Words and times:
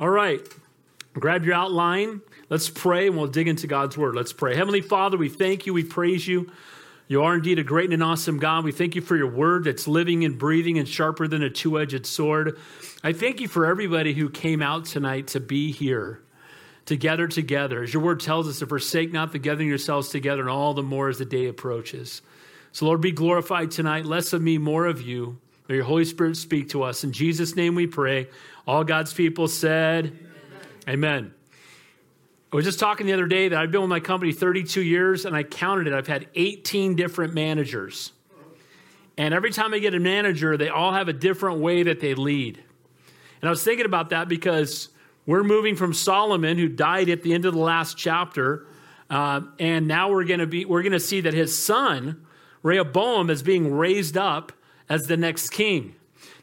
All 0.00 0.10
right. 0.10 0.40
Grab 1.14 1.44
your 1.44 1.54
outline. 1.54 2.20
Let's 2.48 2.70
pray 2.70 3.08
and 3.08 3.16
we'll 3.16 3.26
dig 3.26 3.48
into 3.48 3.66
God's 3.66 3.98
word. 3.98 4.14
Let's 4.14 4.32
pray. 4.32 4.54
Heavenly 4.54 4.80
Father, 4.80 5.16
we 5.16 5.28
thank 5.28 5.66
you. 5.66 5.74
We 5.74 5.82
praise 5.82 6.28
you. 6.28 6.50
You 7.08 7.22
are 7.22 7.34
indeed 7.34 7.58
a 7.58 7.64
great 7.64 7.86
and 7.86 7.94
an 7.94 8.02
awesome 8.02 8.38
God. 8.38 8.64
We 8.64 8.72
thank 8.72 8.94
you 8.94 9.00
for 9.00 9.16
your 9.16 9.30
word 9.30 9.64
that's 9.64 9.88
living 9.88 10.24
and 10.24 10.38
breathing 10.38 10.78
and 10.78 10.86
sharper 10.86 11.26
than 11.26 11.42
a 11.42 11.50
two 11.50 11.80
edged 11.80 12.06
sword. 12.06 12.58
I 13.02 13.12
thank 13.12 13.40
you 13.40 13.48
for 13.48 13.64
everybody 13.66 14.12
who 14.12 14.28
came 14.28 14.60
out 14.60 14.84
tonight 14.84 15.28
to 15.28 15.40
be 15.40 15.72
here, 15.72 16.20
together, 16.84 17.26
together. 17.26 17.82
As 17.82 17.94
your 17.94 18.02
word 18.02 18.20
tells 18.20 18.46
us, 18.46 18.58
to 18.58 18.66
forsake 18.66 19.12
not 19.12 19.32
the 19.32 19.38
gathering 19.38 19.68
yourselves 19.68 20.10
together, 20.10 20.42
and 20.42 20.50
all 20.50 20.74
the 20.74 20.82
more 20.82 21.08
as 21.08 21.18
the 21.18 21.24
day 21.24 21.46
approaches. 21.46 22.20
So, 22.72 22.84
Lord, 22.84 23.00
be 23.00 23.12
glorified 23.12 23.70
tonight. 23.70 24.04
Less 24.04 24.34
of 24.34 24.42
me, 24.42 24.58
more 24.58 24.84
of 24.84 25.00
you. 25.00 25.38
May 25.68 25.76
your 25.76 25.84
Holy 25.84 26.06
Spirit 26.06 26.36
speak 26.38 26.70
to 26.70 26.82
us. 26.82 27.04
In 27.04 27.12
Jesus' 27.12 27.54
name 27.54 27.74
we 27.74 27.86
pray. 27.86 28.28
All 28.66 28.84
God's 28.84 29.12
people 29.12 29.48
said, 29.48 30.06
Amen. 30.86 30.88
Amen. 30.88 31.34
I 32.50 32.56
was 32.56 32.64
just 32.64 32.80
talking 32.80 33.06
the 33.06 33.12
other 33.12 33.26
day 33.26 33.48
that 33.48 33.58
I've 33.58 33.70
been 33.70 33.82
with 33.82 33.90
my 33.90 34.00
company 34.00 34.32
32 34.32 34.80
years 34.80 35.26
and 35.26 35.36
I 35.36 35.42
counted 35.42 35.86
it. 35.86 35.92
I've 35.92 36.06
had 36.06 36.28
18 36.34 36.96
different 36.96 37.34
managers. 37.34 38.12
And 39.18 39.34
every 39.34 39.50
time 39.50 39.74
I 39.74 39.80
get 39.80 39.94
a 39.94 40.00
manager, 40.00 40.56
they 40.56 40.70
all 40.70 40.92
have 40.92 41.08
a 41.08 41.12
different 41.12 41.60
way 41.60 41.82
that 41.82 42.00
they 42.00 42.14
lead. 42.14 42.62
And 43.42 43.48
I 43.48 43.50
was 43.50 43.62
thinking 43.62 43.84
about 43.84 44.10
that 44.10 44.28
because 44.28 44.88
we're 45.26 45.44
moving 45.44 45.76
from 45.76 45.92
Solomon, 45.92 46.56
who 46.56 46.68
died 46.68 47.10
at 47.10 47.22
the 47.22 47.34
end 47.34 47.44
of 47.44 47.52
the 47.52 47.60
last 47.60 47.98
chapter, 47.98 48.66
uh, 49.10 49.42
and 49.58 49.86
now 49.86 50.10
we're 50.10 50.24
going 50.24 50.40
to 50.40 50.46
be 50.46 50.64
we're 50.64 50.82
going 50.82 50.92
to 50.92 51.00
see 51.00 51.20
that 51.20 51.34
his 51.34 51.56
son 51.56 52.24
Rehoboam 52.62 53.28
is 53.28 53.42
being 53.42 53.74
raised 53.74 54.16
up 54.16 54.52
as 54.88 55.06
the 55.06 55.16
next 55.16 55.50
king. 55.50 55.94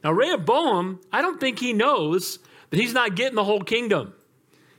Now 0.03 0.11
Rehoboam, 0.11 0.99
I 1.11 1.21
don't 1.21 1.39
think 1.39 1.59
he 1.59 1.73
knows 1.73 2.39
that 2.69 2.79
he's 2.79 2.93
not 2.93 3.15
getting 3.15 3.35
the 3.35 3.43
whole 3.43 3.61
kingdom. 3.61 4.13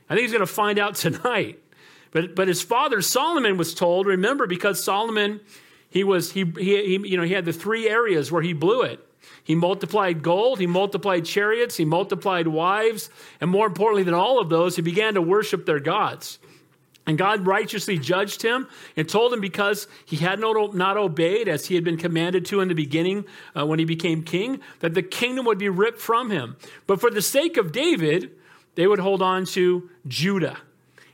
I 0.09 0.13
think 0.13 0.23
he's 0.23 0.31
going 0.31 0.39
to 0.39 0.47
find 0.47 0.79
out 0.79 0.95
tonight. 0.95 1.59
But, 2.11 2.35
but 2.35 2.47
his 2.47 2.61
father 2.61 3.01
Solomon 3.01 3.57
was 3.57 3.73
told, 3.73 4.07
remember, 4.07 4.47
because 4.47 4.83
Solomon, 4.83 5.41
he 5.89 6.03
was 6.03 6.31
he, 6.31 6.45
he, 6.57 6.97
he 6.97 7.09
you 7.09 7.17
know 7.17 7.23
he 7.23 7.33
had 7.33 7.45
the 7.45 7.53
three 7.53 7.89
areas 7.89 8.31
where 8.31 8.41
he 8.41 8.53
blew 8.53 8.81
it. 8.81 9.03
He 9.43 9.55
multiplied 9.55 10.23
gold, 10.23 10.59
he 10.59 10.67
multiplied 10.67 11.25
chariots, 11.25 11.77
he 11.77 11.85
multiplied 11.85 12.47
wives, 12.47 13.09
and 13.39 13.49
more 13.49 13.67
importantly 13.67 14.03
than 14.03 14.13
all 14.13 14.39
of 14.39 14.49
those, 14.49 14.75
he 14.75 14.81
began 14.81 15.13
to 15.13 15.21
worship 15.21 15.65
their 15.65 15.79
gods. 15.79 16.39
And 17.07 17.17
God 17.17 17.47
righteously 17.47 17.97
judged 17.97 18.41
him 18.41 18.67
and 18.97 19.07
told 19.07 19.33
him 19.33 19.39
because 19.39 19.87
he 20.05 20.17
had 20.17 20.39
not 20.39 20.97
obeyed 20.97 21.47
as 21.47 21.65
he 21.67 21.75
had 21.75 21.85
been 21.85 21.97
commanded 21.97 22.45
to 22.47 22.59
in 22.59 22.67
the 22.67 22.75
beginning 22.75 23.25
uh, 23.57 23.65
when 23.65 23.79
he 23.79 23.85
became 23.85 24.23
king, 24.23 24.59
that 24.81 24.93
the 24.93 25.01
kingdom 25.01 25.45
would 25.45 25.57
be 25.57 25.69
ripped 25.69 26.01
from 26.01 26.29
him. 26.29 26.57
But 26.85 26.99
for 26.99 27.09
the 27.09 27.21
sake 27.21 27.55
of 27.55 27.71
David, 27.71 28.31
they 28.75 28.85
would 28.85 28.99
hold 28.99 29.21
on 29.21 29.45
to 29.45 29.89
Judah. 30.05 30.57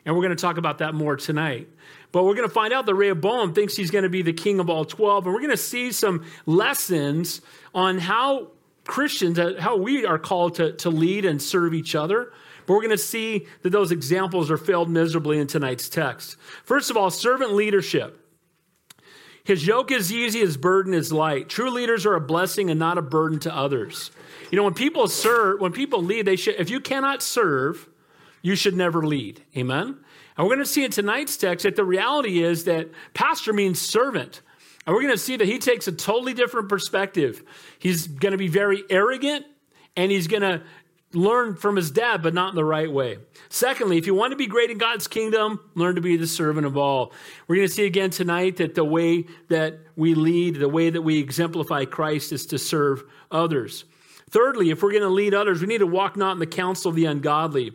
And 0.03 0.16
we're 0.16 0.23
going 0.23 0.36
to 0.36 0.41
talk 0.41 0.58
about 0.58 0.80
that 0.80 0.95
more 0.95 1.16
tonight. 1.16 1.69
But 2.11 2.25
we're 2.25 2.36
going 2.36 2.47
to 2.47 2.53
find 2.53 2.73
out 2.73 2.88
that 2.88 2.95
Rehoboam 2.95 3.53
thinks 3.53 3.75
he's 3.75 3.91
going 3.91 4.03
to 4.03 4.09
be 4.09 4.23
the 4.23 4.33
king 4.33 4.59
of 4.59 4.69
all 4.69 4.86
12. 4.86 5.25
And 5.25 5.33
we're 5.33 5.41
going 5.41 5.52
to 5.52 5.58
see 5.58 5.91
some 5.91 6.25
lessons 6.45 7.41
on 7.73 7.99
how 7.99 8.49
Christians, 8.86 9.39
how 9.59 9.77
we 9.77 10.05
are 10.05 10.19
called 10.19 10.55
to, 10.55 10.73
to 10.73 10.89
lead 10.89 11.25
and 11.25 11.41
serve 11.41 11.73
each 11.73 11.95
other. 11.95 12.33
But 12.66 12.73
we're 12.73 12.81
going 12.81 12.89
to 12.92 12.97
see 12.97 13.47
that 13.61 13.72
those 13.72 13.92
examples 13.92 14.50
are 14.50 14.58
failed 14.58 14.89
miserably 14.89 15.39
in 15.39 15.47
tonight's 15.47 15.89
text. 15.89 16.38
First 16.64 16.89
of 16.89 16.97
all, 16.97 17.09
servant 17.09 17.53
leadership. 17.53 18.20
His 19.44 19.67
yoke 19.67 19.92
is 19.92 20.11
easy, 20.11 20.39
his 20.39 20.55
burden 20.55 20.94
is 20.94 21.11
light. 21.11 21.50
True 21.50 21.70
leaders 21.70 22.05
are 22.05 22.16
a 22.16 22.22
blessing 22.22 22.70
and 22.70 22.80
not 22.80 22.97
a 22.97 23.02
burden 23.02 23.39
to 23.39 23.53
others. 23.53 24.11
You 24.52 24.55
know, 24.55 24.64
when 24.64 24.73
people 24.73 25.08
serve, 25.08 25.59
when 25.59 25.73
people 25.73 26.02
lead, 26.02 26.25
they 26.25 26.38
should, 26.38 26.55
if 26.55 26.70
you 26.70 26.80
cannot 26.80 27.22
serve, 27.22 27.89
you 28.42 28.55
should 28.55 28.75
never 28.75 29.05
lead. 29.05 29.44
Amen? 29.58 29.98
And 30.38 30.48
we're 30.48 30.55
going 30.55 30.66
to 30.66 30.72
see 30.72 30.86
in 30.86 30.92
tonight's 30.92 31.36
text 31.36 31.64
that 31.64 31.75
the 31.75 31.83
reality 31.83 32.42
is 32.42 32.64
that 32.66 32.89
pastor 33.14 33.52
means 33.52 33.81
servant. 33.81 34.42
And 34.86 34.94
we're 34.94 35.02
going 35.02 35.14
to 35.14 35.20
see 35.20 35.38
that 35.38 35.48
he 35.48 35.59
takes 35.59 35.88
a 35.88 35.92
totally 35.92 36.33
different 36.33 36.70
perspective. 36.70 37.43
He's 37.80 38.08
going 38.08 38.32
to 38.32 38.38
be 38.38 38.48
very 38.48 38.83
arrogant 38.89 39.45
and 39.95 40.11
he's 40.11 40.27
going 40.27 40.42
to 40.42 40.61
learn 41.14 41.56
from 41.56 41.76
his 41.76 41.92
dad, 41.92 42.22
but 42.22 42.34
not 42.34 42.50
in 42.50 42.56
the 42.56 42.66
right 42.66 42.92
way. 42.92 43.18
Secondly, 43.50 43.98
if 43.98 44.08
you 44.08 44.16
want 44.16 44.32
to 44.32 44.38
be 44.38 44.48
great 44.48 44.72
in 44.72 44.78
God's 44.78 45.08
kingdom, 45.08 45.60
learn 45.76 45.96
to 45.96 46.02
be 46.02 46.18
the 46.18 46.28
servant 46.28 46.66
of 46.66 46.78
all. 46.78 47.14
We're 47.48 47.58
going 47.58 47.68
to 47.68 47.74
see 47.74 47.86
again 47.86 48.10
tonight 48.10 48.58
that 48.58 48.76
the 48.76 48.84
way 48.84 49.26
that 49.50 49.80
we 49.96 50.16
lead, 50.16 50.56
the 50.56 50.70
way 50.70 50.90
that 50.90 51.02
we 51.02 51.20
exemplify 51.20 51.86
Christ 51.86 52.32
is 52.32 52.46
to 52.48 52.58
serve 52.58 53.04
others. 53.32 53.86
Thirdly, 54.34 54.72
if 54.72 54.82
we're 54.82 54.90
going 54.90 55.04
to 55.04 55.10
lead 55.10 55.36
others, 55.36 55.62
we 55.62 55.68
need 55.68 55.78
to 55.78 55.86
walk 55.86 56.18
not 56.18 56.32
in 56.32 56.40
the 56.40 56.48
counsel 56.48 56.90
of 56.90 56.96
the 56.96 57.06
ungodly. 57.06 57.66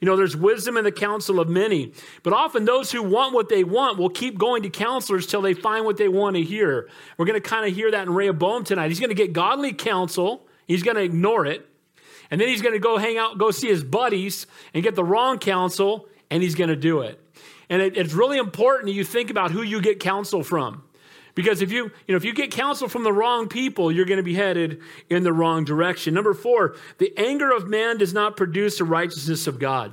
You 0.00 0.06
know, 0.06 0.16
there's 0.16 0.36
wisdom 0.36 0.76
in 0.76 0.82
the 0.82 0.90
counsel 0.90 1.38
of 1.38 1.48
many, 1.48 1.92
but 2.24 2.32
often 2.32 2.64
those 2.64 2.90
who 2.90 3.04
want 3.04 3.34
what 3.34 3.48
they 3.48 3.62
want 3.62 3.98
will 3.98 4.08
keep 4.08 4.36
going 4.36 4.64
to 4.64 4.68
counselors 4.68 5.28
till 5.28 5.42
they 5.42 5.54
find 5.54 5.84
what 5.84 5.96
they 5.96 6.08
want 6.08 6.34
to 6.34 6.42
hear. 6.42 6.88
We're 7.16 7.26
going 7.26 7.40
to 7.40 7.48
kind 7.48 7.68
of 7.68 7.72
hear 7.72 7.92
that 7.92 8.08
in 8.08 8.12
Rehoboam 8.12 8.64
tonight. 8.64 8.88
He's 8.88 8.98
going 8.98 9.10
to 9.10 9.14
get 9.14 9.32
godly 9.32 9.72
counsel, 9.72 10.44
he's 10.66 10.82
going 10.82 10.96
to 10.96 11.04
ignore 11.04 11.46
it, 11.46 11.64
and 12.30 12.40
then 12.40 12.48
he's 12.48 12.62
going 12.62 12.74
to 12.74 12.80
go 12.80 12.98
hang 12.98 13.18
out, 13.18 13.38
go 13.38 13.50
see 13.50 13.68
his 13.68 13.84
buddies 13.84 14.46
and 14.74 14.82
get 14.82 14.94
the 14.94 15.04
wrong 15.04 15.38
counsel, 15.38 16.06
and 16.30 16.42
he's 16.42 16.54
going 16.54 16.70
to 16.70 16.76
do 16.76 17.00
it. 17.00 17.20
And 17.70 17.82
it, 17.82 17.96
it's 17.96 18.14
really 18.14 18.38
important 18.38 18.86
that 18.86 18.92
you 18.92 19.04
think 19.04 19.30
about 19.30 19.50
who 19.50 19.62
you 19.62 19.80
get 19.80 20.00
counsel 20.00 20.42
from. 20.42 20.82
Because 21.34 21.62
if 21.62 21.70
you, 21.70 21.84
you 21.84 22.14
know, 22.14 22.16
if 22.16 22.24
you 22.24 22.32
get 22.32 22.50
counsel 22.50 22.88
from 22.88 23.04
the 23.04 23.12
wrong 23.12 23.48
people, 23.48 23.92
you're 23.92 24.06
going 24.06 24.16
to 24.18 24.24
be 24.24 24.34
headed 24.34 24.80
in 25.08 25.22
the 25.22 25.32
wrong 25.32 25.64
direction. 25.64 26.12
Number 26.12 26.34
four, 26.34 26.74
the 26.98 27.12
anger 27.16 27.52
of 27.52 27.68
man 27.68 27.96
does 27.98 28.12
not 28.12 28.36
produce 28.36 28.78
the 28.78 28.84
righteousness 28.84 29.46
of 29.46 29.60
God. 29.60 29.92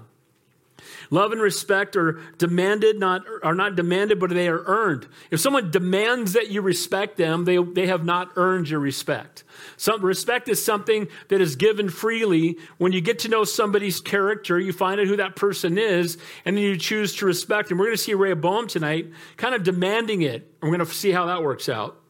Love 1.10 1.32
and 1.32 1.42
respect 1.42 1.96
are 1.96 2.20
demanded, 2.38 3.00
not 3.00 3.24
are 3.44 3.56
not 3.56 3.76
demanded, 3.76 4.20
but 4.20 4.30
they 4.30 4.48
are 4.48 4.64
earned. 4.66 5.08
If 5.32 5.40
someone 5.40 5.72
demands 5.72 6.34
that 6.34 6.50
you 6.50 6.62
respect 6.62 7.18
them, 7.18 7.46
they, 7.46 7.58
they 7.58 7.88
have 7.88 8.04
not 8.04 8.32
earned 8.36 8.70
your 8.70 8.80
respect. 8.80 9.44
Some, 9.78 10.04
respect 10.04 10.50
is 10.50 10.64
something 10.64 11.08
that 11.30 11.42
is 11.42 11.56
given 11.56 11.90
freely. 11.90 12.58
When 12.78 12.92
you 12.92 13.02
get 13.02 13.20
to 13.20 13.30
know 13.30 13.44
somebody's 13.44 14.00
character, 14.00 14.60
you 14.60 14.74
find 14.74 15.00
out 15.00 15.08
who 15.08 15.18
that 15.18 15.36
person 15.36 15.78
is, 15.78 16.18
and 16.46 16.58
then 16.58 16.64
you 16.64 16.78
choose 16.78 17.16
to 17.18 17.26
respect 17.26 17.70
them. 17.70 17.78
We're 17.78 17.86
going 17.86 17.98
to 17.98 18.04
see 18.04 18.14
Rehoboam 18.14 18.68
tonight, 18.68 19.12
kind 19.38 19.56
of 19.56 19.64
demanding 19.64 20.22
it. 20.22 20.52
We're 20.62 20.70
going 20.70 20.80
to 20.80 20.86
see 20.86 21.12
how 21.12 21.28
that 21.28 21.44
works 21.44 21.70
out. 21.70 22.02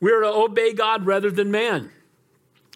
We 0.00 0.12
are 0.12 0.20
to 0.20 0.28
obey 0.28 0.74
God 0.74 1.06
rather 1.06 1.30
than 1.30 1.50
man. 1.50 1.90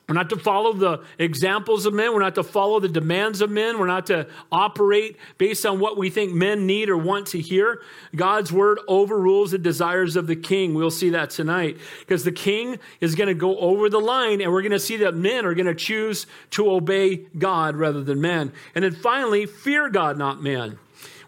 We're 0.09 0.17
not 0.17 0.31
to 0.31 0.37
follow 0.37 0.73
the 0.73 1.05
examples 1.19 1.87
of 1.87 1.95
men. 1.95 2.13
We're 2.13 2.21
not 2.21 2.35
to 2.35 2.43
follow 2.43 2.81
the 2.81 2.89
demands 2.89 3.41
of 3.41 3.51
men. 3.51 3.79
We're 3.79 3.87
not 3.87 4.07
to 4.07 4.27
operate 4.51 5.17
based 5.39 5.65
on 5.65 5.79
what 5.79 5.97
we 5.97 6.11
think 6.11 6.33
men 6.33 6.67
need 6.67 6.91
or 6.91 6.97
want 6.97 7.29
to 7.29 7.41
hear. 7.41 7.83
God's 8.15 8.53
word 8.53 8.81
overrules 8.89 9.53
the 9.53 9.59
desires 9.59 10.17
of 10.17 10.27
the 10.27 10.37
king. 10.37 10.75
We'll 10.75 10.91
see 10.91 11.11
that 11.11 11.31
tonight 11.31 11.79
because 12.01 12.25
the 12.25 12.33
king 12.33 12.79
is 13.01 13.15
going 13.15 13.29
to 13.29 13.35
go 13.35 13.57
over 13.59 13.89
the 13.89 14.01
line 14.01 14.41
and 14.41 14.53
we're 14.53 14.63
going 14.63 14.73
to 14.73 14.81
see 14.81 14.99
that 14.99 15.15
men 15.15 15.47
are 15.47 15.55
going 15.55 15.67
to 15.67 15.75
choose 15.75 16.27
to 16.51 16.71
obey 16.71 17.17
God 17.39 17.77
rather 17.77 18.03
than 18.03 18.21
men. 18.21 18.53
And 18.75 18.85
then 18.85 18.93
finally, 18.93 19.47
fear 19.47 19.89
God, 19.89 20.19
not 20.19 20.43
man. 20.43 20.79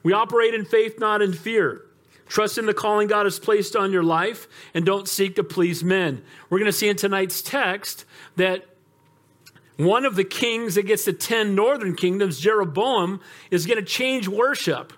We 0.02 0.12
operate 0.12 0.52
in 0.52 0.64
faith, 0.64 0.98
not 0.98 1.22
in 1.22 1.32
fear. 1.32 1.84
Trust 2.26 2.58
in 2.58 2.66
the 2.66 2.74
calling 2.74 3.06
God 3.06 3.26
has 3.26 3.38
placed 3.38 3.76
on 3.76 3.92
your 3.92 4.02
life 4.02 4.48
and 4.72 4.84
don't 4.84 5.08
seek 5.08 5.36
to 5.36 5.44
please 5.44 5.84
men. 5.84 6.22
We're 6.48 6.58
going 6.58 6.70
to 6.70 6.76
see 6.76 6.88
in 6.88 6.96
tonight's 6.96 7.42
text 7.42 8.04
that 8.36 8.66
one 9.76 10.04
of 10.04 10.14
the 10.14 10.24
kings 10.24 10.76
that 10.76 10.86
gets 10.86 11.04
the 11.04 11.12
10 11.12 11.54
northern 11.54 11.96
kingdoms, 11.96 12.38
Jeroboam, 12.38 13.20
is 13.50 13.66
going 13.66 13.78
to 13.78 13.84
change 13.84 14.28
worship 14.28 14.92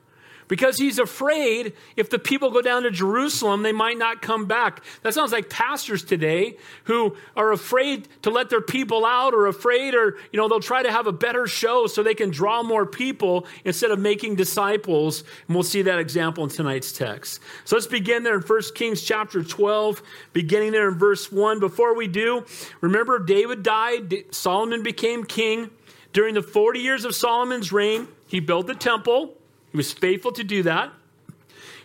because 0.48 0.76
he's 0.76 0.98
afraid 0.98 1.72
if 1.96 2.10
the 2.10 2.18
people 2.18 2.50
go 2.50 2.62
down 2.62 2.82
to 2.82 2.90
Jerusalem, 2.90 3.62
they 3.62 3.72
might 3.72 3.98
not 3.98 4.22
come 4.22 4.46
back. 4.46 4.82
That 5.02 5.14
sounds 5.14 5.32
like 5.32 5.50
pastors 5.50 6.04
today 6.04 6.56
who 6.84 7.16
are 7.36 7.52
afraid 7.52 8.08
to 8.22 8.30
let 8.30 8.50
their 8.50 8.60
people 8.60 9.04
out 9.04 9.34
or 9.34 9.46
afraid 9.46 9.94
or, 9.94 10.16
you 10.32 10.38
know, 10.38 10.48
they'll 10.48 10.60
try 10.60 10.82
to 10.82 10.90
have 10.90 11.06
a 11.06 11.12
better 11.12 11.46
show 11.46 11.86
so 11.86 12.02
they 12.02 12.14
can 12.14 12.30
draw 12.30 12.62
more 12.62 12.86
people 12.86 13.46
instead 13.64 13.90
of 13.90 13.98
making 13.98 14.36
disciples. 14.36 15.24
And 15.46 15.56
we'll 15.56 15.64
see 15.64 15.82
that 15.82 15.98
example 15.98 16.44
in 16.44 16.50
tonight's 16.50 16.92
text. 16.92 17.40
So 17.64 17.76
let's 17.76 17.86
begin 17.86 18.22
there 18.22 18.36
in 18.36 18.42
1 18.42 18.60
Kings 18.74 19.02
chapter 19.02 19.42
12, 19.42 20.02
beginning 20.32 20.72
there 20.72 20.88
in 20.88 20.98
verse 20.98 21.30
1. 21.32 21.60
Before 21.60 21.94
we 21.94 22.06
do, 22.06 22.44
remember 22.80 23.18
David 23.18 23.62
died, 23.62 24.24
Solomon 24.30 24.82
became 24.82 25.24
king. 25.24 25.70
During 26.12 26.34
the 26.34 26.42
40 26.42 26.80
years 26.80 27.04
of 27.04 27.14
Solomon's 27.14 27.72
reign, 27.72 28.08
he 28.26 28.40
built 28.40 28.66
the 28.66 28.74
temple. 28.74 29.34
He 29.76 29.78
was 29.78 29.92
faithful 29.92 30.32
to 30.32 30.42
do 30.42 30.62
that. 30.62 30.90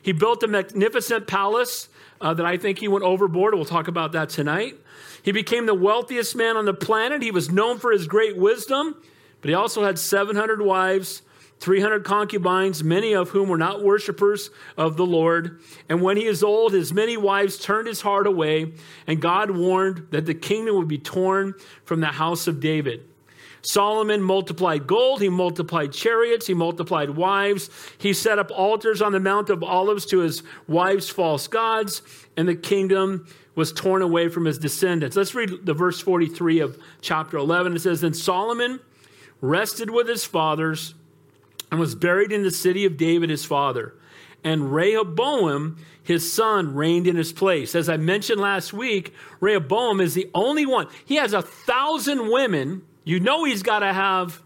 He 0.02 0.14
built 0.14 0.42
a 0.44 0.48
magnificent 0.48 1.28
palace 1.28 1.90
uh, 2.22 2.34
that 2.34 2.46
I 2.46 2.56
think 2.56 2.80
he 2.80 2.88
went 2.88 3.04
overboard. 3.04 3.54
We'll 3.54 3.66
talk 3.66 3.90
about 3.90 4.14
that 4.14 4.30
tonight. 4.30 4.78
He 5.24 5.34
became 5.34 5.66
the 5.66 5.74
wealthiest 5.74 6.34
man 6.34 6.56
on 6.56 6.64
the 6.64 6.74
planet. 6.74 7.22
He 7.22 7.32
was 7.32 7.52
known 7.52 7.80
for 7.80 7.92
his 7.92 8.08
great 8.08 8.38
wisdom, 8.38 8.96
but 9.42 9.50
he 9.50 9.54
also 9.54 9.84
had 9.84 10.00
700 10.00 10.62
wives, 10.62 11.22
300 11.60 12.06
concubines, 12.06 12.82
many 12.82 13.14
of 13.14 13.32
whom 13.32 13.50
were 13.50 13.58
not 13.58 13.84
worshippers 13.84 14.52
of 14.78 14.96
the 14.96 15.06
Lord. 15.06 15.60
And 15.90 16.02
when 16.02 16.16
he 16.16 16.28
is 16.28 16.42
old, 16.44 16.72
his 16.72 16.94
many 16.94 17.18
wives 17.18 17.60
turned 17.60 17.90
his 17.90 18.00
heart 18.00 18.26
away, 18.26 18.72
and 19.06 19.22
God 19.22 19.52
warned 19.52 20.08
that 20.12 20.26
the 20.26 20.34
kingdom 20.34 20.78
would 20.78 20.88
be 20.88 20.98
torn 20.98 21.56
from 21.84 22.00
the 22.00 22.08
house 22.08 22.48
of 22.48 22.62
David. 22.62 23.11
Solomon 23.62 24.22
multiplied 24.22 24.88
gold, 24.88 25.22
he 25.22 25.30
multiplied 25.30 25.94
chariots, 25.94 26.48
he 26.48 26.54
multiplied 26.54 27.12
wives. 27.12 27.70
He 27.98 28.14
set 28.14 28.40
up 28.40 28.52
altars 28.52 29.02
on 29.02 29.12
the 29.12 29.20
Mount 29.20 29.50
of 29.50 29.64
Olives 29.64 30.06
to 30.08 30.20
his 30.20 30.44
wife's 30.68 31.10
false 31.10 31.48
gods, 31.48 32.02
and 32.36 32.48
the 32.48 32.56
kingdom 32.56 33.28
was 33.56 33.72
torn 33.72 34.02
away 34.02 34.30
from 34.30 34.46
his 34.46 34.58
descendants. 34.58 35.16
Let's 35.16 35.36
read 35.36 35.66
the 35.66 35.74
verse 35.74 36.00
43 36.00 36.60
of 36.62 36.78
chapter 37.02 37.38
11. 37.38 37.76
It 37.76 37.80
says, 37.80 38.02
Then 38.02 38.14
Solomon 38.14 38.80
rested 39.42 39.90
with 39.90 40.08
his 40.08 40.26
fathers 40.26 40.94
and 41.70 41.80
was 41.80 41.96
buried 41.96 42.32
in 42.32 42.44
the 42.44 42.52
city 42.52 42.86
of 42.86 42.98
David 42.98 43.30
his 43.30 43.46
father. 43.46 43.94
And 44.44 44.74
Rehoboam, 44.74 45.78
his 46.04 46.32
son, 46.32 46.76
reigned 46.76 47.08
in 47.08 47.16
his 47.16 47.32
place. 47.32 47.76
As 47.76 47.90
I 47.90 47.98
mentioned 47.98 48.42
last 48.42 48.74
week, 48.74 49.14
Rehoboam 49.40 50.02
is 50.02 50.14
the 50.14 50.30
only 50.34 50.66
one. 50.66 50.88
He 51.06 51.16
has 51.16 51.34
a 51.34 51.42
thousand 51.42 52.32
women. 52.32 52.84
You 53.04 53.20
know 53.20 53.44
he's 53.44 53.64
got 53.64 53.80
to 53.80 53.94
have 53.94 54.42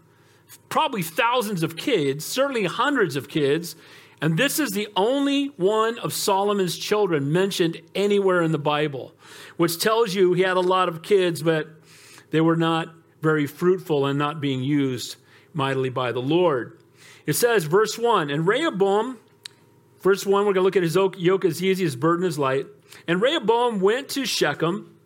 probably 0.68 1.02
thousands 1.02 1.62
of 1.62 1.76
kids, 1.76 2.24
certainly 2.24 2.64
hundreds 2.64 3.16
of 3.16 3.28
kids. 3.28 3.76
And 4.20 4.38
this 4.38 4.58
is 4.58 4.70
the 4.70 4.88
only 4.96 5.48
one 5.56 5.98
of 5.98 6.12
Solomon's 6.12 6.78
children 6.78 7.32
mentioned 7.32 7.80
anywhere 7.94 8.42
in 8.42 8.52
the 8.52 8.58
Bible, 8.58 9.14
which 9.56 9.78
tells 9.78 10.14
you 10.14 10.32
he 10.32 10.42
had 10.42 10.56
a 10.56 10.60
lot 10.60 10.88
of 10.88 11.02
kids, 11.02 11.42
but 11.42 11.68
they 12.30 12.40
were 12.40 12.56
not 12.56 12.88
very 13.20 13.46
fruitful 13.46 14.06
and 14.06 14.18
not 14.18 14.40
being 14.40 14.62
used 14.62 15.16
mightily 15.52 15.90
by 15.90 16.12
the 16.12 16.22
Lord. 16.22 16.78
It 17.26 17.34
says, 17.34 17.64
verse 17.64 17.98
1 17.98 18.30
And 18.30 18.46
Rehoboam, 18.46 19.18
verse 20.00 20.24
1, 20.24 20.46
we're 20.46 20.52
going 20.52 20.54
to 20.54 20.62
look 20.62 20.76
at 20.76 20.82
his 20.82 20.96
yoke 20.96 21.44
is 21.44 21.62
easy, 21.62 21.84
his 21.84 21.96
burden 21.96 22.24
is 22.24 22.38
light. 22.38 22.66
And 23.06 23.20
Rehoboam 23.20 23.80
went 23.80 24.08
to 24.10 24.24
Shechem, 24.24 24.96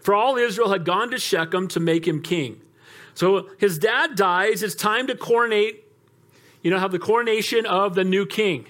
for 0.00 0.14
all 0.14 0.36
Israel 0.36 0.70
had 0.70 0.84
gone 0.84 1.10
to 1.10 1.18
Shechem 1.18 1.68
to 1.68 1.80
make 1.80 2.06
him 2.06 2.20
king. 2.20 2.60
So 3.16 3.48
his 3.56 3.78
dad 3.78 4.14
dies. 4.14 4.62
It's 4.62 4.74
time 4.74 5.06
to 5.06 5.16
coronate, 5.16 5.84
you 6.62 6.70
know, 6.70 6.78
have 6.78 6.92
the 6.92 6.98
coronation 6.98 7.64
of 7.64 7.94
the 7.94 8.04
new 8.04 8.26
king. 8.26 8.66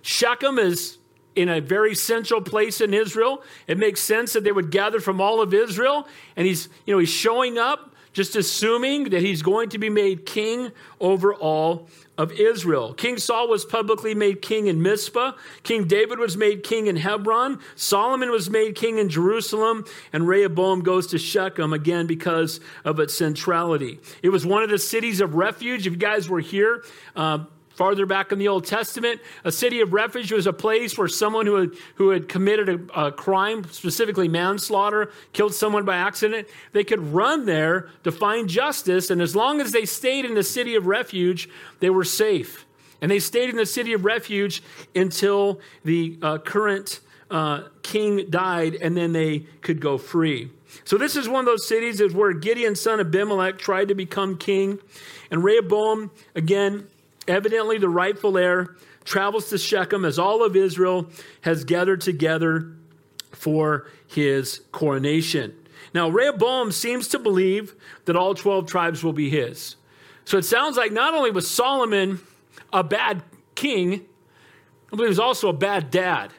Shechem 0.00 0.58
is 0.58 0.96
in 1.36 1.50
a 1.50 1.60
very 1.60 1.94
central 1.94 2.40
place 2.40 2.80
in 2.80 2.94
Israel. 2.94 3.42
It 3.66 3.76
makes 3.76 4.00
sense 4.00 4.32
that 4.32 4.44
they 4.44 4.52
would 4.52 4.70
gather 4.70 4.98
from 4.98 5.20
all 5.20 5.42
of 5.42 5.52
Israel. 5.52 6.08
And 6.36 6.46
he's, 6.46 6.70
you 6.86 6.94
know, 6.94 6.98
he's 6.98 7.10
showing 7.10 7.58
up 7.58 7.91
just 8.12 8.36
assuming 8.36 9.10
that 9.10 9.22
he's 9.22 9.42
going 9.42 9.70
to 9.70 9.78
be 9.78 9.88
made 9.88 10.26
king 10.26 10.70
over 11.00 11.34
all 11.34 11.88
of 12.18 12.30
Israel. 12.32 12.92
King 12.92 13.16
Saul 13.16 13.48
was 13.48 13.64
publicly 13.64 14.14
made 14.14 14.42
king 14.42 14.66
in 14.66 14.82
Mizpah. 14.82 15.32
King 15.62 15.86
David 15.86 16.18
was 16.18 16.36
made 16.36 16.62
king 16.62 16.86
in 16.86 16.96
Hebron. 16.96 17.58
Solomon 17.74 18.30
was 18.30 18.50
made 18.50 18.76
king 18.76 18.98
in 18.98 19.08
Jerusalem. 19.08 19.84
And 20.12 20.28
Rehoboam 20.28 20.82
goes 20.82 21.06
to 21.08 21.18
Shechem 21.18 21.72
again 21.72 22.06
because 22.06 22.60
of 22.84 23.00
its 23.00 23.14
centrality. 23.14 23.98
It 24.22 24.28
was 24.28 24.44
one 24.44 24.62
of 24.62 24.68
the 24.68 24.78
cities 24.78 25.20
of 25.20 25.34
refuge. 25.34 25.86
If 25.86 25.94
you 25.94 25.98
guys 25.98 26.28
were 26.28 26.40
here, 26.40 26.84
uh, 27.16 27.44
Farther 27.82 28.06
back 28.06 28.30
in 28.30 28.38
the 28.38 28.46
Old 28.46 28.64
Testament, 28.64 29.20
a 29.42 29.50
city 29.50 29.80
of 29.80 29.92
refuge 29.92 30.30
was 30.30 30.46
a 30.46 30.52
place 30.52 30.96
where 30.96 31.08
someone 31.08 31.46
who 31.46 31.56
had, 31.56 31.70
who 31.96 32.10
had 32.10 32.28
committed 32.28 32.68
a, 32.68 33.06
a, 33.06 33.10
crime, 33.10 33.64
specifically 33.72 34.28
manslaughter, 34.28 35.10
killed 35.32 35.52
someone 35.52 35.84
by 35.84 35.96
accident, 35.96 36.46
they 36.70 36.84
could 36.84 37.00
run 37.12 37.44
there 37.44 37.88
to 38.04 38.12
find 38.12 38.48
justice. 38.48 39.10
And 39.10 39.20
as 39.20 39.34
long 39.34 39.60
as 39.60 39.72
they 39.72 39.84
stayed 39.84 40.24
in 40.24 40.34
the 40.34 40.44
city 40.44 40.76
of 40.76 40.86
refuge, 40.86 41.48
they 41.80 41.90
were 41.90 42.04
safe. 42.04 42.66
And 43.00 43.10
they 43.10 43.18
stayed 43.18 43.50
in 43.50 43.56
the 43.56 43.66
city 43.66 43.94
of 43.94 44.04
refuge 44.04 44.62
until 44.94 45.58
the 45.84 46.20
uh, 46.22 46.38
current 46.38 47.00
uh, 47.32 47.62
king 47.82 48.30
died, 48.30 48.76
and 48.76 48.96
then 48.96 49.12
they 49.12 49.40
could 49.60 49.80
go 49.80 49.98
free. 49.98 50.52
So 50.84 50.96
this 50.96 51.16
is 51.16 51.28
one 51.28 51.40
of 51.40 51.46
those 51.46 51.66
cities 51.66 52.00
is 52.00 52.14
where 52.14 52.32
Gideon, 52.32 52.76
son 52.76 53.00
Abimelech, 53.00 53.58
tried 53.58 53.88
to 53.88 53.96
become 53.96 54.38
king. 54.38 54.78
And 55.32 55.42
Rehoboam, 55.42 56.12
again, 56.36 56.86
Evidently, 57.28 57.78
the 57.78 57.88
rightful 57.88 58.36
heir 58.36 58.76
travels 59.04 59.48
to 59.50 59.58
Shechem 59.58 60.04
as 60.04 60.18
all 60.18 60.44
of 60.44 60.56
Israel 60.56 61.08
has 61.42 61.64
gathered 61.64 62.00
together 62.00 62.72
for 63.30 63.88
his 64.06 64.60
coronation. 64.72 65.54
Now, 65.94 66.08
Rehoboam 66.08 66.72
seems 66.72 67.08
to 67.08 67.18
believe 67.18 67.74
that 68.04 68.16
all 68.16 68.34
12 68.34 68.66
tribes 68.66 69.04
will 69.04 69.12
be 69.12 69.30
his. 69.30 69.76
So 70.24 70.38
it 70.38 70.44
sounds 70.44 70.76
like 70.76 70.92
not 70.92 71.14
only 71.14 71.30
was 71.30 71.48
Solomon 71.48 72.20
a 72.72 72.82
bad 72.84 73.22
king, 73.54 74.06
I 74.92 74.96
believe 74.96 75.06
he 75.06 75.08
was 75.08 75.18
also 75.18 75.48
a 75.48 75.54
bad 75.54 75.90
dad. 75.90 76.32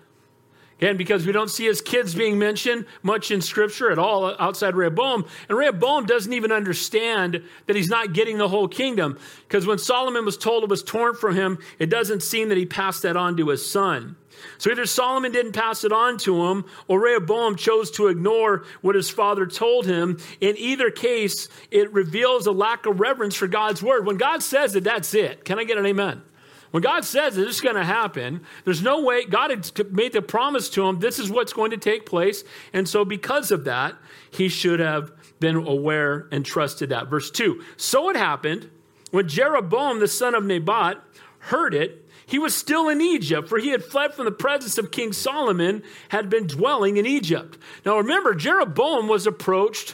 Again, 0.84 0.98
because 0.98 1.26
we 1.26 1.32
don't 1.32 1.50
see 1.50 1.64
his 1.64 1.80
kids 1.80 2.14
being 2.14 2.38
mentioned 2.38 2.86
much 3.04 3.32
in 3.32 3.40
Scripture 3.40 3.90
at 3.90 3.98
all 3.98 4.36
outside 4.38 4.76
Rehoboam. 4.76 5.24
And 5.48 5.58
Rehoboam 5.58 6.06
doesn't 6.06 6.34
even 6.34 6.52
understand 6.52 7.42
that 7.68 7.78
he's 7.78 7.88
not 7.88 8.12
getting 8.12 8.38
the 8.38 8.50
whole 8.50 8.68
kingdom. 8.68 9.18
Because 9.48 9.66
when 9.66 9.78
Solomon 9.78 10.26
was 10.26 10.36
told 10.36 10.62
it 10.62 10.70
was 10.70 10.84
torn 10.84 11.16
from 11.16 11.36
him, 11.36 11.58
it 11.80 11.86
doesn't 11.90 12.22
seem 12.22 12.50
that 12.50 12.58
he 12.58 12.66
passed 12.66 13.04
that 13.04 13.16
on 13.16 13.38
to 13.38 13.48
his 13.48 13.66
son. 13.66 14.18
So 14.58 14.72
either 14.72 14.86
Solomon 14.86 15.32
didn't 15.32 15.54
pass 15.54 15.86
it 15.86 15.94
on 15.94 16.18
to 16.18 16.48
him, 16.48 16.66
or 16.90 17.00
Rehoboam 17.00 17.56
chose 17.56 17.90
to 17.92 18.08
ignore 18.08 18.66
what 18.82 18.96
his 18.96 19.10
father 19.10 19.46
told 19.46 19.86
him. 19.86 20.20
In 20.42 20.58
either 20.58 20.92
case, 20.92 21.48
it 21.72 21.94
reveals 21.94 22.46
a 22.46 22.52
lack 22.52 22.86
of 22.86 23.00
reverence 23.00 23.36
for 23.36 23.48
God's 23.48 23.82
word. 23.82 24.06
When 24.06 24.18
God 24.18 24.44
says 24.44 24.76
it, 24.76 24.84
that's 24.84 25.14
it. 25.14 25.46
Can 25.46 25.60
I 25.60 25.64
get 25.64 25.78
an 25.78 25.86
amen? 25.86 26.24
When 26.74 26.82
God 26.82 27.06
says 27.06 27.38
it's 27.38 27.62
going 27.62 27.76
to 27.76 27.84
happen, 27.84 28.42
there's 28.66 28.82
no 28.82 29.04
way, 29.04 29.26
God 29.26 29.52
had 29.52 29.94
made 29.94 30.12
the 30.12 30.24
promise 30.24 30.70
to 30.72 30.84
him, 30.84 30.98
this 30.98 31.20
is 31.20 31.30
what's 31.30 31.54
going 31.54 31.70
to 31.70 31.78
take 31.78 32.08
place. 32.08 32.44
And 32.74 32.90
so, 32.90 33.06
because 33.06 33.52
of 33.52 33.66
that, 33.66 33.94
he 34.32 34.50
should 34.50 34.80
have 34.80 35.12
been 35.40 35.56
aware 35.56 36.28
and 36.32 36.44
trusted 36.44 36.90
that. 36.90 37.10
Verse 37.10 37.30
2 37.30 37.64
So 37.78 38.10
it 38.10 38.16
happened 38.16 38.72
when 39.12 39.28
Jeroboam, 39.28 40.00
the 40.00 40.08
son 40.08 40.34
of 40.34 40.46
Nebat, 40.46 41.00
heard 41.38 41.76
it, 41.76 42.10
he 42.26 42.40
was 42.40 42.56
still 42.56 42.90
in 42.90 43.02
Egypt, 43.02 43.48
for 43.48 43.60
he 43.60 43.70
had 43.70 43.84
fled 43.84 44.16
from 44.16 44.26
the 44.26 44.32
presence 44.32 44.80
of 44.80 44.90
King 44.90 45.14
Solomon, 45.14 45.84
had 46.10 46.28
been 46.28 46.48
dwelling 46.48 46.98
in 46.98 47.06
Egypt. 47.06 47.56
Now 47.86 47.98
remember, 47.98 48.34
Jeroboam 48.34 49.08
was 49.08 49.28
approached 49.28 49.94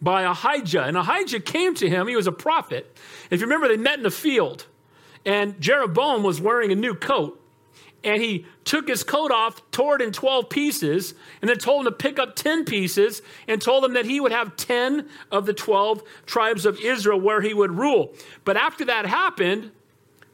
by 0.00 0.22
Ahijah, 0.22 0.84
and 0.84 0.96
Ahijah 0.96 1.40
came 1.40 1.74
to 1.74 1.90
him. 1.90 2.06
He 2.06 2.14
was 2.14 2.28
a 2.28 2.32
prophet. 2.32 2.96
If 3.28 3.40
you 3.40 3.46
remember, 3.46 3.66
they 3.66 3.76
met 3.76 3.96
in 3.98 4.04
the 4.04 4.10
field. 4.12 4.66
And 5.26 5.60
Jeroboam 5.60 6.22
was 6.22 6.40
wearing 6.40 6.72
a 6.72 6.76
new 6.76 6.94
coat. 6.94 7.42
And 8.04 8.22
he 8.22 8.46
took 8.64 8.86
his 8.86 9.02
coat 9.02 9.32
off, 9.32 9.60
tore 9.72 9.96
it 9.96 10.02
in 10.02 10.12
12 10.12 10.48
pieces, 10.48 11.14
and 11.42 11.50
then 11.50 11.58
told 11.58 11.84
him 11.84 11.92
to 11.92 11.96
pick 11.96 12.20
up 12.20 12.36
10 12.36 12.64
pieces 12.64 13.20
and 13.48 13.60
told 13.60 13.84
him 13.84 13.94
that 13.94 14.06
he 14.06 14.20
would 14.20 14.30
have 14.30 14.54
10 14.54 15.08
of 15.32 15.44
the 15.44 15.52
12 15.52 16.04
tribes 16.24 16.64
of 16.64 16.78
Israel 16.78 17.20
where 17.20 17.40
he 17.40 17.52
would 17.52 17.72
rule. 17.72 18.14
But 18.44 18.56
after 18.56 18.84
that 18.84 19.06
happened, 19.06 19.72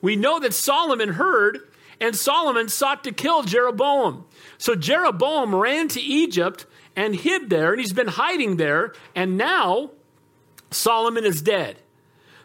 we 0.02 0.16
know 0.16 0.38
that 0.40 0.52
Solomon 0.52 1.10
heard, 1.10 1.60
and 1.98 2.14
Solomon 2.14 2.68
sought 2.68 3.04
to 3.04 3.12
kill 3.12 3.42
Jeroboam. 3.44 4.26
So 4.58 4.74
Jeroboam 4.74 5.54
ran 5.54 5.88
to 5.88 6.00
Egypt 6.00 6.66
and 6.94 7.14
hid 7.16 7.48
there, 7.48 7.70
and 7.72 7.80
he's 7.80 7.94
been 7.94 8.08
hiding 8.08 8.58
there, 8.58 8.92
and 9.14 9.38
now 9.38 9.92
Solomon 10.70 11.24
is 11.24 11.40
dead. 11.40 11.78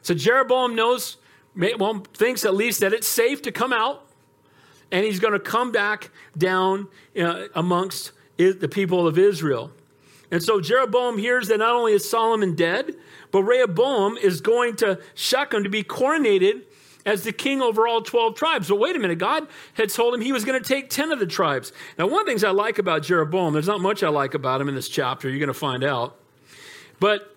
So 0.02 0.14
Jeroboam 0.14 0.74
knows 0.76 1.18
well, 1.58 2.04
thinks 2.14 2.46
at 2.46 2.56
least 2.56 2.82
that 2.82 2.94
it's 2.94 3.08
safe 3.08 3.42
to 3.44 3.52
come 3.52 3.74
out 3.74 4.06
and 4.92 5.06
he's 5.06 5.20
going 5.20 5.34
to 5.34 5.40
come 5.40 5.72
back 5.72 6.12
down 6.38 6.88
uh, 7.20 7.48
amongst 7.56 8.12
the 8.38 8.70
people 8.70 9.08
of 9.08 9.18
Israel. 9.18 9.72
And 10.32 10.44
so 10.44 10.60
Jeroboam 10.60 11.18
hears 11.18 11.48
that 11.48 11.58
not 11.58 11.74
only 11.74 11.94
is 11.94 12.10
Solomon 12.10 12.56
dead, 12.56 12.96
but 13.32 13.44
Rehoboam 13.44 14.18
is 14.18 14.42
going 14.42 14.76
to 14.78 15.00
Shechem 15.16 15.64
to 15.64 15.70
be 15.70 15.84
coronated 15.84 16.64
as 17.06 17.24
the 17.24 17.32
king 17.32 17.62
over 17.62 17.88
all 17.88 18.02
12 18.02 18.36
tribes. 18.36 18.68
But 18.68 18.76
wait 18.76 18.96
a 18.96 19.00
minute, 19.00 19.18
God 19.18 19.48
had 19.74 19.90
told 19.90 20.14
him 20.14 20.22
he 20.22 20.34
was 20.34 20.44
going 20.44 20.62
to 20.62 20.68
take 20.68 20.90
10 20.90 21.12
of 21.14 21.20
the 21.20 21.26
tribes. 21.26 21.72
Now, 21.98 22.08
one 22.08 22.20
of 22.20 22.26
the 22.26 22.32
things 22.32 22.44
I 22.44 22.52
like 22.52 22.78
about 22.78 23.04
Jeroboam, 23.04 23.54
there's 23.54 23.68
not 23.68 23.80
much 23.80 24.04
I 24.04 24.10
like 24.10 24.34
about 24.34 24.60
him 24.60 24.68
in 24.68 24.76
this 24.76 24.90
chapter, 24.90 25.30
you're 25.30 25.40
going 25.40 25.48
to 25.48 25.54
find 25.54 25.84
out. 25.84 26.18
But 27.00 27.34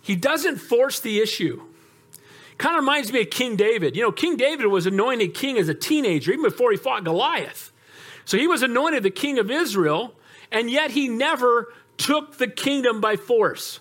he 0.00 0.16
doesn't 0.16 0.56
force 0.56 1.00
the 1.00 1.20
issue. 1.20 1.67
Kind 2.58 2.74
of 2.76 2.82
reminds 2.82 3.12
me 3.12 3.22
of 3.22 3.30
King 3.30 3.54
David. 3.54 3.94
You 3.94 4.02
know, 4.02 4.12
King 4.12 4.36
David 4.36 4.66
was 4.66 4.84
anointed 4.86 5.32
king 5.32 5.58
as 5.58 5.68
a 5.68 5.74
teenager, 5.74 6.32
even 6.32 6.42
before 6.42 6.72
he 6.72 6.76
fought 6.76 7.04
Goliath. 7.04 7.72
So 8.24 8.36
he 8.36 8.48
was 8.48 8.62
anointed 8.62 9.04
the 9.04 9.10
king 9.10 9.38
of 9.38 9.50
Israel, 9.50 10.12
and 10.50 10.68
yet 10.68 10.90
he 10.90 11.08
never 11.08 11.72
took 11.96 12.36
the 12.36 12.48
kingdom 12.48 13.00
by 13.00 13.16
force. 13.16 13.78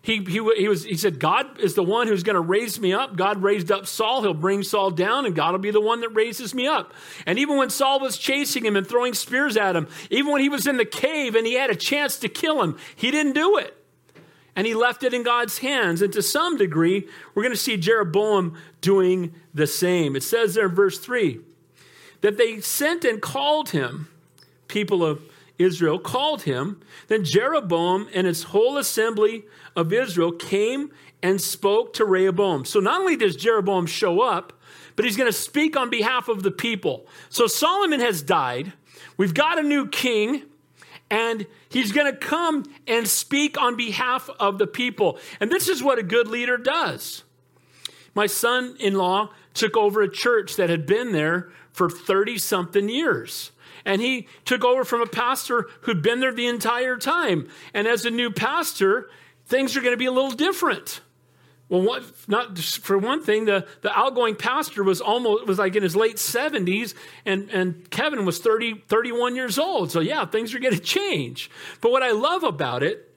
He, 0.00 0.18
he, 0.18 0.32
he, 0.56 0.68
was, 0.68 0.84
he 0.84 0.96
said, 0.96 1.18
God 1.18 1.58
is 1.58 1.74
the 1.74 1.82
one 1.82 2.06
who's 2.06 2.22
going 2.22 2.34
to 2.34 2.40
raise 2.40 2.78
me 2.78 2.92
up. 2.92 3.16
God 3.16 3.42
raised 3.42 3.72
up 3.72 3.86
Saul. 3.86 4.22
He'll 4.22 4.34
bring 4.34 4.62
Saul 4.62 4.90
down, 4.90 5.24
and 5.24 5.34
God 5.34 5.52
will 5.52 5.58
be 5.58 5.70
the 5.70 5.80
one 5.80 6.02
that 6.02 6.10
raises 6.10 6.54
me 6.54 6.66
up. 6.66 6.92
And 7.26 7.38
even 7.38 7.56
when 7.56 7.70
Saul 7.70 8.00
was 8.00 8.18
chasing 8.18 8.64
him 8.64 8.76
and 8.76 8.86
throwing 8.86 9.14
spears 9.14 9.56
at 9.56 9.74
him, 9.74 9.88
even 10.10 10.30
when 10.30 10.42
he 10.42 10.50
was 10.50 10.66
in 10.66 10.76
the 10.76 10.84
cave 10.84 11.34
and 11.34 11.46
he 11.46 11.54
had 11.54 11.70
a 11.70 11.74
chance 11.74 12.18
to 12.18 12.28
kill 12.28 12.62
him, 12.62 12.76
he 12.94 13.10
didn't 13.10 13.32
do 13.32 13.56
it 13.56 13.83
and 14.56 14.66
he 14.66 14.74
left 14.74 15.02
it 15.02 15.14
in 15.14 15.22
God's 15.22 15.58
hands. 15.58 16.02
And 16.02 16.12
to 16.12 16.22
some 16.22 16.56
degree, 16.56 17.08
we're 17.34 17.42
going 17.42 17.54
to 17.54 17.60
see 17.60 17.76
Jeroboam 17.76 18.56
doing 18.80 19.34
the 19.52 19.66
same. 19.66 20.16
It 20.16 20.22
says 20.22 20.54
there 20.54 20.66
in 20.66 20.74
verse 20.74 20.98
3 20.98 21.40
that 22.20 22.38
they 22.38 22.60
sent 22.60 23.04
and 23.04 23.20
called 23.20 23.70
him, 23.70 24.08
people 24.68 25.04
of 25.04 25.20
Israel 25.58 25.98
called 25.98 26.42
him. 26.42 26.80
Then 27.08 27.24
Jeroboam 27.24 28.08
and 28.14 28.26
his 28.26 28.44
whole 28.44 28.78
assembly 28.78 29.44
of 29.76 29.92
Israel 29.92 30.32
came 30.32 30.90
and 31.22 31.40
spoke 31.40 31.92
to 31.94 32.04
Rehoboam. 32.04 32.64
So 32.64 32.80
not 32.80 33.00
only 33.00 33.16
does 33.16 33.36
Jeroboam 33.36 33.86
show 33.86 34.20
up, 34.20 34.52
but 34.96 35.04
he's 35.04 35.16
going 35.16 35.28
to 35.28 35.36
speak 35.36 35.76
on 35.76 35.90
behalf 35.90 36.28
of 36.28 36.42
the 36.42 36.50
people. 36.50 37.06
So 37.28 37.46
Solomon 37.46 38.00
has 38.00 38.22
died. 38.22 38.72
We've 39.16 39.34
got 39.34 39.58
a 39.58 39.62
new 39.62 39.88
king, 39.88 40.42
and 41.10 41.46
he's 41.74 41.92
going 41.92 42.10
to 42.10 42.16
come 42.16 42.64
and 42.86 43.06
speak 43.06 43.60
on 43.60 43.76
behalf 43.76 44.30
of 44.40 44.56
the 44.56 44.66
people. 44.66 45.18
And 45.40 45.50
this 45.50 45.68
is 45.68 45.82
what 45.82 45.98
a 45.98 46.02
good 46.02 46.28
leader 46.28 46.56
does. 46.56 47.24
My 48.14 48.26
son 48.26 48.76
in 48.80 48.94
law 48.94 49.30
took 49.52 49.76
over 49.76 50.00
a 50.00 50.10
church 50.10 50.56
that 50.56 50.70
had 50.70 50.86
been 50.86 51.12
there 51.12 51.50
for 51.72 51.90
30 51.90 52.38
something 52.38 52.88
years. 52.88 53.50
And 53.84 54.00
he 54.00 54.28
took 54.44 54.64
over 54.64 54.84
from 54.84 55.02
a 55.02 55.06
pastor 55.06 55.68
who'd 55.82 56.00
been 56.00 56.20
there 56.20 56.32
the 56.32 56.46
entire 56.46 56.96
time. 56.96 57.48
And 57.74 57.86
as 57.86 58.06
a 58.06 58.10
new 58.10 58.30
pastor, 58.30 59.10
things 59.46 59.76
are 59.76 59.80
going 59.80 59.92
to 59.92 59.98
be 59.98 60.06
a 60.06 60.12
little 60.12 60.30
different. 60.30 61.00
Well, 61.68 61.80
what, 61.80 62.04
not 62.28 62.58
for 62.58 62.98
one 62.98 63.22
thing, 63.22 63.46
the, 63.46 63.66
the 63.80 63.90
outgoing 63.98 64.36
pastor 64.36 64.84
was 64.84 65.00
almost 65.00 65.46
was 65.46 65.58
like 65.58 65.74
in 65.74 65.82
his 65.82 65.96
late 65.96 66.16
70s, 66.16 66.94
and, 67.24 67.50
and 67.50 67.90
Kevin 67.90 68.26
was 68.26 68.38
30, 68.38 68.84
31 68.86 69.34
years 69.34 69.58
old. 69.58 69.90
So 69.90 70.00
yeah, 70.00 70.26
things 70.26 70.54
are 70.54 70.58
going 70.58 70.74
to 70.74 70.80
change. 70.80 71.50
But 71.80 71.90
what 71.90 72.02
I 72.02 72.10
love 72.10 72.42
about 72.42 72.82
it 72.82 73.10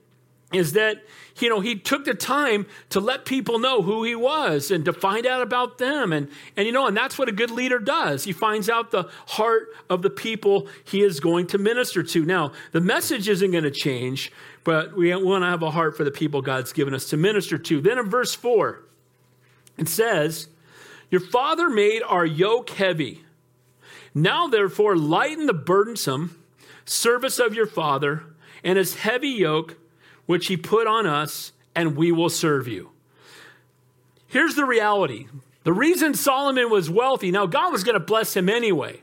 is 0.53 0.73
that 0.73 1.03
you 1.39 1.49
know 1.49 1.59
he 1.59 1.75
took 1.75 2.05
the 2.05 2.13
time 2.13 2.65
to 2.89 3.01
let 3.01 3.25
people 3.25 3.59
know 3.59 3.81
who 3.81 4.03
he 4.03 4.15
was 4.15 4.71
and 4.71 4.85
to 4.85 4.93
find 4.93 5.25
out 5.25 5.41
about 5.41 5.77
them 5.77 6.13
and 6.13 6.29
and 6.55 6.65
you 6.65 6.71
know 6.71 6.87
and 6.87 6.95
that's 6.95 7.19
what 7.19 7.27
a 7.27 7.33
good 7.33 7.51
leader 7.51 7.79
does 7.79 8.23
he 8.23 8.31
finds 8.31 8.69
out 8.69 8.91
the 8.91 9.03
heart 9.27 9.67
of 9.89 10.01
the 10.03 10.09
people 10.09 10.67
he 10.85 11.01
is 11.01 11.19
going 11.19 11.45
to 11.45 11.57
minister 11.57 12.01
to 12.01 12.23
now 12.23 12.53
the 12.71 12.79
message 12.79 13.27
isn't 13.27 13.51
going 13.51 13.65
to 13.65 13.71
change 13.71 14.31
but 14.67 14.97
we 14.97 15.15
want 15.15 15.43
to 15.43 15.47
have 15.47 15.63
a 15.63 15.71
heart 15.71 15.95
for 15.95 16.03
the 16.03 16.11
people 16.11 16.41
god's 16.41 16.73
given 16.73 16.93
us 16.93 17.09
to 17.09 17.17
minister 17.17 17.57
to 17.57 17.79
then 17.79 17.97
in 17.97 18.09
verse 18.09 18.35
4 18.35 18.83
it 19.77 19.87
says 19.87 20.49
your 21.09 21.21
father 21.21 21.69
made 21.69 22.03
our 22.03 22.25
yoke 22.25 22.69
heavy 22.71 23.23
now 24.13 24.47
therefore 24.47 24.97
lighten 24.97 25.45
the 25.45 25.53
burdensome 25.53 26.37
service 26.85 27.39
of 27.39 27.53
your 27.53 27.67
father 27.67 28.23
and 28.63 28.77
his 28.77 28.95
heavy 28.95 29.29
yoke 29.29 29.77
which 30.27 30.47
he 30.47 30.57
put 30.57 30.85
on 30.85 31.07
us, 31.07 31.53
and 31.73 31.95
we 31.95 32.11
will 32.11 32.29
serve 32.29 32.67
you. 32.67 32.91
Here's 34.27 34.55
the 34.55 34.65
reality 34.65 35.25
the 35.63 35.73
reason 35.73 36.13
Solomon 36.13 36.69
was 36.69 36.89
wealthy, 36.89 37.31
now 37.31 37.47
God 37.47 37.71
was 37.71 37.83
going 37.83 37.95
to 37.95 38.05
bless 38.05 38.35
him 38.35 38.47
anyway, 38.47 39.01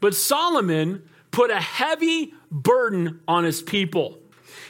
but 0.00 0.14
Solomon 0.14 1.08
put 1.30 1.50
a 1.50 1.60
heavy 1.60 2.34
burden 2.50 3.20
on 3.26 3.44
his 3.44 3.62
people. 3.62 4.18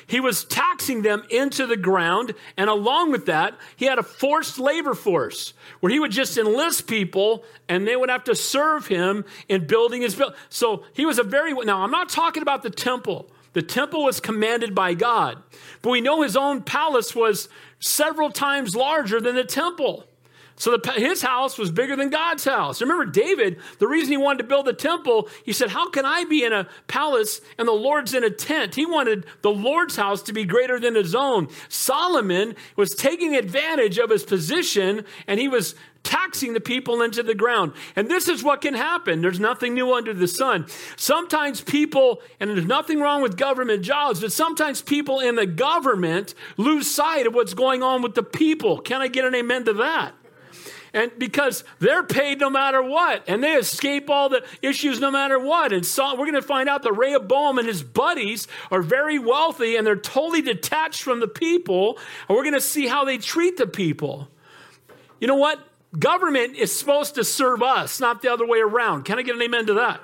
He 0.07 0.21
was 0.21 0.45
taxing 0.45 1.03
them 1.03 1.25
into 1.31 1.67
the 1.67 1.77
ground, 1.77 2.35
and 2.57 2.69
along 2.69 3.11
with 3.11 3.27
that, 3.27 3.57
he 3.77 3.87
had 3.87 3.99
a 3.99 4.03
forced 4.03 4.59
labor 4.59 4.95
force 4.95 5.55
where 5.81 5.93
he 5.93 5.99
would 5.99 6.11
just 6.11 6.37
enlist 6.37 6.87
people 6.87 7.45
and 7.69 7.87
they 7.87 7.97
would 7.97 8.11
have 8.11 8.25
to 8.25 8.35
serve 8.35 8.87
him 8.87 9.25
in 9.49 9.67
building 9.67 10.03
his 10.03 10.15
building. 10.15 10.37
So 10.49 10.85
he 10.93 11.07
was 11.07 11.19
a 11.19 11.23
very, 11.23 11.53
now 11.53 11.83
I'm 11.83 11.91
not 11.91 12.09
talking 12.09 12.43
about 12.43 12.63
the 12.63 12.71
temple. 12.71 13.31
The 13.55 13.63
temple 13.63 14.05
was 14.05 14.21
commanded 14.21 14.75
by 14.75 14.95
God, 14.95 15.43
but 15.81 15.91
we 15.91 16.01
know 16.01 16.23
his 16.23 16.37
own 16.37 16.63
palace 16.63 17.15
was 17.15 17.49
several 17.79 18.31
times 18.31 18.75
larger 18.75 19.21
than 19.21 19.37
the 19.37 19.45
temple. 19.45 20.07
So 20.57 20.77
the, 20.77 20.93
his 20.93 21.21
house 21.21 21.59
was 21.59 21.73
bigger 21.73 21.97
than 21.97 22.11
God's 22.11 22.45
house. 22.45 22.81
Remember, 22.81 23.07
David, 23.07 23.59
the 23.81 23.89
reason 23.89 24.13
he 24.13 24.17
wanted 24.17 24.39
to 24.39 24.49
build 24.49 24.67
the 24.67 24.73
temple, 24.73 25.29
he 25.45 25.53
said, 25.53 25.71
How 25.71 25.91
can 25.91 26.05
I 26.05 26.25
be 26.25 26.45
in 26.45 26.53
a 26.53 26.69
palace 26.87 27.41
and 27.59 27.67
the 27.67 27.73
Lord's 27.73 28.15
in 28.15 28.23
a 28.23 28.31
tent? 28.31 28.77
He 28.77 28.87
wanted 28.87 29.27
the 29.43 29.51
Lord's 29.51 29.97
house 29.97 30.23
to 30.23 30.33
be 30.33 30.45
greater 30.45 30.79
than 30.79 30.95
his 30.95 31.15
own. 31.15 31.49
Solomon 31.69 32.55
was 32.77 32.95
taking 32.95 33.35
advantage 33.35 33.99
of 33.99 34.11
his 34.11 34.23
position 34.23 35.05
and 35.27 35.41
he 35.41 35.49
was 35.49 35.75
taxing 36.05 36.53
the 36.53 36.61
people 36.61 37.03
into 37.03 37.23
the 37.23 37.35
ground. 37.35 37.73
And 37.97 38.09
this 38.09 38.29
is 38.29 38.45
what 38.45 38.61
can 38.61 38.75
happen. 38.75 39.23
There's 39.23 39.41
nothing 39.41 39.75
new 39.75 39.93
under 39.93 40.15
the 40.15 40.29
sun. 40.29 40.67
Sometimes 40.97 41.63
people, 41.63 42.23
and 42.39 42.51
there's 42.51 42.67
nothing 42.67 43.01
wrong 43.01 43.23
with 43.23 43.37
government 43.37 43.83
jobs, 43.83 44.21
but 44.21 44.31
sometimes 44.31 44.83
people 44.83 45.19
in 45.19 45.35
the 45.35 45.47
government 45.47 46.35
lose 46.59 46.89
sight 46.89 47.27
of 47.27 47.35
what's 47.35 47.55
going 47.55 47.83
on 47.83 48.03
with 48.03 48.15
the 48.15 48.23
people. 48.23 48.79
Can 48.79 49.01
I 49.01 49.09
get 49.09 49.25
an 49.25 49.35
amen 49.35 49.65
to 49.65 49.73
that? 49.73 50.15
And 50.95 51.11
because 51.19 51.65
they're 51.81 52.05
paid 52.05 52.39
no 52.39 52.49
matter 52.49 52.81
what, 52.81 53.25
and 53.27 53.43
they 53.43 53.55
escape 53.55 54.09
all 54.09 54.29
the 54.29 54.45
issues 54.63 55.01
no 55.01 55.11
matter 55.11 55.39
what. 55.39 55.73
And 55.73 55.85
so 55.85 56.13
we're 56.13 56.31
going 56.31 56.35
to 56.35 56.43
find 56.43 56.69
out 56.69 56.85
that 56.85 56.93
Rehoboam 56.93 57.59
and 57.59 57.67
his 57.67 57.83
buddies 57.83 58.47
are 58.71 58.81
very 58.81 59.19
wealthy 59.19 59.75
and 59.75 59.85
they're 59.85 59.97
totally 59.97 60.41
detached 60.41 61.03
from 61.03 61.19
the 61.19 61.29
people, 61.29 61.99
and 62.29 62.37
we're 62.37 62.45
going 62.45 62.55
to 62.55 62.61
see 62.61 62.87
how 62.87 63.05
they 63.05 63.19
treat 63.19 63.57
the 63.57 63.67
people. 63.67 64.29
You 65.21 65.27
know 65.27 65.35
what? 65.35 65.59
Government 65.99 66.57
is 66.57 66.77
supposed 66.77 67.17
to 67.17 67.25
serve 67.25 67.63
us, 67.63 68.01
not 68.01 68.23
the 68.23 68.33
other 68.33 68.47
way 68.47 68.61
around. 68.61 69.05
Can 69.05 69.19
I 69.19 69.23
get 69.23 69.35
an 69.35 69.43
amen 69.43 69.67
to 69.67 69.75
that? 69.75 70.01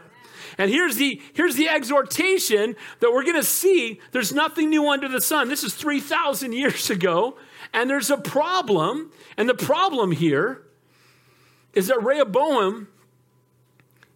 And 0.58 0.70
here's 0.70 0.96
the, 0.96 1.22
here's 1.34 1.54
the 1.54 1.68
exhortation 1.68 2.76
that 2.98 3.12
we're 3.12 3.22
going 3.22 3.36
to 3.36 3.44
see. 3.44 4.00
There's 4.12 4.32
nothing 4.32 4.70
new 4.70 4.88
under 4.88 5.08
the 5.08 5.22
sun. 5.22 5.48
This 5.48 5.64
is 5.64 5.74
3,000 5.74 6.52
years 6.52 6.90
ago. 6.90 7.38
And 7.72 7.88
there's 7.88 8.10
a 8.10 8.16
problem. 8.16 9.12
And 9.36 9.48
the 9.48 9.54
problem 9.54 10.12
here 10.12 10.62
is 11.74 11.88
that 11.88 12.02
Rehoboam 12.02 12.88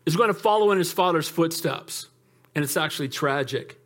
is 0.07 0.17
going 0.17 0.29
to 0.29 0.35
follow 0.35 0.71
in 0.71 0.79
his 0.79 0.93
father's 0.93 1.29
footsteps. 1.29 2.09
And 2.55 2.65
it's 2.65 2.77
actually 2.77 3.09
tragic. 3.09 3.81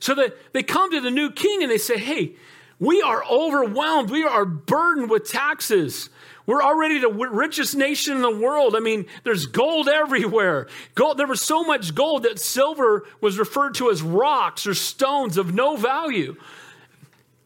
So 0.00 0.14
that 0.16 0.36
they 0.52 0.62
come 0.62 0.90
to 0.90 1.00
the 1.00 1.10
new 1.10 1.30
king 1.30 1.62
and 1.62 1.70
they 1.70 1.78
say, 1.78 1.98
Hey, 1.98 2.34
we 2.78 3.00
are 3.00 3.24
overwhelmed. 3.30 4.10
We 4.10 4.24
are 4.24 4.44
burdened 4.44 5.08
with 5.08 5.30
taxes. 5.30 6.10
We're 6.46 6.62
already 6.62 6.98
the 6.98 7.08
richest 7.08 7.76
nation 7.76 8.16
in 8.16 8.22
the 8.22 8.36
world. 8.36 8.74
I 8.74 8.80
mean, 8.80 9.06
there's 9.22 9.46
gold 9.46 9.88
everywhere. 9.88 10.66
Gold, 10.96 11.16
there 11.18 11.28
was 11.28 11.40
so 11.40 11.62
much 11.62 11.94
gold 11.94 12.24
that 12.24 12.40
silver 12.40 13.06
was 13.20 13.38
referred 13.38 13.74
to 13.74 13.90
as 13.90 14.02
rocks 14.02 14.66
or 14.66 14.74
stones 14.74 15.36
of 15.36 15.54
no 15.54 15.76
value. 15.76 16.34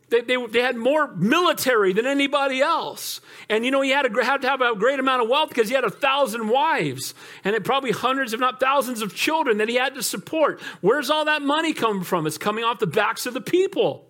They, 0.08 0.20
they, 0.20 0.46
they, 0.46 0.62
had 0.62 0.76
more 0.76 1.08
military 1.16 1.92
than 1.92 2.06
anybody 2.06 2.60
else. 2.60 3.20
And 3.48 3.64
you 3.64 3.72
know, 3.72 3.80
he 3.80 3.90
had, 3.90 4.06
a, 4.06 4.24
had 4.24 4.42
to 4.42 4.48
have 4.48 4.60
a 4.60 4.76
great 4.76 5.00
amount 5.00 5.22
of 5.22 5.28
wealth 5.28 5.48
because 5.48 5.68
he 5.68 5.74
had 5.74 5.82
a 5.82 5.90
thousand 5.90 6.48
wives 6.48 7.12
and 7.42 7.64
probably 7.64 7.90
hundreds, 7.90 8.32
if 8.32 8.38
not 8.38 8.60
thousands, 8.60 9.02
of 9.02 9.16
children 9.16 9.58
that 9.58 9.68
he 9.68 9.74
had 9.74 9.96
to 9.96 10.04
support. 10.04 10.60
Where's 10.80 11.10
all 11.10 11.24
that 11.24 11.42
money 11.42 11.72
coming 11.72 12.04
from? 12.04 12.24
It's 12.24 12.38
coming 12.38 12.62
off 12.62 12.78
the 12.78 12.86
backs 12.86 13.26
of 13.26 13.34
the 13.34 13.40
people. 13.40 14.06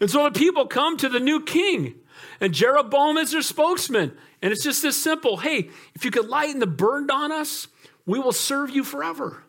And 0.00 0.10
so 0.10 0.24
the 0.24 0.38
people 0.38 0.66
come 0.66 0.98
to 0.98 1.08
the 1.08 1.20
new 1.20 1.42
king. 1.42 1.94
And 2.38 2.52
Jeroboam 2.52 3.16
is 3.16 3.32
their 3.32 3.40
spokesman. 3.40 4.14
And 4.42 4.52
it's 4.52 4.62
just 4.62 4.82
this 4.82 5.02
simple 5.02 5.38
hey, 5.38 5.70
if 5.94 6.04
you 6.04 6.10
could 6.10 6.28
lighten 6.28 6.60
the 6.60 6.66
burden 6.66 7.10
on 7.10 7.32
us, 7.32 7.68
we 8.04 8.18
will 8.18 8.32
serve 8.32 8.68
you 8.68 8.84
forever. 8.84 9.42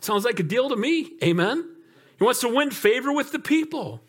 Sounds 0.00 0.24
like 0.24 0.40
a 0.40 0.42
deal 0.42 0.68
to 0.68 0.76
me. 0.76 1.12
Amen. 1.22 1.68
He 2.18 2.24
wants 2.24 2.40
to 2.40 2.48
win 2.48 2.72
favor 2.72 3.12
with 3.12 3.30
the 3.30 3.38
people. 3.38 4.02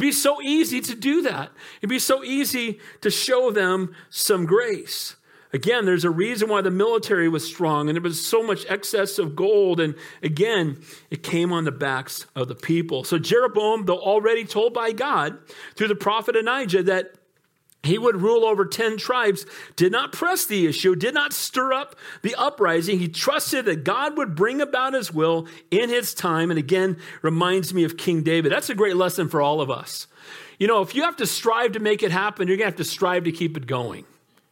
It'd 0.00 0.08
be 0.08 0.12
so 0.12 0.40
easy 0.40 0.80
to 0.80 0.94
do 0.94 1.20
that. 1.22 1.50
It'd 1.80 1.90
be 1.90 1.98
so 1.98 2.24
easy 2.24 2.80
to 3.02 3.10
show 3.10 3.50
them 3.50 3.94
some 4.08 4.46
grace. 4.46 5.16
Again, 5.52 5.84
there's 5.84 6.06
a 6.06 6.10
reason 6.10 6.48
why 6.48 6.62
the 6.62 6.70
military 6.70 7.28
was 7.28 7.46
strong 7.46 7.90
and 7.90 7.96
there 7.96 8.02
was 8.02 8.24
so 8.24 8.42
much 8.42 8.64
excess 8.66 9.18
of 9.18 9.36
gold. 9.36 9.78
And 9.78 9.94
again, 10.22 10.80
it 11.10 11.22
came 11.22 11.52
on 11.52 11.64
the 11.64 11.70
backs 11.70 12.24
of 12.34 12.48
the 12.48 12.54
people. 12.54 13.04
So 13.04 13.18
Jeroboam, 13.18 13.84
though 13.84 13.98
already 13.98 14.46
told 14.46 14.72
by 14.72 14.92
God 14.92 15.36
through 15.74 15.88
the 15.88 15.94
prophet 15.94 16.34
Elijah 16.34 16.82
that 16.84 17.16
he 17.82 17.96
would 17.96 18.20
rule 18.20 18.44
over 18.44 18.66
10 18.66 18.98
tribes, 18.98 19.46
did 19.74 19.90
not 19.90 20.12
press 20.12 20.44
the 20.44 20.66
issue, 20.66 20.94
did 20.94 21.14
not 21.14 21.32
stir 21.32 21.72
up 21.72 21.96
the 22.22 22.34
uprising. 22.34 22.98
He 22.98 23.08
trusted 23.08 23.64
that 23.64 23.84
God 23.84 24.18
would 24.18 24.34
bring 24.34 24.60
about 24.60 24.92
his 24.92 25.12
will 25.12 25.48
in 25.70 25.88
his 25.88 26.12
time. 26.12 26.50
And 26.50 26.58
again, 26.58 26.98
reminds 27.22 27.72
me 27.72 27.84
of 27.84 27.96
King 27.96 28.22
David. 28.22 28.52
That's 28.52 28.68
a 28.68 28.74
great 28.74 28.96
lesson 28.96 29.28
for 29.28 29.40
all 29.40 29.62
of 29.62 29.70
us. 29.70 30.06
You 30.58 30.66
know, 30.66 30.82
if 30.82 30.94
you 30.94 31.04
have 31.04 31.16
to 31.16 31.26
strive 31.26 31.72
to 31.72 31.80
make 31.80 32.02
it 32.02 32.10
happen, 32.10 32.46
you're 32.46 32.58
going 32.58 32.70
to 32.70 32.72
have 32.72 32.86
to 32.86 32.90
strive 32.90 33.24
to 33.24 33.32
keep 33.32 33.56
it 33.56 33.66
going. 33.66 34.04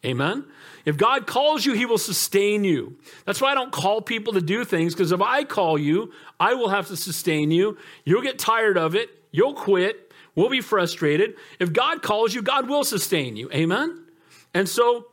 Amen? 0.03 0.45
If 0.85 0.97
God 0.97 1.27
calls 1.27 1.65
you, 1.65 1.73
he 1.73 1.85
will 1.85 1.99
sustain 1.99 2.63
you. 2.63 2.97
That's 3.25 3.39
why 3.39 3.51
I 3.51 3.53
don't 3.53 3.71
call 3.71 4.01
people 4.01 4.33
to 4.33 4.41
do 4.41 4.65
things, 4.65 4.95
because 4.95 5.11
if 5.11 5.21
I 5.21 5.43
call 5.43 5.77
you, 5.77 6.13
I 6.39 6.55
will 6.55 6.69
have 6.69 6.87
to 6.87 6.97
sustain 6.97 7.51
you. 7.51 7.77
You'll 8.05 8.23
get 8.23 8.39
tired 8.39 8.77
of 8.77 8.95
it, 8.95 9.09
you'll 9.31 9.53
quit, 9.53 10.08
We'll 10.35 10.49
be 10.49 10.61
frustrated. 10.61 11.35
If 11.59 11.73
God 11.73 12.01
calls 12.01 12.33
you, 12.33 12.41
God 12.41 12.69
will 12.69 12.83
sustain 12.83 13.35
you. 13.35 13.49
Amen? 13.51 14.05
And 14.53 14.67
so 14.67 15.07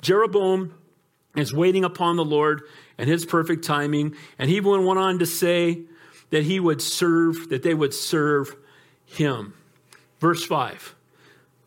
Jeroboam 0.00 0.74
is 1.36 1.52
waiting 1.52 1.84
upon 1.84 2.16
the 2.16 2.24
Lord 2.24 2.62
and 2.98 3.08
his 3.08 3.24
perfect 3.24 3.64
timing. 3.64 4.14
And 4.38 4.50
he 4.50 4.56
even 4.56 4.84
went 4.84 4.98
on 4.98 5.18
to 5.18 5.26
say 5.26 5.82
that 6.30 6.44
he 6.44 6.60
would 6.60 6.80
serve, 6.80 7.48
that 7.48 7.62
they 7.62 7.74
would 7.74 7.94
serve 7.94 8.56
him. 9.06 9.54
Verse 10.18 10.44
5. 10.44 10.94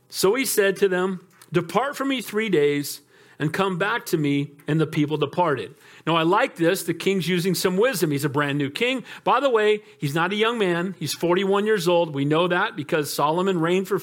So 0.10 0.36
he 0.36 0.46
said 0.46 0.78
to 0.78 0.88
them, 0.88 1.28
Depart 1.52 1.96
from 1.96 2.10
me 2.10 2.22
three 2.22 2.50
days, 2.50 3.02
and 3.40 3.52
come 3.52 3.78
back 3.78 4.06
to 4.08 4.18
me. 4.18 4.52
And 4.68 4.80
the 4.80 4.88
people 4.88 5.18
departed. 5.18 5.76
Now, 6.06 6.18
I 6.18 6.24
like 6.24 6.58
this. 6.58 6.84
The 6.84 6.94
king's 6.94 7.30
using 7.30 7.56
some 7.56 7.78
wisdom. 7.78 8.12
He's 8.12 8.26
a 8.26 8.30
brand 8.30 8.58
new 8.58 8.70
king. 8.70 9.06
By 9.24 9.40
the 9.40 9.50
way, 9.50 9.84
he's 9.98 10.14
not 10.14 10.34
a 10.34 10.36
young 10.36 10.58
man. 10.58 10.96
He's 11.00 11.14
41 11.14 11.66
years 11.66 11.88
old. 11.88 12.14
We 12.14 12.26
know 12.26 12.50
that 12.50 12.76
because 12.76 13.14
Solomon 13.14 13.62
reigned 13.62 13.88
for, 13.88 14.00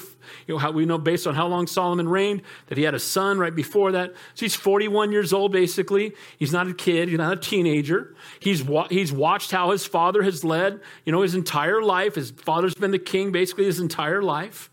you 0.47 0.55
know, 0.55 0.57
how 0.57 0.71
we 0.71 0.85
know 0.85 0.97
based 0.97 1.27
on 1.27 1.35
how 1.35 1.45
long 1.45 1.67
Solomon 1.67 2.09
reigned 2.09 2.41
that 2.67 2.77
he 2.79 2.85
had 2.85 2.95
a 2.95 2.99
son 2.99 3.37
right 3.37 3.53
before 3.53 3.91
that. 3.91 4.13
So 4.33 4.45
he's 4.45 4.55
41 4.55 5.11
years 5.11 5.31
old, 5.31 5.51
basically. 5.51 6.13
He's 6.39 6.51
not 6.51 6.67
a 6.67 6.73
kid. 6.73 7.07
He's 7.09 7.19
not 7.19 7.33
a 7.33 7.39
teenager. 7.39 8.15
He's, 8.39 8.63
wa- 8.63 8.87
he's 8.89 9.11
watched 9.11 9.51
how 9.51 9.69
his 9.69 9.85
father 9.85 10.23
has 10.23 10.43
led, 10.43 10.79
you 11.05 11.11
know, 11.11 11.21
his 11.21 11.35
entire 11.35 11.83
life. 11.83 12.15
His 12.15 12.31
father's 12.31 12.73
been 12.73 12.91
the 12.91 12.99
king 12.99 13.31
basically 13.31 13.65
his 13.65 13.79
entire 13.79 14.23
life. 14.23 14.71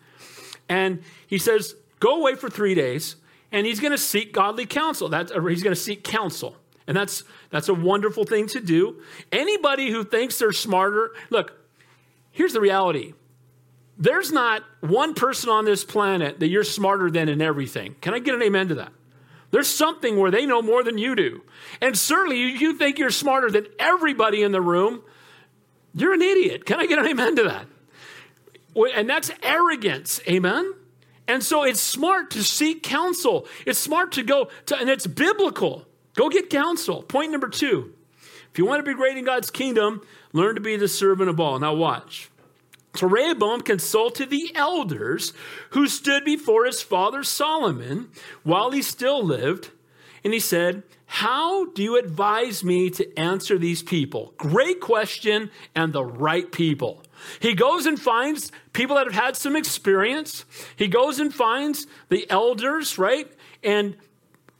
And 0.66 1.02
he 1.26 1.36
says, 1.36 1.74
go 2.00 2.20
away 2.20 2.36
for 2.36 2.48
three 2.48 2.74
days 2.74 3.16
and 3.52 3.66
he's 3.66 3.80
going 3.80 3.92
to 3.92 3.98
seek 3.98 4.32
godly 4.32 4.64
counsel. 4.64 5.10
That's, 5.10 5.30
he's 5.30 5.62
going 5.62 5.74
to 5.74 5.80
seek 5.80 6.04
counsel. 6.04 6.56
And 6.88 6.96
that's, 6.96 7.22
that's 7.50 7.68
a 7.68 7.74
wonderful 7.74 8.24
thing 8.24 8.46
to 8.48 8.60
do. 8.60 9.02
Anybody 9.30 9.90
who 9.90 10.02
thinks 10.02 10.38
they're 10.38 10.52
smarter, 10.52 11.12
look, 11.28 11.52
here's 12.32 12.54
the 12.54 12.60
reality. 12.60 13.12
There's 13.98 14.32
not 14.32 14.64
one 14.80 15.12
person 15.12 15.50
on 15.50 15.66
this 15.66 15.84
planet 15.84 16.40
that 16.40 16.48
you're 16.48 16.64
smarter 16.64 17.10
than 17.10 17.28
in 17.28 17.42
everything. 17.42 17.94
Can 18.00 18.14
I 18.14 18.20
get 18.20 18.34
an 18.34 18.42
amen 18.42 18.68
to 18.68 18.76
that? 18.76 18.92
There's 19.50 19.68
something 19.68 20.18
where 20.18 20.30
they 20.30 20.46
know 20.46 20.62
more 20.62 20.82
than 20.82 20.96
you 20.96 21.14
do. 21.14 21.42
And 21.80 21.96
certainly, 21.96 22.38
you, 22.38 22.46
you 22.46 22.74
think 22.74 22.98
you're 22.98 23.10
smarter 23.10 23.50
than 23.50 23.66
everybody 23.78 24.42
in 24.42 24.52
the 24.52 24.60
room, 24.60 25.02
you're 25.94 26.14
an 26.14 26.22
idiot. 26.22 26.64
Can 26.64 26.80
I 26.80 26.86
get 26.86 26.98
an 26.98 27.06
amen 27.06 27.36
to 27.36 27.42
that? 27.44 27.66
And 28.96 29.10
that's 29.10 29.30
arrogance. 29.42 30.20
Amen? 30.28 30.72
And 31.26 31.42
so 31.42 31.64
it's 31.64 31.80
smart 31.80 32.30
to 32.30 32.42
seek 32.42 32.82
counsel. 32.82 33.46
It's 33.66 33.78
smart 33.78 34.12
to 34.12 34.22
go 34.22 34.48
to, 34.66 34.76
and 34.76 34.88
it's 34.88 35.06
biblical. 35.06 35.87
Go 36.18 36.28
get 36.28 36.50
counsel. 36.50 37.02
Point 37.02 37.30
number 37.30 37.48
two. 37.48 37.92
If 38.50 38.58
you 38.58 38.66
want 38.66 38.84
to 38.84 38.90
be 38.90 38.96
great 38.96 39.16
in 39.16 39.24
God's 39.24 39.52
kingdom, 39.52 40.02
learn 40.32 40.56
to 40.56 40.60
be 40.60 40.76
the 40.76 40.88
servant 40.88 41.30
of 41.30 41.38
all. 41.38 41.60
Now, 41.60 41.74
watch. 41.74 42.28
So 42.96 43.06
Rehoboam 43.06 43.60
consulted 43.60 44.28
the 44.28 44.50
elders 44.56 45.32
who 45.70 45.86
stood 45.86 46.24
before 46.24 46.64
his 46.64 46.82
father 46.82 47.22
Solomon 47.22 48.08
while 48.42 48.72
he 48.72 48.82
still 48.82 49.22
lived, 49.22 49.70
and 50.24 50.32
he 50.32 50.40
said, 50.40 50.82
How 51.06 51.66
do 51.66 51.84
you 51.84 51.96
advise 51.96 52.64
me 52.64 52.90
to 52.90 53.16
answer 53.16 53.56
these 53.56 53.84
people? 53.84 54.34
Great 54.38 54.80
question, 54.80 55.52
and 55.76 55.92
the 55.92 56.04
right 56.04 56.50
people. 56.50 57.04
He 57.38 57.54
goes 57.54 57.86
and 57.86 57.96
finds 57.96 58.50
people 58.72 58.96
that 58.96 59.06
have 59.06 59.14
had 59.14 59.36
some 59.36 59.54
experience. 59.54 60.44
He 60.74 60.88
goes 60.88 61.20
and 61.20 61.32
finds 61.32 61.86
the 62.08 62.28
elders, 62.28 62.98
right? 62.98 63.30
And 63.62 63.96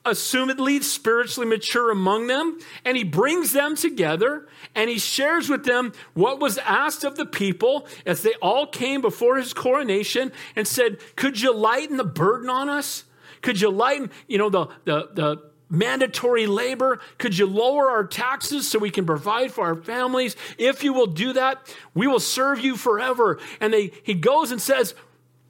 assumedly 0.04 0.82
spiritually 0.82 1.48
mature 1.48 1.90
among 1.90 2.26
them, 2.26 2.58
and 2.84 2.96
he 2.96 3.04
brings 3.04 3.52
them 3.52 3.76
together 3.76 4.48
and 4.74 4.88
he 4.88 4.98
shares 4.98 5.48
with 5.48 5.64
them 5.64 5.92
what 6.14 6.40
was 6.40 6.58
asked 6.58 7.04
of 7.04 7.16
the 7.16 7.26
people 7.26 7.86
as 8.06 8.22
they 8.22 8.34
all 8.34 8.66
came 8.66 9.00
before 9.00 9.36
his 9.36 9.52
coronation 9.52 10.32
and 10.56 10.66
said, 10.66 10.98
Could 11.16 11.40
you 11.40 11.52
lighten 11.54 11.96
the 11.96 12.04
burden 12.04 12.48
on 12.48 12.68
us? 12.68 13.04
Could 13.42 13.60
you 13.60 13.70
lighten, 13.70 14.10
you 14.26 14.38
know, 14.38 14.50
the, 14.50 14.66
the, 14.84 15.08
the 15.14 15.50
mandatory 15.70 16.46
labor? 16.46 17.00
Could 17.18 17.36
you 17.36 17.46
lower 17.46 17.88
our 17.88 18.04
taxes 18.04 18.68
so 18.68 18.78
we 18.78 18.90
can 18.90 19.06
provide 19.06 19.52
for 19.52 19.64
our 19.64 19.76
families? 19.76 20.36
If 20.56 20.82
you 20.82 20.92
will 20.92 21.06
do 21.06 21.32
that, 21.34 21.74
we 21.94 22.06
will 22.06 22.20
serve 22.20 22.60
you 22.60 22.76
forever. 22.76 23.38
And 23.60 23.72
they, 23.72 23.92
he 24.02 24.14
goes 24.14 24.50
and 24.50 24.60
says, 24.60 24.94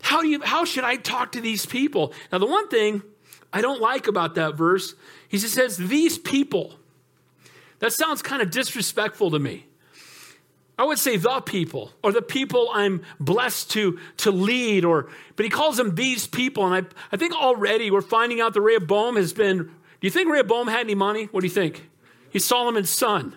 how, 0.00 0.22
do 0.22 0.28
you, 0.28 0.40
how 0.42 0.64
should 0.64 0.84
I 0.84 0.96
talk 0.96 1.32
to 1.32 1.40
these 1.40 1.66
people? 1.66 2.12
Now, 2.30 2.38
the 2.38 2.46
one 2.46 2.68
thing 2.68 3.02
I 3.52 3.60
don't 3.60 3.80
like 3.80 4.06
about 4.06 4.34
that 4.34 4.56
verse. 4.56 4.94
He 5.28 5.38
just 5.38 5.54
says, 5.54 5.76
These 5.76 6.18
people. 6.18 6.74
That 7.80 7.92
sounds 7.92 8.22
kind 8.22 8.42
of 8.42 8.50
disrespectful 8.50 9.30
to 9.30 9.38
me. 9.38 9.66
I 10.78 10.84
would 10.84 10.98
say 10.98 11.16
the 11.16 11.40
people 11.40 11.92
or 12.04 12.12
the 12.12 12.22
people 12.22 12.70
I'm 12.72 13.02
blessed 13.18 13.70
to, 13.72 13.98
to 14.18 14.30
lead, 14.30 14.84
or 14.84 15.08
but 15.34 15.44
he 15.44 15.50
calls 15.50 15.76
them 15.76 15.96
these 15.96 16.26
people. 16.26 16.64
And 16.72 16.86
I, 16.86 16.88
I 17.12 17.16
think 17.16 17.34
already 17.34 17.90
we're 17.90 18.00
finding 18.00 18.40
out 18.40 18.54
that 18.54 18.60
Rehoboam 18.60 19.16
has 19.16 19.32
been. 19.32 19.58
Do 19.58 20.06
you 20.06 20.10
think 20.10 20.30
Rehoboam 20.30 20.68
had 20.68 20.80
any 20.80 20.94
money? 20.94 21.24
What 21.24 21.40
do 21.40 21.46
you 21.46 21.52
think? 21.52 21.88
He's 22.30 22.44
Solomon's 22.44 22.90
son. 22.90 23.30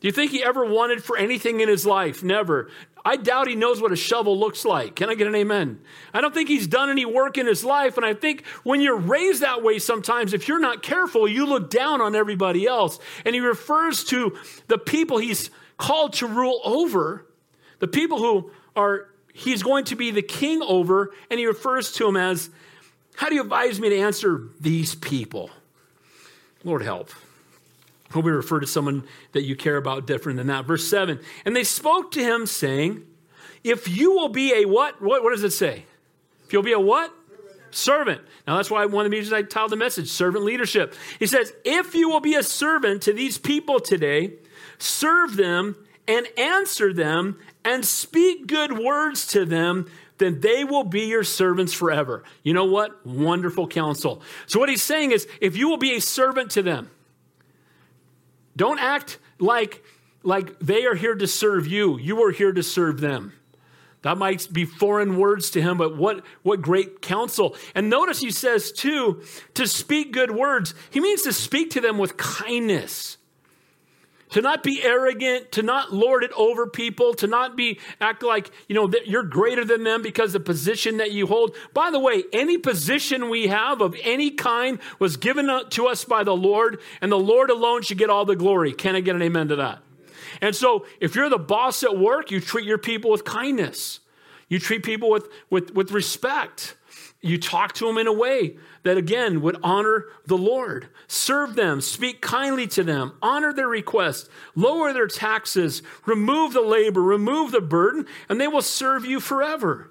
Do 0.00 0.08
you 0.08 0.12
think 0.12 0.32
he 0.32 0.42
ever 0.42 0.64
wanted 0.64 1.04
for 1.04 1.16
anything 1.16 1.60
in 1.60 1.68
his 1.68 1.86
life? 1.86 2.24
Never. 2.24 2.68
I 3.04 3.16
doubt 3.16 3.48
he 3.48 3.54
knows 3.54 3.82
what 3.82 3.92
a 3.92 3.96
shovel 3.96 4.38
looks 4.38 4.64
like. 4.64 4.96
Can 4.96 5.10
I 5.10 5.14
get 5.14 5.26
an 5.26 5.34
amen? 5.34 5.80
I 6.14 6.22
don't 6.22 6.32
think 6.32 6.48
he's 6.48 6.66
done 6.66 6.88
any 6.88 7.04
work 7.04 7.36
in 7.36 7.46
his 7.46 7.62
life. 7.62 7.98
And 7.98 8.06
I 8.06 8.14
think 8.14 8.46
when 8.62 8.80
you're 8.80 8.96
raised 8.96 9.42
that 9.42 9.62
way, 9.62 9.78
sometimes 9.78 10.32
if 10.32 10.48
you're 10.48 10.58
not 10.58 10.82
careful, 10.82 11.28
you 11.28 11.44
look 11.44 11.68
down 11.68 12.00
on 12.00 12.14
everybody 12.14 12.66
else. 12.66 12.98
And 13.26 13.34
he 13.34 13.42
refers 13.42 14.04
to 14.04 14.38
the 14.68 14.78
people 14.78 15.18
he's 15.18 15.50
called 15.76 16.14
to 16.14 16.26
rule 16.26 16.60
over, 16.64 17.26
the 17.78 17.88
people 17.88 18.18
who 18.18 18.50
are, 18.74 19.10
he's 19.34 19.62
going 19.62 19.84
to 19.86 19.96
be 19.96 20.10
the 20.10 20.22
king 20.22 20.62
over. 20.62 21.12
And 21.30 21.38
he 21.38 21.44
refers 21.44 21.92
to 21.92 22.06
them 22.06 22.16
as, 22.16 22.48
How 23.16 23.28
do 23.28 23.34
you 23.34 23.42
advise 23.42 23.78
me 23.78 23.90
to 23.90 23.98
answer 23.98 24.48
these 24.60 24.94
people? 24.94 25.50
Lord 26.64 26.80
help. 26.80 27.10
Hope 28.14 28.26
we 28.26 28.30
refer 28.30 28.60
to 28.60 28.66
someone 28.68 29.02
that 29.32 29.42
you 29.42 29.56
care 29.56 29.76
about 29.76 30.06
different 30.06 30.38
than 30.38 30.46
that. 30.46 30.66
Verse 30.66 30.86
7 30.86 31.18
And 31.44 31.56
they 31.56 31.64
spoke 31.64 32.12
to 32.12 32.22
him, 32.22 32.46
saying, 32.46 33.02
If 33.64 33.88
you 33.88 34.12
will 34.12 34.28
be 34.28 34.54
a 34.54 34.66
what? 34.66 35.02
What, 35.02 35.24
what 35.24 35.30
does 35.30 35.42
it 35.42 35.50
say? 35.50 35.84
If 36.46 36.52
you'll 36.52 36.62
be 36.62 36.74
a 36.74 36.78
what? 36.78 37.12
Servant. 37.72 38.20
Now 38.46 38.54
that's 38.56 38.70
why 38.70 38.86
one 38.86 39.04
of 39.04 39.10
the 39.10 39.16
reasons 39.16 39.32
I 39.32 39.42
titled 39.42 39.72
the 39.72 39.76
message, 39.76 40.10
Servant 40.10 40.44
Leadership. 40.44 40.94
He 41.18 41.26
says, 41.26 41.52
If 41.64 41.96
you 41.96 42.08
will 42.08 42.20
be 42.20 42.36
a 42.36 42.44
servant 42.44 43.02
to 43.02 43.12
these 43.12 43.36
people 43.36 43.80
today, 43.80 44.34
serve 44.78 45.34
them 45.34 45.74
and 46.06 46.28
answer 46.38 46.92
them 46.92 47.40
and 47.64 47.84
speak 47.84 48.46
good 48.46 48.78
words 48.78 49.26
to 49.28 49.44
them, 49.44 49.90
then 50.18 50.38
they 50.38 50.62
will 50.62 50.84
be 50.84 51.06
your 51.06 51.24
servants 51.24 51.72
forever. 51.72 52.22
You 52.44 52.54
know 52.54 52.66
what? 52.66 53.04
Wonderful 53.04 53.66
counsel. 53.66 54.22
So, 54.46 54.60
what 54.60 54.68
he's 54.68 54.84
saying 54.84 55.10
is, 55.10 55.26
if 55.40 55.56
you 55.56 55.68
will 55.68 55.78
be 55.78 55.96
a 55.96 56.00
servant 56.00 56.52
to 56.52 56.62
them, 56.62 56.90
don't 58.56 58.78
act 58.78 59.18
like, 59.38 59.82
like 60.22 60.58
they 60.60 60.86
are 60.86 60.94
here 60.94 61.14
to 61.14 61.26
serve 61.26 61.66
you. 61.66 61.98
You 61.98 62.22
are 62.24 62.30
here 62.30 62.52
to 62.52 62.62
serve 62.62 63.00
them. 63.00 63.32
That 64.02 64.18
might 64.18 64.52
be 64.52 64.66
foreign 64.66 65.16
words 65.16 65.48
to 65.50 65.62
him, 65.62 65.78
but 65.78 65.96
what, 65.96 66.24
what 66.42 66.60
great 66.60 67.00
counsel. 67.00 67.56
And 67.74 67.88
notice 67.88 68.20
he 68.20 68.30
says, 68.30 68.70
too, 68.70 69.22
to 69.54 69.66
speak 69.66 70.12
good 70.12 70.30
words. 70.30 70.74
He 70.90 71.00
means 71.00 71.22
to 71.22 71.32
speak 71.32 71.70
to 71.70 71.80
them 71.80 71.96
with 71.96 72.18
kindness 72.18 73.16
to 74.34 74.40
not 74.40 74.64
be 74.64 74.82
arrogant, 74.82 75.52
to 75.52 75.62
not 75.62 75.92
lord 75.92 76.24
it 76.24 76.32
over 76.36 76.66
people, 76.66 77.14
to 77.14 77.28
not 77.28 77.54
be 77.54 77.78
act 78.00 78.20
like, 78.24 78.50
you 78.66 78.74
know, 78.74 78.88
that 78.88 79.06
you're 79.06 79.22
greater 79.22 79.64
than 79.64 79.84
them 79.84 80.02
because 80.02 80.32
the 80.32 80.40
position 80.40 80.96
that 80.96 81.12
you 81.12 81.28
hold. 81.28 81.54
By 81.72 81.92
the 81.92 82.00
way, 82.00 82.24
any 82.32 82.58
position 82.58 83.28
we 83.28 83.46
have 83.46 83.80
of 83.80 83.94
any 84.02 84.32
kind 84.32 84.80
was 84.98 85.16
given 85.16 85.48
to 85.70 85.86
us 85.86 86.04
by 86.04 86.24
the 86.24 86.34
Lord, 86.34 86.80
and 87.00 87.12
the 87.12 87.16
Lord 87.16 87.48
alone 87.48 87.82
should 87.82 87.96
get 87.96 88.10
all 88.10 88.24
the 88.24 88.34
glory. 88.34 88.72
Can 88.72 88.96
I 88.96 89.00
get 89.02 89.14
an 89.14 89.22
amen 89.22 89.46
to 89.48 89.56
that? 89.56 89.78
And 90.40 90.56
so, 90.56 90.84
if 90.98 91.14
you're 91.14 91.30
the 91.30 91.38
boss 91.38 91.84
at 91.84 91.96
work, 91.96 92.32
you 92.32 92.40
treat 92.40 92.66
your 92.66 92.78
people 92.78 93.12
with 93.12 93.24
kindness. 93.24 94.00
You 94.48 94.58
treat 94.58 94.82
people 94.82 95.10
with, 95.10 95.28
with, 95.48 95.72
with 95.76 95.92
respect. 95.92 96.74
You 97.20 97.38
talk 97.38 97.74
to 97.74 97.86
them 97.86 97.98
in 97.98 98.08
a 98.08 98.12
way 98.12 98.56
that, 98.84 98.96
again, 98.96 99.40
would 99.40 99.56
honor 99.62 100.06
the 100.26 100.38
Lord. 100.38 100.88
Serve 101.08 101.56
them, 101.56 101.80
speak 101.80 102.20
kindly 102.20 102.66
to 102.68 102.84
them, 102.84 103.14
honor 103.20 103.52
their 103.52 103.68
requests, 103.68 104.28
lower 104.54 104.92
their 104.92 105.08
taxes, 105.08 105.82
remove 106.06 106.52
the 106.52 106.60
labor, 106.60 107.02
remove 107.02 107.50
the 107.50 107.60
burden, 107.60 108.06
and 108.28 108.40
they 108.40 108.48
will 108.48 108.62
serve 108.62 109.04
you 109.04 109.20
forever. 109.20 109.88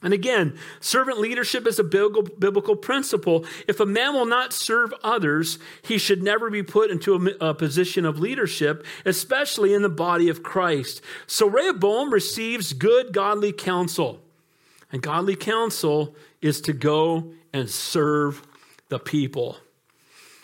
And 0.00 0.14
again, 0.14 0.56
servant 0.78 1.18
leadership 1.18 1.66
is 1.66 1.80
a 1.80 1.84
biblical 1.84 2.76
principle. 2.76 3.44
If 3.66 3.80
a 3.80 3.86
man 3.86 4.14
will 4.14 4.26
not 4.26 4.52
serve 4.52 4.94
others, 5.02 5.58
he 5.82 5.98
should 5.98 6.22
never 6.22 6.50
be 6.50 6.62
put 6.62 6.92
into 6.92 7.14
a, 7.40 7.52
position 7.52 8.04
of 8.04 8.20
leadership, 8.20 8.86
especially 9.04 9.74
in 9.74 9.82
the 9.82 9.88
body 9.88 10.28
of 10.28 10.44
Christ. 10.44 11.00
So 11.26 11.48
Rehoboam 11.48 12.12
receives 12.12 12.74
good, 12.74 13.12
godly 13.12 13.52
counsel. 13.52 14.20
And 14.92 15.02
godly 15.02 15.34
counsel 15.34 16.14
is 16.40 16.60
to 16.60 16.72
go 16.72 17.32
and 17.52 17.68
serve 17.68 18.42
the 18.88 18.98
people. 18.98 19.56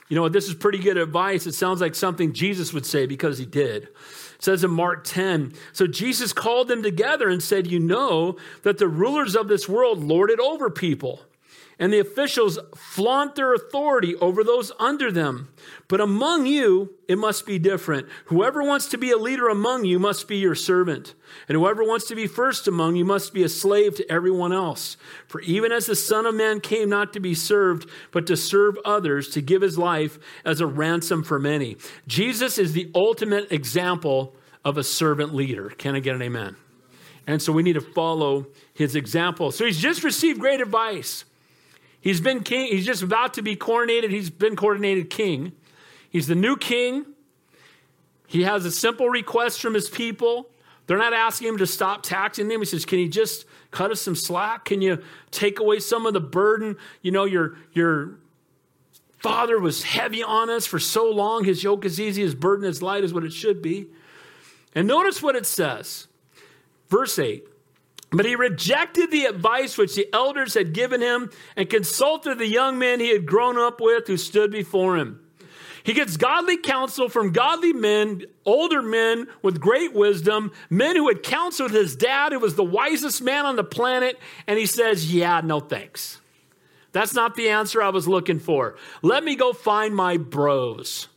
You 0.08 0.16
know? 0.16 0.28
This 0.28 0.48
is 0.48 0.54
pretty 0.54 0.78
good 0.78 0.96
advice. 0.96 1.46
It 1.46 1.54
sounds 1.54 1.80
like 1.80 1.94
something 1.94 2.32
Jesus 2.32 2.72
would 2.72 2.86
say 2.86 3.06
because 3.06 3.38
he 3.38 3.46
did. 3.46 3.84
It 3.84 3.90
says 4.38 4.64
in 4.64 4.70
Mark 4.70 5.04
10 5.04 5.54
So 5.72 5.86
Jesus 5.86 6.32
called 6.32 6.68
them 6.68 6.82
together 6.82 7.28
and 7.28 7.42
said, 7.42 7.66
You 7.66 7.80
know 7.80 8.36
that 8.62 8.78
the 8.78 8.88
rulers 8.88 9.34
of 9.36 9.48
this 9.48 9.68
world 9.68 10.02
lord 10.02 10.30
it 10.30 10.40
over 10.40 10.70
people, 10.70 11.20
and 11.78 11.92
the 11.92 11.98
officials 11.98 12.58
flaunt 12.76 13.34
their 13.34 13.52
authority 13.54 14.14
over 14.16 14.44
those 14.44 14.70
under 14.78 15.10
them. 15.10 15.48
But 15.88 16.00
among 16.00 16.46
you, 16.46 16.94
it 17.08 17.18
must 17.18 17.46
be 17.46 17.58
different. 17.58 18.08
Whoever 18.26 18.62
wants 18.62 18.88
to 18.90 18.98
be 18.98 19.10
a 19.10 19.16
leader 19.16 19.48
among 19.48 19.84
you 19.84 19.98
must 19.98 20.28
be 20.28 20.36
your 20.36 20.54
servant. 20.54 21.14
And 21.48 21.56
whoever 21.56 21.82
wants 21.82 22.06
to 22.08 22.14
be 22.14 22.26
first 22.26 22.68
among 22.68 22.96
you 22.96 23.04
must 23.04 23.34
be 23.34 23.42
a 23.42 23.48
slave 23.48 23.96
to 23.96 24.10
everyone 24.10 24.52
else. 24.52 24.96
For 25.26 25.40
even 25.42 25.72
as 25.72 25.86
the 25.86 25.96
Son 25.96 26.26
of 26.26 26.34
Man 26.34 26.60
came 26.60 26.88
not 26.88 27.12
to 27.14 27.20
be 27.20 27.34
served, 27.34 27.88
but 28.12 28.26
to 28.28 28.36
serve 28.36 28.78
others, 28.84 29.28
to 29.30 29.42
give 29.42 29.62
his 29.62 29.76
life 29.76 30.18
as 30.44 30.60
a 30.60 30.66
ransom 30.66 31.24
for 31.24 31.38
many. 31.38 31.76
Jesus 32.06 32.56
is 32.56 32.72
the 32.72 32.90
ultimate 32.94 33.50
example 33.50 34.34
of 34.64 34.78
a 34.78 34.84
servant 34.84 35.34
leader. 35.34 35.70
Can 35.70 35.94
I 35.96 36.00
get 36.00 36.14
an 36.14 36.22
amen? 36.22 36.56
And 37.26 37.40
so 37.40 37.52
we 37.52 37.62
need 37.62 37.74
to 37.74 37.80
follow 37.80 38.46
his 38.74 38.94
example. 38.96 39.50
So 39.50 39.64
he's 39.64 39.80
just 39.80 40.04
received 40.04 40.40
great 40.40 40.60
advice. 40.60 41.24
He's 42.04 42.20
been 42.20 42.42
king. 42.42 42.66
He's 42.66 42.84
just 42.84 43.02
about 43.02 43.32
to 43.32 43.42
be 43.42 43.56
coronated. 43.56 44.10
He's 44.10 44.28
been 44.28 44.56
coronated 44.56 45.08
king. 45.08 45.52
He's 46.10 46.26
the 46.26 46.34
new 46.34 46.54
king. 46.54 47.06
He 48.26 48.42
has 48.42 48.66
a 48.66 48.70
simple 48.70 49.08
request 49.08 49.62
from 49.62 49.72
his 49.72 49.88
people. 49.88 50.50
They're 50.86 50.98
not 50.98 51.14
asking 51.14 51.48
him 51.48 51.56
to 51.58 51.66
stop 51.66 52.02
taxing 52.02 52.48
them. 52.48 52.60
He 52.60 52.66
says, 52.66 52.84
Can 52.84 52.98
you 52.98 53.08
just 53.08 53.46
cut 53.70 53.90
us 53.90 54.02
some 54.02 54.14
slack? 54.14 54.66
Can 54.66 54.82
you 54.82 55.02
take 55.30 55.60
away 55.60 55.80
some 55.80 56.04
of 56.04 56.12
the 56.12 56.20
burden? 56.20 56.76
You 57.00 57.10
know, 57.10 57.24
your, 57.24 57.56
your 57.72 58.18
father 59.16 59.58
was 59.58 59.84
heavy 59.84 60.22
on 60.22 60.50
us 60.50 60.66
for 60.66 60.78
so 60.78 61.10
long. 61.10 61.44
His 61.44 61.64
yoke 61.64 61.86
is 61.86 61.98
easy, 61.98 62.20
his 62.20 62.34
burden 62.34 62.66
is 62.66 62.82
light, 62.82 63.02
is 63.02 63.14
what 63.14 63.24
it 63.24 63.32
should 63.32 63.62
be. 63.62 63.86
And 64.74 64.86
notice 64.86 65.22
what 65.22 65.36
it 65.36 65.46
says. 65.46 66.06
Verse 66.90 67.18
8 67.18 67.48
but 68.14 68.26
he 68.26 68.36
rejected 68.36 69.10
the 69.10 69.24
advice 69.24 69.76
which 69.76 69.96
the 69.96 70.08
elders 70.12 70.54
had 70.54 70.72
given 70.72 71.00
him 71.00 71.30
and 71.56 71.68
consulted 71.68 72.38
the 72.38 72.46
young 72.46 72.78
men 72.78 73.00
he 73.00 73.12
had 73.12 73.26
grown 73.26 73.58
up 73.58 73.80
with 73.80 74.06
who 74.06 74.16
stood 74.16 74.52
before 74.52 74.96
him. 74.96 75.20
He 75.82 75.92
gets 75.92 76.16
godly 76.16 76.56
counsel 76.56 77.08
from 77.08 77.32
godly 77.32 77.72
men, 77.72 78.22
older 78.46 78.80
men 78.80 79.26
with 79.42 79.60
great 79.60 79.92
wisdom, 79.92 80.52
men 80.70 80.96
who 80.96 81.08
had 81.08 81.22
counseled 81.22 81.72
his 81.72 81.94
dad, 81.94 82.32
who 82.32 82.38
was 82.38 82.54
the 82.54 82.64
wisest 82.64 83.20
man 83.20 83.44
on 83.44 83.56
the 83.56 83.64
planet, 83.64 84.18
and 84.46 84.58
he 84.58 84.64
says, 84.64 85.12
Yeah, 85.12 85.42
no 85.44 85.60
thanks. 85.60 86.20
That's 86.92 87.12
not 87.12 87.34
the 87.34 87.50
answer 87.50 87.82
I 87.82 87.90
was 87.90 88.08
looking 88.08 88.38
for. 88.38 88.76
Let 89.02 89.24
me 89.24 89.34
go 89.34 89.52
find 89.52 89.94
my 89.94 90.16
bros. 90.16 91.08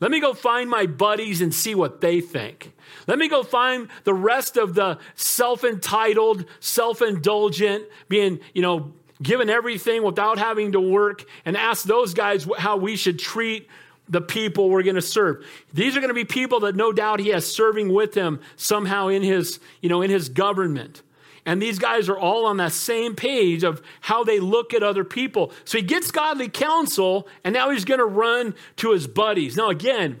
Let 0.00 0.10
me 0.10 0.20
go 0.20 0.34
find 0.34 0.68
my 0.68 0.86
buddies 0.86 1.40
and 1.40 1.54
see 1.54 1.74
what 1.74 2.00
they 2.00 2.20
think. 2.20 2.72
Let 3.06 3.18
me 3.18 3.28
go 3.28 3.42
find 3.42 3.88
the 4.04 4.14
rest 4.14 4.56
of 4.56 4.74
the 4.74 4.98
self 5.14 5.64
entitled, 5.64 6.44
self 6.60 7.02
indulgent, 7.02 7.84
being, 8.08 8.40
you 8.54 8.62
know, 8.62 8.92
given 9.22 9.50
everything 9.50 10.02
without 10.02 10.38
having 10.38 10.72
to 10.72 10.80
work 10.80 11.24
and 11.44 11.56
ask 11.56 11.84
those 11.84 12.14
guys 12.14 12.48
how 12.58 12.76
we 12.76 12.96
should 12.96 13.18
treat 13.18 13.68
the 14.08 14.20
people 14.20 14.68
we're 14.68 14.82
going 14.82 14.96
to 14.96 15.02
serve. 15.02 15.46
These 15.72 15.96
are 15.96 16.00
going 16.00 16.08
to 16.08 16.14
be 16.14 16.24
people 16.24 16.60
that 16.60 16.74
no 16.74 16.92
doubt 16.92 17.20
he 17.20 17.28
has 17.28 17.50
serving 17.50 17.92
with 17.92 18.14
him 18.14 18.40
somehow 18.56 19.08
in 19.08 19.22
his, 19.22 19.60
you 19.80 19.88
know, 19.88 20.02
in 20.02 20.10
his 20.10 20.28
government. 20.28 21.02
And 21.46 21.62
these 21.62 21.78
guys 21.78 22.08
are 22.08 22.18
all 22.18 22.44
on 22.44 22.58
that 22.58 22.72
same 22.72 23.14
page 23.14 23.62
of 23.62 23.80
how 24.00 24.24
they 24.24 24.40
look 24.40 24.74
at 24.74 24.82
other 24.82 25.04
people. 25.04 25.52
So 25.64 25.78
he 25.78 25.84
gets 25.84 26.10
godly 26.10 26.48
counsel, 26.48 27.28
and 27.44 27.54
now 27.54 27.70
he's 27.70 27.84
going 27.84 28.00
to 28.00 28.06
run 28.06 28.54
to 28.76 28.92
his 28.92 29.06
buddies. 29.06 29.56
Now, 29.56 29.70
again, 29.70 30.20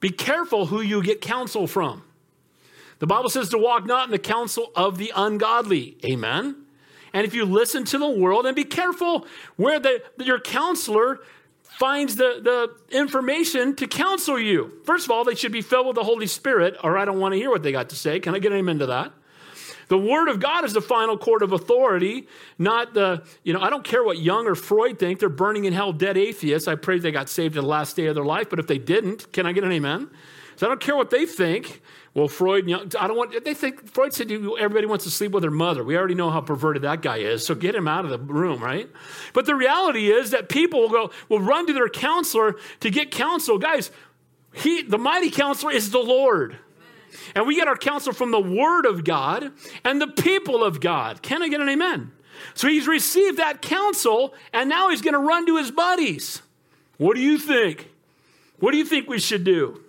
be 0.00 0.10
careful 0.10 0.66
who 0.66 0.80
you 0.80 1.02
get 1.02 1.20
counsel 1.20 1.66
from. 1.66 2.04
The 2.98 3.06
Bible 3.06 3.30
says 3.30 3.48
to 3.50 3.58
walk 3.58 3.86
not 3.86 4.06
in 4.06 4.10
the 4.10 4.18
counsel 4.18 4.72
of 4.74 4.98
the 4.98 5.12
ungodly. 5.14 5.96
Amen. 6.04 6.56
And 7.12 7.26
if 7.26 7.34
you 7.34 7.44
listen 7.44 7.84
to 7.86 7.98
the 7.98 8.08
world, 8.08 8.46
and 8.46 8.54
be 8.54 8.64
careful 8.64 9.26
where 9.56 9.78
the, 9.78 10.02
your 10.18 10.40
counselor 10.40 11.20
finds 11.62 12.16
the, 12.16 12.40
the 12.42 12.96
information 12.96 13.74
to 13.76 13.86
counsel 13.86 14.38
you. 14.38 14.72
First 14.84 15.06
of 15.06 15.12
all, 15.12 15.24
they 15.24 15.34
should 15.34 15.52
be 15.52 15.62
filled 15.62 15.86
with 15.86 15.94
the 15.94 16.02
Holy 16.02 16.26
Spirit, 16.26 16.76
or 16.82 16.98
I 16.98 17.04
don't 17.04 17.20
want 17.20 17.34
to 17.34 17.38
hear 17.38 17.50
what 17.50 17.62
they 17.62 17.72
got 17.72 17.88
to 17.90 17.96
say. 17.96 18.18
Can 18.18 18.34
I 18.34 18.40
get 18.40 18.52
amen 18.52 18.80
to 18.80 18.86
that? 18.86 19.12
The 19.88 19.98
Word 19.98 20.28
of 20.28 20.38
God 20.38 20.64
is 20.64 20.72
the 20.74 20.80
final 20.80 21.18
court 21.18 21.42
of 21.42 21.52
authority, 21.52 22.28
not 22.58 22.94
the, 22.94 23.24
you 23.42 23.52
know, 23.52 23.60
I 23.60 23.70
don't 23.70 23.84
care 23.84 24.04
what 24.04 24.18
Jung 24.18 24.46
or 24.46 24.54
Freud 24.54 24.98
think. 24.98 25.18
They're 25.18 25.28
burning 25.28 25.64
in 25.64 25.72
hell 25.72 25.92
dead 25.92 26.16
atheists. 26.16 26.68
I 26.68 26.74
pray 26.74 26.98
they 26.98 27.10
got 27.10 27.28
saved 27.28 27.56
at 27.56 27.62
the 27.62 27.66
last 27.68 27.96
day 27.96 28.06
of 28.06 28.14
their 28.14 28.24
life, 28.24 28.50
but 28.50 28.58
if 28.58 28.66
they 28.66 28.78
didn't, 28.78 29.32
can 29.32 29.46
I 29.46 29.52
get 29.52 29.64
an 29.64 29.72
amen? 29.72 30.10
So 30.56 30.66
I 30.66 30.70
don't 30.70 30.80
care 30.80 30.96
what 30.96 31.10
they 31.10 31.24
think. 31.24 31.82
Well, 32.14 32.26
Freud, 32.26 32.64
and 32.64 32.70
Jung, 32.70 32.92
I 32.98 33.06
don't 33.06 33.16
want, 33.16 33.44
they 33.44 33.54
think, 33.54 33.88
Freud 33.92 34.12
said 34.12 34.30
everybody 34.30 34.86
wants 34.86 35.04
to 35.04 35.10
sleep 35.10 35.30
with 35.30 35.42
their 35.42 35.52
mother. 35.52 35.84
We 35.84 35.96
already 35.96 36.16
know 36.16 36.30
how 36.30 36.40
perverted 36.40 36.82
that 36.82 37.00
guy 37.00 37.18
is, 37.18 37.46
so 37.46 37.54
get 37.54 37.74
him 37.74 37.86
out 37.86 38.04
of 38.04 38.10
the 38.10 38.18
room, 38.18 38.62
right? 38.62 38.90
But 39.32 39.46
the 39.46 39.54
reality 39.54 40.10
is 40.10 40.32
that 40.32 40.48
people 40.48 40.80
will 40.80 40.88
go, 40.88 41.10
will 41.28 41.40
run 41.40 41.66
to 41.68 41.72
their 41.72 41.88
counselor 41.88 42.56
to 42.80 42.90
get 42.90 43.12
counsel. 43.12 43.58
Guys, 43.58 43.92
he, 44.52 44.82
the 44.82 44.98
mighty 44.98 45.30
counselor 45.30 45.72
is 45.72 45.90
the 45.90 46.00
Lord. 46.00 46.58
And 47.34 47.46
we 47.46 47.56
get 47.56 47.68
our 47.68 47.76
counsel 47.76 48.12
from 48.12 48.30
the 48.30 48.40
Word 48.40 48.86
of 48.86 49.04
God 49.04 49.52
and 49.84 50.00
the 50.00 50.08
people 50.08 50.64
of 50.64 50.80
God. 50.80 51.22
Can 51.22 51.42
I 51.42 51.48
get 51.48 51.60
an 51.60 51.68
amen? 51.68 52.12
So 52.54 52.68
he's 52.68 52.86
received 52.86 53.38
that 53.38 53.62
counsel, 53.62 54.34
and 54.52 54.68
now 54.68 54.90
he's 54.90 55.02
going 55.02 55.14
to 55.14 55.20
run 55.20 55.46
to 55.46 55.56
his 55.56 55.70
buddies. 55.70 56.42
What 56.96 57.16
do 57.16 57.20
you 57.20 57.38
think? 57.38 57.90
What 58.58 58.72
do 58.72 58.78
you 58.78 58.84
think 58.84 59.08
we 59.08 59.18
should 59.18 59.44
do? 59.44 59.82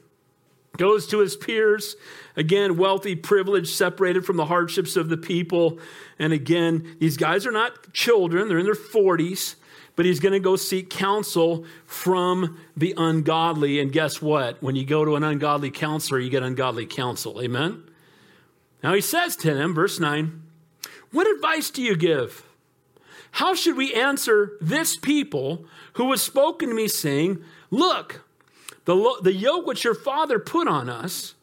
Goes 0.77 1.07
to 1.07 1.19
his 1.19 1.35
peers. 1.35 1.95
Again, 2.35 2.77
wealthy, 2.77 3.15
privileged, 3.15 3.69
separated 3.69 4.25
from 4.25 4.37
the 4.37 4.45
hardships 4.45 4.95
of 4.95 5.09
the 5.09 5.17
people. 5.17 5.79
And 6.17 6.31
again, 6.31 6.97
these 6.99 7.17
guys 7.17 7.45
are 7.45 7.51
not 7.51 7.93
children, 7.93 8.47
they're 8.47 8.59
in 8.59 8.65
their 8.65 8.75
40s 8.75 9.55
but 9.99 10.05
he's 10.05 10.21
going 10.21 10.31
to 10.31 10.39
go 10.39 10.55
seek 10.55 10.89
counsel 10.89 11.65
from 11.85 12.57
the 12.77 12.93
ungodly. 12.95 13.81
And 13.81 13.91
guess 13.91 14.21
what? 14.21 14.63
When 14.63 14.77
you 14.77 14.85
go 14.85 15.03
to 15.03 15.17
an 15.17 15.25
ungodly 15.25 15.71
counselor, 15.71 16.19
you 16.19 16.29
get 16.29 16.41
ungodly 16.41 16.85
counsel. 16.85 17.41
Amen? 17.41 17.83
Now 18.81 18.93
he 18.93 19.01
says 19.01 19.35
to 19.35 19.53
them, 19.53 19.73
verse 19.73 19.99
9, 19.99 20.41
What 21.11 21.27
advice 21.27 21.69
do 21.69 21.81
you 21.81 21.97
give? 21.97 22.45
How 23.31 23.53
should 23.53 23.75
we 23.75 23.93
answer 23.93 24.53
this 24.61 24.95
people 24.95 25.65
who 25.95 26.09
has 26.11 26.21
spoken 26.21 26.69
to 26.69 26.75
me, 26.75 26.87
saying, 26.87 27.43
Look, 27.69 28.23
the, 28.85 29.19
the 29.21 29.33
yoke 29.33 29.65
which 29.65 29.83
your 29.83 29.95
father 29.95 30.39
put 30.39 30.69
on 30.69 30.87
us, 30.87 31.35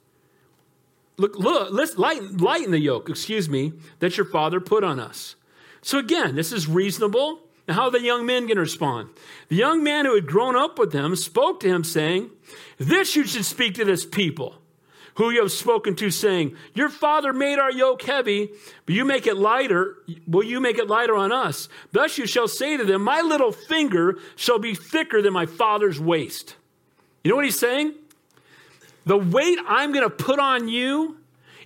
look, 1.18 1.38
look, 1.38 1.68
let's 1.72 1.98
lighten, 1.98 2.38
lighten 2.38 2.70
the 2.70 2.80
yoke, 2.80 3.10
excuse 3.10 3.50
me, 3.50 3.74
that 3.98 4.16
your 4.16 4.24
father 4.24 4.60
put 4.60 4.82
on 4.82 4.98
us. 4.98 5.36
So 5.82 5.98
again, 5.98 6.36
this 6.36 6.52
is 6.52 6.66
reasonable. 6.66 7.42
Now, 7.68 7.74
how 7.74 7.82
are 7.84 7.90
the 7.90 8.00
young 8.00 8.26
men 8.26 8.44
going 8.46 8.56
to 8.56 8.62
respond? 8.62 9.10
The 9.48 9.56
young 9.56 9.82
man 9.82 10.04
who 10.04 10.14
had 10.14 10.26
grown 10.26 10.54
up 10.54 10.78
with 10.78 10.92
him 10.92 11.16
spoke 11.16 11.60
to 11.60 11.68
him, 11.68 11.82
saying, 11.82 12.30
This 12.78 13.16
you 13.16 13.26
should 13.26 13.44
speak 13.44 13.74
to 13.74 13.84
this 13.84 14.06
people 14.06 14.56
who 15.16 15.30
you 15.30 15.40
have 15.40 15.50
spoken 15.50 15.96
to, 15.96 16.10
saying, 16.10 16.54
Your 16.74 16.88
father 16.88 17.32
made 17.32 17.58
our 17.58 17.72
yoke 17.72 18.02
heavy, 18.02 18.50
but 18.84 18.94
you 18.94 19.04
make 19.04 19.26
it 19.26 19.36
lighter. 19.36 19.96
Will 20.26 20.44
you 20.44 20.60
make 20.60 20.78
it 20.78 20.88
lighter 20.88 21.16
on 21.16 21.32
us? 21.32 21.68
Thus 21.92 22.18
you 22.18 22.26
shall 22.26 22.48
say 22.48 22.76
to 22.76 22.84
them, 22.84 23.02
My 23.02 23.20
little 23.20 23.52
finger 23.52 24.18
shall 24.36 24.58
be 24.58 24.74
thicker 24.74 25.20
than 25.20 25.32
my 25.32 25.46
father's 25.46 25.98
waist. 25.98 26.56
You 27.24 27.30
know 27.30 27.36
what 27.36 27.46
he's 27.46 27.58
saying? 27.58 27.94
The 29.06 29.16
weight 29.16 29.58
I'm 29.66 29.92
going 29.92 30.08
to 30.08 30.14
put 30.14 30.38
on 30.38 30.68
you 30.68 31.18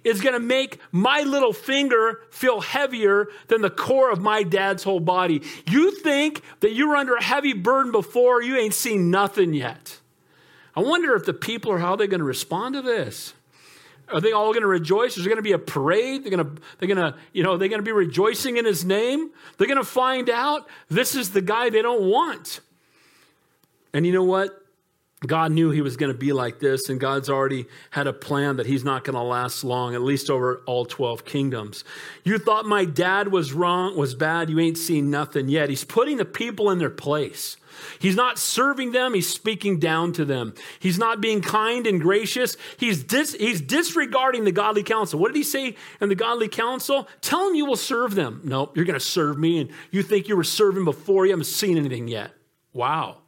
is 0.05 0.21
going 0.21 0.33
to 0.33 0.41
make 0.41 0.79
my 0.93 1.23
little 1.23 1.53
finger 1.53 2.21
feel 2.31 2.61
heavier 2.61 3.29
than 3.49 3.61
the 3.61 3.71
core 3.71 4.11
of 4.11 4.21
my 4.21 4.43
dad's 4.43 4.83
whole 4.83 5.01
body. 5.01 5.43
You 5.67 5.91
think 5.91 6.43
that 6.61 6.73
you 6.73 6.89
were 6.89 6.97
under 6.97 7.17
a 7.17 7.23
heavy 7.23 7.53
burden 7.53 7.93
before, 7.93 8.43
you 8.43 8.57
ain't 8.57 8.75
seen 8.75 9.11
nothing 9.11 9.53
yet. 9.53 9.99
I 10.75 10.81
wonder 10.81 11.15
if 11.15 11.27
the 11.27 11.35
people 11.35 11.73
are 11.73 11.79
how 11.79 11.97
they're 11.97 12.07
going 12.07 12.21
to 12.21 12.25
respond 12.25 12.75
to 12.75 12.83
this. 12.83 13.35
Are 14.13 14.21
they 14.21 14.33
all 14.33 14.53
going 14.53 14.63
to 14.63 14.69
rejoice? 14.69 15.17
Is 15.17 15.25
there 15.25 15.31
going 15.31 15.37
to 15.37 15.43
be 15.43 15.53
a 15.53 15.59
parade? 15.59 16.25
They're 16.25 16.37
going 16.37 16.45
to, 16.45 16.63
they're 16.79 16.95
going 16.95 17.13
to, 17.13 17.19
you 17.33 17.43
know, 17.43 17.57
they're 17.57 17.69
going 17.69 17.81
to 17.81 17.85
be 17.85 17.93
rejoicing 17.93 18.57
in 18.57 18.65
his 18.65 18.85
name. 18.85 19.31
They're 19.57 19.69
going 19.69 19.79
to 19.79 19.85
find 19.85 20.29
out 20.29 20.69
this 20.89 21.15
is 21.15 21.31
the 21.31 21.41
guy 21.41 21.71
they 21.71 21.83
don't 21.83 22.03
want. 22.03 22.61
And 23.93 24.07
you 24.07 24.13
know 24.13 24.25
what? 24.25 24.60
God 25.27 25.53
knew 25.53 25.71
he 25.71 25.83
was 25.83 25.99
going 25.99 26.11
to 26.11 26.19
be 26.19 26.33
like 26.33 26.61
this, 26.61 26.89
and 26.89 26.99
God's 26.99 27.29
already 27.29 27.67
had 27.91 28.07
a 28.07 28.13
plan 28.13 28.57
that 28.57 28.65
he's 28.65 28.85
not 28.85 29.05
going 29.05 29.17
to 29.17 29.23
last 29.23 29.63
long, 29.65 29.95
at 29.95 30.01
least 30.01 30.31
over 30.31 30.63
all 30.65 30.87
12 30.87 31.27
kingdoms. 31.27 31.85
You 32.25 32.39
thought 32.39 32.65
my 32.65 32.87
dad 32.87 33.29
was 33.29 33.53
wrong, 33.53 33.99
was 33.99 34.15
bad. 34.15 34.49
You 34.49 34.59
ain't 34.59 34.79
seen 34.79 35.11
nothing 35.11 35.49
yet. 35.49 35.69
He's 35.69 35.85
putting 35.85 36.17
the 36.17 36.25
people 36.25 36.71
in 36.71 36.79
their 36.79 36.89
place. 36.89 37.59
He's 37.99 38.17
not 38.17 38.39
serving 38.39 38.93
them, 38.93 39.15
he's 39.15 39.29
speaking 39.29 39.79
down 39.79 40.13
to 40.15 40.25
them. 40.25 40.55
He's 40.79 40.99
not 40.99 41.21
being 41.21 41.43
kind 41.43 41.87
and 41.87 42.01
gracious. 42.01 42.57
He's, 42.79 43.05
dis, 43.05 43.35
he's 43.35 43.61
disregarding 43.61 44.45
the 44.45 44.53
godly 44.53 44.83
counsel. 44.83 45.21
What 45.21 45.29
did 45.29 45.37
he 45.37 45.45
say 45.45 45.77
in 46.01 46.09
the 46.09 46.15
godly 46.15 46.49
counsel? 46.49 47.09
Tell 47.21 47.47
them 47.47 47.55
you 47.55 47.67
will 47.67 47.77
serve 47.77 48.15
them. 48.15 48.41
No, 48.45 48.71
you're 48.75 48.87
going 48.87 48.99
to 48.99 49.05
serve 49.05 49.39
me, 49.39 49.61
and 49.61 49.71
you 49.91 50.03
think 50.03 50.29
you 50.29 50.37
were 50.37 50.45
serving 50.45 50.85
before 50.85 51.27
you 51.27 51.33
haven't 51.33 51.45
seen 51.45 51.77
anything 51.77 52.09
yet. 52.09 52.33
Wow. 52.73 53.19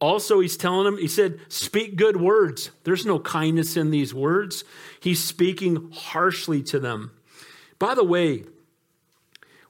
Also, 0.00 0.40
he's 0.40 0.56
telling 0.56 0.84
them, 0.84 0.96
he 0.96 1.06
said, 1.06 1.38
speak 1.48 1.94
good 1.94 2.16
words. 2.18 2.70
There's 2.84 3.04
no 3.04 3.18
kindness 3.18 3.76
in 3.76 3.90
these 3.90 4.14
words. 4.14 4.64
He's 4.98 5.22
speaking 5.22 5.90
harshly 5.92 6.62
to 6.64 6.78
them. 6.78 7.12
By 7.78 7.94
the 7.94 8.04
way, 8.04 8.44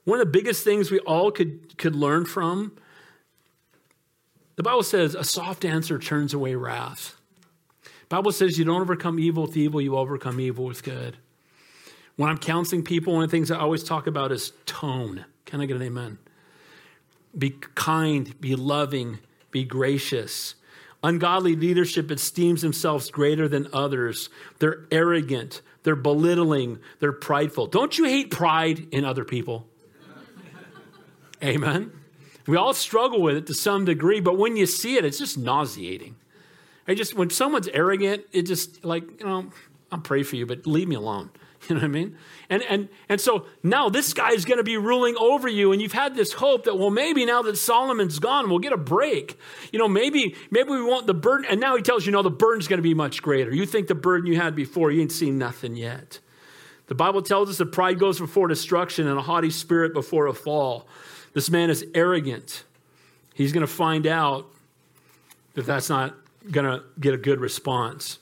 one 0.04 0.20
of 0.20 0.26
the 0.26 0.30
biggest 0.30 0.62
things 0.62 0.90
we 0.90 1.00
all 1.00 1.32
could, 1.32 1.76
could 1.78 1.96
learn 1.96 2.26
from, 2.26 2.76
the 4.54 4.62
Bible 4.62 4.82
says 4.82 5.14
a 5.14 5.24
soft 5.24 5.64
answer 5.64 5.98
turns 5.98 6.32
away 6.32 6.54
wrath. 6.54 7.16
Bible 8.10 8.32
says 8.32 8.58
you 8.58 8.64
don't 8.64 8.82
overcome 8.82 9.18
evil 9.20 9.44
with 9.44 9.56
evil, 9.56 9.80
you 9.80 9.96
overcome 9.96 10.40
evil 10.40 10.64
with 10.64 10.82
good. 10.82 11.16
When 12.16 12.28
I'm 12.28 12.38
counseling 12.38 12.82
people, 12.82 13.14
one 13.14 13.24
of 13.24 13.30
the 13.30 13.36
things 13.36 13.50
I 13.50 13.58
always 13.58 13.84
talk 13.84 14.06
about 14.06 14.32
is 14.32 14.52
tone. 14.66 15.24
Can 15.46 15.60
I 15.60 15.66
get 15.66 15.76
an 15.76 15.82
amen? 15.82 16.18
Be 17.38 17.50
kind, 17.50 18.38
be 18.40 18.56
loving, 18.56 19.20
be 19.50 19.64
gracious. 19.64 20.54
Ungodly 21.02 21.56
leadership 21.56 22.10
esteems 22.10 22.62
themselves 22.62 23.10
greater 23.10 23.48
than 23.48 23.68
others. 23.72 24.28
They're 24.58 24.86
arrogant, 24.90 25.62
they're 25.82 25.96
belittling, 25.96 26.78
they're 26.98 27.12
prideful. 27.12 27.66
Don't 27.66 27.96
you 27.96 28.04
hate 28.04 28.30
pride 28.30 28.86
in 28.92 29.04
other 29.04 29.24
people? 29.24 29.66
Amen. 31.42 31.92
We 32.46 32.56
all 32.56 32.74
struggle 32.74 33.22
with 33.22 33.36
it 33.36 33.46
to 33.46 33.54
some 33.54 33.84
degree, 33.84 34.20
but 34.20 34.36
when 34.36 34.56
you 34.56 34.66
see 34.66 34.96
it, 34.96 35.04
it's 35.04 35.18
just 35.18 35.38
nauseating. 35.38 36.16
I 36.86 36.94
just 36.94 37.14
when 37.14 37.30
someone's 37.30 37.68
arrogant, 37.68 38.24
it 38.32 38.42
just 38.42 38.84
like, 38.84 39.20
you 39.20 39.26
know, 39.26 39.50
I'll 39.92 40.00
pray 40.00 40.22
for 40.22 40.36
you, 40.36 40.46
but 40.46 40.66
leave 40.66 40.88
me 40.88 40.96
alone. 40.96 41.30
You 41.68 41.74
know 41.76 41.82
what 41.82 41.84
I 41.84 41.88
mean? 41.88 42.16
And 42.48 42.62
and 42.62 42.88
and 43.08 43.20
so 43.20 43.46
now 43.62 43.90
this 43.90 44.14
guy 44.14 44.30
is 44.30 44.44
going 44.44 44.56
to 44.56 44.64
be 44.64 44.76
ruling 44.76 45.16
over 45.18 45.46
you, 45.46 45.72
and 45.72 45.82
you've 45.82 45.92
had 45.92 46.14
this 46.14 46.32
hope 46.32 46.64
that 46.64 46.78
well 46.78 46.90
maybe 46.90 47.26
now 47.26 47.42
that 47.42 47.56
Solomon's 47.58 48.18
gone, 48.18 48.48
we'll 48.48 48.60
get 48.60 48.72
a 48.72 48.78
break. 48.78 49.38
You 49.72 49.78
know 49.78 49.86
maybe 49.86 50.34
maybe 50.50 50.70
we 50.70 50.82
want 50.82 51.06
the 51.06 51.14
burden, 51.14 51.46
and 51.50 51.60
now 51.60 51.76
he 51.76 51.82
tells 51.82 52.06
you 52.06 52.12
no, 52.12 52.22
the 52.22 52.30
burden's 52.30 52.66
going 52.66 52.78
to 52.78 52.82
be 52.82 52.94
much 52.94 53.22
greater. 53.22 53.54
You 53.54 53.66
think 53.66 53.88
the 53.88 53.94
burden 53.94 54.26
you 54.26 54.36
had 54.36 54.56
before, 54.56 54.90
you 54.90 55.02
ain't 55.02 55.12
seen 55.12 55.38
nothing 55.38 55.76
yet. 55.76 56.18
The 56.86 56.94
Bible 56.94 57.22
tells 57.22 57.48
us 57.50 57.58
that 57.58 57.66
pride 57.66 57.98
goes 58.00 58.18
before 58.18 58.48
destruction, 58.48 59.06
and 59.06 59.18
a 59.18 59.22
haughty 59.22 59.50
spirit 59.50 59.92
before 59.92 60.26
a 60.26 60.34
fall. 60.34 60.88
This 61.34 61.50
man 61.50 61.70
is 61.70 61.84
arrogant. 61.94 62.64
He's 63.34 63.52
going 63.52 63.66
to 63.66 63.72
find 63.72 64.06
out 64.06 64.50
that 65.54 65.66
that's 65.66 65.88
not 65.88 66.14
going 66.50 66.66
to 66.66 66.84
get 66.98 67.14
a 67.14 67.16
good 67.16 67.40
response. 67.40 68.18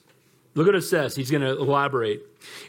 Look 0.54 0.66
what 0.66 0.74
it 0.74 0.82
says. 0.82 1.16
He's 1.16 1.30
going 1.30 1.42
to 1.42 1.56
elaborate. 1.56 2.22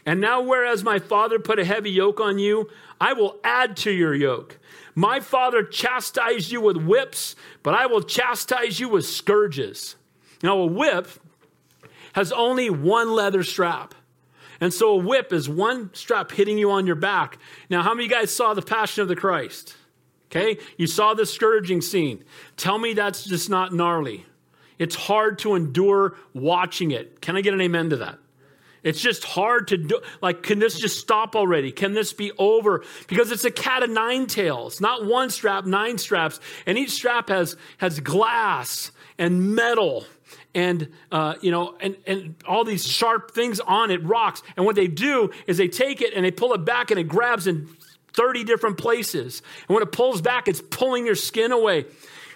And 0.06 0.20
now, 0.20 0.40
whereas 0.40 0.82
my 0.82 0.98
father 0.98 1.38
put 1.38 1.58
a 1.58 1.64
heavy 1.64 1.90
yoke 1.90 2.20
on 2.20 2.38
you, 2.38 2.68
I 3.00 3.12
will 3.12 3.38
add 3.44 3.76
to 3.78 3.90
your 3.90 4.14
yoke. 4.14 4.58
My 4.94 5.20
father 5.20 5.62
chastised 5.62 6.50
you 6.50 6.60
with 6.60 6.76
whips, 6.76 7.36
but 7.62 7.74
I 7.74 7.86
will 7.86 8.02
chastise 8.02 8.80
you 8.80 8.88
with 8.88 9.06
scourges. 9.06 9.96
Now, 10.42 10.58
a 10.58 10.66
whip 10.66 11.08
has 12.14 12.32
only 12.32 12.70
one 12.70 13.12
leather 13.12 13.42
strap. 13.42 13.94
And 14.60 14.74
so 14.74 14.90
a 14.90 14.96
whip 14.96 15.32
is 15.32 15.48
one 15.48 15.90
strap 15.94 16.32
hitting 16.32 16.58
you 16.58 16.70
on 16.70 16.86
your 16.86 16.96
back. 16.96 17.38
Now, 17.70 17.82
how 17.82 17.94
many 17.94 18.04
of 18.04 18.10
you 18.10 18.16
guys 18.16 18.30
saw 18.30 18.52
the 18.52 18.62
Passion 18.62 19.02
of 19.02 19.08
the 19.08 19.16
Christ? 19.16 19.74
Okay, 20.26 20.58
you 20.76 20.86
saw 20.86 21.14
the 21.14 21.26
scourging 21.26 21.80
scene. 21.80 22.22
Tell 22.56 22.78
me 22.78 22.92
that's 22.92 23.24
just 23.24 23.50
not 23.50 23.72
gnarly. 23.72 24.26
It's 24.78 24.94
hard 24.94 25.40
to 25.40 25.56
endure 25.56 26.16
watching 26.34 26.92
it. 26.92 27.20
Can 27.20 27.36
I 27.36 27.40
get 27.40 27.52
an 27.52 27.60
amen 27.60 27.90
to 27.90 27.96
that? 27.96 28.18
It's 28.82 29.00
just 29.00 29.24
hard 29.24 29.68
to 29.68 29.76
do. 29.76 30.00
Like, 30.22 30.42
can 30.42 30.58
this 30.58 30.78
just 30.78 30.98
stop 30.98 31.36
already? 31.36 31.72
Can 31.72 31.92
this 31.92 32.12
be 32.12 32.32
over? 32.38 32.84
Because 33.08 33.30
it's 33.30 33.44
a 33.44 33.50
cat 33.50 33.82
of 33.82 33.90
nine 33.90 34.26
tails, 34.26 34.80
not 34.80 35.04
one 35.04 35.30
strap, 35.30 35.66
nine 35.66 35.98
straps. 35.98 36.40
And 36.66 36.78
each 36.78 36.90
strap 36.90 37.28
has, 37.28 37.56
has 37.78 38.00
glass 38.00 38.92
and 39.18 39.54
metal 39.54 40.06
and, 40.54 40.88
uh, 41.12 41.34
you 41.40 41.50
know, 41.50 41.76
and, 41.80 41.96
and 42.06 42.34
all 42.46 42.64
these 42.64 42.86
sharp 42.86 43.32
things 43.32 43.60
on 43.60 43.90
it, 43.90 44.02
rocks. 44.04 44.42
And 44.56 44.66
what 44.66 44.76
they 44.76 44.88
do 44.88 45.30
is 45.46 45.58
they 45.58 45.68
take 45.68 46.00
it 46.00 46.14
and 46.14 46.24
they 46.24 46.30
pull 46.30 46.52
it 46.54 46.64
back 46.64 46.90
and 46.90 46.98
it 46.98 47.04
grabs 47.04 47.46
in 47.46 47.68
30 48.14 48.44
different 48.44 48.78
places. 48.78 49.42
And 49.68 49.74
when 49.74 49.82
it 49.82 49.92
pulls 49.92 50.20
back, 50.20 50.48
it's 50.48 50.60
pulling 50.70 51.06
your 51.06 51.14
skin 51.14 51.52
away. 51.52 51.86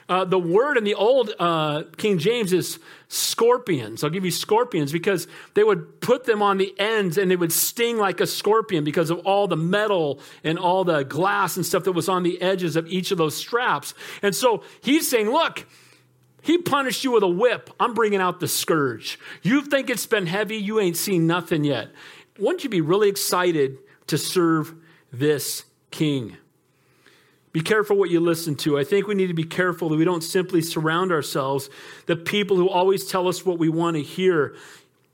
Uh, 0.08 0.24
the 0.24 0.38
word 0.38 0.76
in 0.76 0.84
the 0.84 0.94
old 0.94 1.30
uh, 1.38 1.84
King 1.96 2.18
James 2.18 2.52
is 2.52 2.78
scorpions. 3.08 4.04
I'll 4.04 4.10
give 4.10 4.24
you 4.24 4.30
scorpions 4.30 4.92
because 4.92 5.26
they 5.54 5.64
would 5.64 6.00
put 6.00 6.24
them 6.24 6.42
on 6.42 6.58
the 6.58 6.74
ends 6.78 7.16
and 7.16 7.30
they 7.30 7.36
would 7.36 7.52
sting 7.52 7.96
like 7.96 8.20
a 8.20 8.26
scorpion 8.26 8.84
because 8.84 9.10
of 9.10 9.20
all 9.20 9.46
the 9.46 9.56
metal 9.56 10.20
and 10.42 10.58
all 10.58 10.84
the 10.84 11.04
glass 11.04 11.56
and 11.56 11.64
stuff 11.64 11.84
that 11.84 11.92
was 11.92 12.08
on 12.08 12.22
the 12.22 12.40
edges 12.42 12.76
of 12.76 12.86
each 12.86 13.12
of 13.12 13.18
those 13.18 13.34
straps. 13.34 13.94
And 14.22 14.34
so 14.34 14.62
he's 14.82 15.08
saying, 15.08 15.30
look, 15.30 15.66
he 16.42 16.58
punished 16.58 17.02
you 17.04 17.12
with 17.12 17.22
a 17.22 17.28
whip. 17.28 17.70
I'm 17.80 17.94
bringing 17.94 18.20
out 18.20 18.40
the 18.40 18.48
scourge. 18.48 19.18
You 19.42 19.62
think 19.62 19.88
it's 19.88 20.06
been 20.06 20.26
heavy, 20.26 20.56
you 20.56 20.78
ain't 20.80 20.98
seen 20.98 21.26
nothing 21.26 21.64
yet. 21.64 21.88
Wouldn't 22.38 22.64
you 22.64 22.70
be 22.70 22.82
really 22.82 23.08
excited 23.08 23.78
to 24.08 24.18
serve 24.18 24.74
this 25.10 25.64
king? 25.90 26.36
Be 27.54 27.60
careful 27.60 27.96
what 27.96 28.10
you 28.10 28.18
listen 28.18 28.56
to. 28.56 28.80
I 28.80 28.82
think 28.82 29.06
we 29.06 29.14
need 29.14 29.28
to 29.28 29.32
be 29.32 29.44
careful 29.44 29.88
that 29.88 29.96
we 29.96 30.04
don't 30.04 30.24
simply 30.24 30.60
surround 30.60 31.12
ourselves 31.12 31.70
the 32.06 32.16
people 32.16 32.56
who 32.56 32.68
always 32.68 33.06
tell 33.06 33.28
us 33.28 33.46
what 33.46 33.60
we 33.60 33.68
want 33.68 33.96
to 33.96 34.02
hear. 34.02 34.56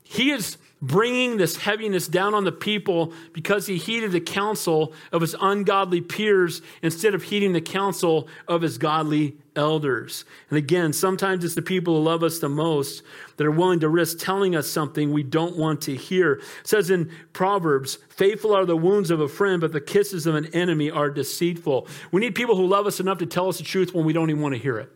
He 0.03 0.31
is 0.31 0.57
bringing 0.81 1.37
this 1.37 1.57
heaviness 1.57 2.07
down 2.07 2.33
on 2.33 2.43
the 2.43 2.51
people 2.51 3.13
because 3.31 3.67
he 3.67 3.77
heeded 3.77 4.11
the 4.11 4.19
counsel 4.19 4.91
of 5.11 5.21
his 5.21 5.35
ungodly 5.39 6.01
peers 6.01 6.63
instead 6.81 7.13
of 7.13 7.21
heeding 7.21 7.53
the 7.53 7.61
counsel 7.61 8.27
of 8.47 8.63
his 8.63 8.79
godly 8.79 9.35
elders. 9.55 10.25
And 10.49 10.57
again, 10.57 10.93
sometimes 10.93 11.43
it's 11.43 11.55
the 11.55 11.61
people 11.61 11.97
who 11.97 12.03
love 12.03 12.23
us 12.23 12.39
the 12.39 12.49
most 12.49 13.03
that 13.37 13.45
are 13.45 13.51
willing 13.51 13.79
to 13.81 13.89
risk 13.89 14.19
telling 14.19 14.55
us 14.55 14.67
something 14.67 15.11
we 15.11 15.23
don't 15.23 15.57
want 15.57 15.81
to 15.81 15.95
hear. 15.95 16.33
It 16.33 16.43
says 16.63 16.89
in 16.89 17.11
Proverbs, 17.33 17.97
faithful 18.09 18.53
are 18.53 18.65
the 18.65 18.77
wounds 18.77 19.11
of 19.11 19.19
a 19.19 19.27
friend, 19.27 19.59
but 19.61 19.73
the 19.73 19.81
kisses 19.81 20.25
of 20.25 20.35
an 20.35 20.47
enemy 20.47 20.89
are 20.89 21.09
deceitful. 21.09 21.87
We 22.11 22.21
need 22.21 22.35
people 22.35 22.55
who 22.55 22.67
love 22.67 22.87
us 22.87 22.99
enough 22.99 23.17
to 23.19 23.25
tell 23.25 23.49
us 23.49 23.57
the 23.57 23.63
truth 23.63 23.93
when 23.93 24.05
we 24.05 24.13
don't 24.13 24.29
even 24.29 24.41
want 24.41 24.55
to 24.55 24.61
hear 24.61 24.77
it. 24.79 24.91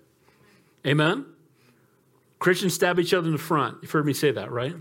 Amen? 0.86 1.26
Christians 2.40 2.74
stab 2.74 3.00
each 3.00 3.14
other 3.14 3.28
in 3.28 3.34
the 3.34 3.40
front. 3.40 3.80
You've 3.82 3.92
heard 3.92 4.06
me 4.06 4.14
say 4.14 4.32
that, 4.32 4.52
right? 4.52 4.76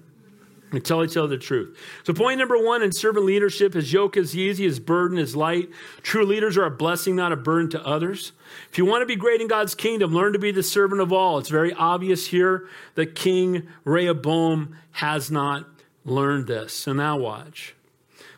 And 0.74 0.84
tell 0.84 1.04
each 1.04 1.16
other 1.16 1.28
the 1.28 1.38
truth. 1.38 1.78
So, 2.04 2.12
point 2.12 2.38
number 2.38 2.58
one 2.58 2.82
in 2.82 2.92
servant 2.92 3.26
leadership 3.26 3.74
his 3.74 3.92
yoke 3.92 4.16
is 4.16 4.36
easy, 4.36 4.64
his 4.64 4.80
burden 4.80 5.18
is 5.18 5.34
light. 5.36 5.70
True 6.02 6.24
leaders 6.24 6.56
are 6.56 6.64
a 6.64 6.70
blessing, 6.70 7.16
not 7.16 7.32
a 7.32 7.36
burden 7.36 7.70
to 7.70 7.86
others. 7.86 8.32
If 8.70 8.78
you 8.78 8.84
want 8.84 9.02
to 9.02 9.06
be 9.06 9.16
great 9.16 9.40
in 9.40 9.48
God's 9.48 9.74
kingdom, 9.74 10.12
learn 10.12 10.32
to 10.32 10.38
be 10.38 10.52
the 10.52 10.62
servant 10.62 11.00
of 11.00 11.12
all. 11.12 11.38
It's 11.38 11.48
very 11.48 11.72
obvious 11.72 12.26
here 12.26 12.68
that 12.94 13.14
King 13.14 13.66
Rehoboam 13.84 14.76
has 14.92 15.30
not 15.30 15.66
learned 16.04 16.46
this. 16.46 16.72
So, 16.72 16.92
now 16.92 17.16
watch. 17.16 17.74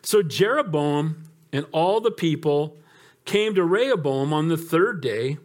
So, 0.03 0.23
Jeroboam 0.23 1.25
and 1.53 1.67
all 1.73 2.01
the 2.01 2.11
people 2.11 2.77
came 3.25 3.55
to 3.55 3.65
Rehoboam 3.65 4.33
on 4.33 4.49
the 4.49 4.57
third 4.57 5.01
day, 5.01 5.39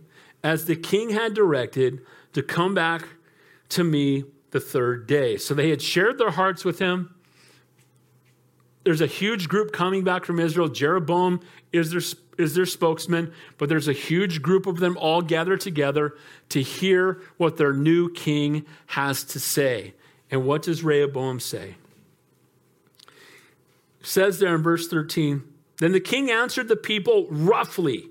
as 0.43 0.65
the 0.65 0.75
king 0.75 1.11
had 1.11 1.33
directed, 1.33 2.01
to 2.33 2.41
come 2.41 2.73
back 2.73 3.03
to 3.69 3.83
me 3.83 4.23
the 4.51 4.59
third 4.59 5.07
day. 5.07 5.37
So 5.37 5.53
they 5.53 5.69
had 5.69 5.81
shared 5.81 6.17
their 6.17 6.31
hearts 6.31 6.63
with 6.63 6.79
him. 6.79 7.15
There's 8.83 9.01
a 9.01 9.07
huge 9.07 9.47
group 9.47 9.71
coming 9.71 10.03
back 10.03 10.25
from 10.25 10.39
Israel. 10.39 10.67
Jeroboam 10.67 11.39
is 11.71 11.91
their, 11.91 12.01
is 12.37 12.55
their 12.55 12.65
spokesman, 12.65 13.31
but 13.57 13.69
there's 13.69 13.87
a 13.87 13.93
huge 13.93 14.41
group 14.41 14.65
of 14.65 14.79
them 14.79 14.97
all 14.97 15.21
gathered 15.21 15.61
together 15.61 16.15
to 16.49 16.61
hear 16.61 17.21
what 17.37 17.57
their 17.57 17.73
new 17.73 18.11
king 18.11 18.65
has 18.87 19.23
to 19.25 19.39
say. 19.39 19.93
And 20.29 20.45
what 20.45 20.63
does 20.63 20.83
Rehoboam 20.83 21.39
say? 21.39 21.75
Says 24.01 24.39
there 24.39 24.55
in 24.55 24.63
verse 24.63 24.87
13 24.87 25.43
Then 25.77 25.91
the 25.91 25.99
king 25.99 26.31
answered 26.31 26.67
the 26.67 26.75
people 26.75 27.27
roughly 27.29 28.09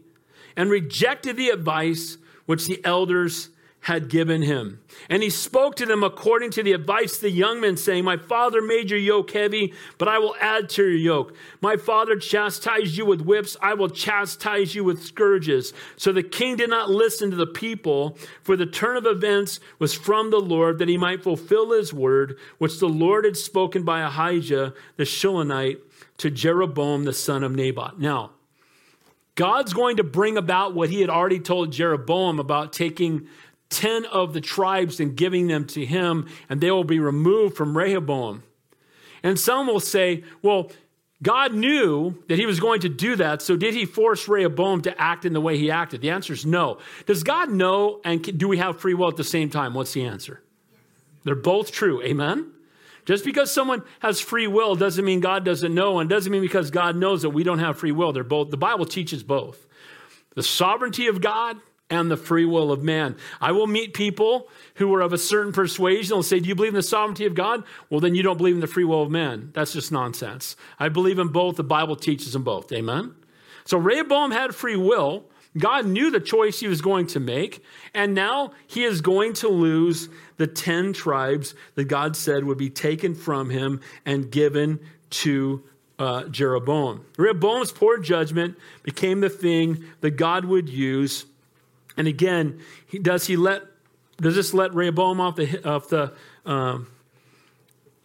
and 0.57 0.71
rejected 0.71 1.37
the 1.37 1.49
advice 1.49 2.17
which 2.47 2.67
the 2.67 2.85
elders 2.85 3.51
had 3.83 4.09
given 4.09 4.43
him. 4.43 4.81
And 5.09 5.23
he 5.23 5.31
spoke 5.31 5.77
to 5.77 5.87
them 5.87 6.05
according 6.05 6.51
to 6.53 6.63
the 6.63 6.73
advice 6.73 7.17
of 7.17 7.23
the 7.23 7.31
young 7.31 7.61
men, 7.61 7.77
saying, 7.77 8.05
My 8.05 8.19
father 8.19 8.61
made 8.61 8.91
your 8.91 8.99
yoke 8.99 9.31
heavy, 9.31 9.73
but 9.97 10.07
I 10.07 10.19
will 10.19 10.35
add 10.41 10.69
to 10.71 10.83
your 10.83 10.99
yoke. 10.99 11.35
My 11.63 11.77
father 11.77 12.17
chastised 12.17 12.97
you 12.97 13.07
with 13.07 13.23
whips, 13.23 13.57
I 13.63 13.75
will 13.75 13.89
chastise 13.89 14.75
you 14.75 14.85
with 14.85 15.03
scourges. 15.03 15.73
So 15.97 16.13
the 16.13 16.23
king 16.23 16.57
did 16.57 16.69
not 16.69 16.91
listen 16.91 17.31
to 17.31 17.37
the 17.37 17.47
people, 17.47 18.19
for 18.43 18.57
the 18.57 18.67
turn 18.67 18.97
of 18.97 19.07
events 19.07 19.61
was 19.79 19.95
from 19.95 20.31
the 20.31 20.41
Lord, 20.41 20.79
that 20.79 20.89
he 20.89 20.99
might 20.99 21.23
fulfill 21.23 21.73
his 21.73 21.95
word, 21.95 22.39
which 22.59 22.81
the 22.81 22.89
Lord 22.89 23.25
had 23.25 23.37
spoken 23.37 23.83
by 23.83 24.01
Ahijah 24.01 24.75
the 24.97 25.05
Shilonite 25.05 25.79
to 26.19 26.31
Jeroboam 26.31 27.05
the 27.05 27.15
son 27.15 27.43
of 27.43 27.53
Nebat. 27.53 27.99
Now, 27.99 28.33
God's 29.41 29.73
going 29.73 29.97
to 29.97 30.05
bring 30.05 30.37
about 30.37 30.75
what 30.75 30.91
he 30.91 31.01
had 31.01 31.09
already 31.09 31.41
told 31.41 31.73
Jeroboam 31.73 32.39
about 32.39 32.75
taking 32.75 33.27
10 33.71 34.05
of 34.07 34.33
the 34.35 34.41
tribes 34.41 35.01
and 35.01 35.17
giving 35.17 35.47
them 35.47 35.67
to 35.69 35.85
him, 35.85 36.29
and 36.49 36.61
they 36.61 36.71
will 36.71 36.85
be 36.85 36.99
removed 36.99 37.57
from 37.57 37.77
Rehoboam. 37.77 38.43
And 39.23 39.39
some 39.39 39.67
will 39.67 39.81
say, 39.81 40.25
well, 40.43 40.71
God 41.23 41.55
knew 41.55 42.23
that 42.29 42.39
he 42.39 42.47
was 42.47 42.61
going 42.61 42.81
to 42.81 42.89
do 42.89 43.17
that, 43.17 43.43
so 43.43 43.57
did 43.57 43.75
he 43.75 43.85
force 43.85 44.27
Rehoboam 44.27 44.83
to 44.83 45.01
act 45.01 45.25
in 45.25 45.33
the 45.33 45.41
way 45.41 45.59
he 45.59 45.71
acted? 45.71 46.01
The 46.01 46.11
answer 46.11 46.33
is 46.33 46.47
no. 46.47 46.79
Does 47.07 47.23
God 47.23 47.51
know, 47.51 48.01
and 48.05 48.39
do 48.39 48.49
we 48.49 48.57
have 48.57 48.81
free 48.81 48.95
will 48.95 49.09
at 49.09 49.17
the 49.17 49.25
same 49.25 49.51
time? 49.51 49.75
What's 49.75 49.93
the 49.93 50.05
answer? 50.05 50.43
They're 51.25 51.35
both 51.35 51.73
true. 51.73 52.03
Amen? 52.03 52.51
Just 53.05 53.25
because 53.25 53.51
someone 53.53 53.83
has 54.01 54.21
free 54.21 54.47
will 54.47 54.75
doesn't 54.77 55.05
mean 55.05 55.21
God 55.21 55.45
doesn't 55.45 55.75
know, 55.75 55.99
and 55.99 56.09
doesn't 56.09 56.33
mean 56.33 56.43
because 56.43 56.71
God 56.71 56.97
knows 56.97 57.23
that 57.23 57.31
we 57.31 57.45
don't 57.45 57.59
have 57.59 57.79
free 57.79 57.93
will. 57.93 58.13
They're 58.13 58.25
both, 58.25 58.51
the 58.51 58.57
Bible 58.57 58.87
teaches 58.87 59.23
both 59.23 59.67
the 60.37 60.43
sovereignty 60.43 61.09
of 61.09 61.21
God 61.21 61.59
and 61.91 62.11
the 62.11 62.17
free 62.17 62.45
will 62.45 62.71
of 62.73 62.83
man. 62.83 63.17
I 63.41 63.53
will 63.53 63.67
meet 63.67 63.95
people 63.95 64.49
who 64.77 64.95
are 64.95 65.01
of 65.01 65.13
a 65.13 65.19
certain 65.19 65.53
persuasion. 65.53 66.15
They'll 66.15 66.23
say, 66.23 66.41
Do 66.41 66.49
you 66.49 66.55
believe 66.55 66.71
in 66.71 66.77
the 66.77 66.83
sovereignty 66.83 67.27
of 67.27 67.35
God? 67.35 67.65
Well, 67.91 68.01
then 68.01 68.15
you 68.15 68.23
don't 68.23 68.39
believe 68.39 68.55
in 68.55 68.61
the 68.61 68.67
free 68.67 68.85
will 68.85 69.03
of 69.03 69.11
man. 69.11 69.51
That's 69.53 69.73
just 69.73 69.93
nonsense. 69.93 70.57
I 70.79 70.89
believe 70.89 71.19
in 71.19 71.29
both. 71.29 71.57
The 71.57 71.65
Bible 71.65 71.97
teaches 71.97 72.33
them 72.33 72.45
both. 72.45 72.73
Amen? 72.73 73.15
So 73.65 73.79
Rehoboam 73.79 74.31
had 74.31 74.55
free 74.55 74.77
will. 74.77 75.25
God 75.59 75.85
knew 75.85 76.11
the 76.11 76.21
choice 76.21 76.61
he 76.61 76.69
was 76.69 76.81
going 76.81 77.09
to 77.09 77.21
make, 77.21 77.65
and 77.93 78.15
now 78.15 78.53
he 78.69 78.85
is 78.85 79.01
going 79.01 79.33
to 79.35 79.49
lose 79.49 80.09
the 80.37 80.47
10 80.47 80.93
tribes 80.93 81.55
that 81.75 81.85
God 81.85 82.17
said 82.17 82.45
would 82.45 82.57
be 82.57 82.71
taken 82.71 83.17
from 83.17 83.51
him 83.51 83.81
and 84.07 84.31
given 84.31 84.79
to 85.11 85.65
uh, 85.99 86.25
Jeroboam. 86.25 87.05
Rehoboam's 87.19 87.73
poor 87.73 87.99
judgment 87.99 88.57
became 88.83 89.21
the 89.21 89.29
thing 89.29 89.85
that 90.01 90.13
God 90.13 90.45
would 90.45 90.69
use. 90.69 91.27
And 92.01 92.09
again, 92.09 92.61
he, 92.87 92.99
does 92.99 93.27
he 93.27 93.37
let 93.37 93.61
does 94.17 94.35
this 94.35 94.55
let 94.55 94.75
Rehoboam 94.75 95.21
off 95.21 95.37
the 95.37 95.69
off 95.69 95.91
the 95.91 96.15
um, 96.47 96.87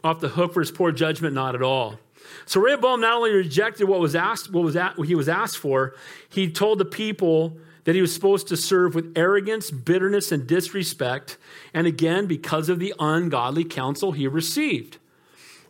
off 0.03 0.19
the 0.19 0.27
hook 0.27 0.53
for 0.53 0.59
his 0.59 0.69
poor 0.69 0.91
judgment? 0.91 1.33
Not 1.33 1.55
at 1.55 1.61
all. 1.61 1.97
So 2.45 2.59
Rehoboam 2.59 2.99
not 2.99 3.13
only 3.13 3.31
rejected 3.31 3.87
what 3.87 4.01
was 4.01 4.13
asked, 4.13 4.51
what 4.51 4.65
was 4.65 4.75
at, 4.75 4.97
what 4.97 5.07
he 5.07 5.15
was 5.15 5.29
asked 5.29 5.57
for, 5.57 5.95
he 6.27 6.51
told 6.51 6.77
the 6.79 6.85
people 6.85 7.55
that 7.85 7.95
he 7.95 8.01
was 8.01 8.13
supposed 8.13 8.49
to 8.49 8.57
serve 8.57 8.95
with 8.95 9.13
arrogance, 9.15 9.71
bitterness, 9.71 10.29
and 10.29 10.45
disrespect. 10.45 11.37
And 11.73 11.87
again, 11.87 12.25
because 12.25 12.67
of 12.67 12.79
the 12.79 12.93
ungodly 12.99 13.63
counsel 13.63 14.11
he 14.11 14.27
received. 14.27 14.97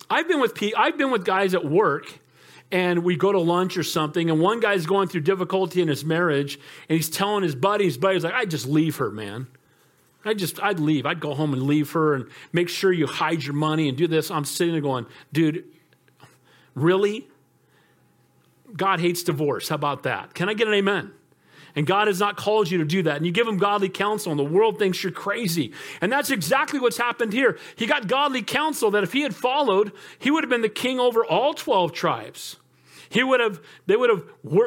I've 0.09 0.27
been 0.27 0.41
with 0.41 0.59
I've 0.75 0.97
been 0.97 1.11
with 1.11 1.25
guys 1.25 1.53
at 1.53 1.63
work 1.63 2.17
and 2.71 3.03
we 3.03 3.15
go 3.15 3.31
to 3.31 3.39
lunch 3.39 3.77
or 3.77 3.83
something, 3.83 4.29
and 4.29 4.39
one 4.39 4.59
guy's 4.59 4.85
going 4.85 5.07
through 5.07 5.21
difficulty 5.21 5.81
in 5.81 5.87
his 5.87 6.03
marriage, 6.03 6.59
and 6.89 6.95
he's 6.95 7.09
telling 7.09 7.43
his 7.43 7.55
buddy, 7.55 7.85
his 7.85 7.97
buddy's 7.97 8.23
like, 8.23 8.33
I 8.33 8.45
just 8.45 8.65
leave 8.65 8.97
her, 8.97 9.11
man. 9.11 9.47
I 10.25 10.33
just, 10.33 10.61
I'd 10.61 10.79
leave. 10.79 11.05
I'd 11.05 11.19
go 11.19 11.35
home 11.35 11.53
and 11.53 11.63
leave 11.63 11.91
her 11.91 12.15
and 12.15 12.25
make 12.51 12.67
sure 12.67 12.91
you 12.91 13.05
hide 13.05 13.43
your 13.43 13.53
money 13.53 13.87
and 13.87 13.97
do 13.97 14.07
this. 14.07 14.31
I'm 14.31 14.45
sitting 14.45 14.73
there 14.73 14.81
going, 14.81 15.05
dude, 15.31 15.65
really? 16.73 17.27
God 18.75 18.99
hates 18.99 19.21
divorce. 19.21 19.69
How 19.69 19.75
about 19.75 20.03
that? 20.03 20.33
Can 20.33 20.49
I 20.49 20.55
get 20.55 20.67
an 20.67 20.73
amen? 20.73 21.11
And 21.75 21.85
God 21.85 22.07
has 22.07 22.19
not 22.19 22.37
called 22.37 22.71
you 22.71 22.77
to 22.77 22.85
do 22.85 23.03
that. 23.03 23.17
And 23.17 23.25
you 23.25 23.31
give 23.31 23.47
him 23.47 23.57
godly 23.57 23.89
counsel, 23.89 24.31
and 24.31 24.39
the 24.39 24.43
world 24.43 24.79
thinks 24.79 25.03
you're 25.03 25.11
crazy. 25.11 25.73
And 26.01 26.11
that's 26.11 26.29
exactly 26.29 26.79
what's 26.79 26.97
happened 26.97 27.33
here. 27.33 27.57
He 27.75 27.85
got 27.85 28.07
godly 28.07 28.41
counsel 28.41 28.91
that 28.91 29.03
if 29.03 29.13
he 29.13 29.21
had 29.21 29.35
followed, 29.35 29.91
he 30.17 30.31
would 30.31 30.43
have 30.43 30.49
been 30.49 30.61
the 30.61 30.69
king 30.69 30.99
over 30.99 31.25
all 31.25 31.53
12 31.53 31.91
tribes. 31.91 32.55
He 33.09 33.23
would 33.23 33.39
have, 33.39 33.61
they 33.85 33.95
would 33.95 34.09
have, 34.09 34.23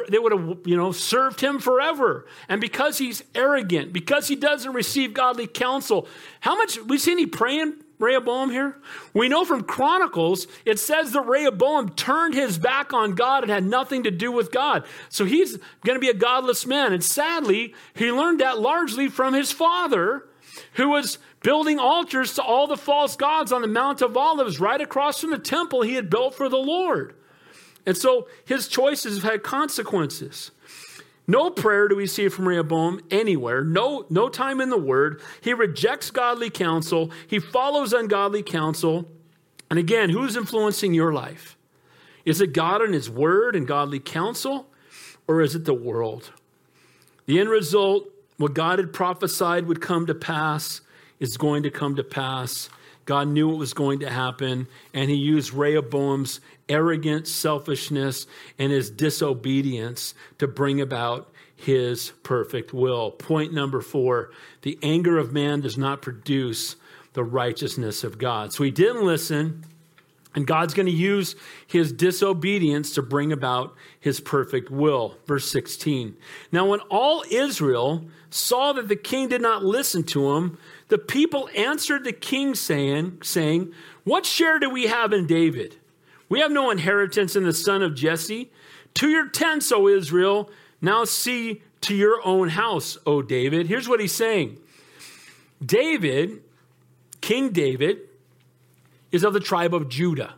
they 0.09 0.19
would 0.19 0.31
have, 0.31 0.59
you 0.65 0.77
know, 0.77 0.91
served 0.91 1.41
him 1.41 1.59
forever. 1.59 2.25
And 2.47 2.61
because 2.61 2.97
he's 2.97 3.23
arrogant, 3.35 3.91
because 3.91 4.27
he 4.27 4.35
doesn't 4.35 4.73
receive 4.73 5.13
godly 5.13 5.47
counsel, 5.47 6.07
how 6.39 6.55
much, 6.55 6.79
we 6.83 6.97
see 6.97 7.11
any 7.11 7.25
praying 7.25 7.75
Rehoboam 7.99 8.49
here? 8.49 8.77
We 9.13 9.27
know 9.27 9.43
from 9.43 9.63
Chronicles, 9.63 10.47
it 10.65 10.79
says 10.79 11.11
that 11.11 11.21
Rehoboam 11.21 11.89
turned 11.89 12.33
his 12.33 12.57
back 12.57 12.93
on 12.93 13.13
God 13.13 13.43
and 13.43 13.51
had 13.51 13.65
nothing 13.65 14.03
to 14.03 14.11
do 14.11 14.31
with 14.31 14.51
God. 14.51 14.85
So 15.09 15.25
he's 15.25 15.57
going 15.85 15.95
to 15.95 15.99
be 15.99 16.09
a 16.09 16.13
godless 16.13 16.65
man. 16.65 16.93
And 16.93 17.03
sadly, 17.03 17.73
he 17.93 18.11
learned 18.11 18.39
that 18.39 18.59
largely 18.59 19.09
from 19.09 19.33
his 19.33 19.51
father, 19.51 20.25
who 20.73 20.89
was 20.89 21.17
building 21.43 21.77
altars 21.77 22.33
to 22.35 22.41
all 22.41 22.67
the 22.67 22.77
false 22.77 23.15
gods 23.17 23.51
on 23.51 23.61
the 23.61 23.67
Mount 23.67 24.01
of 24.01 24.15
Olives 24.15 24.59
right 24.59 24.79
across 24.79 25.19
from 25.19 25.31
the 25.31 25.37
temple 25.37 25.81
he 25.81 25.95
had 25.95 26.09
built 26.09 26.33
for 26.33 26.47
the 26.47 26.57
Lord. 26.57 27.15
And 27.85 27.97
so 27.97 28.27
his 28.45 28.67
choices 28.67 29.21
have 29.21 29.31
had 29.31 29.43
consequences. 29.43 30.51
No 31.29 31.51
prayer 31.51 31.87
do 31.87 31.95
we 31.95 32.07
see 32.07 32.27
from 32.27 32.47
Rehoboam 32.47 33.01
anywhere. 33.11 33.63
No, 33.63 34.03
no 34.09 34.29
time 34.29 34.59
in 34.59 34.71
the 34.71 34.79
word. 34.79 35.21
He 35.41 35.53
rejects 35.53 36.09
godly 36.09 36.49
counsel. 36.49 37.11
He 37.27 37.37
follows 37.37 37.93
ungodly 37.93 38.41
counsel. 38.41 39.05
And 39.69 39.77
again, 39.77 40.09
who's 40.09 40.35
influencing 40.35 40.95
your 40.95 41.13
life? 41.13 41.55
Is 42.25 42.41
it 42.41 42.53
God 42.53 42.81
and 42.81 42.95
his 42.95 43.11
word 43.11 43.55
and 43.55 43.67
godly 43.67 43.99
counsel? 43.99 44.65
Or 45.27 45.41
is 45.41 45.53
it 45.53 45.65
the 45.65 45.73
world? 45.75 46.31
The 47.27 47.39
end 47.39 47.49
result, 47.49 48.09
what 48.37 48.55
God 48.55 48.79
had 48.79 48.91
prophesied 48.91 49.67
would 49.67 49.81
come 49.81 50.07
to 50.07 50.15
pass, 50.15 50.81
is 51.19 51.37
going 51.37 51.61
to 51.61 51.69
come 51.69 51.95
to 51.97 52.03
pass. 52.03 52.71
God 53.05 53.27
knew 53.27 53.49
what 53.49 53.59
was 53.59 53.75
going 53.75 53.99
to 53.99 54.09
happen, 54.09 54.67
and 54.95 55.11
he 55.11 55.15
used 55.15 55.53
Rehoboam's 55.53 56.41
arrogance, 56.69 57.31
selfishness, 57.31 58.27
and 58.57 58.71
his 58.71 58.89
disobedience 58.89 60.13
to 60.37 60.47
bring 60.47 60.79
about 60.79 61.31
his 61.55 62.13
perfect 62.23 62.73
will. 62.73 63.11
Point 63.11 63.53
number 63.53 63.81
four 63.81 64.31
the 64.61 64.79
anger 64.81 65.17
of 65.17 65.33
man 65.33 65.61
does 65.61 65.77
not 65.77 66.01
produce 66.01 66.75
the 67.13 67.23
righteousness 67.23 68.03
of 68.03 68.17
God. 68.17 68.53
So 68.53 68.63
he 68.63 68.71
didn't 68.71 69.05
listen, 69.05 69.65
and 70.35 70.45
God's 70.45 70.73
going 70.73 70.85
to 70.85 70.91
use 70.91 71.35
his 71.67 71.91
disobedience 71.91 72.93
to 72.93 73.01
bring 73.01 73.31
about 73.31 73.75
his 73.99 74.19
perfect 74.19 74.69
will. 74.69 75.17
Verse 75.25 75.49
16. 75.51 76.15
Now, 76.51 76.67
when 76.67 76.79
all 76.81 77.23
Israel 77.29 78.05
saw 78.29 78.73
that 78.73 78.87
the 78.87 78.95
king 78.95 79.27
did 79.27 79.41
not 79.41 79.65
listen 79.65 80.03
to 80.03 80.35
him, 80.35 80.57
the 80.89 80.97
people 80.97 81.49
answered 81.55 82.03
the 82.03 82.13
king, 82.13 82.55
saying, 82.55 83.19
saying 83.23 83.73
What 84.03 84.25
share 84.25 84.59
do 84.59 84.69
we 84.69 84.87
have 84.87 85.13
in 85.13 85.25
David? 85.25 85.75
We 86.29 86.39
have 86.39 86.51
no 86.51 86.69
inheritance 86.69 87.35
in 87.35 87.43
the 87.43 87.53
son 87.53 87.81
of 87.81 87.95
Jesse. 87.95 88.51
To 88.95 89.09
your 89.09 89.27
tents, 89.27 89.71
O 89.71 89.87
Israel. 89.87 90.49
Now 90.81 91.03
see 91.03 91.61
to 91.81 91.95
your 91.95 92.25
own 92.25 92.49
house, 92.49 92.97
O 93.05 93.21
David. 93.21 93.67
Here's 93.67 93.89
what 93.89 93.99
he's 93.99 94.13
saying 94.13 94.57
David, 95.63 96.43
King 97.19 97.49
David, 97.49 97.99
is 99.11 99.23
of 99.23 99.33
the 99.33 99.39
tribe 99.39 99.73
of 99.73 99.89
Judah, 99.89 100.35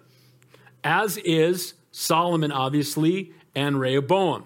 as 0.84 1.18
is 1.18 1.74
Solomon, 1.92 2.52
obviously, 2.52 3.34
and 3.54 3.80
Rehoboam. 3.80 4.46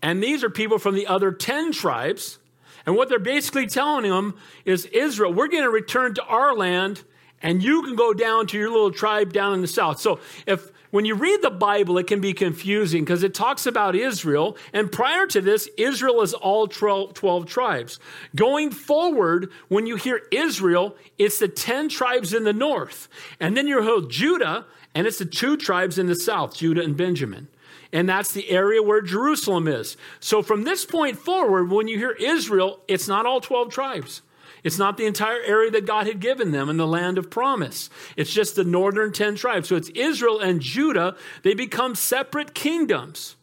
And 0.00 0.22
these 0.22 0.42
are 0.42 0.50
people 0.50 0.78
from 0.78 0.94
the 0.94 1.06
other 1.06 1.32
10 1.32 1.72
tribes. 1.72 2.38
And 2.84 2.96
what 2.96 3.08
they're 3.08 3.20
basically 3.20 3.66
telling 3.66 4.10
them 4.10 4.34
is 4.64 4.86
Israel, 4.86 5.32
we're 5.32 5.46
going 5.46 5.62
to 5.62 5.70
return 5.70 6.14
to 6.14 6.24
our 6.24 6.54
land 6.54 7.04
and 7.42 7.62
you 7.62 7.82
can 7.82 7.96
go 7.96 8.12
down 8.12 8.46
to 8.48 8.58
your 8.58 8.70
little 8.70 8.92
tribe 8.92 9.32
down 9.32 9.54
in 9.54 9.60
the 9.60 9.68
south. 9.68 10.00
So 10.00 10.20
if 10.46 10.70
when 10.92 11.06
you 11.06 11.14
read 11.14 11.40
the 11.40 11.50
Bible, 11.50 11.96
it 11.96 12.06
can 12.06 12.20
be 12.20 12.34
confusing 12.34 13.02
because 13.02 13.22
it 13.22 13.32
talks 13.32 13.64
about 13.64 13.96
Israel. 13.96 14.58
And 14.74 14.92
prior 14.92 15.26
to 15.28 15.40
this, 15.40 15.66
Israel 15.78 16.20
is 16.20 16.34
all 16.34 16.68
12, 16.68 17.14
12, 17.14 17.46
tribes. 17.46 17.98
Going 18.36 18.70
forward, 18.70 19.50
when 19.68 19.86
you 19.86 19.96
hear 19.96 20.20
Israel, 20.30 20.94
it's 21.18 21.38
the 21.38 21.48
10 21.48 21.88
tribes 21.88 22.34
in 22.34 22.44
the 22.44 22.52
north. 22.52 23.08
And 23.40 23.56
then 23.56 23.66
you 23.66 23.82
hear 23.82 24.06
Judah, 24.06 24.66
and 24.94 25.06
it's 25.06 25.18
the 25.18 25.24
two 25.24 25.56
tribes 25.56 25.98
in 25.98 26.08
the 26.08 26.14
south, 26.14 26.56
Judah 26.56 26.82
and 26.82 26.94
Benjamin. 26.94 27.48
And 27.90 28.06
that's 28.06 28.32
the 28.32 28.50
area 28.50 28.82
where 28.82 29.00
Jerusalem 29.00 29.68
is. 29.68 29.96
So 30.20 30.42
from 30.42 30.64
this 30.64 30.84
point 30.84 31.16
forward, 31.16 31.70
when 31.70 31.88
you 31.88 31.96
hear 31.96 32.12
Israel, 32.12 32.80
it's 32.86 33.08
not 33.08 33.24
all 33.24 33.40
12 33.40 33.72
tribes. 33.72 34.20
It's 34.64 34.78
not 34.78 34.96
the 34.96 35.06
entire 35.06 35.40
area 35.42 35.70
that 35.72 35.86
God 35.86 36.06
had 36.06 36.20
given 36.20 36.52
them 36.52 36.68
in 36.68 36.76
the 36.76 36.86
land 36.86 37.18
of 37.18 37.30
promise. 37.30 37.90
It's 38.16 38.32
just 38.32 38.54
the 38.54 38.64
northern 38.64 39.12
10 39.12 39.34
tribes. 39.34 39.68
So 39.68 39.76
it's 39.76 39.88
Israel 39.90 40.38
and 40.38 40.60
Judah. 40.60 41.16
They 41.42 41.54
become 41.54 41.94
separate 41.94 42.54
kingdoms. 42.54 43.36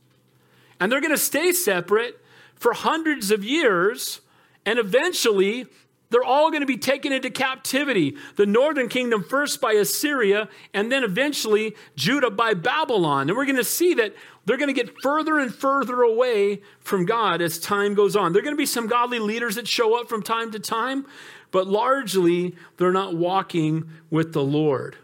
And 0.79 0.91
they're 0.91 1.01
going 1.01 1.11
to 1.11 1.17
stay 1.17 1.51
separate 1.51 2.19
for 2.55 2.73
hundreds 2.73 3.31
of 3.31 3.43
years. 3.43 4.21
And 4.65 4.79
eventually, 4.79 5.65
they're 6.09 6.23
all 6.23 6.49
going 6.49 6.61
to 6.61 6.67
be 6.67 6.77
taken 6.77 7.11
into 7.11 7.29
captivity. 7.29 8.15
The 8.35 8.45
northern 8.45 8.87
kingdom 8.87 9.23
first 9.23 9.61
by 9.61 9.73
Assyria, 9.73 10.49
and 10.73 10.91
then 10.91 11.03
eventually 11.03 11.75
Judah 11.95 12.31
by 12.31 12.53
Babylon. 12.53 13.29
And 13.29 13.37
we're 13.37 13.45
going 13.45 13.57
to 13.57 13.63
see 13.63 13.93
that 13.95 14.15
they're 14.49 14.57
going 14.57 14.73
to 14.73 14.73
get 14.73 14.99
further 15.03 15.37
and 15.37 15.53
further 15.53 16.01
away 16.01 16.61
from 16.79 17.05
God 17.05 17.39
as 17.39 17.59
time 17.59 17.93
goes 17.93 18.15
on. 18.15 18.33
There 18.33 18.39
are 18.39 18.43
going 18.43 18.55
to 18.55 18.57
be 18.57 18.65
some 18.65 18.87
godly 18.87 19.19
leaders 19.19 19.57
that 19.57 19.67
show 19.67 19.99
up 19.99 20.09
from 20.09 20.23
time 20.23 20.49
to 20.53 20.59
time, 20.59 21.05
but 21.51 21.67
largely 21.67 22.55
they're 22.77 22.91
not 22.91 23.15
walking 23.15 23.87
with 24.09 24.33
the 24.33 24.43
Lord. 24.43 24.95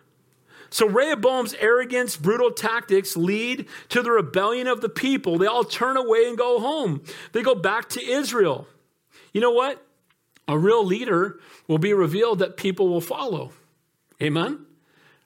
So 0.71 0.89
Rehoboam's 0.89 1.53
arrogance, 1.59 2.17
brutal 2.17 2.49
tactics 2.49 3.15
lead 3.15 3.67
to 3.89 4.01
the 4.01 4.09
rebellion 4.09 4.65
of 4.65 4.81
the 4.81 4.89
people. 4.89 5.37
They 5.37 5.45
all 5.45 5.63
turn 5.63 5.95
away 5.95 6.27
and 6.27 6.35
go 6.35 6.59
home. 6.59 7.03
They 7.31 7.43
go 7.43 7.53
back 7.53 7.87
to 7.89 8.03
Israel. 8.03 8.67
You 9.31 9.41
know 9.41 9.51
what? 9.51 9.85
A 10.47 10.57
real 10.57 10.83
leader 10.83 11.39
will 11.67 11.77
be 11.77 11.93
revealed 11.93 12.39
that 12.39 12.57
people 12.57 12.87
will 12.87 12.99
follow. 12.99 13.51
Amen? 14.19 14.65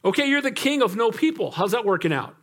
Okay, 0.03 0.27
you're 0.27 0.41
the 0.41 0.51
king 0.51 0.81
of 0.81 0.97
no 0.97 1.09
people. 1.09 1.51
How's 1.51 1.71
that 1.71 1.85
working 1.85 2.11
out? 2.11 2.35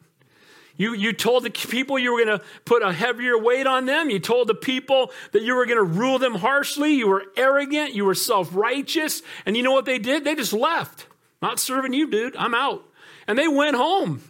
You, 0.76 0.94
you 0.94 1.12
told 1.12 1.44
the 1.44 1.50
people 1.50 1.98
you 1.98 2.12
were 2.12 2.24
going 2.24 2.38
to 2.38 2.44
put 2.64 2.82
a 2.82 2.92
heavier 2.92 3.38
weight 3.38 3.66
on 3.66 3.86
them. 3.86 4.10
You 4.10 4.18
told 4.18 4.48
the 4.48 4.54
people 4.54 5.10
that 5.32 5.42
you 5.42 5.54
were 5.54 5.64
going 5.64 5.78
to 5.78 5.82
rule 5.82 6.18
them 6.18 6.34
harshly. 6.34 6.94
You 6.94 7.08
were 7.08 7.24
arrogant. 7.36 7.94
You 7.94 8.04
were 8.04 8.14
self 8.14 8.54
righteous. 8.54 9.22
And 9.46 9.56
you 9.56 9.62
know 9.62 9.72
what 9.72 9.86
they 9.86 9.98
did? 9.98 10.24
They 10.24 10.34
just 10.34 10.52
left. 10.52 11.06
Not 11.40 11.58
serving 11.58 11.92
you, 11.92 12.10
dude. 12.10 12.36
I'm 12.36 12.54
out. 12.54 12.84
And 13.26 13.38
they 13.38 13.48
went 13.48 13.76
home. 13.76 14.22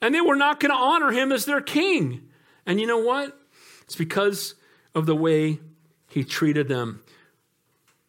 And 0.00 0.14
they 0.14 0.20
were 0.20 0.36
not 0.36 0.60
going 0.60 0.70
to 0.70 0.76
honor 0.76 1.10
him 1.10 1.32
as 1.32 1.44
their 1.44 1.60
king. 1.60 2.28
And 2.66 2.80
you 2.80 2.86
know 2.86 2.98
what? 2.98 3.36
It's 3.82 3.96
because 3.96 4.54
of 4.94 5.06
the 5.06 5.16
way 5.16 5.58
he 6.08 6.24
treated 6.24 6.68
them. 6.68 7.02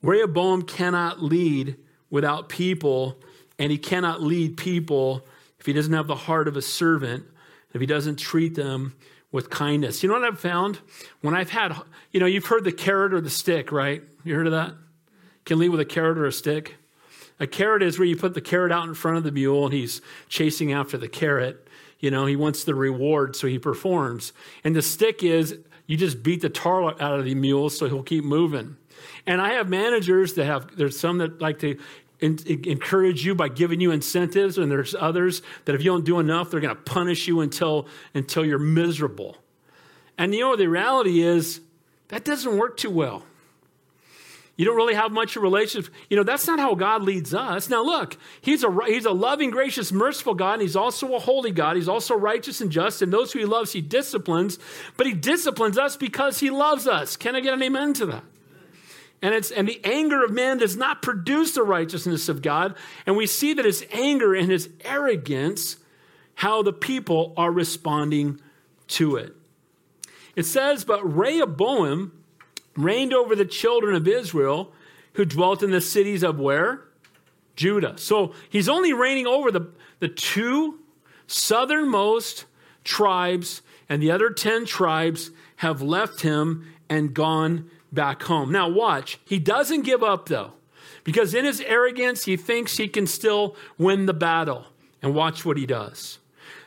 Rehoboam 0.01 0.63
cannot 0.63 1.21
lead 1.21 1.77
without 2.09 2.49
people, 2.49 3.17
and 3.59 3.71
he 3.71 3.77
cannot 3.77 4.21
lead 4.21 4.57
people 4.57 5.25
if 5.59 5.65
he 5.65 5.73
doesn't 5.73 5.93
have 5.93 6.07
the 6.07 6.15
heart 6.15 6.47
of 6.47 6.57
a 6.57 6.61
servant, 6.61 7.23
if 7.73 7.81
he 7.81 7.87
doesn't 7.87 8.17
treat 8.17 8.55
them 8.55 8.95
with 9.31 9.49
kindness. 9.49 10.03
You 10.03 10.09
know 10.09 10.15
what 10.15 10.25
I've 10.25 10.39
found? 10.39 10.79
When 11.21 11.35
I've 11.35 11.49
had, 11.49 11.75
you 12.11 12.19
know, 12.19 12.25
you've 12.25 12.45
heard 12.45 12.63
the 12.63 12.71
carrot 12.71 13.13
or 13.13 13.21
the 13.21 13.29
stick, 13.29 13.71
right? 13.71 14.03
You 14.23 14.35
heard 14.35 14.47
of 14.47 14.53
that? 14.53 14.73
Can 15.45 15.59
lead 15.59 15.69
with 15.69 15.79
a 15.79 15.85
carrot 15.85 16.17
or 16.17 16.25
a 16.25 16.31
stick. 16.31 16.75
A 17.39 17.47
carrot 17.47 17.81
is 17.81 17.97
where 17.97 18.07
you 18.07 18.15
put 18.15 18.33
the 18.33 18.41
carrot 18.41 18.71
out 18.71 18.87
in 18.87 18.93
front 18.93 19.17
of 19.17 19.23
the 19.23 19.31
mule 19.31 19.65
and 19.65 19.73
he's 19.73 20.01
chasing 20.29 20.73
after 20.73 20.97
the 20.97 21.07
carrot. 21.07 21.67
You 21.99 22.11
know, 22.11 22.25
he 22.25 22.35
wants 22.35 22.63
the 22.63 22.75
reward, 22.75 23.35
so 23.35 23.47
he 23.47 23.57
performs. 23.57 24.33
And 24.63 24.75
the 24.75 24.81
stick 24.81 25.23
is 25.23 25.57
you 25.87 25.97
just 25.97 26.23
beat 26.23 26.41
the 26.41 26.49
tar 26.49 26.83
out 27.01 27.19
of 27.19 27.25
the 27.25 27.35
mule 27.35 27.69
so 27.69 27.87
he'll 27.87 28.03
keep 28.03 28.23
moving. 28.23 28.77
And 29.25 29.41
I 29.41 29.53
have 29.53 29.69
managers 29.69 30.35
that 30.35 30.45
have, 30.45 30.75
there's 30.75 30.99
some 30.99 31.19
that 31.19 31.41
like 31.41 31.59
to 31.59 31.79
encourage 32.21 33.25
you 33.25 33.33
by 33.33 33.49
giving 33.49 33.81
you 33.81 33.91
incentives, 33.91 34.57
and 34.57 34.71
there's 34.71 34.95
others 34.95 35.41
that 35.65 35.75
if 35.75 35.83
you 35.83 35.91
don't 35.91 36.05
do 36.05 36.19
enough, 36.19 36.51
they're 36.51 36.59
going 36.59 36.75
to 36.75 36.81
punish 36.81 37.27
you 37.27 37.41
until, 37.41 37.87
until 38.13 38.45
you're 38.45 38.59
miserable. 38.59 39.37
And 40.17 40.33
you 40.33 40.41
know, 40.41 40.55
the 40.55 40.67
reality 40.67 41.21
is 41.21 41.61
that 42.09 42.23
doesn't 42.23 42.57
work 42.57 42.77
too 42.77 42.91
well. 42.91 43.23
You 44.57 44.65
don't 44.65 44.75
really 44.75 44.93
have 44.93 45.11
much 45.11 45.35
of 45.35 45.41
a 45.41 45.43
relationship. 45.43 45.91
You 46.09 46.17
know, 46.17 46.23
that's 46.23 46.45
not 46.45 46.59
how 46.59 46.75
God 46.75 47.01
leads 47.01 47.33
us. 47.33 47.69
Now, 47.69 47.83
look, 47.83 48.17
he's 48.41 48.63
a, 48.63 48.77
he's 48.85 49.05
a 49.05 49.11
loving, 49.11 49.49
gracious, 49.49 49.91
merciful 49.91 50.35
God, 50.35 50.53
and 50.53 50.61
He's 50.61 50.75
also 50.75 51.15
a 51.15 51.19
holy 51.19 51.51
God. 51.51 51.77
He's 51.77 51.87
also 51.87 52.15
righteous 52.15 52.61
and 52.61 52.71
just, 52.71 53.01
and 53.01 53.11
those 53.11 53.31
who 53.31 53.39
He 53.39 53.45
loves, 53.45 53.71
He 53.71 53.81
disciplines. 53.81 54.59
But 54.97 55.07
He 55.07 55.13
disciplines 55.13 55.79
us 55.79 55.97
because 55.97 56.39
He 56.39 56.51
loves 56.51 56.85
us. 56.85 57.17
Can 57.17 57.35
I 57.35 57.39
get 57.39 57.55
an 57.55 57.63
amen 57.63 57.93
to 57.95 58.05
that? 58.07 58.23
And, 59.21 59.35
it's, 59.35 59.51
and 59.51 59.67
the 59.67 59.79
anger 59.83 60.23
of 60.23 60.31
man 60.31 60.57
does 60.57 60.75
not 60.75 61.01
produce 61.01 61.51
the 61.53 61.63
righteousness 61.63 62.27
of 62.27 62.41
God. 62.41 62.75
And 63.05 63.15
we 63.15 63.27
see 63.27 63.53
that 63.53 63.65
his 63.65 63.85
anger 63.91 64.33
and 64.33 64.49
his 64.49 64.69
arrogance, 64.83 65.77
how 66.35 66.63
the 66.63 66.73
people 66.73 67.33
are 67.37 67.51
responding 67.51 68.41
to 68.87 69.15
it. 69.17 69.35
It 70.35 70.43
says, 70.43 70.83
But 70.85 71.03
Rehoboam 71.03 72.23
reigned 72.75 73.13
over 73.13 73.35
the 73.35 73.45
children 73.45 73.95
of 73.95 74.07
Israel 74.07 74.73
who 75.13 75.25
dwelt 75.25 75.61
in 75.61 75.71
the 75.71 75.81
cities 75.81 76.23
of 76.23 76.39
where? 76.39 76.85
Judah. 77.55 77.97
So 77.97 78.33
he's 78.49 78.69
only 78.69 78.93
reigning 78.93 79.27
over 79.27 79.51
the, 79.51 79.71
the 79.99 80.07
two 80.07 80.79
southernmost 81.27 82.45
tribes, 82.83 83.61
and 83.87 84.01
the 84.01 84.11
other 84.11 84.29
10 84.29 84.65
tribes 84.65 85.31
have 85.57 85.81
left 85.81 86.21
him 86.21 86.73
and 86.89 87.13
gone 87.13 87.69
back 87.91 88.23
home. 88.23 88.51
Now, 88.51 88.69
watch. 88.69 89.19
He 89.25 89.39
doesn't 89.39 89.81
give 89.81 90.03
up, 90.03 90.29
though, 90.29 90.53
because 91.03 91.33
in 91.33 91.45
his 91.45 91.61
arrogance, 91.61 92.25
he 92.25 92.37
thinks 92.37 92.77
he 92.77 92.87
can 92.87 93.07
still 93.07 93.55
win 93.77 94.05
the 94.05 94.13
battle. 94.13 94.65
And 95.03 95.15
watch 95.15 95.43
what 95.43 95.57
he 95.57 95.65
does. 95.65 96.19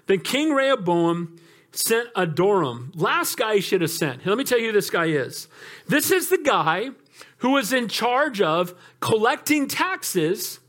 Then 0.06 0.18
King 0.18 0.52
Rehoboam 0.52 1.38
sent 1.70 2.12
Adoram. 2.14 2.90
Last 2.94 3.36
guy 3.36 3.56
he 3.56 3.60
should 3.60 3.80
have 3.80 3.90
sent. 3.90 4.26
Let 4.26 4.36
me 4.38 4.44
tell 4.44 4.58
you 4.58 4.66
who 4.66 4.72
this 4.72 4.90
guy 4.90 5.06
is. 5.06 5.48
This 5.86 6.10
is 6.10 6.30
the 6.30 6.38
guy 6.38 6.90
who 7.38 7.50
was 7.50 7.72
in 7.72 7.88
charge 7.88 8.40
of 8.40 8.74
collecting 9.00 9.68
taxes 9.68 10.60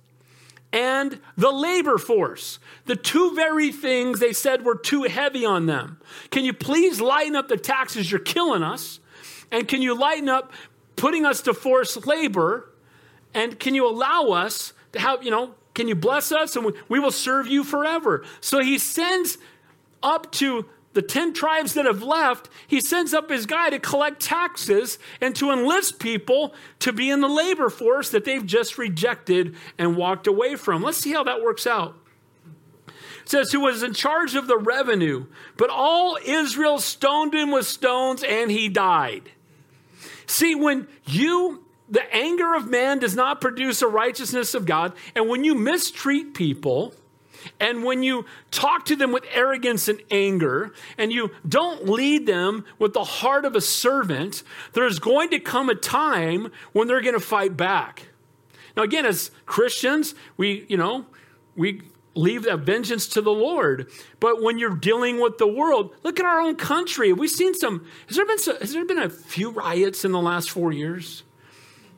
and 0.71 1.19
the 1.37 1.51
labor 1.51 1.97
force. 1.97 2.59
The 2.85 2.95
two 2.95 3.33
very 3.33 3.71
things 3.71 4.19
they 4.19 4.33
said 4.33 4.63
were 4.63 4.77
too 4.77 5.03
heavy 5.03 5.45
on 5.45 5.65
them. 5.67 5.99
Can 6.31 6.43
you 6.43 6.53
please 6.53 6.99
lighten 7.01 7.35
up 7.35 7.47
the 7.47 7.57
taxes? 7.57 8.11
You're 8.11 8.19
killing 8.19 8.61
us. 8.61 8.99
And 9.55 9.69
can 9.69 9.81
you 9.81 9.97
lighten 9.97 10.27
up 10.27 10.51
putting 10.97 11.25
us 11.25 11.39
to 11.43 11.53
forced 11.53 12.05
labor? 12.05 12.69
And 13.33 13.57
can 13.57 13.73
you 13.73 13.87
allow 13.87 14.31
us 14.31 14.73
to 14.91 14.99
have, 14.99 15.23
you 15.23 15.31
know, 15.31 15.55
can 15.73 15.87
you 15.87 15.95
bless 15.95 16.33
us 16.33 16.57
and 16.57 16.73
we, 16.89 16.99
will 16.99 17.09
serve 17.09 17.47
you 17.47 17.63
forever? 17.63 18.25
So 18.41 18.59
he 18.59 18.77
sends 18.77 19.37
up 20.03 20.29
to 20.33 20.65
the 20.91 21.01
10 21.01 21.33
tribes 21.33 21.73
that 21.75 21.85
have 21.85 22.03
left, 22.03 22.49
he 22.67 22.81
sends 22.81 23.13
up 23.13 23.29
his 23.29 23.45
guy 23.45 23.69
to 23.69 23.79
collect 23.79 24.21
taxes 24.21 24.99
and 25.21 25.33
to 25.37 25.51
enlist 25.51 25.99
people 25.99 26.53
to 26.79 26.91
be 26.91 27.09
in 27.09 27.21
the 27.21 27.27
labor 27.29 27.69
force 27.69 28.09
that 28.09 28.25
they've 28.25 28.45
just 28.45 28.77
rejected 28.77 29.55
and 29.77 29.95
walked 29.95 30.27
away 30.27 30.55
from. 30.55 30.83
Let's 30.83 30.97
see 30.97 31.13
how 31.13 31.23
that 31.23 31.41
works 31.41 31.65
out. 31.65 31.97
It 32.87 33.29
says, 33.29 33.51
who 33.53 33.61
was 33.61 33.83
in 33.83 33.93
charge 33.93 34.35
of 34.35 34.47
the 34.47 34.57
revenue, 34.57 35.27
but 35.55 35.69
all 35.69 36.17
Israel 36.25 36.77
stoned 36.77 37.33
him 37.33 37.51
with 37.51 37.65
stones 37.65 38.21
and 38.21 38.51
he 38.51 38.67
died. 38.67 39.31
See, 40.27 40.55
when 40.55 40.87
you, 41.05 41.63
the 41.89 42.03
anger 42.13 42.55
of 42.55 42.69
man 42.69 42.99
does 42.99 43.15
not 43.15 43.41
produce 43.41 43.81
a 43.81 43.87
righteousness 43.87 44.53
of 44.53 44.65
God, 44.65 44.93
and 45.15 45.29
when 45.29 45.43
you 45.43 45.55
mistreat 45.55 46.33
people, 46.33 46.93
and 47.59 47.83
when 47.83 48.03
you 48.03 48.25
talk 48.51 48.85
to 48.85 48.95
them 48.95 49.11
with 49.11 49.23
arrogance 49.31 49.87
and 49.87 50.01
anger, 50.09 50.73
and 50.97 51.11
you 51.11 51.31
don't 51.47 51.87
lead 51.87 52.25
them 52.25 52.65
with 52.79 52.93
the 52.93 53.03
heart 53.03 53.45
of 53.45 53.55
a 53.55 53.61
servant, 53.61 54.43
there's 54.73 54.99
going 54.99 55.29
to 55.29 55.39
come 55.39 55.69
a 55.69 55.75
time 55.75 56.51
when 56.73 56.87
they're 56.87 57.01
going 57.01 57.13
to 57.13 57.19
fight 57.19 57.55
back. 57.55 58.07
Now, 58.75 58.83
again, 58.83 59.05
as 59.05 59.31
Christians, 59.45 60.15
we, 60.37 60.65
you 60.67 60.77
know, 60.77 61.05
we 61.55 61.81
leave 62.15 62.43
that 62.43 62.61
vengeance 62.61 63.07
to 63.09 63.21
the 63.21 63.31
Lord. 63.31 63.91
But 64.19 64.41
when 64.41 64.57
you're 64.57 64.75
dealing 64.75 65.19
with 65.19 65.37
the 65.37 65.47
world, 65.47 65.93
look 66.03 66.19
at 66.19 66.25
our 66.25 66.39
own 66.39 66.55
country. 66.55 67.13
We've 67.13 67.29
seen 67.29 67.53
some. 67.53 67.85
Has 68.07 68.15
there 68.15 68.25
been 68.25 68.39
some, 68.39 68.57
has 68.57 68.73
there 68.73 68.85
been 68.85 68.97
a 68.97 69.09
few 69.09 69.51
riots 69.51 70.05
in 70.05 70.11
the 70.11 70.21
last 70.21 70.49
four 70.49 70.71
years? 70.71 71.23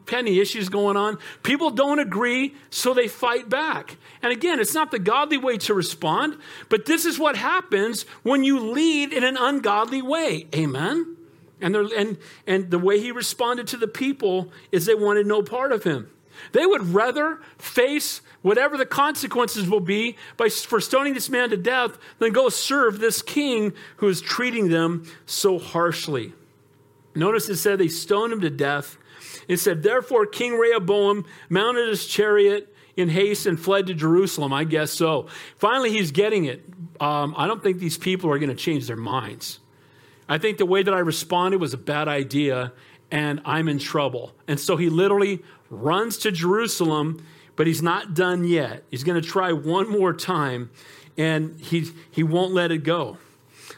Any 0.10 0.40
issues 0.40 0.70
going 0.70 0.96
on? 0.96 1.18
People 1.44 1.70
don't 1.70 2.00
agree, 2.00 2.56
so 2.70 2.94
they 2.94 3.10
fight 3.10 3.50
back. 3.50 3.98
And 4.22 4.32
again, 4.32 4.60
it's 4.60 4.74
not 4.74 4.90
the 4.90 5.00
godly 5.00 5.38
way 5.38 5.58
to 5.60 5.74
respond, 5.74 6.38
but 6.70 6.86
this 6.86 7.04
is 7.04 7.20
what 7.20 7.36
happens 7.36 8.04
when 8.24 8.46
you 8.46 8.58
lead 8.58 9.12
in 9.12 9.26
an 9.26 9.36
ungodly 9.36 10.02
way. 10.02 10.48
Amen. 10.56 11.18
And, 11.60 11.76
and, 11.76 12.18
and 12.46 12.72
the 12.72 12.80
way 12.80 13.00
he 13.02 13.12
responded 13.12 13.68
to 13.68 13.78
the 13.78 13.88
people 13.88 14.52
is 14.72 14.86
they 14.86 14.96
wanted 14.96 15.28
no 15.28 15.42
part 15.42 15.74
of 15.74 15.84
him. 15.84 16.10
They 16.52 16.66
would 16.66 16.94
rather 16.94 17.40
face 17.58 18.22
whatever 18.42 18.78
the 18.78 18.86
consequences 18.86 19.70
will 19.70 19.80
be 19.80 20.16
by, 20.38 20.50
for 20.50 20.80
stoning 20.80 21.14
this 21.14 21.30
man 21.30 21.50
to 21.50 21.58
death 21.58 21.98
than 22.20 22.32
go 22.34 22.50
serve 22.50 23.00
this 23.00 23.22
king 23.22 23.74
who 23.98 24.08
is 24.08 24.22
treating 24.22 24.70
them 24.70 25.06
so 25.26 25.60
harshly. 25.60 26.34
Notice 27.16 27.50
it 27.50 27.58
said 27.58 27.80
they 27.80 27.88
stoned 27.88 28.32
him 28.32 28.42
to 28.42 28.50
death. 28.50 28.98
It 29.48 29.58
said, 29.58 29.82
Therefore, 29.82 30.26
King 30.26 30.54
Rehoboam 30.54 31.26
mounted 31.50 31.90
his 31.90 32.06
chariot 32.06 32.74
in 32.96 33.10
haste 33.10 33.46
and 33.46 33.60
fled 33.60 33.88
to 33.88 33.94
Jerusalem. 33.94 34.54
I 34.54 34.64
guess 34.64 34.92
so. 34.92 35.28
Finally, 35.58 35.92
he's 35.92 36.12
getting 36.12 36.46
it. 36.46 36.64
Um, 37.00 37.34
I 37.38 37.48
don't 37.48 37.62
think 37.62 37.80
these 37.80 37.98
people 37.98 38.32
are 38.32 38.40
going 38.40 38.50
to 38.50 38.56
change 38.56 38.88
their 38.88 38.98
minds. 38.98 39.60
I 40.30 40.38
think 40.38 40.58
the 40.58 40.66
way 40.66 40.84
that 40.84 40.94
I 40.94 41.00
responded 41.00 41.62
was 41.62 41.74
a 41.74 41.78
bad 41.78 42.08
idea, 42.08 42.74
and 43.12 43.42
I'm 43.46 43.68
in 43.70 43.80
trouble. 43.80 44.34
And 44.48 44.60
so 44.60 44.76
he 44.76 44.90
literally 44.90 45.42
runs 45.70 46.18
to 46.20 46.32
Jerusalem, 46.32 47.26
but 47.56 47.68
he's 47.68 47.82
not 47.82 48.14
done 48.14 48.44
yet. 48.44 48.84
He's 48.92 49.04
going 49.04 49.22
to 49.22 49.28
try 49.28 49.52
one 49.52 49.90
more 49.90 50.14
time, 50.14 50.70
and 51.18 51.60
he, 51.60 51.90
he 52.12 52.24
won't 52.24 52.54
let 52.54 52.72
it 52.72 52.84
go. 52.84 53.18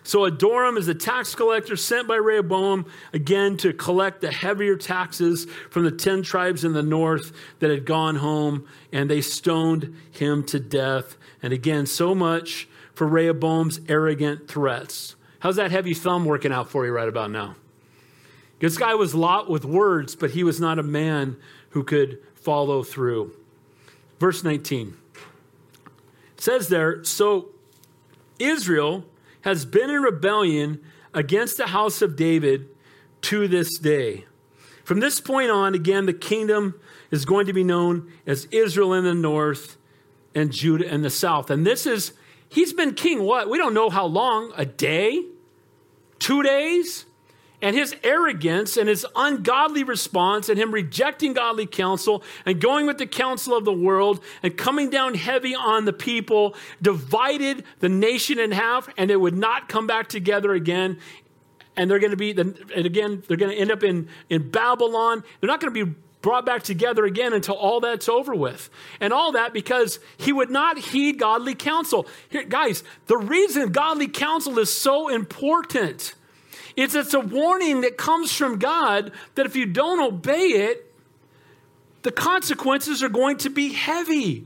So 0.04 0.30
Adoram 0.30 0.78
is 0.78 0.88
a 0.88 0.94
tax 0.94 1.36
collector 1.36 1.76
sent 1.76 2.08
by 2.08 2.16
Rehoboam 2.16 2.86
again 3.14 3.58
to 3.58 3.74
collect 3.74 4.22
the 4.22 4.32
heavier 4.32 4.76
taxes 4.76 5.46
from 5.70 5.84
the 5.84 5.92
10 5.92 6.24
tribes 6.24 6.64
in 6.64 6.74
the 6.74 6.84
north 6.84 7.32
that 7.60 7.70
had 7.70 7.86
gone 7.86 8.16
home, 8.16 8.68
and 8.92 9.10
they 9.10 9.22
stoned 9.22 9.96
him 10.12 10.44
to 10.46 10.60
death. 10.60 11.18
And 11.42 11.54
again, 11.54 11.86
so 11.86 12.14
much 12.16 12.68
for 12.94 13.08
Rehoboam's 13.08 13.80
arrogant 13.88 14.48
threats. 14.48 15.16
How's 15.40 15.56
that 15.56 15.72
heavy 15.72 15.94
thumb 15.94 16.26
working 16.26 16.52
out 16.52 16.70
for 16.70 16.86
you 16.86 16.92
right 16.92 17.08
about 17.08 17.32
now? 17.32 17.56
This 18.60 18.78
guy 18.78 18.94
was 18.96 19.16
lot 19.16 19.50
with 19.50 19.64
words, 19.64 20.16
but 20.16 20.32
he 20.32 20.44
was 20.44 20.60
not 20.60 20.80
a 20.80 20.84
man 20.84 21.38
who 21.72 21.84
could 21.84 22.20
follow 22.36 22.84
through. 22.84 23.36
Verse 24.20 24.44
19 24.44 24.96
it 26.36 26.44
says 26.44 26.70
there, 26.70 27.04
so 27.04 27.50
Israel 28.40 29.04
has 29.42 29.66
been 29.66 29.90
in 29.90 30.02
rebellion 30.02 30.82
against 31.14 31.58
the 31.58 31.68
house 31.68 32.02
of 32.02 32.16
David 32.16 32.70
to 33.24 33.48
this 33.50 33.78
day. 33.78 34.26
From 34.86 35.02
this 35.02 35.20
point 35.20 35.52
on, 35.52 35.76
again, 35.76 36.06
the 36.06 36.14
kingdom 36.14 36.80
is 37.12 37.26
going 37.26 37.46
to 37.48 37.54
be 37.54 37.64
known 37.64 38.12
as 38.26 38.46
Israel 38.52 38.94
in 38.94 39.04
the 39.04 39.14
north 39.14 39.78
and 40.34 40.52
Judah 40.52 40.92
in 40.92 41.02
the 41.02 41.10
south. 41.10 41.50
And 41.50 41.66
this 41.66 41.86
is, 41.86 42.14
he's 42.48 42.72
been 42.72 42.94
king 42.94 43.24
what? 43.24 43.50
We 43.50 43.58
don't 43.58 43.74
know 43.74 43.90
how 43.90 44.06
long, 44.06 44.54
a 44.56 44.66
day? 44.66 45.26
Two 46.20 46.42
days? 46.42 47.06
And 47.62 47.76
his 47.76 47.96
arrogance 48.04 48.78
and 48.78 48.88
his 48.88 49.06
ungodly 49.16 49.84
response 49.84 50.50
and 50.50 50.58
him 50.58 50.72
rejecting 50.72 51.34
godly 51.34 51.66
counsel 51.66 52.24
and 52.46 52.62
going 52.62 52.86
with 52.86 52.98
the 52.98 53.08
counsel 53.08 53.56
of 53.56 53.66
the 53.66 53.74
world 53.74 54.24
and 54.44 54.58
coming 54.58 54.90
down 54.90 55.14
heavy 55.14 55.56
on 55.56 55.86
the 55.86 55.94
people 55.94 56.56
divided 56.82 57.64
the 57.80 57.90
nation 57.90 58.40
in 58.40 58.52
half 58.52 58.90
and 58.98 59.12
it 59.12 59.20
would 59.20 59.36
not 59.36 59.68
come 59.68 59.88
back 59.88 60.08
together 60.08 60.54
again 60.54 60.98
and 61.76 61.90
they're 61.90 62.00
going 62.00 62.12
to 62.12 62.18
be 62.18 62.32
and 62.32 62.86
again 62.86 63.24
they're 63.28 63.38
going 63.38 63.52
to 63.52 63.58
end 63.58 63.72
up 63.72 63.84
in 63.84 64.08
in 64.30 64.50
babylon 64.50 65.24
they're 65.40 65.48
not 65.50 65.60
going 65.60 65.74
to 65.74 65.86
be 65.86 65.94
brought 66.22 66.46
back 66.46 66.64
together 66.64 67.06
again 67.06 67.34
until 67.34 67.56
all 67.56 67.80
that's 67.80 68.10
over 68.10 68.36
with. 68.36 68.70
And 69.00 69.14
all 69.14 69.32
that 69.34 69.54
because 69.54 70.00
he 70.18 70.34
would 70.34 70.50
not 70.50 70.78
heed 70.78 71.18
godly 71.18 71.56
counsel. 71.56 72.08
Here, 72.28 72.44
guys, 72.44 72.84
the 73.08 73.18
reason 73.18 73.72
godly 73.72 74.08
counsel 74.08 74.60
is 74.60 74.70
so 74.70 75.08
important 75.08 76.14
it's, 76.82 76.96
it's 76.96 77.14
a 77.14 77.20
warning 77.20 77.82
that 77.82 77.98
comes 77.98 78.32
from 78.34 78.60
God 78.60 79.12
that 79.36 79.46
if 79.46 79.56
you 79.56 79.66
don't 79.66 80.02
obey 80.02 80.48
it, 80.48 80.94
the 82.04 82.12
consequences 82.12 83.04
are 83.04 83.10
going 83.10 83.38
to 83.38 83.50
be 83.50 83.74
heavy. 83.74 84.46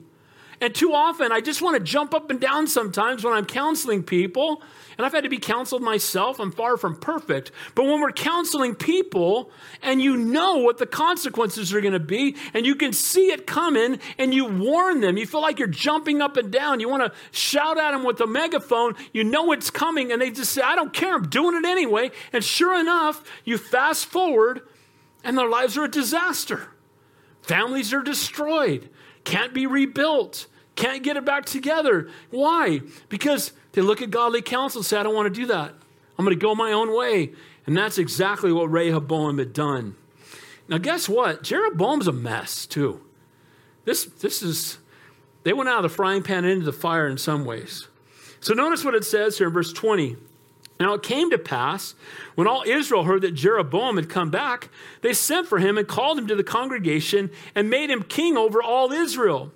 And 0.63 0.73
too 0.73 0.93
often, 0.93 1.33
I 1.33 1.41
just 1.41 1.61
want 1.61 1.75
to 1.75 1.83
jump 1.83 2.13
up 2.13 2.29
and 2.29 2.39
down 2.39 2.67
sometimes 2.67 3.25
when 3.25 3.33
I'm 3.33 3.45
counseling 3.45 4.01
people 4.01 4.63
and 4.97 5.05
I've 5.05 5.11
had 5.11 5.25
to 5.25 5.29
be 5.29 5.37
counseled 5.37 5.81
myself. 5.81 6.39
I'm 6.39 6.53
far 6.53 6.77
from 6.77 6.95
perfect. 6.95 7.51
But 7.75 7.83
when 7.83 7.99
we're 7.99 8.13
counseling 8.13 8.73
people 8.73 9.51
and 9.81 10.01
you 10.01 10.15
know 10.15 10.59
what 10.59 10.77
the 10.77 10.85
consequences 10.85 11.73
are 11.73 11.81
going 11.81 11.91
to 11.91 11.99
be 11.99 12.37
and 12.53 12.65
you 12.65 12.75
can 12.75 12.93
see 12.93 13.29
it 13.29 13.45
coming 13.45 13.99
and 14.17 14.33
you 14.33 14.45
warn 14.45 15.01
them, 15.01 15.17
you 15.17 15.25
feel 15.25 15.41
like 15.41 15.59
you're 15.59 15.67
jumping 15.67 16.21
up 16.21 16.37
and 16.37 16.49
down. 16.49 16.79
You 16.79 16.87
want 16.87 17.11
to 17.11 17.19
shout 17.37 17.77
at 17.77 17.91
them 17.91 18.05
with 18.05 18.21
a 18.21 18.27
megaphone. 18.27 18.95
You 19.11 19.25
know 19.25 19.51
it's 19.51 19.69
coming 19.69 20.13
and 20.13 20.21
they 20.21 20.31
just 20.31 20.53
say, 20.53 20.61
I 20.61 20.75
don't 20.75 20.93
care. 20.93 21.13
I'm 21.13 21.27
doing 21.27 21.57
it 21.57 21.65
anyway. 21.65 22.11
And 22.31 22.41
sure 22.41 22.79
enough, 22.79 23.21
you 23.43 23.57
fast 23.57 24.05
forward 24.05 24.61
and 25.25 25.37
their 25.37 25.49
lives 25.49 25.77
are 25.77 25.83
a 25.83 25.91
disaster. 25.91 26.69
Families 27.41 27.93
are 27.93 28.01
destroyed, 28.01 28.89
can't 29.25 29.53
be 29.53 29.67
rebuilt, 29.67 30.47
can't 30.75 31.03
get 31.03 31.17
it 31.17 31.25
back 31.25 31.45
together. 31.45 32.09
Why? 32.31 32.81
Because 33.09 33.53
they 33.73 33.81
look 33.81 34.01
at 34.01 34.09
godly 34.09 34.41
counsel 34.41 34.79
and 34.79 34.85
say, 34.85 34.97
I 34.97 35.03
don't 35.03 35.15
want 35.15 35.33
to 35.33 35.41
do 35.41 35.47
that. 35.47 35.73
I'm 36.17 36.25
going 36.25 36.37
to 36.37 36.41
go 36.41 36.55
my 36.55 36.71
own 36.71 36.95
way. 36.95 37.31
And 37.65 37.77
that's 37.77 37.97
exactly 37.97 38.51
what 38.51 38.71
Rehoboam 38.71 39.37
had 39.37 39.53
done. 39.53 39.95
Now, 40.67 40.77
guess 40.77 41.07
what? 41.07 41.43
Jeroboam's 41.43 42.07
a 42.07 42.11
mess, 42.11 42.65
too. 42.65 43.01
This, 43.85 44.05
this 44.05 44.41
is, 44.41 44.77
they 45.43 45.53
went 45.53 45.69
out 45.69 45.83
of 45.83 45.91
the 45.91 45.95
frying 45.95 46.23
pan 46.23 46.45
into 46.45 46.65
the 46.65 46.73
fire 46.73 47.07
in 47.07 47.17
some 47.17 47.45
ways. 47.45 47.87
So, 48.39 48.53
notice 48.53 48.83
what 48.83 48.95
it 48.95 49.05
says 49.05 49.37
here 49.37 49.47
in 49.47 49.53
verse 49.53 49.73
20. 49.73 50.17
Now, 50.79 50.93
it 50.93 51.03
came 51.03 51.29
to 51.29 51.37
pass 51.37 51.95
when 52.35 52.47
all 52.47 52.63
Israel 52.65 53.03
heard 53.03 53.21
that 53.21 53.31
Jeroboam 53.31 53.95
had 53.95 54.09
come 54.09 54.31
back, 54.31 54.69
they 55.01 55.13
sent 55.13 55.47
for 55.47 55.59
him 55.59 55.77
and 55.77 55.87
called 55.87 56.17
him 56.17 56.27
to 56.27 56.35
the 56.35 56.43
congregation 56.43 57.29
and 57.55 57.69
made 57.69 57.89
him 57.89 58.03
king 58.03 58.35
over 58.37 58.61
all 58.61 58.91
Israel. 58.91 59.51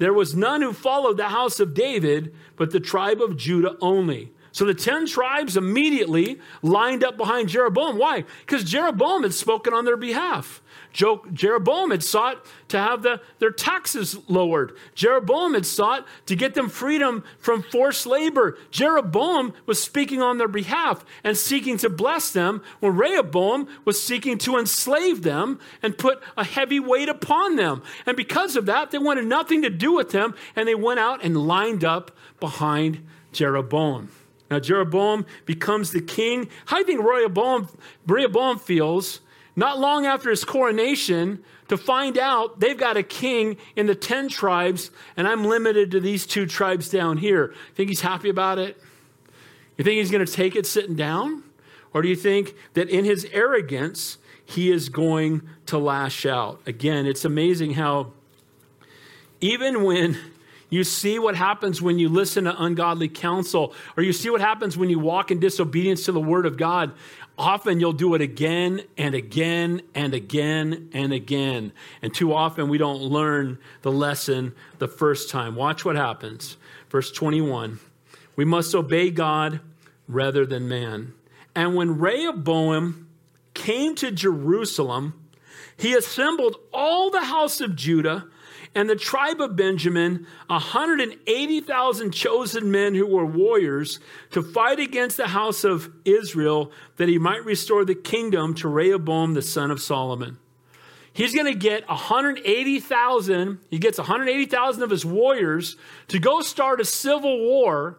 There 0.00 0.14
was 0.14 0.34
none 0.34 0.62
who 0.62 0.72
followed 0.72 1.18
the 1.18 1.28
house 1.28 1.60
of 1.60 1.74
David, 1.74 2.34
but 2.56 2.70
the 2.70 2.80
tribe 2.80 3.20
of 3.20 3.36
Judah 3.36 3.76
only. 3.82 4.32
So 4.50 4.64
the 4.64 4.72
10 4.72 5.06
tribes 5.06 5.58
immediately 5.58 6.40
lined 6.62 7.04
up 7.04 7.18
behind 7.18 7.50
Jeroboam. 7.50 7.98
Why? 7.98 8.24
Because 8.40 8.64
Jeroboam 8.64 9.24
had 9.24 9.34
spoken 9.34 9.74
on 9.74 9.84
their 9.84 9.98
behalf. 9.98 10.62
Jeroboam 10.92 11.90
had 11.90 12.02
sought 12.02 12.44
to 12.68 12.78
have 12.78 13.02
the, 13.02 13.20
their 13.38 13.50
taxes 13.50 14.16
lowered. 14.28 14.76
Jeroboam 14.94 15.54
had 15.54 15.66
sought 15.66 16.06
to 16.26 16.36
get 16.36 16.54
them 16.54 16.68
freedom 16.68 17.24
from 17.38 17.62
forced 17.62 18.06
labor. 18.06 18.58
Jeroboam 18.70 19.52
was 19.66 19.82
speaking 19.82 20.20
on 20.20 20.38
their 20.38 20.48
behalf 20.48 21.04
and 21.22 21.36
seeking 21.36 21.76
to 21.78 21.88
bless 21.88 22.30
them, 22.30 22.62
when 22.80 22.96
Rehoboam 22.96 23.68
was 23.84 24.02
seeking 24.02 24.38
to 24.38 24.56
enslave 24.56 25.22
them 25.22 25.58
and 25.82 25.98
put 25.98 26.22
a 26.36 26.44
heavy 26.44 26.80
weight 26.80 27.08
upon 27.08 27.56
them. 27.56 27.82
And 28.06 28.16
because 28.16 28.56
of 28.56 28.66
that, 28.66 28.90
they 28.90 28.98
wanted 28.98 29.26
nothing 29.26 29.62
to 29.62 29.70
do 29.70 29.92
with 29.92 30.10
them, 30.10 30.34
and 30.56 30.66
they 30.66 30.74
went 30.74 31.00
out 31.00 31.22
and 31.24 31.46
lined 31.46 31.84
up 31.84 32.16
behind 32.40 33.06
Jeroboam. 33.32 34.10
Now, 34.50 34.58
Jeroboam 34.58 35.26
becomes 35.46 35.92
the 35.92 36.00
king. 36.00 36.48
How 36.66 36.76
do 36.76 36.80
you 36.80 36.86
think 36.86 37.04
Rehoboam, 37.08 37.68
Rehoboam 38.06 38.58
feels 38.58 39.20
not 39.56 39.78
long 39.78 40.06
after 40.06 40.30
his 40.30 40.44
coronation 40.44 41.42
to 41.68 41.76
find 41.76 42.18
out 42.18 42.60
they've 42.60 42.78
got 42.78 42.96
a 42.96 43.02
king 43.02 43.56
in 43.76 43.86
the 43.86 43.94
10 43.94 44.28
tribes 44.28 44.90
and 45.16 45.28
I'm 45.28 45.44
limited 45.44 45.90
to 45.92 46.00
these 46.00 46.26
two 46.26 46.46
tribes 46.46 46.88
down 46.88 47.18
here. 47.18 47.54
Think 47.74 47.88
he's 47.88 48.00
happy 48.00 48.28
about 48.28 48.58
it? 48.58 48.80
You 49.76 49.84
think 49.84 49.98
he's 49.98 50.10
going 50.10 50.24
to 50.24 50.32
take 50.32 50.56
it 50.56 50.66
sitting 50.66 50.96
down? 50.96 51.44
Or 51.92 52.02
do 52.02 52.08
you 52.08 52.16
think 52.16 52.54
that 52.74 52.88
in 52.88 53.04
his 53.04 53.26
arrogance, 53.32 54.18
he 54.44 54.70
is 54.70 54.88
going 54.88 55.42
to 55.66 55.78
lash 55.78 56.26
out? 56.26 56.60
Again, 56.66 57.06
it's 57.06 57.24
amazing 57.24 57.74
how 57.74 58.12
even 59.40 59.82
when 59.84 60.18
you 60.70 60.84
see 60.84 61.18
what 61.18 61.34
happens 61.34 61.82
when 61.82 61.98
you 61.98 62.08
listen 62.08 62.44
to 62.44 62.62
ungodly 62.62 63.08
counsel, 63.08 63.74
or 63.96 64.04
you 64.04 64.12
see 64.12 64.30
what 64.30 64.40
happens 64.40 64.78
when 64.78 64.88
you 64.88 65.00
walk 65.00 65.32
in 65.32 65.40
disobedience 65.40 66.04
to 66.04 66.12
the 66.12 66.20
word 66.20 66.46
of 66.46 66.56
God. 66.56 66.92
Often 67.40 67.80
you'll 67.80 67.94
do 67.94 68.14
it 68.14 68.20
again 68.20 68.82
and 68.98 69.14
again 69.14 69.80
and 69.94 70.12
again 70.12 70.90
and 70.92 71.10
again. 71.10 71.72
And 72.02 72.12
too 72.12 72.34
often 72.34 72.68
we 72.68 72.76
don't 72.76 73.00
learn 73.00 73.58
the 73.80 73.90
lesson 73.90 74.52
the 74.78 74.86
first 74.86 75.30
time. 75.30 75.54
Watch 75.56 75.82
what 75.82 75.96
happens. 75.96 76.58
Verse 76.90 77.10
21 77.10 77.80
We 78.36 78.44
must 78.44 78.74
obey 78.74 79.10
God 79.10 79.60
rather 80.06 80.44
than 80.44 80.68
man. 80.68 81.14
And 81.56 81.74
when 81.74 81.98
Rehoboam 81.98 83.08
came 83.54 83.94
to 83.94 84.10
Jerusalem, 84.10 85.14
he 85.78 85.94
assembled 85.94 86.56
all 86.74 87.08
the 87.08 87.24
house 87.24 87.62
of 87.62 87.74
Judah 87.74 88.26
and 88.74 88.88
the 88.88 88.96
tribe 88.96 89.40
of 89.40 89.56
Benjamin 89.56 90.26
180,000 90.46 92.12
chosen 92.12 92.70
men 92.70 92.94
who 92.94 93.06
were 93.06 93.26
warriors 93.26 93.98
to 94.30 94.42
fight 94.42 94.78
against 94.78 95.16
the 95.16 95.28
house 95.28 95.64
of 95.64 95.92
Israel 96.04 96.70
that 96.96 97.08
he 97.08 97.18
might 97.18 97.44
restore 97.44 97.84
the 97.84 97.94
kingdom 97.94 98.54
to 98.54 98.68
Rehoboam 98.68 99.34
the 99.34 99.42
son 99.42 99.70
of 99.70 99.82
Solomon. 99.82 100.38
He's 101.12 101.34
going 101.34 101.52
to 101.52 101.58
get 101.58 101.88
180,000, 101.88 103.58
he 103.68 103.78
gets 103.78 103.98
180,000 103.98 104.82
of 104.82 104.90
his 104.90 105.04
warriors 105.04 105.76
to 106.08 106.20
go 106.20 106.40
start 106.40 106.80
a 106.80 106.84
civil 106.84 107.38
war 107.40 107.98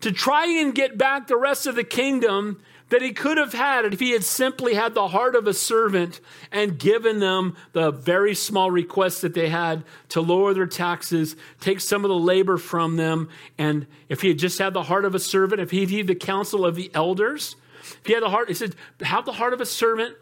to 0.00 0.12
try 0.12 0.46
and 0.46 0.74
get 0.74 0.96
back 0.96 1.26
the 1.26 1.36
rest 1.36 1.66
of 1.66 1.74
the 1.74 1.84
kingdom 1.84 2.60
that 2.90 3.02
he 3.02 3.12
could 3.12 3.38
have 3.38 3.52
had 3.52 3.84
if 3.92 4.00
he 4.00 4.10
had 4.10 4.24
simply 4.24 4.74
had 4.74 4.94
the 4.94 5.08
heart 5.08 5.34
of 5.34 5.46
a 5.46 5.54
servant 5.54 6.20
and 6.52 6.78
given 6.78 7.18
them 7.18 7.56
the 7.72 7.90
very 7.90 8.34
small 8.34 8.70
requests 8.70 9.22
that 9.22 9.34
they 9.34 9.48
had 9.48 9.82
to 10.10 10.20
lower 10.20 10.54
their 10.54 10.66
taxes, 10.66 11.34
take 11.60 11.80
some 11.80 12.04
of 12.04 12.08
the 12.08 12.18
labor 12.18 12.56
from 12.56 12.96
them. 12.96 13.28
And 13.58 13.86
if 14.08 14.20
he 14.20 14.28
had 14.28 14.38
just 14.38 14.58
had 14.58 14.74
the 14.74 14.84
heart 14.84 15.04
of 15.04 15.14
a 15.14 15.18
servant, 15.18 15.60
if 15.60 15.70
he'd 15.70 15.90
heed 15.90 16.06
the 16.06 16.14
counsel 16.14 16.64
of 16.66 16.76
the 16.76 16.90
elders, 16.94 17.56
if 17.82 18.06
he 18.06 18.12
had 18.12 18.22
the 18.22 18.30
heart, 18.30 18.48
he 18.48 18.54
said, 18.54 18.76
have 19.00 19.24
the 19.24 19.32
heart 19.32 19.52
of 19.52 19.60
a 19.60 19.66
servant, 19.66 20.16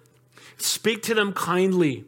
speak 0.56 1.02
to 1.04 1.14
them 1.14 1.32
kindly. 1.32 2.04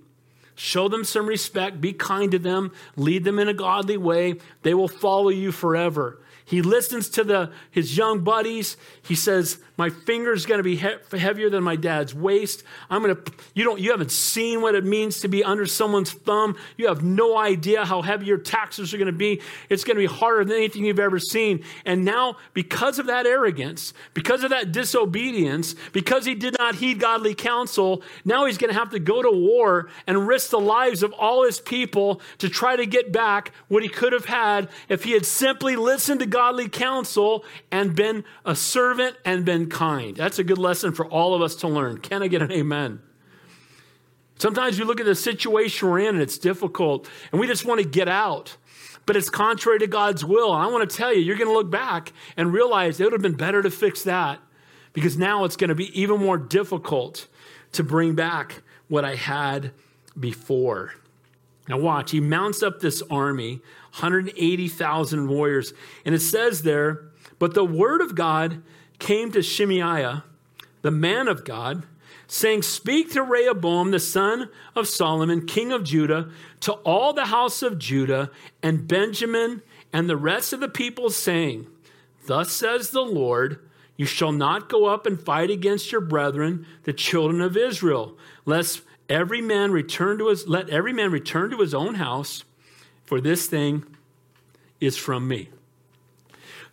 Show 0.57 0.89
them 0.89 1.03
some 1.03 1.27
respect, 1.27 1.81
be 1.81 1.93
kind 1.93 2.31
to 2.31 2.39
them, 2.39 2.73
lead 2.97 3.25
them 3.25 3.41
in 3.41 3.49
a 3.49 3.55
godly 3.55 3.97
way. 3.97 4.37
They 4.63 4.73
will 4.73 4.89
follow 4.89 5.31
you 5.31 5.51
forever. 5.51 6.21
He 6.45 6.63
listens 6.63 7.09
to 7.11 7.25
the, 7.25 7.51
his 7.71 7.97
young 7.97 8.23
buddies. 8.23 8.77
He 9.03 9.15
says, 9.15 9.59
my 9.77 9.91
finger's 9.91 10.47
going 10.47 10.59
to 10.59 10.63
be 10.63 10.77
he- 10.77 11.19
heavier 11.19 11.51
than 11.51 11.65
my 11.65 11.75
dad's 11.75 12.15
waist. 12.15 12.63
I'm 12.89 13.03
going 13.03 13.17
to, 13.17 13.33
you 13.55 13.65
don't, 13.65 13.81
you 13.81 13.91
haven't 13.91 14.13
seen 14.13 14.61
what 14.63 14.75
it 14.75 14.85
means 14.85 15.21
to 15.21 15.29
be 15.29 15.43
under 15.43 15.67
someone's 15.67 16.13
thumb. 16.13 16.57
You 16.77 16.87
have 16.87 17.03
no 17.03 17.37
idea 17.37 17.85
how 17.85 18.03
heavy 18.03 18.27
your 18.27 18.39
taxes 18.39 18.95
are 18.95 18.99
going 18.99 19.07
to 19.07 19.13
be. 19.13 19.41
It's 19.69 19.83
going 19.83 19.97
to 19.97 20.01
be 20.01 20.15
harder 20.15 20.45
than 20.45 20.57
anything 20.57 20.85
you've 20.85 21.01
ever 21.01 21.19
seen. 21.19 21.65
And 21.85 22.05
now, 22.05 22.37
because 22.53 23.01
of 23.01 23.07
that 23.07 23.27
arrogance, 23.27 23.95
because 24.15 24.45
of 24.45 24.51
that 24.51 24.71
disobedience, 24.71 25.75
because 25.93 26.25
he 26.25 26.37
did 26.37 26.57
not 26.59 26.77
heed 26.77 27.01
godly 27.01 27.35
counsel, 27.35 28.03
now 28.25 28.47
he's 28.47 28.59
going 28.59 28.73
to 28.73 28.79
have 28.79 28.91
to 28.91 29.01
go 29.01 29.23
to 29.23 29.31
war 29.31 29.89
and 30.07 30.29
risk 30.29 30.51
the 30.51 30.61
lives 30.61 31.03
of 31.03 31.13
all 31.15 31.45
his 31.45 31.61
people 31.61 32.21
to 32.39 32.49
try 32.49 32.77
to 32.77 32.87
get 32.87 33.13
back 33.13 33.53
what 33.69 33.83
he 33.83 33.89
could 33.89 34.13
have 34.13 34.27
had 34.27 34.69
if 34.89 35.03
he 35.03 35.13
had 35.13 35.27
simply 35.27 35.75
listened 35.75 36.21
to 36.21 36.27
godly 36.27 36.69
counsel 36.69 37.45
and 37.73 37.97
been 37.97 38.25
a 38.45 38.55
servant 38.55 39.17
and 39.25 39.45
been 39.45 39.64
kind. 39.69 40.17
That's 40.17 40.39
a 40.39 40.45
good 40.45 40.59
lesson 40.59 40.93
for 40.93 41.07
all 41.07 41.35
of 41.35 41.43
us 41.43 41.55
to 41.57 41.69
learn. 41.69 41.99
Can 41.99 42.23
I 42.23 42.29
get 42.29 42.43
an 42.43 42.53
amen? 42.53 43.01
Sometimes 44.39 44.79
you 44.79 44.85
look 44.85 45.01
at 45.01 45.07
the 45.07 45.15
situation 45.15 45.89
we're 45.89 46.01
in 46.01 46.09
and 46.15 46.21
it's 46.21 46.39
difficult 46.39 47.09
and 47.31 47.41
we 47.41 47.47
just 47.47 47.65
want 47.65 47.81
to 47.81 47.87
get 47.87 48.09
out, 48.09 48.57
but 49.07 49.17
it's 49.17 49.31
contrary 49.31 49.79
to 49.79 49.87
God's 49.87 50.25
will. 50.25 50.53
I 50.53 50.67
want 50.67 50.89
to 50.89 50.97
tell 50.97 51.15
you, 51.15 51.21
you're 51.21 51.37
going 51.37 51.49
to 51.49 51.55
look 51.55 51.71
back 51.71 52.13
and 52.37 52.53
realize 52.53 52.99
it 52.99 53.05
would 53.05 53.13
have 53.13 53.23
been 53.23 53.37
better 53.37 53.63
to 53.63 53.71
fix 53.71 54.03
that 54.03 54.41
because 54.93 55.17
now 55.17 55.45
it's 55.45 55.57
going 55.57 55.69
to 55.69 55.75
be 55.75 55.99
even 55.99 56.21
more 56.21 56.39
difficult 56.39 57.29
to 57.73 57.83
bring 57.83 58.15
back 58.15 58.63
what 58.89 59.05
I 59.05 59.15
had 59.15 59.73
before. 60.19 60.95
Now, 61.69 61.79
watch, 61.79 62.11
he 62.11 62.21
mounts 62.21 62.63
up 62.63 62.81
this 62.81 63.03
army, 63.11 63.55
180,000 63.99 65.29
warriors, 65.29 65.73
and 66.05 66.15
it 66.15 66.21
says 66.21 66.63
there, 66.63 67.11
but 67.39 67.55
the 67.55 67.65
word 67.65 68.01
of 68.01 68.15
God 68.15 68.63
came 68.99 69.33
to 69.33 69.43
Shemaiah, 69.43 70.25
the 70.83 70.91
man 70.91 71.29
of 71.29 71.45
God, 71.45 71.85
saying, 72.27 72.63
Speak 72.63 73.13
to 73.13 73.23
Rehoboam, 73.23 73.91
the 73.91 74.01
son 74.01 74.49
of 74.75 74.89
Solomon, 74.89 75.47
king 75.47 75.73
of 75.73 75.85
Judah, 75.85 76.31
to 76.61 76.73
all 76.73 77.13
the 77.13 77.27
house 77.27 77.63
of 77.63 77.79
Judah 77.79 78.31
and 78.63 78.89
Benjamin 78.89 79.63
and 79.93 80.09
the 80.09 80.17
rest 80.17 80.53
of 80.53 80.61
the 80.61 80.69
people, 80.69 81.11
saying, 81.11 81.67
Thus 82.27 82.51
says 82.51 82.91
the 82.91 83.03
Lord, 83.03 83.61
you 83.97 84.07
shall 84.07 84.33
not 84.33 84.69
go 84.69 84.87
up 84.87 85.07
and 85.07 85.21
fight 85.21 85.51
against 85.51 85.93
your 85.93 86.01
brethren, 86.01 86.67
the 86.83 86.93
children 86.93 87.41
of 87.41 87.57
Israel, 87.57 88.17
lest 88.45 88.83
every 89.09 89.41
man 89.41 89.71
return 89.71 90.19
to 90.19 90.29
his 90.29 90.49
let 90.49 90.69
every 90.71 90.93
man 90.93 91.13
return 91.13 91.51
to 91.51 91.59
his 91.59 91.75
own 91.75 91.97
house, 91.97 92.45
for 93.05 93.21
this 93.21 93.47
thing 93.47 93.85
is 94.81 94.97
from 94.97 95.29
me. 95.29 95.51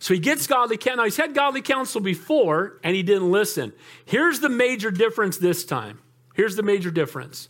So 0.02 0.14
he 0.14 0.18
gets 0.18 0.48
godly 0.48 0.78
counsel. 0.78 0.96
Now 0.96 1.04
he's 1.04 1.16
had 1.16 1.32
godly 1.32 1.62
counsel 1.62 2.00
before 2.00 2.80
and 2.82 2.96
he 2.96 3.04
didn't 3.04 3.30
listen. 3.30 3.72
Here's 4.04 4.40
the 4.40 4.48
major 4.48 4.90
difference 4.90 5.38
this 5.38 5.64
time. 5.64 6.00
Here's 6.34 6.56
the 6.56 6.64
major 6.64 6.90
difference. 6.90 7.48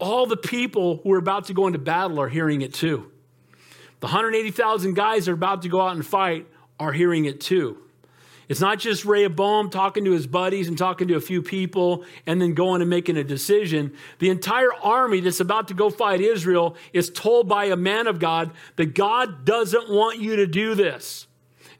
All 0.00 0.26
the 0.26 0.36
people 0.36 0.96
who 0.96 1.12
are 1.12 1.18
about 1.18 1.44
to 1.44 1.54
go 1.54 1.68
into 1.68 1.78
battle 1.78 2.18
are 2.20 2.28
hearing 2.28 2.62
it 2.62 2.74
too. 2.74 3.12
The 4.00 4.06
180,000 4.06 4.94
guys 4.94 5.26
that 5.26 5.30
are 5.30 5.34
about 5.34 5.62
to 5.62 5.68
go 5.68 5.80
out 5.80 5.94
and 5.94 6.04
fight 6.04 6.48
are 6.80 6.90
hearing 6.90 7.24
it 7.26 7.40
too. 7.40 7.78
It's 8.48 8.60
not 8.60 8.80
just 8.80 9.04
Rehoboam 9.04 9.70
talking 9.70 10.06
to 10.06 10.10
his 10.10 10.26
buddies 10.26 10.66
and 10.66 10.76
talking 10.76 11.06
to 11.06 11.14
a 11.14 11.20
few 11.20 11.40
people 11.40 12.04
and 12.26 12.42
then 12.42 12.54
going 12.54 12.80
and 12.80 12.90
making 12.90 13.16
a 13.16 13.22
decision. 13.22 13.94
The 14.18 14.30
entire 14.30 14.74
army 14.74 15.20
that's 15.20 15.38
about 15.38 15.68
to 15.68 15.74
go 15.74 15.88
fight 15.88 16.20
Israel 16.20 16.74
is 16.92 17.10
told 17.10 17.48
by 17.48 17.66
a 17.66 17.76
man 17.76 18.08
of 18.08 18.18
God 18.18 18.50
that 18.74 18.94
God 18.94 19.44
doesn't 19.44 19.88
want 19.88 20.18
you 20.18 20.34
to 20.34 20.46
do 20.48 20.74
this. 20.74 21.27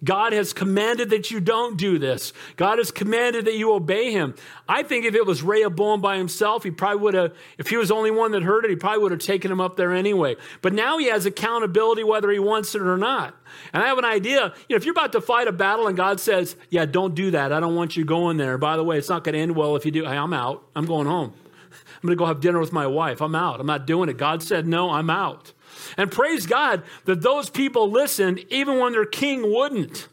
God 0.05 0.33
has 0.33 0.53
commanded 0.53 1.11
that 1.11 1.31
you 1.31 1.41
don't 1.41 1.77
do 1.77 1.99
this. 1.99 2.33
God 2.57 2.79
has 2.79 2.93
commanded 2.93 3.47
that 3.47 3.57
you 3.57 3.73
obey 3.73 4.13
him. 4.13 4.35
I 4.69 4.85
think 4.85 5.05
if 5.05 5.15
it 5.15 5.27
was 5.27 5.43
Rehoboam 5.43 6.01
by 6.01 6.19
himself, 6.19 6.63
he 6.63 6.71
probably 6.71 7.03
would 7.03 7.15
have, 7.15 7.35
if 7.59 7.69
he 7.69 7.77
was 7.77 7.89
the 7.89 7.97
only 7.97 8.13
one 8.13 8.31
that 8.33 8.45
heard 8.45 8.65
it, 8.65 8.71
he 8.71 8.77
probably 8.77 9.03
would 9.03 9.11
have 9.11 9.21
taken 9.21 9.51
him 9.51 9.61
up 9.61 9.77
there 9.77 9.93
anyway. 9.93 10.37
But 10.63 10.73
now 10.73 10.99
he 10.99 11.07
has 11.07 11.27
accountability 11.27 12.05
whether 12.05 12.31
he 12.31 12.39
wants 12.39 12.77
it 12.77 12.83
or 12.83 12.97
not. 12.97 13.35
And 13.73 13.83
I 13.83 13.89
have 13.89 13.99
an 13.99 14.05
idea, 14.05 14.55
you 14.69 14.75
know, 14.75 14.77
if 14.77 14.85
you're 14.85 14.93
about 14.93 15.13
to 15.13 15.21
fight 15.21 15.49
a 15.49 15.53
battle 15.53 15.89
and 15.89 15.97
God 15.97 16.21
says, 16.21 16.55
yeah, 16.71 16.85
don't 16.85 17.15
do 17.15 17.33
that. 17.33 17.53
I 17.53 17.59
don't 17.59 17.75
want 17.75 17.97
you 17.97 18.05
going 18.05 18.37
there. 18.37 18.57
By 18.57 18.77
the 18.77 18.85
way, 18.85 18.99
it's 18.99 19.09
not 19.09 19.25
going 19.25 19.33
to 19.33 19.41
end 19.41 19.57
well 19.57 19.75
if 19.75 19.85
you 19.85 19.91
do. 19.91 20.05
Hey, 20.05 20.17
I'm 20.17 20.33
out. 20.33 20.65
I'm 20.77 20.87
going 20.87 21.09
home. 21.09 21.33
I'm 21.73 22.07
going 22.07 22.17
to 22.17 22.17
go 22.17 22.27
have 22.27 22.41
dinner 22.41 22.61
with 22.61 22.73
my 22.73 22.87
wife. 22.87 23.21
I'm 23.21 23.35
out. 23.35 23.59
I'm 23.59 23.67
not 23.67 23.87
doing 23.87 24.09
it. 24.09 24.17
God 24.17 24.45
said, 24.45 24.67
no, 24.67 24.91
I'm 24.91 25.11
out. 25.11 25.53
And 25.97 26.11
praise 26.11 26.47
God 26.47 26.83
that 27.05 27.23
those 27.23 27.51
people 27.51 27.91
listened 27.91 28.45
even 28.51 28.79
when 28.79 28.93
their 28.93 29.07
king 29.07 29.53
wouldn't. 29.53 30.09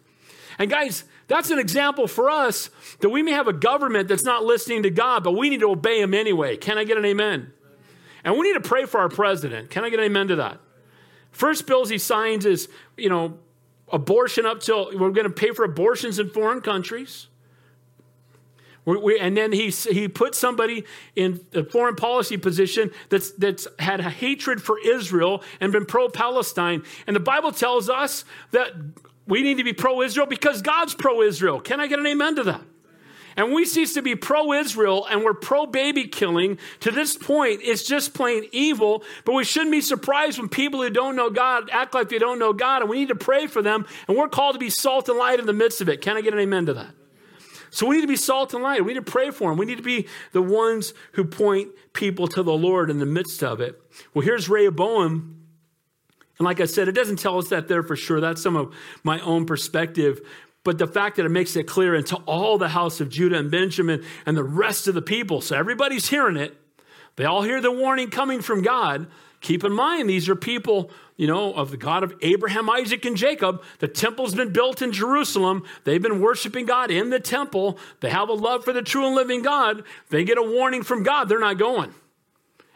And 0.57 0.69
guys, 0.69 1.03
that's 1.27 1.49
an 1.49 1.59
example 1.59 2.07
for 2.07 2.29
us 2.29 2.69
that 2.99 3.09
we 3.09 3.23
may 3.23 3.31
have 3.31 3.47
a 3.47 3.53
government 3.53 4.07
that's 4.07 4.23
not 4.23 4.43
listening 4.43 4.83
to 4.83 4.89
God, 4.89 5.23
but 5.23 5.33
we 5.33 5.49
need 5.49 5.59
to 5.61 5.71
obey 5.71 5.99
him 5.99 6.13
anyway. 6.13 6.57
Can 6.57 6.77
I 6.77 6.83
get 6.83 6.97
an 6.97 7.05
amen? 7.05 7.51
And 8.23 8.37
we 8.37 8.41
need 8.41 8.61
to 8.61 8.67
pray 8.67 8.85
for 8.85 8.99
our 8.99 9.09
president. 9.09 9.69
Can 9.69 9.83
I 9.83 9.89
get 9.89 9.99
an 9.99 10.05
amen 10.05 10.27
to 10.29 10.35
that? 10.37 10.59
First 11.31 11.67
bills 11.67 11.89
he 11.89 11.97
signs 11.97 12.45
is, 12.45 12.69
you 12.95 13.09
know, 13.09 13.37
abortion 13.91 14.45
up 14.45 14.61
till 14.61 14.97
we're 14.97 15.11
going 15.11 15.27
to 15.27 15.29
pay 15.29 15.51
for 15.51 15.65
abortions 15.65 16.17
in 16.17 16.29
foreign 16.29 16.61
countries. 16.61 17.27
We, 18.85 18.97
we, 18.97 19.19
and 19.19 19.35
then 19.35 19.51
he, 19.51 19.69
he 19.69 20.07
put 20.07 20.35
somebody 20.35 20.85
in 21.15 21.45
a 21.53 21.63
foreign 21.63 21.95
policy 21.95 22.37
position 22.37 22.91
that's, 23.09 23.31
that's 23.31 23.67
had 23.79 23.99
a 23.99 24.09
hatred 24.09 24.61
for 24.61 24.79
Israel 24.79 25.43
and 25.59 25.71
been 25.71 25.85
pro 25.85 26.09
Palestine. 26.09 26.83
And 27.07 27.15
the 27.15 27.21
Bible 27.21 27.51
tells 27.51 27.89
us 27.89 28.25
that 28.51 28.73
we 29.27 29.41
need 29.41 29.57
to 29.57 29.63
be 29.63 29.73
pro 29.73 30.01
Israel 30.01 30.27
because 30.27 30.61
God's 30.61 30.93
pro 30.93 31.21
Israel. 31.21 31.59
Can 31.59 31.79
I 31.79 31.87
get 31.87 31.99
an 31.99 32.05
amen 32.05 32.35
to 32.35 32.43
that? 32.43 32.61
And 33.37 33.51
we 33.51 33.65
cease 33.65 33.93
to 33.95 34.01
be 34.01 34.15
pro 34.15 34.53
Israel 34.53 35.05
and 35.09 35.23
we're 35.23 35.33
pro 35.33 35.65
baby 35.65 36.07
killing. 36.07 36.57
To 36.81 36.91
this 36.91 37.17
point, 37.17 37.59
it's 37.63 37.83
just 37.83 38.13
plain 38.13 38.45
evil. 38.51 39.03
But 39.25 39.33
we 39.33 39.43
shouldn't 39.43 39.71
be 39.71 39.81
surprised 39.81 40.39
when 40.39 40.47
people 40.47 40.81
who 40.81 40.89
don't 40.89 41.15
know 41.15 41.29
God 41.29 41.69
act 41.71 41.93
like 41.93 42.07
they 42.07 42.17
don't 42.17 42.39
know 42.39 42.53
God. 42.53 42.81
And 42.81 42.89
we 42.89 42.99
need 42.99 43.09
to 43.09 43.15
pray 43.15 43.47
for 43.47 43.61
them. 43.61 43.85
And 44.07 44.15
we're 44.15 44.29
called 44.29 44.53
to 44.53 44.59
be 44.59 44.69
salt 44.69 45.09
and 45.09 45.17
light 45.17 45.39
in 45.39 45.47
the 45.47 45.53
midst 45.53 45.81
of 45.81 45.89
it. 45.89 46.01
Can 46.01 46.15
I 46.15 46.21
get 46.21 46.33
an 46.33 46.39
amen 46.39 46.67
to 46.67 46.73
that? 46.75 46.93
So 47.75 47.85
we 47.85 47.97
need 47.97 48.03
to 48.03 48.07
be 48.07 48.15
salt 48.15 48.53
and 48.53 48.63
light. 48.63 48.85
We 48.85 48.93
need 48.93 49.05
to 49.05 49.11
pray 49.11 49.31
for 49.31 49.49
them. 49.49 49.57
We 49.57 49.65
need 49.65 49.75
to 49.75 49.83
be 49.83 50.07
the 50.31 50.41
ones 50.41 50.93
who 51.11 51.25
point 51.25 51.71
people 51.91 52.25
to 52.29 52.41
the 52.41 52.53
Lord 52.53 52.89
in 52.89 52.99
the 52.99 53.05
midst 53.05 53.43
of 53.43 53.59
it. 53.59 53.77
Well, 54.13 54.23
here's 54.23 54.47
Rehoboam. 54.47 55.41
And 56.37 56.45
like 56.45 56.61
I 56.61 56.65
said, 56.65 56.87
it 56.87 56.93
doesn't 56.93 57.19
tell 57.19 57.37
us 57.37 57.49
that 57.49 57.67
there 57.67 57.83
for 57.83 57.97
sure. 57.97 58.21
That's 58.21 58.41
some 58.41 58.55
of 58.55 58.73
my 59.03 59.19
own 59.19 59.45
perspective. 59.45 60.21
But 60.63 60.77
the 60.77 60.87
fact 60.87 61.17
that 61.17 61.25
it 61.25 61.29
makes 61.29 61.57
it 61.57 61.67
clear 61.67 61.95
into 61.95 62.15
all 62.25 62.57
the 62.57 62.69
house 62.69 63.01
of 63.01 63.09
Judah 63.09 63.37
and 63.37 63.51
Benjamin 63.51 64.05
and 64.25 64.37
the 64.37 64.43
rest 64.43 64.87
of 64.87 64.93
the 64.93 65.01
people. 65.01 65.41
So 65.41 65.57
everybody's 65.57 66.07
hearing 66.07 66.37
it. 66.37 66.55
They 67.17 67.25
all 67.25 67.41
hear 67.41 67.59
the 67.59 67.71
warning 67.71 68.09
coming 68.09 68.41
from 68.41 68.61
God. 68.61 69.07
Keep 69.41 69.65
in 69.65 69.73
mind, 69.73 70.09
these 70.09 70.29
are 70.29 70.35
people, 70.35 70.91
you 71.17 71.27
know, 71.27 71.53
of 71.53 71.71
the 71.71 71.77
God 71.77 72.03
of 72.03 72.13
Abraham, 72.21 72.69
Isaac, 72.69 73.05
and 73.05 73.15
Jacob. 73.15 73.63
The 73.79 73.87
temple's 73.87 74.35
been 74.35 74.51
built 74.51 74.81
in 74.81 74.91
Jerusalem. 74.91 75.63
They've 75.85 76.01
been 76.01 76.21
worshiping 76.21 76.65
God 76.65 76.91
in 76.91 77.09
the 77.09 77.19
temple. 77.19 77.77
They 78.01 78.09
have 78.09 78.29
a 78.29 78.33
love 78.33 78.65
for 78.65 78.73
the 78.73 78.81
true 78.81 79.05
and 79.05 79.15
living 79.15 79.41
God. 79.41 79.83
They 80.09 80.23
get 80.23 80.37
a 80.37 80.43
warning 80.43 80.83
from 80.83 81.03
God, 81.03 81.29
they're 81.29 81.39
not 81.39 81.57
going. 81.57 81.93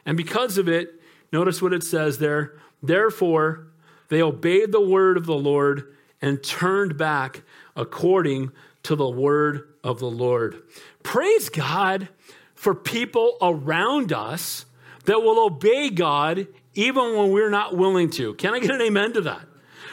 And 0.06 0.16
because 0.16 0.58
of 0.58 0.70
it, 0.70 1.02
notice 1.32 1.62
what 1.62 1.74
it 1.74 1.84
says 1.84 2.18
there. 2.18 2.54
Therefore, 2.82 3.68
they 4.08 4.22
obeyed 4.22 4.72
the 4.72 4.82
word 4.82 5.18
of 5.18 5.26
the 5.26 5.36
Lord 5.36 5.96
and 6.22 6.42
turned 6.44 6.98
back 6.98 7.44
according 7.76 8.52
to 8.84 8.96
the 8.96 9.10
word 9.10 9.68
of 9.84 10.00
the 10.00 10.10
Lord. 10.10 10.64
Praise 11.04 11.50
God 11.50 12.10
for 12.56 12.74
people 12.74 13.38
around 13.42 14.12
us 14.12 14.66
that 15.06 15.22
will 15.22 15.40
obey 15.46 15.90
God 15.90 16.48
even 16.74 17.18
when 17.18 17.32
we're 17.32 17.50
not 17.50 17.76
willing 17.76 18.10
to. 18.12 18.34
Can 18.36 18.54
I 18.54 18.60
get 18.60 18.72
an 18.72 18.82
amen 18.82 19.14
to 19.14 19.22
that? 19.22 19.42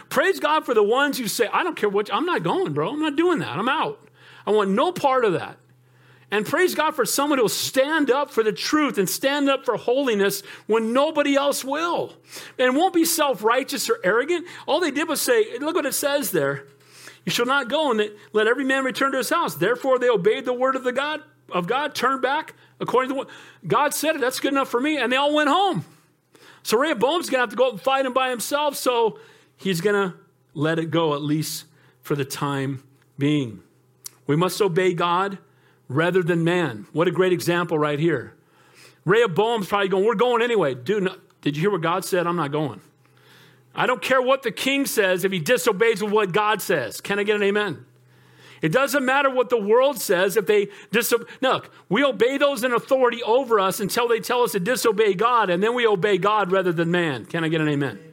Praise 0.09 0.39
God 0.39 0.65
for 0.65 0.75
the 0.75 0.83
ones 0.83 1.19
who 1.19 1.27
say, 1.27 1.49
I 1.53 1.63
don't 1.63 1.77
care 1.77 1.89
what, 1.89 2.13
I'm 2.13 2.27
not 2.27 2.43
going, 2.43 2.73
bro. 2.73 2.91
I'm 2.91 3.01
not 3.01 3.17
doing 3.17 3.41
that. 3.41 3.59
I'm 3.59 3.69
out. 3.69 4.09
I 4.47 4.53
want 4.53 4.71
no 4.71 4.93
part 4.93 5.25
of 5.25 5.33
that. 5.33 5.59
And 6.31 6.45
praise 6.45 6.75
God 6.75 6.95
for 6.95 7.05
someone 7.05 7.39
who 7.39 7.45
will 7.45 7.49
stand 7.49 8.11
up 8.11 8.31
for 8.31 8.43
the 8.43 8.53
truth 8.53 8.99
and 8.99 9.09
stand 9.09 9.49
up 9.49 9.65
for 9.65 9.77
holiness 9.77 10.43
when 10.67 10.93
nobody 10.93 11.37
else 11.37 11.65
will. 11.65 12.15
And 12.59 12.77
won't 12.77 12.95
be 12.95 13.05
self 13.05 13.45
righteous 13.45 13.89
or 13.89 13.99
arrogant. 14.03 14.47
All 14.67 14.81
they 14.81 14.91
did 14.91 15.09
was 15.09 15.21
say, 15.21 15.59
look 15.59 15.77
what 15.77 15.87
it 15.87 15.95
says 15.95 16.33
there. 16.33 16.65
You 17.25 17.33
shall 17.33 17.47
not 17.47 17.69
go 17.69 17.91
and 17.93 18.11
let 18.33 18.47
every 18.47 18.65
man 18.65 18.85
return 18.85 19.13
to 19.13 19.19
his 19.19 19.31
house. 19.31 19.55
Therefore, 19.55 19.99
they 19.99 20.09
obeyed 20.09 20.45
the 20.45 20.53
word 20.53 20.77
of 20.77 20.85
the 20.85 20.93
God 20.93 21.23
of 21.51 21.67
God, 21.67 21.95
turned 21.95 22.23
back 22.23 22.55
according 22.81 23.11
to 23.11 23.15
what 23.15 23.29
God 23.67 23.95
said. 23.95 24.17
It, 24.17 24.21
that's 24.21 24.41
good 24.41 24.53
enough 24.53 24.69
for 24.69 24.81
me. 24.81 24.97
And 24.99 25.13
they 25.13 25.17
all 25.17 25.35
went 25.35 25.49
home. 25.49 25.85
So 26.67 26.77
Rehoboam's 26.77 27.31
going 27.31 27.39
to 27.39 27.43
have 27.43 27.51
to 27.51 27.55
go 27.55 27.67
out 27.67 27.73
and 27.75 27.81
fight 27.81 28.07
him 28.07 28.13
by 28.13 28.29
himself. 28.29 28.75
So 28.75 29.21
he's 29.57 29.81
going 29.81 29.95
to 29.95 30.17
let 30.53 30.81
it 30.81 30.91
go, 30.91 31.15
at 31.15 31.23
least 31.23 31.67
for 32.03 32.17
the 32.17 32.25
time 32.25 32.83
being. 33.17 33.63
We 34.27 34.35
must 34.35 34.61
obey 34.61 34.93
God 34.93 35.39
rather 35.89 36.25
than 36.25 36.43
man. 36.43 36.89
What 36.93 37.07
a 37.07 37.13
great 37.13 37.33
example 37.33 37.79
right 37.79 38.01
here. 38.01 38.35
Rehoboam's 39.05 39.69
probably 39.69 39.87
going, 39.87 40.05
We're 40.05 40.17
going 40.17 40.43
anyway. 40.43 40.75
Dude, 40.75 41.05
no, 41.05 41.15
did 41.41 41.57
you 41.57 41.61
hear 41.61 41.71
what 41.71 41.83
God 41.83 42.05
said? 42.05 42.27
I'm 42.27 42.35
not 42.35 42.51
going. 42.51 42.81
I 43.73 43.87
don't 43.87 44.03
care 44.03 44.21
what 44.21 44.43
the 44.43 44.51
king 44.51 44.87
says 44.87 45.25
if 45.25 45.31
he 45.31 45.39
disobeys 45.39 46.03
with 46.03 46.13
what 46.13 46.33
God 46.33 46.61
says. 46.61 47.01
Can 47.01 47.21
I 47.21 47.23
get 47.23 47.37
an 47.37 47.45
amen? 47.45 47.87
It 48.63 48.73
doesn't 48.73 49.05
matter 49.05 49.31
what 49.31 49.51
the 49.51 49.61
world 49.61 50.01
says 50.01 50.37
if 50.37 50.47
they 50.47 50.69
disobey. 50.91 51.25
Look, 51.41 51.71
we 51.89 52.05
obey 52.05 52.39
those 52.39 52.65
in 52.65 52.73
authority 52.73 53.23
over 53.23 53.61
us 53.61 53.81
until 53.81 54.09
they 54.09 54.21
tell 54.21 54.43
us 54.43 54.53
to 54.53 54.61
disobey 54.61 55.15
God, 55.15 55.51
and 55.51 55.63
then 55.63 55.75
we 55.75 55.87
obey 55.87 56.19
God 56.19 56.51
rather 56.53 56.73
than 56.73 56.91
man. 56.91 57.27
Can 57.27 57.45
I 57.45 57.49
get 57.49 57.61
an 57.61 57.69
amen? 57.69 57.99
amen. 57.99 58.13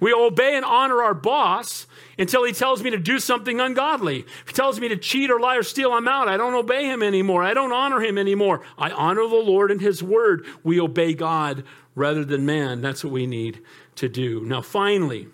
We 0.00 0.12
obey 0.12 0.56
and 0.56 0.64
honor 0.64 1.00
our 1.00 1.14
boss 1.14 1.86
until 2.18 2.42
he 2.42 2.52
tells 2.52 2.82
me 2.82 2.90
to 2.90 2.98
do 2.98 3.20
something 3.20 3.60
ungodly. 3.60 4.20
If 4.20 4.48
he 4.48 4.52
tells 4.52 4.80
me 4.80 4.88
to 4.88 4.96
cheat 4.96 5.30
or 5.30 5.38
lie 5.38 5.56
or 5.56 5.62
steal, 5.62 5.92
I'm 5.92 6.08
out. 6.08 6.26
I 6.28 6.36
don't 6.36 6.54
obey 6.54 6.86
him 6.86 7.04
anymore. 7.04 7.44
I 7.44 7.54
don't 7.54 7.72
honor 7.72 8.00
him 8.00 8.18
anymore. 8.18 8.62
I 8.76 8.90
honor 8.90 9.28
the 9.28 9.36
Lord 9.36 9.70
and 9.70 9.80
his 9.80 10.02
word. 10.02 10.44
We 10.64 10.80
obey 10.80 11.14
God 11.14 11.62
rather 11.94 12.24
than 12.24 12.44
man. 12.44 12.80
That's 12.80 13.04
what 13.04 13.12
we 13.12 13.28
need 13.28 13.60
to 13.94 14.08
do. 14.08 14.40
Now, 14.44 14.60
finally, 14.60 15.28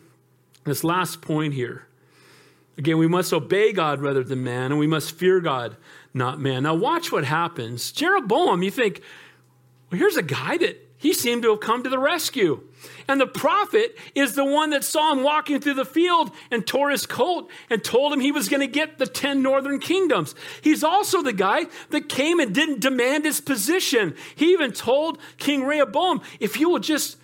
this 0.65 0.85
last 0.85 1.23
point 1.23 1.55
here 1.55 1.88
Again, 2.79 2.97
we 2.97 3.09
must 3.09 3.33
obey 3.33 3.73
God 3.73 4.01
rather 4.01 4.23
than 4.23 4.45
man, 4.45 4.71
and 4.71 4.79
we 4.79 4.87
must 4.87 5.13
fear 5.13 5.41
God, 5.41 5.77
not 6.15 6.41
man. 6.41 6.63
Now, 6.63 6.77
watch 6.77 7.11
what 7.11 7.25
happens. 7.25 7.91
Jeroboam, 7.91 8.63
you 8.63 8.71
think, 8.71 9.03
well, 9.91 9.99
here's 9.99 10.17
a 10.17 10.23
guy 10.23 10.57
that 10.59 10.89
he 10.97 11.13
seemed 11.13 11.43
to 11.43 11.51
have 11.51 11.61
come 11.61 11.83
to 11.83 11.91
the 11.91 11.99
rescue. 11.99 12.63
And 13.09 13.21
the 13.21 13.27
prophet 13.27 13.97
is 14.15 14.35
the 14.35 14.45
one 14.45 14.71
that 14.71 14.85
saw 14.85 15.13
him 15.13 15.25
walking 15.25 15.61
through 15.61 15.75
the 15.75 15.85
field 15.85 16.31
and 16.53 16.65
tore 16.67 16.91
his 16.91 17.07
coat 17.07 17.51
and 17.69 17.83
told 17.83 18.13
him 18.13 18.21
he 18.21 18.33
was 18.33 18.49
going 18.49 18.61
to 18.61 18.67
get 18.69 18.99
the 18.99 19.07
10 19.07 19.43
northern 19.43 19.81
kingdoms. 19.81 20.37
He's 20.61 20.85
also 20.85 21.23
the 21.23 21.33
guy 21.33 21.67
that 21.91 22.09
came 22.09 22.39
and 22.39 22.55
didn't 22.55 22.81
demand 22.81 23.25
his 23.25 23.41
position. 23.41 24.15
He 24.37 24.53
even 24.53 24.73
told 24.73 25.19
King 25.39 25.65
Rehoboam, 25.65 26.21
if 26.39 26.59
you 26.59 26.69
will 26.69 26.81
just 26.81 27.17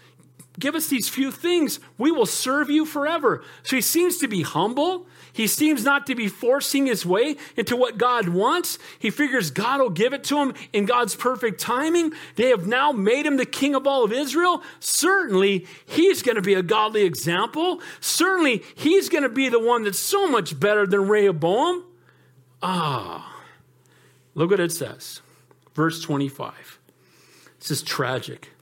give 0.59 0.75
us 0.75 0.89
these 0.89 1.09
few 1.09 1.31
things, 1.31 1.81
we 1.99 2.11
will 2.11 2.27
serve 2.27 2.71
you 2.71 2.85
forever. 2.85 3.43
So 3.65 3.77
he 3.77 3.83
seems 3.83 4.19
to 4.19 4.29
be 4.29 4.43
humble. 4.43 5.07
He 5.35 5.49
seems 5.49 5.83
not 5.83 6.07
to 6.07 6.15
be 6.15 6.29
forcing 6.29 6.87
his 6.87 7.05
way 7.05 7.37
into 7.57 7.75
what 7.75 7.99
God 7.99 8.29
wants. 8.29 8.79
He 9.01 9.11
figures 9.11 9.51
God 9.51 9.81
will 9.81 9.91
give 9.91 10.13
it 10.13 10.23
to 10.25 10.39
him 10.39 10.55
in 10.73 10.87
God's 10.87 11.17
perfect 11.17 11.61
timing. 11.61 12.13
They 12.37 12.51
have 12.51 12.69
now 12.69 12.93
made 12.93 13.27
him 13.27 13.37
the 13.37 13.45
king 13.45 13.75
of 13.75 13.85
all 13.85 14.05
of 14.05 14.13
Israel. 14.13 14.63
Certainly, 14.79 15.67
he's 15.85 16.23
going 16.23 16.37
to 16.37 16.43
be 16.43 16.55
a 16.55 16.63
godly 16.63 17.03
example. 17.03 17.81
Certainly, 18.01 18.63
he's 18.77 19.09
going 19.09 19.25
to 19.25 19.29
be 19.29 19.49
the 19.49 19.59
one 19.59 19.83
that's 19.83 19.99
so 19.99 20.29
much 20.29 20.59
better 20.59 20.87
than 20.87 21.09
Rehoboam. 21.09 21.83
Ah, 22.63 23.43
look 24.37 24.53
what 24.53 24.61
it 24.61 24.71
says. 24.71 25.21
Verse 25.75 26.01
25. 26.01 26.79
This 27.59 27.73
is 27.73 27.83
tragic. 27.83 28.53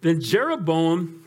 Then 0.00 0.22
Jeroboam 0.22 1.26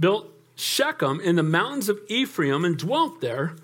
built 0.00 0.32
Shechem 0.54 1.20
in 1.20 1.36
the 1.36 1.42
mountains 1.42 1.90
of 1.90 2.00
Ephraim 2.08 2.64
and 2.64 2.78
dwelt 2.78 3.20
there, 3.20 3.56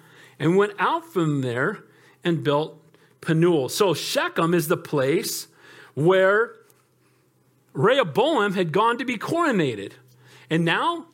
and 0.43 0.57
went 0.57 0.73
out 0.81 1.07
from 1.07 1.41
there 1.41 1.85
and 2.25 2.43
built 2.43 2.77
Penuel. 3.21 3.69
So 3.69 3.95
Shechem 3.95 4.55
is 4.55 4.67
the 4.67 4.77
place 4.77 5.47
where 5.95 6.57
Rehoboam 7.73 8.55
had 8.55 8.73
gone 8.73 8.99
to 8.99 9.05
be 9.05 9.17
coronated. 9.17 9.93
And 10.51 10.65
now 10.65 11.07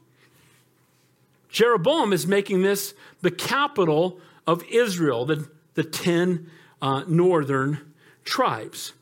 Jeroboam 1.51 2.15
is 2.15 2.27
making 2.27 2.63
this 2.63 2.95
the 3.21 3.31
capital 3.31 4.19
of 4.47 4.65
Israel, 4.71 5.27
the, 5.27 5.47
the 5.75 5.85
10 5.85 6.51
uh, 6.81 7.05
northern 7.07 7.93
tribes. 8.25 8.95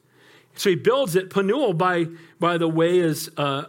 So 0.57 0.71
he 0.71 0.77
builds 0.77 1.15
it. 1.15 1.31
Penuel, 1.31 1.73
by, 1.73 2.07
by 2.41 2.59
the 2.59 2.69
way, 2.69 2.99
is 2.99 3.31
uh, 3.37 3.67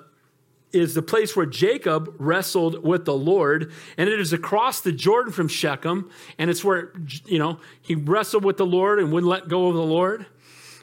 is 0.74 0.93
the 0.93 1.01
place 1.01 1.36
where 1.36 1.45
Jacob 1.45 2.13
wrestled 2.18 2.84
with 2.84 3.05
the 3.05 3.13
Lord, 3.13 3.72
and 3.97 4.09
it 4.09 4.20
is 4.20 4.34
across 4.34 4.82
the 4.82 4.91
Jordan 4.91 5.32
from 5.32 5.47
Shechem, 5.47 6.09
and 6.38 6.49
it's 6.49 6.63
where 6.63 6.93
you 7.26 7.39
know 7.39 7.59
he 7.82 7.95
wrestled 7.95 8.43
with 8.43 8.57
the 8.57 8.65
Lord 8.65 8.99
and 8.99 9.11
wouldn't 9.11 9.30
let 9.30 9.47
go 9.47 9.68
of 9.68 9.76
the 9.76 9.82
Lord, 9.82 10.26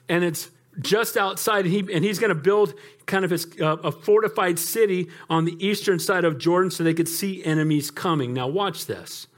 and 0.08 0.24
it's 0.24 0.50
just 0.80 1.16
outside, 1.16 1.66
and, 1.66 1.74
he, 1.74 1.94
and 1.94 2.04
he's 2.04 2.18
going 2.18 2.30
to 2.30 2.34
build 2.34 2.74
kind 3.06 3.24
of 3.24 3.30
his, 3.30 3.46
uh, 3.60 3.76
a 3.76 3.92
fortified 3.92 4.58
city 4.58 5.08
on 5.30 5.44
the 5.44 5.56
eastern 5.64 6.00
side 6.00 6.24
of 6.24 6.38
Jordan 6.38 6.70
so 6.70 6.82
they 6.82 6.94
could 6.94 7.08
see 7.08 7.44
enemies 7.44 7.92
coming. 7.92 8.32
Now 8.32 8.48
watch 8.48 8.86
this. 8.86 9.28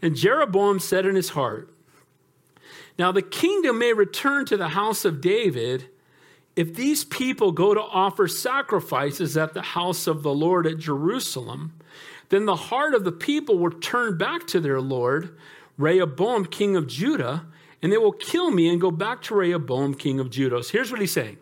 And 0.00 0.14
Jeroboam 0.14 0.78
said 0.78 1.06
in 1.06 1.16
his 1.16 1.30
heart, 1.30 1.72
"Now 2.98 3.10
the 3.12 3.22
kingdom 3.22 3.78
may 3.78 3.92
return 3.92 4.44
to 4.46 4.56
the 4.56 4.68
house 4.68 5.04
of 5.04 5.20
David." 5.20 5.88
If 6.56 6.74
these 6.74 7.04
people 7.04 7.52
go 7.52 7.74
to 7.74 7.82
offer 7.82 8.26
sacrifices 8.26 9.36
at 9.36 9.52
the 9.52 9.62
house 9.62 10.06
of 10.06 10.22
the 10.22 10.32
Lord 10.32 10.66
at 10.66 10.78
Jerusalem, 10.78 11.74
then 12.30 12.46
the 12.46 12.56
heart 12.56 12.94
of 12.94 13.04
the 13.04 13.12
people 13.12 13.58
will 13.58 13.70
turn 13.70 14.16
back 14.16 14.46
to 14.48 14.60
their 14.60 14.80
Lord, 14.80 15.36
Rehoboam, 15.76 16.46
king 16.46 16.74
of 16.74 16.86
Judah, 16.86 17.44
and 17.82 17.92
they 17.92 17.98
will 17.98 18.12
kill 18.12 18.50
me 18.50 18.68
and 18.68 18.80
go 18.80 18.90
back 18.90 19.22
to 19.24 19.34
Rehoboam, 19.34 19.94
king 19.94 20.18
of 20.18 20.30
Judah. 20.30 20.62
So 20.64 20.72
here's 20.72 20.90
what 20.90 21.00
he's 21.00 21.12
saying 21.12 21.36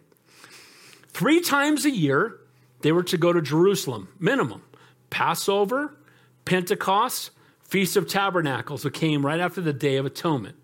Three 1.08 1.40
times 1.40 1.84
a 1.84 1.90
year, 1.90 2.40
they 2.80 2.90
were 2.90 3.04
to 3.04 3.16
go 3.16 3.32
to 3.32 3.40
Jerusalem, 3.40 4.08
minimum. 4.18 4.62
Passover, 5.10 5.96
Pentecost, 6.44 7.30
Feast 7.62 7.96
of 7.96 8.08
Tabernacles, 8.08 8.82
that 8.82 8.94
came 8.94 9.24
right 9.24 9.38
after 9.38 9.60
the 9.60 9.72
Day 9.72 9.94
of 9.94 10.04
Atonement. 10.04 10.56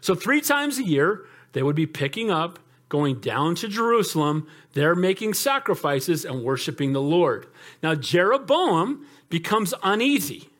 So, 0.00 0.16
three 0.16 0.40
times 0.40 0.80
a 0.80 0.84
year, 0.84 1.24
they 1.52 1.62
would 1.62 1.76
be 1.76 1.86
picking 1.86 2.28
up 2.28 2.58
going 2.92 3.18
down 3.20 3.54
to 3.54 3.68
Jerusalem. 3.68 4.46
They're 4.74 4.94
making 4.94 5.32
sacrifices 5.32 6.26
and 6.26 6.44
worshiping 6.44 6.92
the 6.92 7.00
Lord. 7.00 7.46
Now, 7.82 7.94
Jeroboam 7.94 9.06
becomes 9.30 9.72
uneasy 9.82 10.50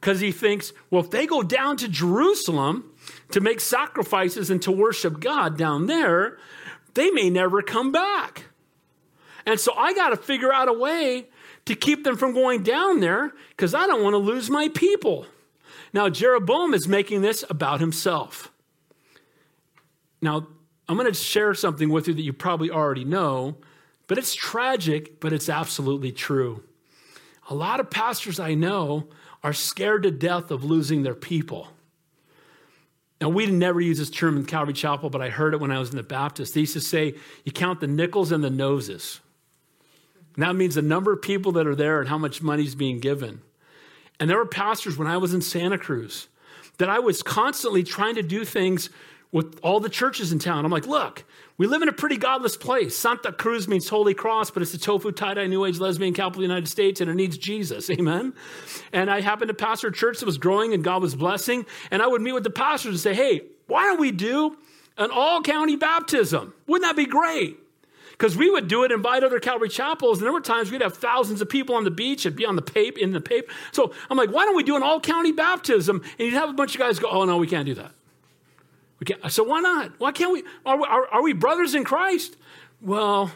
because 0.00 0.20
he 0.20 0.32
thinks, 0.32 0.72
well, 0.88 1.04
if 1.04 1.10
they 1.10 1.26
go 1.26 1.42
down 1.42 1.76
to 1.76 1.86
Jerusalem 1.86 2.90
to 3.30 3.42
make 3.42 3.60
sacrifices 3.60 4.48
and 4.48 4.62
to 4.62 4.72
worship 4.72 5.20
God 5.20 5.58
down 5.58 5.84
there, 5.84 6.38
they 6.94 7.10
may 7.10 7.28
never 7.28 7.60
come 7.60 7.92
back. 7.92 8.46
And 9.44 9.60
so 9.60 9.74
I 9.74 9.92
got 9.92 10.08
to 10.08 10.16
figure 10.16 10.50
out 10.50 10.68
a 10.68 10.72
way 10.72 11.26
to 11.66 11.74
keep 11.74 12.04
them 12.04 12.16
from 12.16 12.32
going 12.32 12.62
down 12.62 13.00
there 13.00 13.34
because 13.50 13.74
I 13.74 13.86
don't 13.86 14.02
want 14.02 14.14
to 14.14 14.18
lose 14.18 14.48
my 14.48 14.70
people. 14.70 15.26
Now, 15.92 16.08
Jeroboam 16.08 16.72
is 16.72 16.88
making 16.88 17.20
this 17.20 17.44
about 17.50 17.80
himself. 17.80 18.50
Now, 20.22 20.46
I'm 20.88 20.96
going 20.96 21.12
to 21.12 21.14
share 21.14 21.54
something 21.54 21.88
with 21.88 22.08
you 22.08 22.14
that 22.14 22.22
you 22.22 22.32
probably 22.32 22.70
already 22.70 23.04
know, 23.04 23.56
but 24.06 24.18
it's 24.18 24.34
tragic, 24.34 25.20
but 25.20 25.32
it's 25.32 25.48
absolutely 25.48 26.12
true. 26.12 26.62
A 27.48 27.54
lot 27.54 27.80
of 27.80 27.90
pastors 27.90 28.38
I 28.38 28.54
know 28.54 29.08
are 29.42 29.52
scared 29.52 30.04
to 30.04 30.10
death 30.10 30.50
of 30.50 30.64
losing 30.64 31.02
their 31.02 31.14
people. 31.14 31.68
Now, 33.20 33.30
we 33.30 33.46
never 33.46 33.80
use 33.80 33.98
this 33.98 34.10
term 34.10 34.36
in 34.36 34.44
Calvary 34.44 34.74
Chapel, 34.74 35.08
but 35.08 35.22
I 35.22 35.30
heard 35.30 35.54
it 35.54 35.60
when 35.60 35.72
I 35.72 35.78
was 35.78 35.90
in 35.90 35.96
the 35.96 36.02
Baptist. 36.02 36.54
They 36.54 36.60
used 36.60 36.74
to 36.74 36.80
say, 36.80 37.14
you 37.44 37.52
count 37.52 37.80
the 37.80 37.86
nickels 37.86 38.30
and 38.30 38.44
the 38.44 38.50
noses. 38.50 39.20
And 40.34 40.42
that 40.42 40.54
means 40.54 40.74
the 40.74 40.82
number 40.82 41.12
of 41.12 41.22
people 41.22 41.52
that 41.52 41.66
are 41.66 41.74
there 41.74 42.00
and 42.00 42.08
how 42.08 42.18
much 42.18 42.42
money 42.42 42.64
is 42.64 42.74
being 42.74 43.00
given. 43.00 43.40
And 44.20 44.28
there 44.28 44.36
were 44.36 44.46
pastors 44.46 44.98
when 44.98 45.08
I 45.08 45.16
was 45.16 45.32
in 45.32 45.40
Santa 45.40 45.78
Cruz 45.78 46.28
that 46.78 46.90
I 46.90 46.98
was 46.98 47.22
constantly 47.22 47.82
trying 47.82 48.16
to 48.16 48.22
do 48.22 48.44
things 48.44 48.90
with 49.36 49.60
all 49.62 49.80
the 49.80 49.90
churches 49.90 50.32
in 50.32 50.38
town. 50.38 50.64
I'm 50.64 50.70
like, 50.70 50.86
look, 50.86 51.22
we 51.58 51.66
live 51.66 51.82
in 51.82 51.90
a 51.90 51.92
pretty 51.92 52.16
godless 52.16 52.56
place. 52.56 52.96
Santa 52.96 53.30
Cruz 53.30 53.68
means 53.68 53.86
Holy 53.86 54.14
Cross, 54.14 54.52
but 54.52 54.62
it's 54.62 54.72
a 54.72 54.78
tofu, 54.78 55.12
tie-dye, 55.12 55.46
New 55.46 55.66
Age, 55.66 55.78
lesbian 55.78 56.14
capital 56.14 56.42
of 56.42 56.48
the 56.48 56.54
United 56.54 56.68
States, 56.68 57.02
and 57.02 57.10
it 57.10 57.14
needs 57.16 57.36
Jesus. 57.36 57.90
Amen? 57.90 58.32
And 58.94 59.10
I 59.10 59.20
happened 59.20 59.48
to 59.48 59.54
pastor 59.54 59.88
a 59.88 59.92
church 59.92 60.20
that 60.20 60.24
was 60.24 60.38
growing 60.38 60.72
and 60.72 60.82
God 60.82 61.02
was 61.02 61.14
blessing. 61.14 61.66
And 61.90 62.00
I 62.00 62.06
would 62.06 62.22
meet 62.22 62.32
with 62.32 62.44
the 62.44 62.50
pastors 62.50 62.92
and 62.92 62.98
say, 62.98 63.12
hey, 63.12 63.42
why 63.66 63.84
don't 63.84 64.00
we 64.00 64.10
do 64.10 64.56
an 64.96 65.10
all-county 65.12 65.76
baptism? 65.76 66.54
Wouldn't 66.66 66.88
that 66.88 66.96
be 66.96 67.04
great? 67.04 67.58
Because 68.12 68.38
we 68.38 68.50
would 68.50 68.68
do 68.68 68.84
it, 68.84 68.90
invite 68.90 69.22
other 69.22 69.38
Calvary 69.38 69.68
chapels, 69.68 70.16
and 70.16 70.24
there 70.24 70.32
were 70.32 70.40
times 70.40 70.72
we'd 70.72 70.80
have 70.80 70.96
thousands 70.96 71.42
of 71.42 71.50
people 71.50 71.74
on 71.74 71.84
the 71.84 71.90
beach. 71.90 72.24
It'd 72.24 72.36
be 72.36 72.46
on 72.46 72.56
the 72.56 72.62
pape, 72.62 72.96
in 72.96 73.12
the 73.12 73.20
pape. 73.20 73.50
So 73.72 73.92
I'm 74.08 74.16
like, 74.16 74.30
why 74.30 74.46
don't 74.46 74.56
we 74.56 74.62
do 74.62 74.76
an 74.76 74.82
all-county 74.82 75.32
baptism? 75.32 76.00
And 76.18 76.20
you'd 76.20 76.32
have 76.32 76.48
a 76.48 76.54
bunch 76.54 76.74
of 76.74 76.78
guys 76.78 76.98
go, 76.98 77.10
oh, 77.10 77.26
no, 77.26 77.36
we 77.36 77.46
can't 77.46 77.66
do 77.66 77.74
that. 77.74 77.92
So 79.28 79.44
why 79.44 79.60
not? 79.60 79.92
Why 79.98 80.12
can't 80.12 80.32
we? 80.32 80.42
Are, 80.64 80.80
are, 80.80 81.06
are 81.08 81.22
we 81.22 81.32
brothers 81.32 81.74
in 81.74 81.84
Christ? 81.84 82.36
Well, 82.80 83.30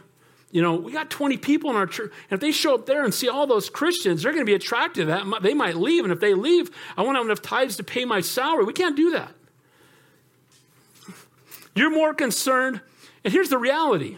you 0.50 0.62
know, 0.62 0.74
we 0.74 0.92
got 0.92 1.10
20 1.10 1.36
people 1.36 1.70
in 1.70 1.76
our 1.76 1.86
church. 1.86 2.12
And 2.30 2.36
if 2.36 2.40
they 2.40 2.50
show 2.50 2.74
up 2.74 2.86
there 2.86 3.04
and 3.04 3.14
see 3.14 3.28
all 3.28 3.46
those 3.46 3.70
Christians, 3.70 4.22
they're 4.22 4.32
going 4.32 4.44
to 4.44 4.50
be 4.50 4.54
attracted 4.54 5.02
to 5.02 5.06
that. 5.06 5.42
They 5.42 5.54
might 5.54 5.76
leave. 5.76 6.04
And 6.04 6.12
if 6.12 6.18
they 6.18 6.34
leave, 6.34 6.70
I 6.96 7.02
want 7.02 7.14
to 7.14 7.18
have 7.20 7.26
enough 7.26 7.42
tithes 7.42 7.76
to 7.76 7.84
pay 7.84 8.04
my 8.04 8.20
salary. 8.20 8.64
We 8.64 8.72
can't 8.72 8.96
do 8.96 9.12
that. 9.12 9.32
You're 11.74 11.90
more 11.90 12.14
concerned. 12.14 12.80
And 13.22 13.32
here's 13.32 13.48
the 13.48 13.58
reality 13.58 14.16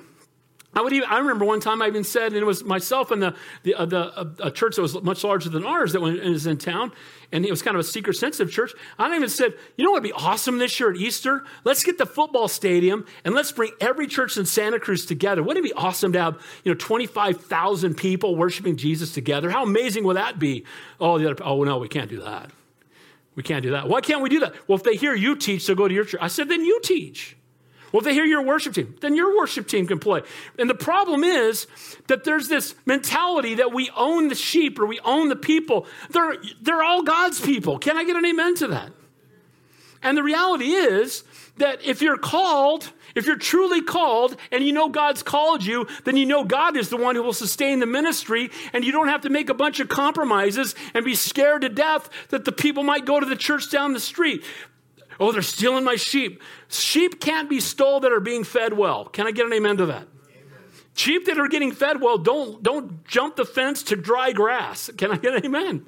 I 0.75 0.81
would 0.81 0.93
even, 0.95 1.09
I 1.09 1.19
remember 1.19 1.45
one 1.45 1.61
time 1.61 1.83
I 1.83 1.87
even 1.87 2.03
said, 2.03 2.33
and 2.33 2.37
it 2.37 2.47
was 2.47 2.65
myself 2.65 3.11
and 3.11 3.23
the, 3.23 3.35
the, 3.63 3.75
uh, 3.75 3.85
the 3.85 4.19
uh, 4.19 4.25
a 4.45 4.51
church 4.51 4.77
that 4.77 4.83
was 4.83 5.01
much 5.03 5.23
larger 5.23 5.51
than 5.51 5.67
ours 5.67 5.93
that 5.93 6.01
was 6.01 6.47
in 6.47 6.57
town, 6.57 6.93
and 7.31 7.45
it 7.45 7.51
was 7.51 7.61
kind 7.61 7.77
of 7.77 7.81
a 7.81 7.85
seeker 7.85 8.15
sensitive 8.15 8.51
church. 8.51 8.73
I 8.99 9.15
even 9.15 9.29
said, 9.29 9.53
you 9.77 9.85
know 9.85 9.91
what 9.91 10.03
would 10.03 10.09
be 10.09 10.13
awesome 10.13 10.57
this 10.57 10.81
year 10.81 10.91
at 10.91 10.97
Easter? 10.97 11.45
Let's 11.65 11.85
get 11.85 11.99
the 11.99 12.07
football 12.07 12.49
stadium 12.49 13.05
and 13.25 13.35
let's 13.35 13.53
bring 13.53 13.73
every 13.81 14.07
church 14.07 14.39
in 14.39 14.47
Santa 14.47 14.81
Cruz 14.81 15.05
together. 15.05 15.43
Wouldn't 15.43 15.65
it 15.65 15.69
be 15.69 15.75
awesome 15.75 16.13
to 16.15 16.21
have, 16.21 16.41
you 16.65 16.73
know, 16.73 16.79
25,000 16.79 17.95
people 17.95 18.35
worshiping 18.35 18.77
Jesus 18.77 19.13
together? 19.13 19.51
How 19.51 19.65
amazing 19.65 20.05
would 20.05 20.17
that 20.17 20.39
be? 20.39 20.65
Oh, 20.99 21.19
the 21.19 21.31
other, 21.31 21.45
oh 21.45 21.65
no, 21.65 21.79
we 21.79 21.89
can't 21.89 22.09
do 22.09 22.21
that. 22.21 22.51
We 23.35 23.43
can't 23.43 23.63
do 23.63 23.73
that. 23.73 23.89
Why 23.89 24.01
can't 24.01 24.23
we 24.23 24.31
do 24.31 24.41
that? 24.41 24.55
Well, 24.69 24.77
if 24.77 24.85
they 24.85 24.97
hear 24.97 25.15
you 25.15 25.37
teach, 25.37 25.67
they'll 25.67 25.77
go 25.77 25.89
to 25.89 25.95
your 25.95 26.05
church. 26.05 26.21
I 26.23 26.29
said, 26.29 26.49
then 26.49 26.65
you 26.65 26.81
teach. 26.83 27.37
Well, 27.93 28.01
they 28.01 28.15
hear 28.15 28.25
your 28.25 28.43
worship 28.43 28.75
team, 28.75 28.97
then 29.01 29.15
your 29.15 29.37
worship 29.37 29.69
team 29.69 29.87
can 29.87 29.99
play. 29.99 30.23
And 30.59 30.69
the 30.69 30.75
problem 30.75 31.23
is 31.23 31.67
that 32.09 32.25
there's 32.25 32.49
this 32.49 32.75
mentality 32.87 33.55
that 33.57 33.73
we 33.73 33.91
own 33.97 34.29
the 34.29 34.35
sheep 34.35 34.79
or 34.79 34.87
we 34.87 34.99
own 35.01 35.29
the 35.29 35.37
people. 35.37 35.87
They're, 36.11 36.37
they're 36.61 36.83
all 36.83 37.03
God's 37.03 37.41
people. 37.41 37.79
Can 37.79 37.97
I 37.97 38.05
get 38.05 38.17
an 38.17 38.25
amen 38.25 38.55
to 38.57 38.69
that? 38.69 38.93
And 40.03 40.17
the 40.17 40.23
reality 40.23 40.73
is 40.73 41.23
that 41.59 41.85
if 41.85 42.03
you're 42.03 42.19
called, 42.19 42.91
if 43.15 43.27
you're 43.27 43.37
truly 43.37 43.83
called 43.83 44.37
and 44.51 44.65
you 44.65 44.73
know 44.73 44.89
God's 44.89 45.23
called 45.23 45.65
you, 45.65 45.87
then 46.05 46.17
you 46.17 46.27
know 46.27 46.45
God 46.45 46.77
is 46.77 46.89
the 46.89 46.97
one 46.97 47.15
who 47.15 47.23
will 47.23 47.33
sustain 47.33 47.79
the 47.79 47.87
ministry, 47.87 48.51
and 48.73 48.85
you 48.85 48.91
don't 48.91 49.09
have 49.09 49.21
to 49.23 49.31
make 49.31 49.49
a 49.49 49.55
bunch 49.55 49.79
of 49.79 49.89
compromises 49.89 50.75
and 50.95 51.05
be 51.05 51.15
scared 51.15 51.63
to 51.63 51.69
death 51.69 52.09
that 52.31 52.45
the 52.45 52.53
people 52.53 52.83
might 52.83 53.05
go 53.05 53.21
to 53.21 53.27
the 53.27 53.37
church 53.37 53.71
down 53.71 53.93
the 53.93 54.01
street. 54.01 54.45
Oh, 55.21 55.33
they're 55.33 55.43
stealing 55.43 55.85
my 55.85 55.97
sheep. 55.97 56.43
Sheep 56.69 57.21
can't 57.21 57.49
be 57.49 57.61
stole 57.61 58.01
that 58.01 58.13
are 58.13 58.21
being 58.21 58.45
fed 58.45 58.73
well. 58.73 59.05
Can 59.05 59.27
I 59.27 59.31
get 59.31 59.47
an 59.47 59.53
amen 59.53 59.77
to 59.79 59.87
that? 59.87 60.09
Sheep 60.95 61.27
that 61.27 61.39
are 61.39 61.49
getting 61.49 61.73
fed 61.73 62.01
well 62.01 62.19
don't, 62.19 62.63
don't 62.63 63.05
jump 63.05 63.37
the 63.37 63.45
fence 63.45 63.83
to 63.85 63.97
dry 63.97 64.33
grass. 64.33 64.91
Can 64.97 65.11
I 65.11 65.17
get 65.17 65.35
an 65.35 65.47
amen? 65.47 65.87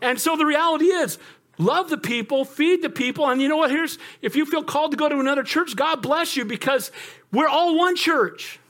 And 0.00 0.20
so 0.20 0.36
the 0.36 0.46
reality 0.46 0.86
is, 0.86 1.18
love 1.58 1.90
the 1.90 1.98
people, 1.98 2.44
feed 2.44 2.82
the 2.82 2.90
people, 2.90 3.28
and 3.28 3.42
you 3.42 3.48
know 3.48 3.56
what? 3.56 3.70
Here's 3.70 3.98
if 4.22 4.36
you 4.36 4.46
feel 4.46 4.62
called 4.62 4.92
to 4.92 4.96
go 4.96 5.08
to 5.08 5.18
another 5.18 5.42
church, 5.42 5.76
God 5.76 6.02
bless 6.02 6.36
you 6.36 6.44
because 6.44 6.90
we're 7.32 7.48
all 7.48 7.76
one 7.76 7.96
church. 7.96 8.60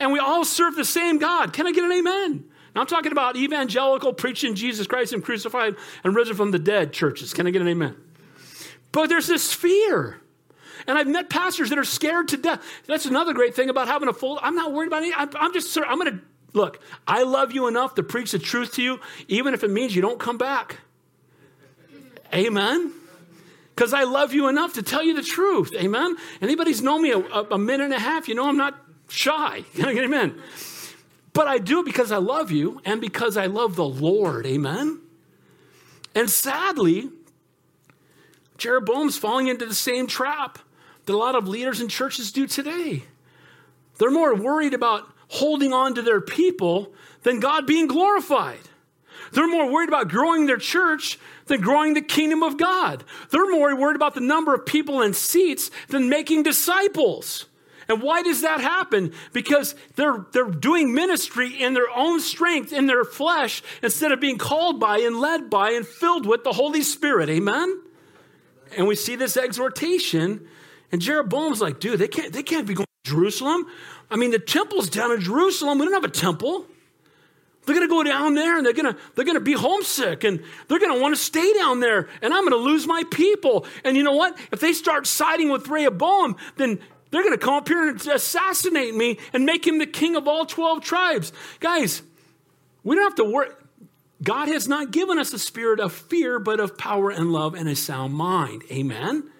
And 0.00 0.12
we 0.12 0.18
all 0.18 0.44
serve 0.44 0.74
the 0.74 0.84
same 0.84 1.18
God. 1.18 1.52
Can 1.52 1.68
I 1.68 1.72
get 1.72 1.84
an 1.84 1.92
amen? 1.92 2.44
Now, 2.74 2.80
I'm 2.80 2.86
talking 2.88 3.12
about 3.12 3.36
evangelical 3.36 4.12
preaching 4.12 4.56
Jesus 4.56 4.86
Christ 4.86 5.12
and 5.12 5.22
crucified 5.22 5.76
and 6.02 6.16
risen 6.16 6.34
from 6.34 6.50
the 6.50 6.58
dead 6.58 6.92
churches. 6.92 7.32
Can 7.32 7.46
I 7.46 7.50
get 7.50 7.62
an 7.62 7.68
amen? 7.68 7.96
But 8.92 9.08
there's 9.08 9.26
this 9.26 9.52
fear. 9.52 10.20
And 10.86 10.98
I've 10.98 11.08
met 11.08 11.30
pastors 11.30 11.70
that 11.70 11.78
are 11.78 11.84
scared 11.84 12.28
to 12.28 12.36
death. 12.36 12.62
That's 12.86 13.06
another 13.06 13.32
great 13.32 13.54
thing 13.54 13.70
about 13.70 13.88
having 13.88 14.08
a 14.08 14.12
full. 14.12 14.38
I'm 14.42 14.54
not 14.54 14.72
worried 14.72 14.88
about 14.88 15.02
it. 15.02 15.14
I'm, 15.16 15.30
I'm 15.34 15.52
just, 15.52 15.76
I'm 15.78 15.98
going 15.98 16.18
to 16.18 16.20
look. 16.52 16.80
I 17.06 17.22
love 17.22 17.52
you 17.52 17.68
enough 17.68 17.94
to 17.96 18.02
preach 18.02 18.32
the 18.32 18.38
truth 18.38 18.74
to 18.74 18.82
you, 18.82 19.00
even 19.28 19.54
if 19.54 19.64
it 19.64 19.70
means 19.70 19.94
you 19.94 20.02
don't 20.02 20.18
come 20.18 20.38
back. 20.38 20.78
Amen. 22.34 22.92
Because 23.74 23.94
I 23.94 24.04
love 24.04 24.34
you 24.34 24.48
enough 24.48 24.74
to 24.74 24.82
tell 24.82 25.02
you 25.02 25.14
the 25.14 25.22
truth. 25.22 25.72
Amen. 25.74 26.16
Anybody's 26.40 26.82
known 26.82 27.02
me 27.02 27.12
a, 27.12 27.18
a, 27.18 27.58
minute 27.58 27.84
and 27.84 27.94
a 27.94 27.98
half, 27.98 28.28
you 28.28 28.34
know 28.34 28.48
I'm 28.48 28.56
not 28.56 28.78
shy. 29.08 29.64
Can 29.74 29.86
I 29.86 29.94
get 29.94 30.04
amen? 30.04 30.40
But 31.32 31.48
I 31.48 31.58
do 31.58 31.80
it 31.80 31.86
because 31.86 32.12
I 32.12 32.18
love 32.18 32.50
you 32.50 32.80
and 32.84 33.00
because 33.00 33.36
I 33.36 33.46
love 33.46 33.76
the 33.76 33.84
Lord. 33.84 34.46
Amen. 34.46 35.00
And 36.14 36.28
sadly, 36.28 37.08
Jeroboam's 38.62 39.18
falling 39.18 39.48
into 39.48 39.66
the 39.66 39.74
same 39.74 40.06
trap 40.06 40.60
that 41.06 41.12
a 41.12 41.16
lot 41.16 41.34
of 41.34 41.48
leaders 41.48 41.80
in 41.80 41.88
churches 41.88 42.30
do 42.30 42.46
today. 42.46 43.02
They're 43.98 44.12
more 44.12 44.36
worried 44.36 44.72
about 44.72 45.12
holding 45.26 45.72
on 45.72 45.96
to 45.96 46.02
their 46.02 46.20
people 46.20 46.92
than 47.24 47.40
God 47.40 47.66
being 47.66 47.88
glorified. 47.88 48.60
They're 49.32 49.48
more 49.48 49.68
worried 49.68 49.88
about 49.88 50.08
growing 50.08 50.46
their 50.46 50.58
church 50.58 51.18
than 51.46 51.60
growing 51.60 51.94
the 51.94 52.02
kingdom 52.02 52.44
of 52.44 52.56
God. 52.56 53.02
They're 53.30 53.50
more 53.50 53.74
worried 53.74 53.96
about 53.96 54.14
the 54.14 54.20
number 54.20 54.54
of 54.54 54.64
people 54.64 55.02
in 55.02 55.12
seats 55.12 55.72
than 55.88 56.08
making 56.08 56.44
disciples. 56.44 57.46
And 57.88 58.00
why 58.00 58.22
does 58.22 58.42
that 58.42 58.60
happen? 58.60 59.12
Because 59.32 59.74
they're, 59.96 60.24
they're 60.30 60.50
doing 60.50 60.94
ministry 60.94 61.60
in 61.60 61.74
their 61.74 61.90
own 61.92 62.20
strength, 62.20 62.72
in 62.72 62.86
their 62.86 63.02
flesh, 63.02 63.60
instead 63.82 64.12
of 64.12 64.20
being 64.20 64.38
called 64.38 64.78
by 64.78 64.98
and 64.98 65.18
led 65.18 65.50
by 65.50 65.72
and 65.72 65.84
filled 65.84 66.26
with 66.26 66.44
the 66.44 66.52
Holy 66.52 66.82
Spirit. 66.82 67.28
Amen? 67.28 67.82
And 68.76 68.86
we 68.86 68.94
see 68.96 69.16
this 69.16 69.36
exhortation, 69.36 70.46
and 70.90 71.00
Jeroboam's 71.00 71.60
like, 71.60 71.80
dude, 71.80 71.98
they 71.98 72.08
can't, 72.08 72.32
they 72.32 72.42
can't 72.42 72.66
be 72.66 72.74
going 72.74 72.86
to 73.04 73.10
Jerusalem. 73.10 73.66
I 74.10 74.16
mean, 74.16 74.30
the 74.30 74.38
temple's 74.38 74.90
down 74.90 75.12
in 75.12 75.20
Jerusalem. 75.20 75.78
We 75.78 75.86
don't 75.86 75.94
have 75.94 76.04
a 76.04 76.08
temple. 76.08 76.66
They're 77.64 77.76
going 77.76 77.88
to 77.88 77.94
go 77.94 78.02
down 78.02 78.34
there 78.34 78.56
and 78.56 78.66
they're 78.66 78.72
going 78.72 78.92
to 78.92 78.98
they're 79.14 79.24
going 79.24 79.36
to 79.36 79.40
be 79.40 79.52
homesick 79.52 80.24
and 80.24 80.42
they're 80.66 80.80
going 80.80 80.92
to 80.92 81.00
want 81.00 81.14
to 81.14 81.20
stay 81.20 81.52
down 81.54 81.78
there 81.78 82.08
and 82.20 82.34
I'm 82.34 82.42
going 82.42 82.50
to 82.50 82.56
lose 82.56 82.88
my 82.88 83.04
people. 83.10 83.66
And 83.84 83.96
you 83.96 84.02
know 84.02 84.16
what? 84.16 84.36
If 84.50 84.58
they 84.58 84.72
start 84.72 85.06
siding 85.06 85.48
with 85.48 85.68
Rehoboam, 85.68 86.36
then 86.56 86.80
they're 87.10 87.22
going 87.22 87.38
to 87.38 87.44
come 87.44 87.54
up 87.54 87.68
here 87.68 87.88
and 87.88 88.00
assassinate 88.08 88.94
me 88.96 89.18
and 89.32 89.46
make 89.46 89.64
him 89.64 89.78
the 89.78 89.86
king 89.86 90.16
of 90.16 90.26
all 90.26 90.44
12 90.44 90.82
tribes. 90.82 91.32
Guys, 91.60 92.02
we 92.82 92.96
don't 92.96 93.04
have 93.04 93.14
to 93.16 93.24
worry. 93.24 93.50
God 94.22 94.48
has 94.48 94.68
not 94.68 94.90
given 94.90 95.18
us 95.18 95.32
a 95.32 95.38
spirit 95.38 95.80
of 95.80 95.92
fear, 95.92 96.38
but 96.38 96.60
of 96.60 96.78
power 96.78 97.10
and 97.10 97.32
love 97.32 97.54
and 97.54 97.68
a 97.68 97.74
sound 97.74 98.14
mind. 98.14 98.62
Amen. 98.70 99.30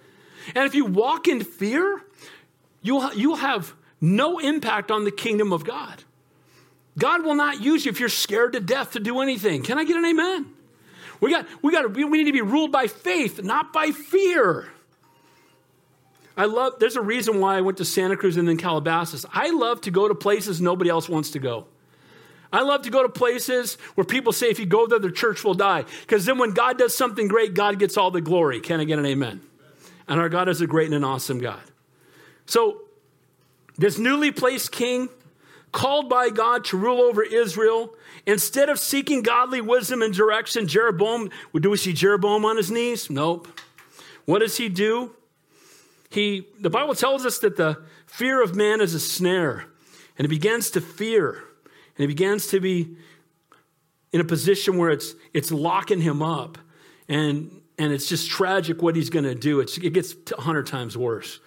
And 0.54 0.64
if 0.66 0.74
you 0.74 0.84
walk 0.84 1.28
in 1.28 1.44
fear, 1.44 2.02
you'll, 2.82 3.12
you'll 3.14 3.36
have 3.36 3.74
no 4.00 4.38
impact 4.38 4.90
on 4.90 5.04
the 5.04 5.12
kingdom 5.12 5.52
of 5.52 5.64
God. 5.64 6.02
God 6.98 7.24
will 7.24 7.36
not 7.36 7.62
use 7.62 7.84
you 7.84 7.90
if 7.90 8.00
you're 8.00 8.08
scared 8.08 8.52
to 8.54 8.60
death 8.60 8.92
to 8.92 9.00
do 9.00 9.20
anything. 9.20 9.62
Can 9.62 9.78
I 9.78 9.84
get 9.84 9.96
an 9.96 10.04
amen? 10.04 10.46
We 11.20 11.30
got, 11.30 11.46
we 11.62 11.72
got, 11.72 11.94
we 11.94 12.04
need 12.04 12.24
to 12.24 12.32
be 12.32 12.42
ruled 12.42 12.72
by 12.72 12.88
faith, 12.88 13.42
not 13.42 13.72
by 13.72 13.92
fear. 13.92 14.68
I 16.36 16.46
love, 16.46 16.80
there's 16.80 16.96
a 16.96 17.02
reason 17.02 17.40
why 17.40 17.56
I 17.56 17.60
went 17.60 17.78
to 17.78 17.84
Santa 17.84 18.16
Cruz 18.16 18.36
and 18.36 18.48
then 18.48 18.56
Calabasas. 18.56 19.24
I 19.32 19.50
love 19.50 19.82
to 19.82 19.90
go 19.90 20.08
to 20.08 20.14
places 20.14 20.60
nobody 20.60 20.90
else 20.90 21.08
wants 21.08 21.30
to 21.30 21.38
go. 21.38 21.66
I 22.52 22.62
love 22.62 22.82
to 22.82 22.90
go 22.90 23.02
to 23.02 23.08
places 23.08 23.76
where 23.94 24.04
people 24.04 24.32
say 24.32 24.50
if 24.50 24.58
you 24.58 24.66
go 24.66 24.86
there, 24.86 24.98
the 24.98 25.10
church 25.10 25.42
will 25.42 25.54
die. 25.54 25.84
Because 26.02 26.26
then 26.26 26.38
when 26.38 26.50
God 26.50 26.78
does 26.78 26.94
something 26.94 27.26
great, 27.28 27.54
God 27.54 27.78
gets 27.78 27.96
all 27.96 28.10
the 28.10 28.20
glory. 28.20 28.60
Can 28.60 28.78
I 28.80 28.84
get 28.84 28.98
an 28.98 29.06
amen? 29.06 29.40
And 30.06 30.20
our 30.20 30.28
God 30.28 30.48
is 30.48 30.60
a 30.60 30.66
great 30.66 30.86
and 30.86 30.94
an 30.94 31.04
awesome 31.04 31.38
God. 31.38 31.62
So, 32.46 32.82
this 33.78 33.98
newly 33.98 34.30
placed 34.30 34.70
king, 34.72 35.08
called 35.72 36.10
by 36.10 36.28
God 36.28 36.66
to 36.66 36.76
rule 36.76 37.00
over 37.00 37.22
Israel, 37.22 37.94
instead 38.26 38.68
of 38.68 38.78
seeking 38.78 39.22
godly 39.22 39.62
wisdom 39.62 40.02
and 40.02 40.12
direction, 40.12 40.68
Jeroboam, 40.68 41.30
do 41.58 41.70
we 41.70 41.78
see 41.78 41.94
Jeroboam 41.94 42.44
on 42.44 42.58
his 42.58 42.70
knees? 42.70 43.08
Nope. 43.08 43.48
What 44.26 44.40
does 44.40 44.58
he 44.58 44.68
do? 44.68 45.16
He, 46.10 46.46
the 46.60 46.68
Bible 46.68 46.94
tells 46.94 47.24
us 47.24 47.38
that 47.38 47.56
the 47.56 47.78
fear 48.06 48.42
of 48.42 48.54
man 48.54 48.82
is 48.82 48.92
a 48.92 49.00
snare, 49.00 49.64
and 50.18 50.26
he 50.26 50.28
begins 50.28 50.70
to 50.72 50.80
fear, 50.82 51.42
and 51.96 52.02
he 52.02 52.06
begins 52.06 52.48
to 52.48 52.60
be 52.60 52.96
in 54.12 54.20
a 54.20 54.24
position 54.24 54.76
where 54.76 54.90
it's, 54.90 55.14
it's 55.32 55.50
locking 55.50 56.00
him 56.00 56.22
up. 56.22 56.58
And, 57.08 57.62
and 57.78 57.92
it's 57.92 58.08
just 58.08 58.30
tragic 58.30 58.82
what 58.82 58.96
he's 58.96 59.10
going 59.10 59.24
to 59.24 59.34
do. 59.34 59.60
It's, 59.60 59.78
it 59.78 59.92
gets 59.92 60.14
100 60.14 60.66
times 60.66 60.96
worse. 60.96 61.40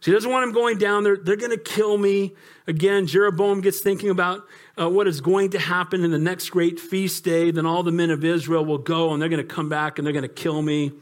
So 0.00 0.10
he 0.10 0.12
doesn't 0.12 0.30
want 0.30 0.44
him 0.44 0.52
going 0.52 0.78
down 0.78 1.04
there. 1.04 1.16
They're 1.16 1.36
going 1.36 1.50
to 1.50 1.58
kill 1.58 1.98
me. 1.98 2.34
Again, 2.66 3.06
Jeroboam 3.06 3.60
gets 3.60 3.80
thinking 3.80 4.08
about 4.08 4.46
uh, 4.80 4.88
what 4.88 5.06
is 5.06 5.20
going 5.20 5.50
to 5.50 5.58
happen 5.58 6.04
in 6.04 6.10
the 6.10 6.18
next 6.18 6.50
great 6.50 6.80
feast 6.80 7.22
day. 7.24 7.50
Then 7.50 7.66
all 7.66 7.82
the 7.82 7.92
men 7.92 8.10
of 8.10 8.24
Israel 8.24 8.64
will 8.64 8.78
go 8.78 9.12
and 9.12 9.20
they're 9.20 9.28
going 9.28 9.46
to 9.46 9.54
come 9.54 9.68
back 9.68 9.98
and 9.98 10.06
they're 10.06 10.14
going 10.14 10.22
to 10.22 10.28
kill 10.28 10.62
me. 10.62 10.92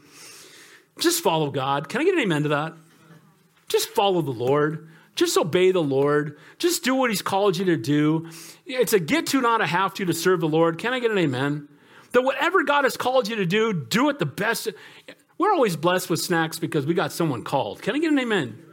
Just 0.99 1.23
follow 1.23 1.49
God. 1.49 1.87
Can 1.87 2.01
I 2.01 2.03
get 2.03 2.13
an 2.13 2.19
amen 2.19 2.43
to 2.43 2.49
that? 2.49 2.73
Just 3.69 3.89
follow 3.89 4.21
the 4.21 4.31
Lord. 4.31 4.89
Just 5.19 5.37
obey 5.37 5.73
the 5.73 5.83
Lord. 5.83 6.37
Just 6.59 6.81
do 6.81 6.95
what 6.95 7.09
He's 7.09 7.21
called 7.21 7.57
you 7.57 7.65
to 7.65 7.75
do. 7.75 8.29
It's 8.65 8.93
a 8.93 8.99
get 8.99 9.27
to, 9.27 9.41
not 9.41 9.59
a 9.59 9.65
have 9.65 9.93
to, 9.95 10.05
to 10.05 10.13
serve 10.13 10.39
the 10.39 10.47
Lord. 10.47 10.77
Can 10.77 10.93
I 10.93 10.99
get 11.01 11.11
an 11.11 11.17
amen? 11.17 11.67
That 12.13 12.21
whatever 12.21 12.63
God 12.63 12.85
has 12.85 12.95
called 12.95 13.27
you 13.27 13.35
to 13.35 13.45
do, 13.45 13.73
do 13.73 14.07
it 14.07 14.17
the 14.17 14.25
best. 14.25 14.69
We're 15.37 15.51
always 15.51 15.75
blessed 15.75 16.09
with 16.09 16.21
snacks 16.21 16.57
because 16.57 16.85
we 16.85 16.93
got 16.93 17.11
someone 17.11 17.43
called. 17.43 17.81
Can 17.81 17.95
I 17.95 17.99
get 17.99 18.13
an 18.13 18.17
amen? 18.17 18.63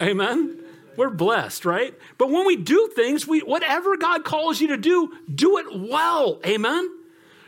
Amen? 0.00 0.60
We're 0.96 1.10
blessed, 1.10 1.64
right? 1.64 1.92
But 2.16 2.30
when 2.30 2.46
we 2.46 2.54
do 2.54 2.88
things, 2.94 3.26
we 3.26 3.40
whatever 3.40 3.96
God 3.96 4.24
calls 4.24 4.60
you 4.60 4.68
to 4.68 4.76
do, 4.76 5.12
do 5.34 5.58
it 5.58 5.66
well. 5.90 6.38
Amen? 6.46 6.88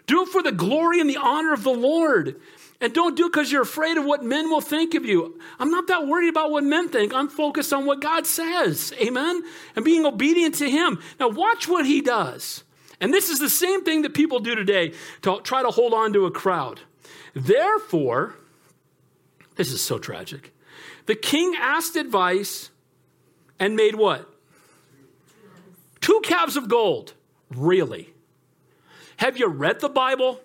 Do 0.08 0.24
it 0.24 0.28
for 0.30 0.42
the 0.42 0.50
glory 0.50 0.98
and 0.98 1.08
the 1.08 1.18
honor 1.18 1.52
of 1.52 1.62
the 1.62 1.70
Lord. 1.70 2.40
And 2.84 2.92
don't 2.92 3.16
do 3.16 3.24
it 3.24 3.32
because 3.32 3.50
you're 3.50 3.62
afraid 3.62 3.96
of 3.96 4.04
what 4.04 4.22
men 4.22 4.50
will 4.50 4.60
think 4.60 4.92
of 4.92 5.06
you. 5.06 5.40
I'm 5.58 5.70
not 5.70 5.86
that 5.86 6.06
worried 6.06 6.28
about 6.28 6.50
what 6.50 6.64
men 6.64 6.90
think. 6.90 7.14
I'm 7.14 7.30
focused 7.30 7.72
on 7.72 7.86
what 7.86 8.02
God 8.02 8.26
says. 8.26 8.92
Amen? 9.00 9.42
And 9.74 9.86
being 9.86 10.04
obedient 10.04 10.56
to 10.56 10.70
Him. 10.70 11.00
Now, 11.18 11.30
watch 11.30 11.66
what 11.66 11.86
He 11.86 12.02
does. 12.02 12.62
And 13.00 13.10
this 13.10 13.30
is 13.30 13.38
the 13.38 13.48
same 13.48 13.84
thing 13.84 14.02
that 14.02 14.12
people 14.12 14.38
do 14.38 14.54
today 14.54 14.92
to 15.22 15.40
try 15.42 15.62
to 15.62 15.70
hold 15.70 15.94
on 15.94 16.12
to 16.12 16.26
a 16.26 16.30
crowd. 16.30 16.80
Therefore, 17.32 18.34
this 19.56 19.72
is 19.72 19.80
so 19.80 19.98
tragic. 19.98 20.54
The 21.06 21.14
king 21.14 21.54
asked 21.58 21.96
advice 21.96 22.68
and 23.58 23.76
made 23.76 23.94
what? 23.94 24.30
Two 26.02 26.20
calves 26.22 26.58
of 26.58 26.68
gold. 26.68 27.14
Really? 27.48 28.12
Have 29.16 29.38
you 29.38 29.46
read 29.46 29.80
the 29.80 29.88
Bible? 29.88 30.42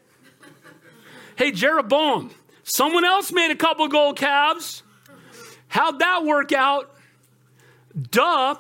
Hey, 1.40 1.52
Jeroboam, 1.52 2.32
someone 2.64 3.06
else 3.06 3.32
made 3.32 3.50
a 3.50 3.56
couple 3.56 3.88
gold 3.88 4.18
calves. 4.18 4.84
How'd 5.70 6.00
that 6.00 6.26
work 6.26 6.52
out? 6.52 6.94
Duh. 8.12 8.56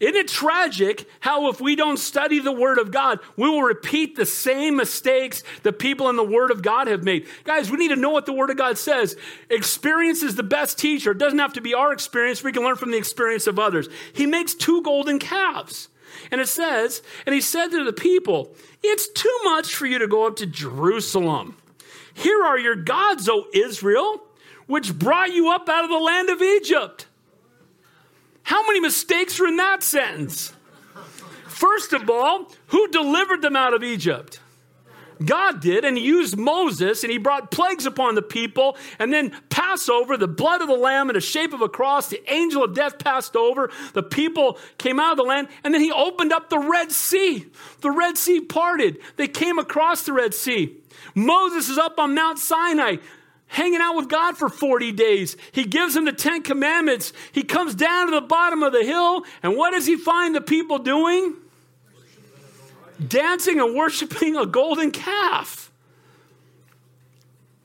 Isn't 0.00 0.16
it 0.16 0.28
tragic 0.28 1.06
how, 1.20 1.50
if 1.50 1.60
we 1.60 1.76
don't 1.76 1.98
study 1.98 2.38
the 2.38 2.50
Word 2.50 2.78
of 2.78 2.90
God, 2.90 3.20
we 3.36 3.50
will 3.50 3.60
repeat 3.60 4.16
the 4.16 4.24
same 4.24 4.76
mistakes 4.76 5.42
the 5.62 5.74
people 5.74 6.08
in 6.08 6.16
the 6.16 6.24
Word 6.24 6.50
of 6.50 6.62
God 6.62 6.86
have 6.86 7.04
made? 7.04 7.26
Guys, 7.44 7.70
we 7.70 7.76
need 7.76 7.88
to 7.88 7.96
know 7.96 8.08
what 8.08 8.24
the 8.24 8.32
Word 8.32 8.48
of 8.48 8.56
God 8.56 8.78
says. 8.78 9.14
Experience 9.50 10.22
is 10.22 10.34
the 10.34 10.42
best 10.42 10.78
teacher. 10.78 11.10
It 11.10 11.18
doesn't 11.18 11.38
have 11.38 11.52
to 11.52 11.60
be 11.60 11.74
our 11.74 11.92
experience, 11.92 12.42
we 12.42 12.52
can 12.52 12.62
learn 12.62 12.76
from 12.76 12.92
the 12.92 12.96
experience 12.96 13.46
of 13.46 13.58
others. 13.58 13.90
He 14.14 14.24
makes 14.24 14.54
two 14.54 14.80
golden 14.80 15.18
calves. 15.18 15.90
And 16.30 16.40
it 16.40 16.48
says, 16.48 17.02
and 17.26 17.34
he 17.34 17.42
said 17.42 17.68
to 17.68 17.84
the 17.84 17.92
people, 17.92 18.54
It's 18.82 19.06
too 19.06 19.38
much 19.44 19.74
for 19.74 19.84
you 19.84 19.98
to 19.98 20.08
go 20.08 20.26
up 20.26 20.36
to 20.36 20.46
Jerusalem. 20.46 21.56
Here 22.14 22.42
are 22.42 22.58
your 22.58 22.76
gods, 22.76 23.28
O 23.28 23.46
Israel, 23.52 24.22
which 24.66 24.98
brought 24.98 25.32
you 25.32 25.50
up 25.50 25.68
out 25.68 25.84
of 25.84 25.90
the 25.90 25.98
land 25.98 26.28
of 26.30 26.40
Egypt. 26.40 27.06
How 28.42 28.66
many 28.66 28.80
mistakes 28.80 29.38
are 29.40 29.46
in 29.46 29.56
that 29.56 29.82
sentence? 29.82 30.52
First 31.46 31.92
of 31.92 32.10
all, 32.10 32.50
who 32.68 32.88
delivered 32.88 33.40
them 33.40 33.56
out 33.56 33.72
of 33.72 33.84
Egypt? 33.84 34.40
God 35.24 35.60
did, 35.60 35.84
and 35.84 35.96
he 35.96 36.04
used 36.04 36.36
Moses, 36.36 37.04
and 37.04 37.12
he 37.12 37.18
brought 37.18 37.50
plagues 37.50 37.86
upon 37.86 38.14
the 38.14 38.22
people, 38.22 38.76
and 38.98 39.12
then 39.12 39.30
Passover, 39.48 40.16
the 40.16 40.28
blood 40.28 40.60
of 40.60 40.68
the 40.68 40.74
lamb 40.74 41.08
in 41.10 41.14
the 41.14 41.20
shape 41.20 41.52
of 41.52 41.60
a 41.60 41.68
cross, 41.68 42.08
the 42.08 42.22
angel 42.32 42.64
of 42.64 42.74
death 42.74 42.98
passed 42.98 43.36
over, 43.36 43.70
the 43.92 44.02
people 44.02 44.58
came 44.78 44.98
out 44.98 45.12
of 45.12 45.18
the 45.18 45.24
land, 45.24 45.48
and 45.62 45.72
then 45.72 45.80
he 45.80 45.92
opened 45.92 46.32
up 46.32 46.50
the 46.50 46.58
Red 46.58 46.90
Sea. 46.90 47.46
The 47.80 47.90
Red 47.90 48.18
Sea 48.18 48.40
parted. 48.40 48.98
They 49.16 49.28
came 49.28 49.58
across 49.58 50.02
the 50.02 50.12
Red 50.12 50.34
Sea. 50.34 50.81
Moses 51.14 51.68
is 51.68 51.78
up 51.78 51.98
on 51.98 52.14
Mount 52.14 52.38
Sinai 52.38 52.96
hanging 53.46 53.80
out 53.80 53.96
with 53.96 54.08
God 54.08 54.36
for 54.36 54.48
40 54.48 54.92
days. 54.92 55.36
He 55.52 55.64
gives 55.64 55.94
him 55.94 56.06
the 56.06 56.12
Ten 56.12 56.42
Commandments. 56.42 57.12
He 57.32 57.42
comes 57.42 57.74
down 57.74 58.06
to 58.06 58.12
the 58.12 58.26
bottom 58.26 58.62
of 58.62 58.72
the 58.72 58.82
hill, 58.82 59.24
and 59.42 59.56
what 59.56 59.72
does 59.72 59.86
he 59.86 59.96
find 59.96 60.34
the 60.34 60.40
people 60.40 60.78
doing? 60.78 61.36
dancing 63.08 63.60
and 63.60 63.74
worshiping 63.74 64.36
a 64.36 64.46
golden 64.46 64.90
calf. 64.90 65.70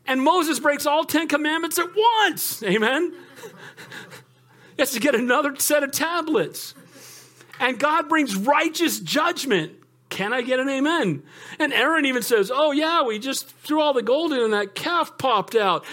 And 0.06 0.22
Moses 0.22 0.60
breaks 0.60 0.86
all 0.86 1.04
10 1.04 1.28
commandments 1.28 1.78
at 1.78 1.88
once. 1.96 2.64
Amen. 2.64 3.14
he 4.76 4.82
has 4.82 4.92
to 4.92 5.00
get 5.00 5.16
another 5.16 5.56
set 5.58 5.84
of 5.84 5.92
tablets. 5.92 6.74
And 7.60 7.78
God 7.78 8.08
brings 8.08 8.36
righteous 8.36 9.00
judgment. 9.00 9.74
Can 10.10 10.34
I 10.34 10.42
get 10.42 10.60
an 10.60 10.70
amen? 10.70 11.24
And 11.60 11.74
Aaron 11.74 12.06
even 12.06 12.22
says, 12.22 12.52
Oh, 12.54 12.72
yeah, 12.72 13.04
we 13.04 13.20
just 13.20 13.50
threw 13.50 13.82
all 13.82 13.94
the 13.94 14.02
gold 14.02 14.32
in 14.32 14.40
and 14.40 14.54
that 14.54 14.74
calf 14.74 15.18
popped 15.18 15.56
out. 15.56 15.86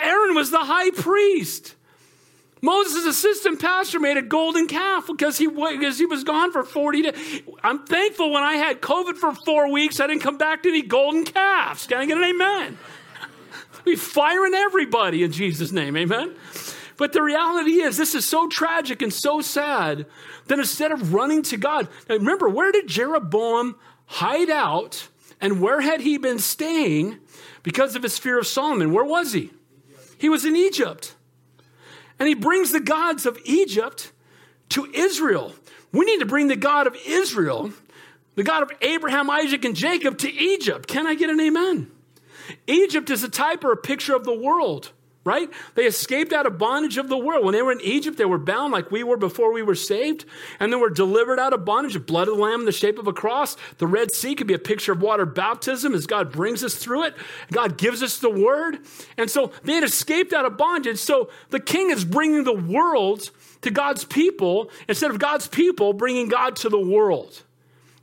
Aaron 0.00 0.34
was 0.34 0.50
the 0.50 0.58
high 0.58 0.90
priest. 0.90 1.74
Moses' 2.60 3.06
assistant 3.06 3.60
pastor 3.60 4.00
made 4.00 4.16
a 4.16 4.22
golden 4.22 4.66
calf 4.66 5.06
because 5.06 5.38
he, 5.38 5.46
because 5.46 5.98
he 5.98 6.06
was 6.06 6.24
gone 6.24 6.52
for 6.52 6.64
40 6.64 7.02
days. 7.02 7.42
I'm 7.62 7.84
thankful 7.86 8.32
when 8.32 8.42
I 8.42 8.54
had 8.54 8.80
COVID 8.80 9.16
for 9.16 9.32
four 9.32 9.70
weeks, 9.70 10.00
I 10.00 10.06
didn't 10.06 10.22
come 10.22 10.38
back 10.38 10.64
to 10.64 10.68
any 10.68 10.82
golden 10.82 11.24
calves. 11.24 11.86
Can 11.86 11.98
I 11.98 12.06
get 12.06 12.18
an 12.18 12.24
amen? 12.24 12.78
we 13.84 13.96
firing 13.96 14.54
everybody 14.54 15.22
in 15.22 15.30
Jesus' 15.30 15.70
name, 15.70 15.96
amen? 15.96 16.34
But 16.98 17.12
the 17.12 17.22
reality 17.22 17.80
is, 17.80 17.96
this 17.96 18.16
is 18.16 18.26
so 18.26 18.48
tragic 18.48 19.00
and 19.00 19.12
so 19.12 19.40
sad 19.40 20.04
that 20.48 20.58
instead 20.58 20.90
of 20.90 21.14
running 21.14 21.42
to 21.44 21.56
God, 21.56 21.88
remember, 22.08 22.48
where 22.48 22.72
did 22.72 22.88
Jeroboam 22.88 23.76
hide 24.06 24.50
out 24.50 25.08
and 25.40 25.62
where 25.62 25.80
had 25.80 26.00
he 26.00 26.18
been 26.18 26.40
staying 26.40 27.18
because 27.62 27.94
of 27.94 28.02
his 28.02 28.18
fear 28.18 28.38
of 28.38 28.48
Solomon? 28.48 28.92
Where 28.92 29.04
was 29.04 29.32
he? 29.32 29.52
He 30.18 30.28
was 30.28 30.44
in 30.44 30.56
Egypt. 30.56 31.14
And 32.18 32.28
he 32.28 32.34
brings 32.34 32.72
the 32.72 32.80
gods 32.80 33.26
of 33.26 33.38
Egypt 33.44 34.10
to 34.70 34.86
Israel. 34.86 35.54
We 35.92 36.04
need 36.04 36.18
to 36.18 36.26
bring 36.26 36.48
the 36.48 36.56
God 36.56 36.88
of 36.88 36.96
Israel, 37.06 37.72
the 38.34 38.42
God 38.42 38.64
of 38.64 38.72
Abraham, 38.82 39.30
Isaac, 39.30 39.64
and 39.64 39.76
Jacob 39.76 40.18
to 40.18 40.32
Egypt. 40.32 40.88
Can 40.88 41.06
I 41.06 41.14
get 41.14 41.30
an 41.30 41.38
amen? 41.38 41.92
Egypt 42.66 43.08
is 43.08 43.22
a 43.22 43.28
type 43.28 43.62
or 43.62 43.70
a 43.70 43.76
picture 43.76 44.16
of 44.16 44.24
the 44.24 44.34
world 44.34 44.90
right? 45.28 45.50
They 45.74 45.84
escaped 45.84 46.32
out 46.32 46.46
of 46.46 46.56
bondage 46.56 46.96
of 46.96 47.08
the 47.08 47.18
world. 47.18 47.44
When 47.44 47.52
they 47.52 47.60
were 47.60 47.70
in 47.70 47.82
Egypt, 47.82 48.16
they 48.16 48.24
were 48.24 48.38
bound 48.38 48.72
like 48.72 48.90
we 48.90 49.04
were 49.04 49.18
before 49.18 49.52
we 49.52 49.62
were 49.62 49.74
saved, 49.74 50.24
and 50.58 50.72
then 50.72 50.80
were 50.80 50.88
delivered 50.90 51.38
out 51.38 51.52
of 51.52 51.66
bondage. 51.66 51.92
The 51.92 52.00
blood 52.00 52.28
of 52.28 52.36
the 52.36 52.42
Lamb 52.42 52.60
in 52.60 52.66
the 52.66 52.72
shape 52.72 52.98
of 52.98 53.06
a 53.06 53.12
cross. 53.12 53.56
The 53.76 53.86
Red 53.86 54.12
Sea 54.12 54.34
could 54.34 54.46
be 54.46 54.54
a 54.54 54.58
picture 54.58 54.92
of 54.92 55.02
water 55.02 55.26
baptism 55.26 55.94
as 55.94 56.06
God 56.06 56.32
brings 56.32 56.64
us 56.64 56.76
through 56.76 57.04
it. 57.04 57.14
God 57.52 57.76
gives 57.76 58.02
us 58.02 58.18
the 58.18 58.30
word. 58.30 58.78
And 59.18 59.30
so 59.30 59.52
they 59.64 59.74
had 59.74 59.84
escaped 59.84 60.32
out 60.32 60.46
of 60.46 60.56
bondage. 60.56 60.98
So 60.98 61.28
the 61.50 61.60
king 61.60 61.90
is 61.90 62.04
bringing 62.04 62.44
the 62.44 62.54
world 62.54 63.30
to 63.60 63.70
God's 63.70 64.04
people 64.04 64.70
instead 64.88 65.10
of 65.10 65.18
God's 65.18 65.46
people 65.46 65.92
bringing 65.92 66.28
God 66.28 66.56
to 66.56 66.68
the 66.68 66.80
world. 66.80 67.42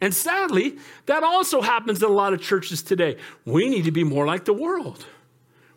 And 0.02 0.14
sadly, 0.14 0.78
that 1.06 1.24
also 1.24 1.62
happens 1.62 2.04
in 2.04 2.10
a 2.10 2.14
lot 2.14 2.34
of 2.34 2.42
churches 2.42 2.84
today. 2.84 3.18
We 3.46 3.70
need 3.70 3.86
to 3.86 3.92
be 3.92 4.04
more 4.04 4.28
like 4.28 4.46
the 4.46 4.54
world. 4.54 5.06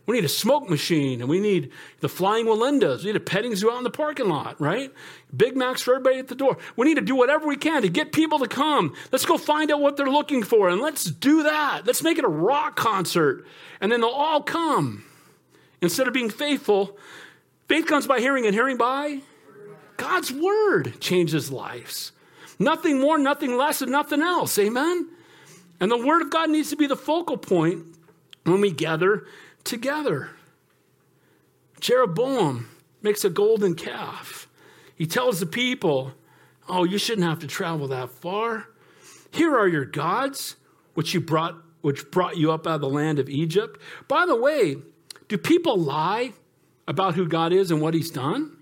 We 0.08 0.14
need 0.14 0.24
a 0.24 0.28
smoke 0.30 0.70
machine 0.70 1.20
and 1.20 1.28
we 1.28 1.38
need 1.38 1.70
the 2.00 2.08
flying 2.08 2.46
Wallendas. 2.46 3.00
We 3.00 3.08
need 3.08 3.16
a 3.16 3.20
petting 3.20 3.54
zoo 3.54 3.70
out 3.70 3.76
in 3.76 3.84
the 3.84 3.90
parking 3.90 4.30
lot, 4.30 4.58
right? 4.58 4.90
Big 5.36 5.54
Macs 5.54 5.82
for 5.82 5.94
everybody 5.94 6.18
at 6.18 6.28
the 6.28 6.34
door. 6.34 6.56
We 6.76 6.86
need 6.86 6.94
to 6.94 7.02
do 7.02 7.14
whatever 7.14 7.46
we 7.46 7.56
can 7.56 7.82
to 7.82 7.90
get 7.90 8.10
people 8.10 8.38
to 8.38 8.48
come. 8.48 8.94
Let's 9.12 9.26
go 9.26 9.36
find 9.36 9.70
out 9.70 9.82
what 9.82 9.98
they're 9.98 10.08
looking 10.08 10.42
for 10.42 10.70
and 10.70 10.80
let's 10.80 11.04
do 11.04 11.42
that. 11.42 11.82
Let's 11.84 12.02
make 12.02 12.16
it 12.16 12.24
a 12.24 12.28
rock 12.28 12.74
concert 12.74 13.44
and 13.82 13.92
then 13.92 14.00
they'll 14.00 14.08
all 14.08 14.42
come. 14.42 15.04
Instead 15.82 16.08
of 16.08 16.14
being 16.14 16.30
faithful, 16.30 16.96
faith 17.68 17.86
comes 17.86 18.06
by 18.06 18.18
hearing 18.18 18.46
and 18.46 18.54
hearing 18.54 18.78
by 18.78 19.20
God's 19.98 20.32
word 20.32 21.00
changes 21.00 21.52
lives. 21.52 22.12
Nothing 22.58 22.98
more, 22.98 23.18
nothing 23.18 23.58
less, 23.58 23.82
and 23.82 23.92
nothing 23.92 24.22
else. 24.22 24.58
Amen? 24.58 25.06
And 25.80 25.90
the 25.90 25.98
word 25.98 26.22
of 26.22 26.30
God 26.30 26.48
needs 26.48 26.70
to 26.70 26.76
be 26.76 26.86
the 26.86 26.96
focal 26.96 27.36
point 27.36 27.84
when 28.44 28.62
we 28.62 28.70
gather 28.70 29.26
together. 29.64 30.30
Jeroboam 31.80 32.68
makes 33.02 33.24
a 33.24 33.30
golden 33.30 33.74
calf. 33.74 34.48
He 34.94 35.06
tells 35.06 35.40
the 35.40 35.46
people, 35.46 36.12
Oh, 36.68 36.84
you 36.84 36.98
shouldn't 36.98 37.26
have 37.26 37.38
to 37.38 37.46
travel 37.46 37.88
that 37.88 38.10
far. 38.10 38.66
Here 39.30 39.56
are 39.56 39.68
your 39.68 39.86
gods, 39.86 40.56
which 40.94 41.14
you 41.14 41.20
brought, 41.20 41.56
which 41.80 42.10
brought 42.10 42.36
you 42.36 42.52
up 42.52 42.66
out 42.66 42.76
of 42.76 42.80
the 42.82 42.88
land 42.90 43.18
of 43.18 43.28
Egypt. 43.28 43.80
By 44.06 44.26
the 44.26 44.36
way, 44.36 44.76
do 45.28 45.38
people 45.38 45.78
lie 45.78 46.32
about 46.86 47.14
who 47.14 47.26
God 47.26 47.52
is 47.52 47.70
and 47.70 47.80
what 47.80 47.94
he's 47.94 48.10
done? 48.10 48.57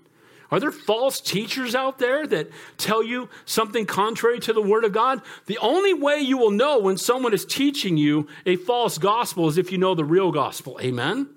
Are 0.49 0.59
there 0.59 0.71
false 0.71 1.19
teachers 1.19 1.75
out 1.75 1.99
there 1.99 2.25
that 2.27 2.49
tell 2.77 3.03
you 3.03 3.29
something 3.45 3.85
contrary 3.85 4.39
to 4.41 4.53
the 4.53 4.61
Word 4.61 4.85
of 4.85 4.93
God? 4.93 5.21
The 5.45 5.57
only 5.57 5.93
way 5.93 6.19
you 6.19 6.37
will 6.37 6.51
know 6.51 6.79
when 6.79 6.97
someone 6.97 7.33
is 7.33 7.45
teaching 7.45 7.97
you 7.97 8.27
a 8.45 8.55
false 8.55 8.97
gospel 8.97 9.47
is 9.47 9.57
if 9.57 9.71
you 9.71 9.77
know 9.77 9.93
the 9.93 10.05
real 10.05 10.31
gospel. 10.31 10.79
Amen? 10.81 11.29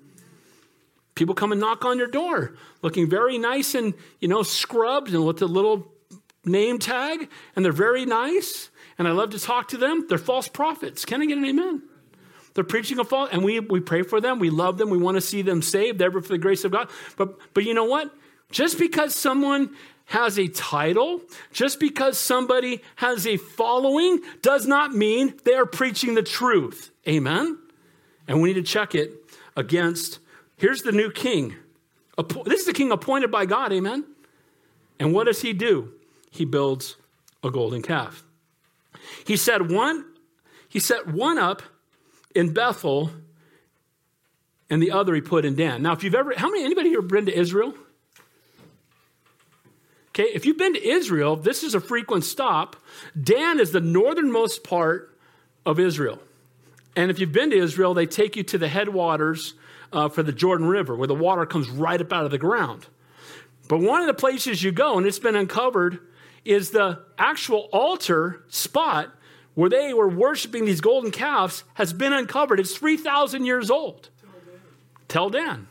People 1.15 1.35
come 1.35 1.51
and 1.51 1.59
knock 1.59 1.83
on 1.83 1.97
your 1.97 2.07
door 2.07 2.55
looking 2.81 3.09
very 3.09 3.37
nice 3.37 3.75
and, 3.75 3.93
you 4.19 4.27
know, 4.27 4.43
scrubbed 4.43 5.13
and 5.13 5.25
with 5.25 5.41
a 5.41 5.45
little 5.45 5.91
name 6.45 6.79
tag, 6.79 7.29
and 7.55 7.63
they're 7.63 7.71
very 7.71 8.05
nice, 8.05 8.69
and 8.97 9.07
I 9.07 9.11
love 9.11 9.31
to 9.31 9.39
talk 9.39 9.67
to 9.69 9.77
them. 9.77 10.05
They're 10.07 10.17
false 10.17 10.47
prophets. 10.47 11.05
Can 11.05 11.21
I 11.21 11.25
get 11.25 11.37
an 11.37 11.45
amen? 11.45 11.83
They're 12.53 12.63
preaching 12.63 12.99
a 12.99 13.03
false, 13.03 13.29
and 13.31 13.43
we, 13.43 13.59
we 13.59 13.79
pray 13.79 14.01
for 14.01 14.19
them. 14.19 14.39
We 14.39 14.49
love 14.49 14.77
them. 14.77 14.89
We 14.89 14.97
want 14.97 15.15
to 15.15 15.21
see 15.21 15.41
them 15.41 15.61
saved, 15.61 16.01
ever 16.01 16.21
for 16.21 16.29
the 16.29 16.37
grace 16.37 16.63
of 16.65 16.71
God. 16.71 16.89
But, 17.17 17.37
but 17.53 17.63
you 17.63 17.73
know 17.73 17.85
what? 17.85 18.13
Just 18.51 18.77
because 18.77 19.15
someone 19.15 19.75
has 20.05 20.37
a 20.37 20.47
title, 20.47 21.21
just 21.53 21.79
because 21.79 22.17
somebody 22.17 22.81
has 22.97 23.25
a 23.25 23.37
following, 23.37 24.19
does 24.41 24.67
not 24.67 24.93
mean 24.93 25.33
they 25.45 25.53
are 25.53 25.65
preaching 25.65 26.15
the 26.15 26.23
truth. 26.23 26.91
Amen? 27.07 27.57
And 28.27 28.41
we 28.41 28.49
need 28.49 28.65
to 28.65 28.71
check 28.71 28.93
it 28.93 29.13
against 29.55 30.19
here's 30.57 30.81
the 30.81 30.91
new 30.91 31.11
king. 31.11 31.55
This 32.45 32.59
is 32.61 32.65
the 32.65 32.73
king 32.73 32.91
appointed 32.91 33.31
by 33.31 33.45
God. 33.45 33.71
Amen? 33.71 34.05
And 34.99 35.13
what 35.13 35.25
does 35.25 35.41
he 35.41 35.53
do? 35.53 35.93
He 36.29 36.45
builds 36.45 36.97
a 37.43 37.49
golden 37.49 37.81
calf. 37.81 38.23
He 39.25 39.35
set 39.35 39.67
one, 39.67 40.05
he 40.69 40.79
set 40.79 41.07
one 41.07 41.37
up 41.37 41.63
in 42.35 42.53
Bethel 42.53 43.11
and 44.69 44.81
the 44.81 44.91
other 44.91 45.15
he 45.15 45.21
put 45.21 45.43
in 45.45 45.55
Dan. 45.55 45.81
Now, 45.81 45.93
if 45.93 46.03
you've 46.03 46.15
ever, 46.15 46.33
how 46.35 46.49
many, 46.49 46.63
anybody 46.63 46.89
here 46.89 47.01
been 47.01 47.25
to 47.25 47.37
Israel? 47.37 47.73
Okay, 50.11 50.29
if 50.33 50.45
you've 50.45 50.57
been 50.57 50.73
to 50.73 50.85
Israel, 50.85 51.37
this 51.37 51.63
is 51.63 51.73
a 51.73 51.79
frequent 51.79 52.25
stop. 52.25 52.75
Dan 53.21 53.59
is 53.61 53.71
the 53.71 53.79
northernmost 53.79 54.63
part 54.63 55.17
of 55.65 55.79
Israel. 55.79 56.19
And 56.97 57.09
if 57.09 57.17
you've 57.17 57.31
been 57.31 57.51
to 57.51 57.57
Israel, 57.57 57.93
they 57.93 58.05
take 58.05 58.35
you 58.35 58.43
to 58.43 58.57
the 58.57 58.67
headwaters 58.67 59.53
uh, 59.93 60.09
for 60.09 60.21
the 60.21 60.33
Jordan 60.33 60.67
River, 60.67 60.97
where 60.97 61.07
the 61.07 61.15
water 61.15 61.45
comes 61.45 61.69
right 61.69 61.99
up 62.01 62.11
out 62.11 62.25
of 62.25 62.31
the 62.31 62.37
ground. 62.37 62.87
But 63.69 63.79
one 63.79 64.01
of 64.01 64.07
the 64.07 64.13
places 64.13 64.61
you 64.61 64.73
go, 64.73 64.97
and 64.97 65.07
it's 65.07 65.19
been 65.19 65.37
uncovered, 65.37 65.99
is 66.43 66.71
the 66.71 66.99
actual 67.17 67.69
altar 67.71 68.43
spot 68.49 69.11
where 69.53 69.69
they 69.69 69.93
were 69.93 70.09
worshiping 70.09 70.65
these 70.65 70.81
golden 70.81 71.11
calves 71.11 71.63
has 71.75 71.93
been 71.93 72.11
uncovered. 72.11 72.59
It's 72.59 72.75
3,000 72.75 73.45
years 73.45 73.71
old. 73.71 74.09
Tell 74.19 74.29
Dan. 74.39 74.59
Tell 75.07 75.29
Dan. 75.29 75.67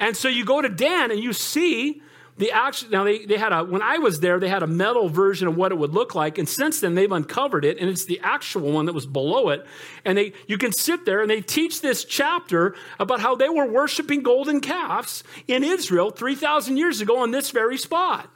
And 0.00 0.16
so 0.16 0.28
you 0.28 0.44
go 0.44 0.60
to 0.60 0.68
Dan 0.68 1.12
and 1.12 1.20
you 1.20 1.32
see 1.32 2.02
the 2.40 2.50
actual 2.52 2.88
now 2.90 3.04
they, 3.04 3.26
they 3.26 3.36
had 3.36 3.52
a 3.52 3.62
when 3.62 3.82
i 3.82 3.98
was 3.98 4.20
there 4.20 4.40
they 4.40 4.48
had 4.48 4.62
a 4.62 4.66
metal 4.66 5.08
version 5.10 5.46
of 5.46 5.56
what 5.56 5.72
it 5.72 5.78
would 5.78 5.92
look 5.92 6.14
like 6.14 6.38
and 6.38 6.48
since 6.48 6.80
then 6.80 6.94
they've 6.94 7.12
uncovered 7.12 7.66
it 7.66 7.78
and 7.78 7.90
it's 7.90 8.06
the 8.06 8.18
actual 8.22 8.72
one 8.72 8.86
that 8.86 8.94
was 8.94 9.06
below 9.06 9.50
it. 9.50 9.66
And 10.04 10.16
they 10.16 10.32
you 10.46 10.56
can 10.58 10.72
sit 10.72 11.04
there 11.04 11.20
and 11.20 11.30
they 11.30 11.42
teach 11.42 11.82
this 11.82 12.04
chapter 12.04 12.74
about 12.98 13.20
how 13.20 13.34
they 13.34 13.48
were 13.48 13.66
worshiping 13.66 14.22
golden 14.22 14.60
calves 14.60 15.22
in 15.46 15.62
israel 15.62 16.10
3000 16.10 16.76
years 16.76 17.00
ago 17.00 17.18
on 17.18 17.30
this 17.30 17.50
very 17.50 17.76
spot. 17.76 18.30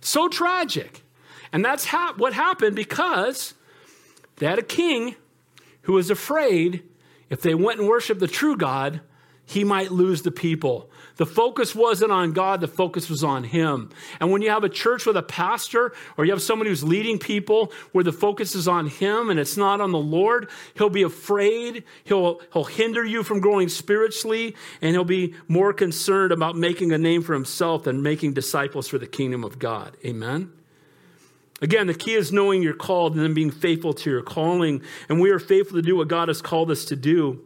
So 0.00 0.28
tragic. 0.28 1.02
And 1.52 1.64
that's 1.64 1.86
ha- 1.86 2.14
what 2.16 2.32
happened 2.32 2.76
because 2.76 3.54
they 4.36 4.46
had 4.46 4.58
a 4.58 4.62
king 4.62 5.14
who 5.82 5.94
was 5.94 6.10
afraid 6.10 6.82
if 7.28 7.42
they 7.42 7.54
went 7.54 7.78
and 7.78 7.88
worshiped 7.88 8.20
the 8.20 8.28
true 8.28 8.56
god 8.56 9.00
he 9.50 9.64
might 9.64 9.90
lose 9.90 10.22
the 10.22 10.30
people 10.30 10.90
the 11.20 11.26
focus 11.26 11.74
wasn't 11.74 12.12
on 12.12 12.32
God, 12.32 12.62
the 12.62 12.66
focus 12.66 13.10
was 13.10 13.22
on 13.22 13.44
Him. 13.44 13.90
And 14.20 14.32
when 14.32 14.40
you 14.40 14.48
have 14.48 14.64
a 14.64 14.70
church 14.70 15.04
with 15.04 15.18
a 15.18 15.22
pastor 15.22 15.92
or 16.16 16.24
you 16.24 16.30
have 16.30 16.40
somebody 16.40 16.70
who's 16.70 16.82
leading 16.82 17.18
people 17.18 17.74
where 17.92 18.02
the 18.02 18.10
focus 18.10 18.54
is 18.54 18.66
on 18.66 18.86
Him 18.86 19.28
and 19.28 19.38
it's 19.38 19.58
not 19.58 19.82
on 19.82 19.92
the 19.92 19.98
Lord, 19.98 20.48
he'll 20.78 20.88
be 20.88 21.02
afraid. 21.02 21.84
He'll, 22.04 22.40
he'll 22.54 22.64
hinder 22.64 23.04
you 23.04 23.22
from 23.22 23.40
growing 23.40 23.68
spiritually, 23.68 24.56
and 24.80 24.92
he'll 24.92 25.04
be 25.04 25.34
more 25.46 25.74
concerned 25.74 26.32
about 26.32 26.56
making 26.56 26.90
a 26.92 26.96
name 26.96 27.20
for 27.20 27.34
himself 27.34 27.82
than 27.82 28.02
making 28.02 28.32
disciples 28.32 28.88
for 28.88 28.96
the 28.96 29.06
kingdom 29.06 29.44
of 29.44 29.58
God. 29.58 29.98
Amen? 30.02 30.50
Again, 31.60 31.86
the 31.86 31.92
key 31.92 32.14
is 32.14 32.32
knowing 32.32 32.62
you're 32.62 32.72
called 32.72 33.14
and 33.14 33.22
then 33.22 33.34
being 33.34 33.50
faithful 33.50 33.92
to 33.92 34.08
your 34.08 34.22
calling. 34.22 34.80
And 35.10 35.20
we 35.20 35.28
are 35.32 35.38
faithful 35.38 35.76
to 35.76 35.82
do 35.82 35.96
what 35.96 36.08
God 36.08 36.28
has 36.28 36.40
called 36.40 36.70
us 36.70 36.86
to 36.86 36.96
do 36.96 37.44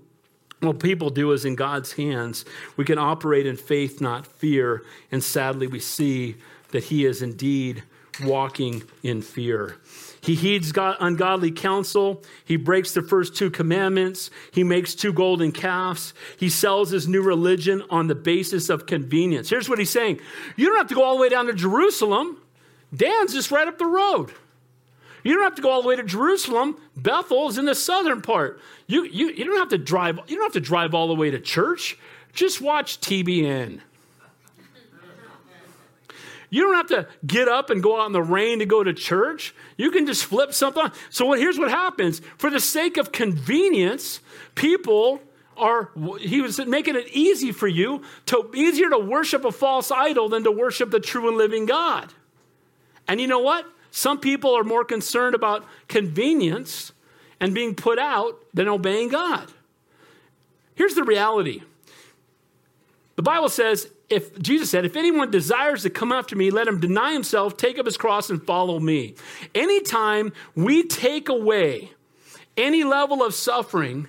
what 0.60 0.80
people 0.80 1.10
do 1.10 1.32
is 1.32 1.44
in 1.44 1.54
God's 1.54 1.92
hands. 1.92 2.44
We 2.76 2.84
can 2.84 2.98
operate 2.98 3.46
in 3.46 3.56
faith, 3.56 4.00
not 4.00 4.26
fear. 4.26 4.82
And 5.12 5.22
sadly, 5.22 5.66
we 5.66 5.80
see 5.80 6.36
that 6.70 6.84
he 6.84 7.04
is 7.04 7.22
indeed 7.22 7.82
walking 8.22 8.82
in 9.02 9.22
fear. 9.22 9.76
He 10.20 10.34
heeds 10.34 10.72
God, 10.72 10.96
ungodly 11.00 11.50
counsel. 11.50 12.22
He 12.44 12.56
breaks 12.56 12.92
the 12.92 13.02
first 13.02 13.36
two 13.36 13.50
commandments. 13.50 14.30
He 14.52 14.64
makes 14.64 14.94
two 14.94 15.12
golden 15.12 15.52
calves. 15.52 16.14
He 16.38 16.48
sells 16.48 16.90
his 16.90 17.06
new 17.06 17.22
religion 17.22 17.82
on 17.90 18.06
the 18.06 18.14
basis 18.14 18.70
of 18.70 18.86
convenience. 18.86 19.50
Here's 19.50 19.68
what 19.68 19.78
he's 19.78 19.90
saying 19.90 20.20
You 20.56 20.66
don't 20.66 20.78
have 20.78 20.88
to 20.88 20.94
go 20.94 21.04
all 21.04 21.16
the 21.16 21.20
way 21.20 21.28
down 21.28 21.46
to 21.46 21.52
Jerusalem. 21.52 22.38
Dan's 22.94 23.34
just 23.34 23.50
right 23.50 23.66
up 23.66 23.78
the 23.78 23.86
road. 23.86 24.32
You 25.24 25.34
don't 25.34 25.42
have 25.42 25.54
to 25.56 25.62
go 25.62 25.70
all 25.70 25.82
the 25.82 25.88
way 25.88 25.96
to 25.96 26.02
Jerusalem. 26.02 26.76
Bethel 26.96 27.48
is 27.48 27.58
in 27.58 27.64
the 27.64 27.74
southern 27.74 28.22
part. 28.22 28.60
You, 28.86 29.04
you, 29.04 29.30
you 29.30 29.44
don't 29.44 29.58
have 29.58 29.70
to 29.70 29.78
drive, 29.78 30.20
you 30.28 30.36
don't 30.36 30.44
have 30.44 30.52
to 30.52 30.60
drive 30.60 30.94
all 30.94 31.08
the 31.08 31.14
way 31.14 31.30
to 31.30 31.40
church. 31.40 31.98
Just 32.32 32.60
watch 32.60 33.00
TBN. 33.00 33.80
You 36.50 36.62
don't 36.62 36.74
have 36.76 36.86
to 36.88 37.08
get 37.26 37.48
up 37.48 37.70
and 37.70 37.82
go 37.82 38.00
out 38.00 38.06
in 38.06 38.12
the 38.12 38.22
rain 38.22 38.60
to 38.60 38.66
go 38.66 38.84
to 38.84 38.92
church. 38.92 39.54
You 39.76 39.90
can 39.90 40.06
just 40.06 40.24
flip 40.24 40.52
something. 40.52 40.84
So 41.10 41.32
here's 41.32 41.58
what 41.58 41.68
happens. 41.68 42.20
For 42.38 42.48
the 42.48 42.60
sake 42.60 42.96
of 42.96 43.10
convenience, 43.10 44.20
people 44.54 45.20
are 45.56 45.90
he 46.20 46.40
was 46.40 46.58
making 46.64 46.94
it 46.94 47.08
easy 47.12 47.50
for 47.50 47.66
you 47.66 48.02
to 48.26 48.50
easier 48.54 48.90
to 48.90 48.98
worship 48.98 49.44
a 49.44 49.50
false 49.50 49.90
idol 49.90 50.28
than 50.28 50.44
to 50.44 50.52
worship 50.52 50.92
the 50.92 51.00
true 51.00 51.26
and 51.28 51.36
living 51.36 51.66
God. 51.66 52.12
And 53.08 53.20
you 53.20 53.26
know 53.26 53.40
what? 53.40 53.66
Some 53.96 54.18
people 54.18 54.58
are 54.58 54.64
more 54.64 54.84
concerned 54.84 55.36
about 55.36 55.64
convenience 55.86 56.90
and 57.38 57.54
being 57.54 57.76
put 57.76 57.96
out 57.96 58.44
than 58.52 58.66
obeying 58.66 59.08
God. 59.08 59.52
Here's 60.74 60.96
the 60.96 61.04
reality. 61.04 61.62
The 63.14 63.22
Bible 63.22 63.48
says 63.48 63.88
if 64.10 64.36
Jesus 64.42 64.68
said, 64.68 64.84
if 64.84 64.96
anyone 64.96 65.30
desires 65.30 65.84
to 65.84 65.90
come 65.90 66.10
after 66.10 66.34
me, 66.34 66.50
let 66.50 66.66
him 66.66 66.80
deny 66.80 67.12
himself, 67.12 67.56
take 67.56 67.78
up 67.78 67.86
his 67.86 67.96
cross, 67.96 68.30
and 68.30 68.44
follow 68.44 68.80
me. 68.80 69.14
Anytime 69.54 70.32
we 70.56 70.82
take 70.82 71.28
away 71.28 71.92
any 72.56 72.82
level 72.82 73.22
of 73.22 73.32
suffering 73.32 74.08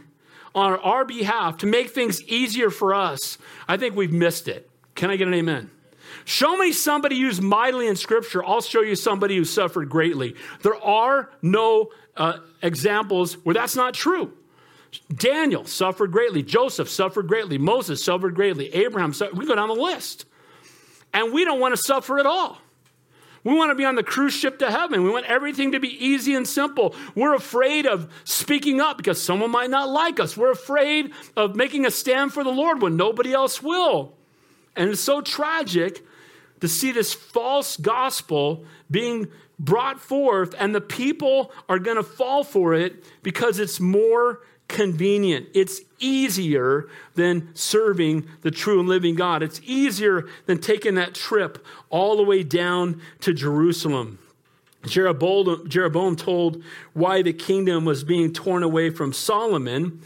on 0.56 0.80
our 0.80 1.06
behalf 1.06 1.58
to 1.58 1.68
make 1.68 1.92
things 1.92 2.24
easier 2.24 2.72
for 2.72 2.96
us, 2.96 3.38
I 3.68 3.78
think 3.78 3.96
we've 3.96 4.12
missed 4.12 4.48
it. 4.48 4.68
Can 4.96 5.12
I 5.12 5.16
get 5.16 5.28
an 5.28 5.36
amen? 5.36 5.70
Show 6.26 6.58
me 6.58 6.72
somebody 6.72 7.22
who's 7.22 7.40
mightily 7.40 7.88
in 7.88 7.96
Scripture. 7.96 8.44
I'll 8.44 8.62
show 8.62 8.82
you 8.82 8.96
somebody 8.96 9.38
who 9.38 9.46
suffered 9.46 9.90
greatly. 9.90 10.36
There 10.64 10.76
are 10.76 11.30
no 11.44 11.92
uh, 12.18 12.40
examples 12.64 13.36
where 13.46 13.54
that's 13.54 13.76
not 13.76 13.94
true. 13.94 14.34
Daniel 15.14 15.66
suffered 15.66 16.12
greatly. 16.12 16.42
Joseph 16.42 16.90
suffered 16.90 17.28
greatly. 17.28 17.60
Moses 17.60 18.04
suffered 18.04 18.34
greatly. 18.34 18.74
Abraham, 18.74 19.14
suffered. 19.14 19.38
we 19.38 19.46
go 19.46 19.56
down 19.56 19.68
the 19.68 19.76
list. 19.76 20.26
And 21.14 21.32
we 21.32 21.46
don't 21.46 21.60
want 21.60 21.76
to 21.76 21.82
suffer 21.82 22.20
at 22.20 22.26
all. 22.26 22.58
We 23.44 23.54
want 23.54 23.70
to 23.70 23.76
be 23.76 23.86
on 23.86 23.94
the 23.94 24.04
cruise 24.04 24.34
ship 24.34 24.58
to 24.60 24.72
heaven. 24.72 25.04
We 25.04 25.12
want 25.12 25.28
everything 25.28 25.74
to 25.74 25.80
be 25.80 25.90
easy 26.04 26.34
and 26.34 26.48
simple. 26.48 26.96
We're 27.14 27.36
afraid 27.36 27.86
of 27.86 28.12
speaking 28.24 28.82
up 28.82 28.98
because 28.98 29.22
someone 29.22 29.52
might 29.52 29.70
not 29.70 29.88
like 29.88 30.20
us. 30.20 30.36
We're 30.36 30.52
afraid 30.52 31.12
of 31.38 31.56
making 31.56 31.86
a 31.86 31.92
stand 31.92 32.34
for 32.34 32.44
the 32.44 32.50
Lord 32.50 32.82
when 32.82 32.98
nobody 32.98 33.32
else 33.32 33.62
will. 33.62 34.16
And 34.76 34.90
it's 34.90 35.02
so 35.02 35.22
tragic 35.22 36.04
to 36.66 36.74
see 36.74 36.92
this 36.92 37.14
false 37.14 37.78
gospel 37.78 38.66
being 38.90 39.28
brought 39.60 40.02
forth, 40.02 40.56
and 40.58 40.74
the 40.74 40.82
people 40.82 41.52
are 41.70 41.78
going 41.78 41.98
to 41.98 42.04
fall 42.04 42.44
for 42.44 42.74
it 42.74 43.04
because 43.22 43.60
it's 43.60 43.80
more 43.80 44.42
convenient. 44.68 45.48
It's 45.54 45.82
easier 46.00 46.90
than 47.14 47.54
serving 47.54 48.28
the 48.42 48.50
true 48.50 48.80
and 48.80 48.90
living 48.90 49.14
God. 49.14 49.44
It's 49.44 49.62
easier 49.64 50.28
than 50.48 50.58
taking 50.58 50.96
that 50.96 51.14
trip 51.14 51.64
all 51.92 52.18
the 52.18 52.24
way 52.24 52.42
down 52.42 53.00
to 53.22 53.32
Jerusalem. 53.32 54.18
Jeroboam, 54.88 55.70
Jeroboam 55.70 56.16
told 56.16 56.64
why 56.94 57.22
the 57.22 57.34
kingdom 57.34 57.86
was 57.86 58.04
being 58.04 58.34
torn 58.34 58.64
away 58.64 58.90
from 58.90 59.14
Solomon. 59.14 60.02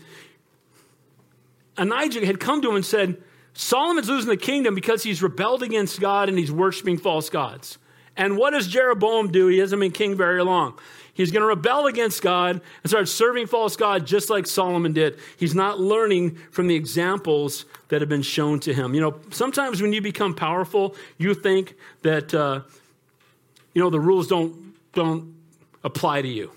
Elijah 1.77 2.25
had 2.25 2.41
come 2.41 2.61
to 2.61 2.69
him 2.69 2.75
and 2.75 2.85
said, 2.85 3.23
Solomon's 3.53 4.09
losing 4.09 4.29
the 4.29 4.37
kingdom 4.37 4.75
because 4.75 5.03
he's 5.03 5.21
rebelled 5.21 5.63
against 5.63 5.99
God 5.99 6.29
and 6.29 6.37
he's 6.37 6.51
worshiping 6.51 6.97
false 6.97 7.29
gods. 7.29 7.77
And 8.15 8.37
what 8.37 8.51
does 8.51 8.67
Jeroboam 8.67 9.31
do? 9.31 9.47
He 9.47 9.59
hasn't 9.59 9.79
been 9.79 9.91
king 9.91 10.15
very 10.15 10.43
long. 10.43 10.77
He's 11.13 11.31
going 11.31 11.41
to 11.41 11.47
rebel 11.47 11.87
against 11.87 12.21
God 12.21 12.61
and 12.83 12.89
start 12.89 13.09
serving 13.09 13.47
false 13.47 13.75
God 13.75 14.07
just 14.07 14.29
like 14.29 14.47
Solomon 14.47 14.93
did. 14.93 15.19
He's 15.37 15.53
not 15.53 15.79
learning 15.79 16.35
from 16.51 16.67
the 16.67 16.75
examples 16.75 17.65
that 17.89 18.01
have 18.01 18.09
been 18.09 18.21
shown 18.21 18.59
to 18.61 18.73
him. 18.73 18.93
You 18.93 19.01
know, 19.01 19.19
sometimes 19.29 19.81
when 19.81 19.91
you 19.91 20.01
become 20.01 20.33
powerful, 20.33 20.95
you 21.17 21.33
think 21.33 21.75
that, 22.03 22.33
uh, 22.33 22.61
you 23.73 23.81
know, 23.81 23.89
the 23.89 23.99
rules 23.99 24.27
don't, 24.27 24.73
don't 24.93 25.35
apply 25.83 26.21
to 26.21 26.27
you. 26.27 26.51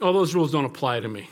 All 0.00 0.12
those 0.12 0.34
rules 0.34 0.52
don't 0.52 0.64
apply 0.64 1.00
to 1.00 1.08
me. 1.08 1.28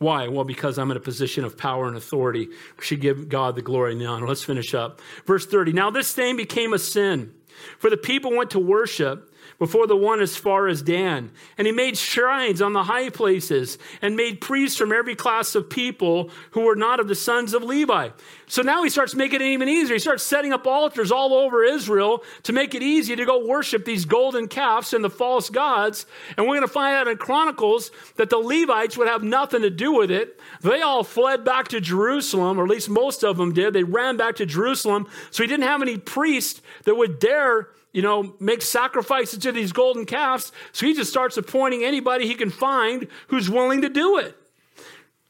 Why? 0.00 0.28
Well, 0.28 0.44
because 0.44 0.78
I'm 0.78 0.90
in 0.90 0.96
a 0.96 1.00
position 1.00 1.44
of 1.44 1.58
power 1.58 1.86
and 1.86 1.94
authority. 1.94 2.46
We 2.46 2.84
should 2.84 3.02
give 3.02 3.28
God 3.28 3.54
the 3.54 3.60
glory 3.60 3.92
and 3.92 4.00
the 4.00 4.06
honor. 4.06 4.26
Let's 4.26 4.42
finish 4.42 4.72
up. 4.72 4.98
Verse 5.26 5.44
30. 5.44 5.74
Now 5.74 5.90
this 5.90 6.14
thing 6.14 6.38
became 6.38 6.72
a 6.72 6.78
sin, 6.78 7.34
for 7.78 7.90
the 7.90 7.98
people 7.98 8.34
went 8.34 8.50
to 8.52 8.58
worship 8.58 9.29
before 9.60 9.86
the 9.86 9.94
one 9.94 10.20
as 10.20 10.36
far 10.36 10.66
as 10.66 10.80
Dan. 10.80 11.30
And 11.58 11.66
he 11.66 11.72
made 11.72 11.96
shrines 11.96 12.62
on 12.62 12.72
the 12.72 12.82
high 12.82 13.10
places 13.10 13.76
and 14.00 14.16
made 14.16 14.40
priests 14.40 14.78
from 14.78 14.90
every 14.90 15.14
class 15.14 15.54
of 15.54 15.68
people 15.68 16.30
who 16.52 16.62
were 16.62 16.74
not 16.74 16.98
of 16.98 17.08
the 17.08 17.14
sons 17.14 17.52
of 17.52 17.62
Levi. 17.62 18.08
So 18.46 18.62
now 18.62 18.82
he 18.82 18.88
starts 18.88 19.14
making 19.14 19.42
it 19.42 19.48
even 19.48 19.68
easier. 19.68 19.94
He 19.94 20.00
starts 20.00 20.22
setting 20.22 20.54
up 20.54 20.66
altars 20.66 21.12
all 21.12 21.34
over 21.34 21.62
Israel 21.62 22.24
to 22.44 22.54
make 22.54 22.74
it 22.74 22.82
easy 22.82 23.14
to 23.14 23.24
go 23.26 23.46
worship 23.46 23.84
these 23.84 24.06
golden 24.06 24.48
calves 24.48 24.94
and 24.94 25.04
the 25.04 25.10
false 25.10 25.50
gods. 25.50 26.06
And 26.38 26.46
we're 26.46 26.56
going 26.56 26.66
to 26.66 26.72
find 26.72 26.96
out 26.96 27.06
in 27.06 27.18
Chronicles 27.18 27.90
that 28.16 28.30
the 28.30 28.38
Levites 28.38 28.96
would 28.96 29.08
have 29.08 29.22
nothing 29.22 29.60
to 29.60 29.70
do 29.70 29.92
with 29.92 30.10
it. 30.10 30.40
They 30.62 30.80
all 30.80 31.04
fled 31.04 31.44
back 31.44 31.68
to 31.68 31.82
Jerusalem, 31.82 32.58
or 32.58 32.64
at 32.64 32.70
least 32.70 32.88
most 32.88 33.22
of 33.22 33.36
them 33.36 33.52
did. 33.52 33.74
They 33.74 33.84
ran 33.84 34.16
back 34.16 34.36
to 34.36 34.46
Jerusalem. 34.46 35.06
So 35.30 35.42
he 35.42 35.46
didn't 35.46 35.66
have 35.66 35.82
any 35.82 35.98
priests 35.98 36.62
that 36.84 36.96
would 36.96 37.18
dare 37.18 37.68
you 37.92 38.02
know, 38.02 38.34
make 38.38 38.62
sacrifices 38.62 39.38
to 39.40 39.52
these 39.52 39.72
golden 39.72 40.04
calves. 40.06 40.52
So 40.72 40.86
he 40.86 40.94
just 40.94 41.10
starts 41.10 41.36
appointing 41.36 41.84
anybody 41.84 42.26
he 42.26 42.34
can 42.34 42.50
find 42.50 43.08
who's 43.28 43.50
willing 43.50 43.82
to 43.82 43.88
do 43.88 44.18
it. 44.18 44.36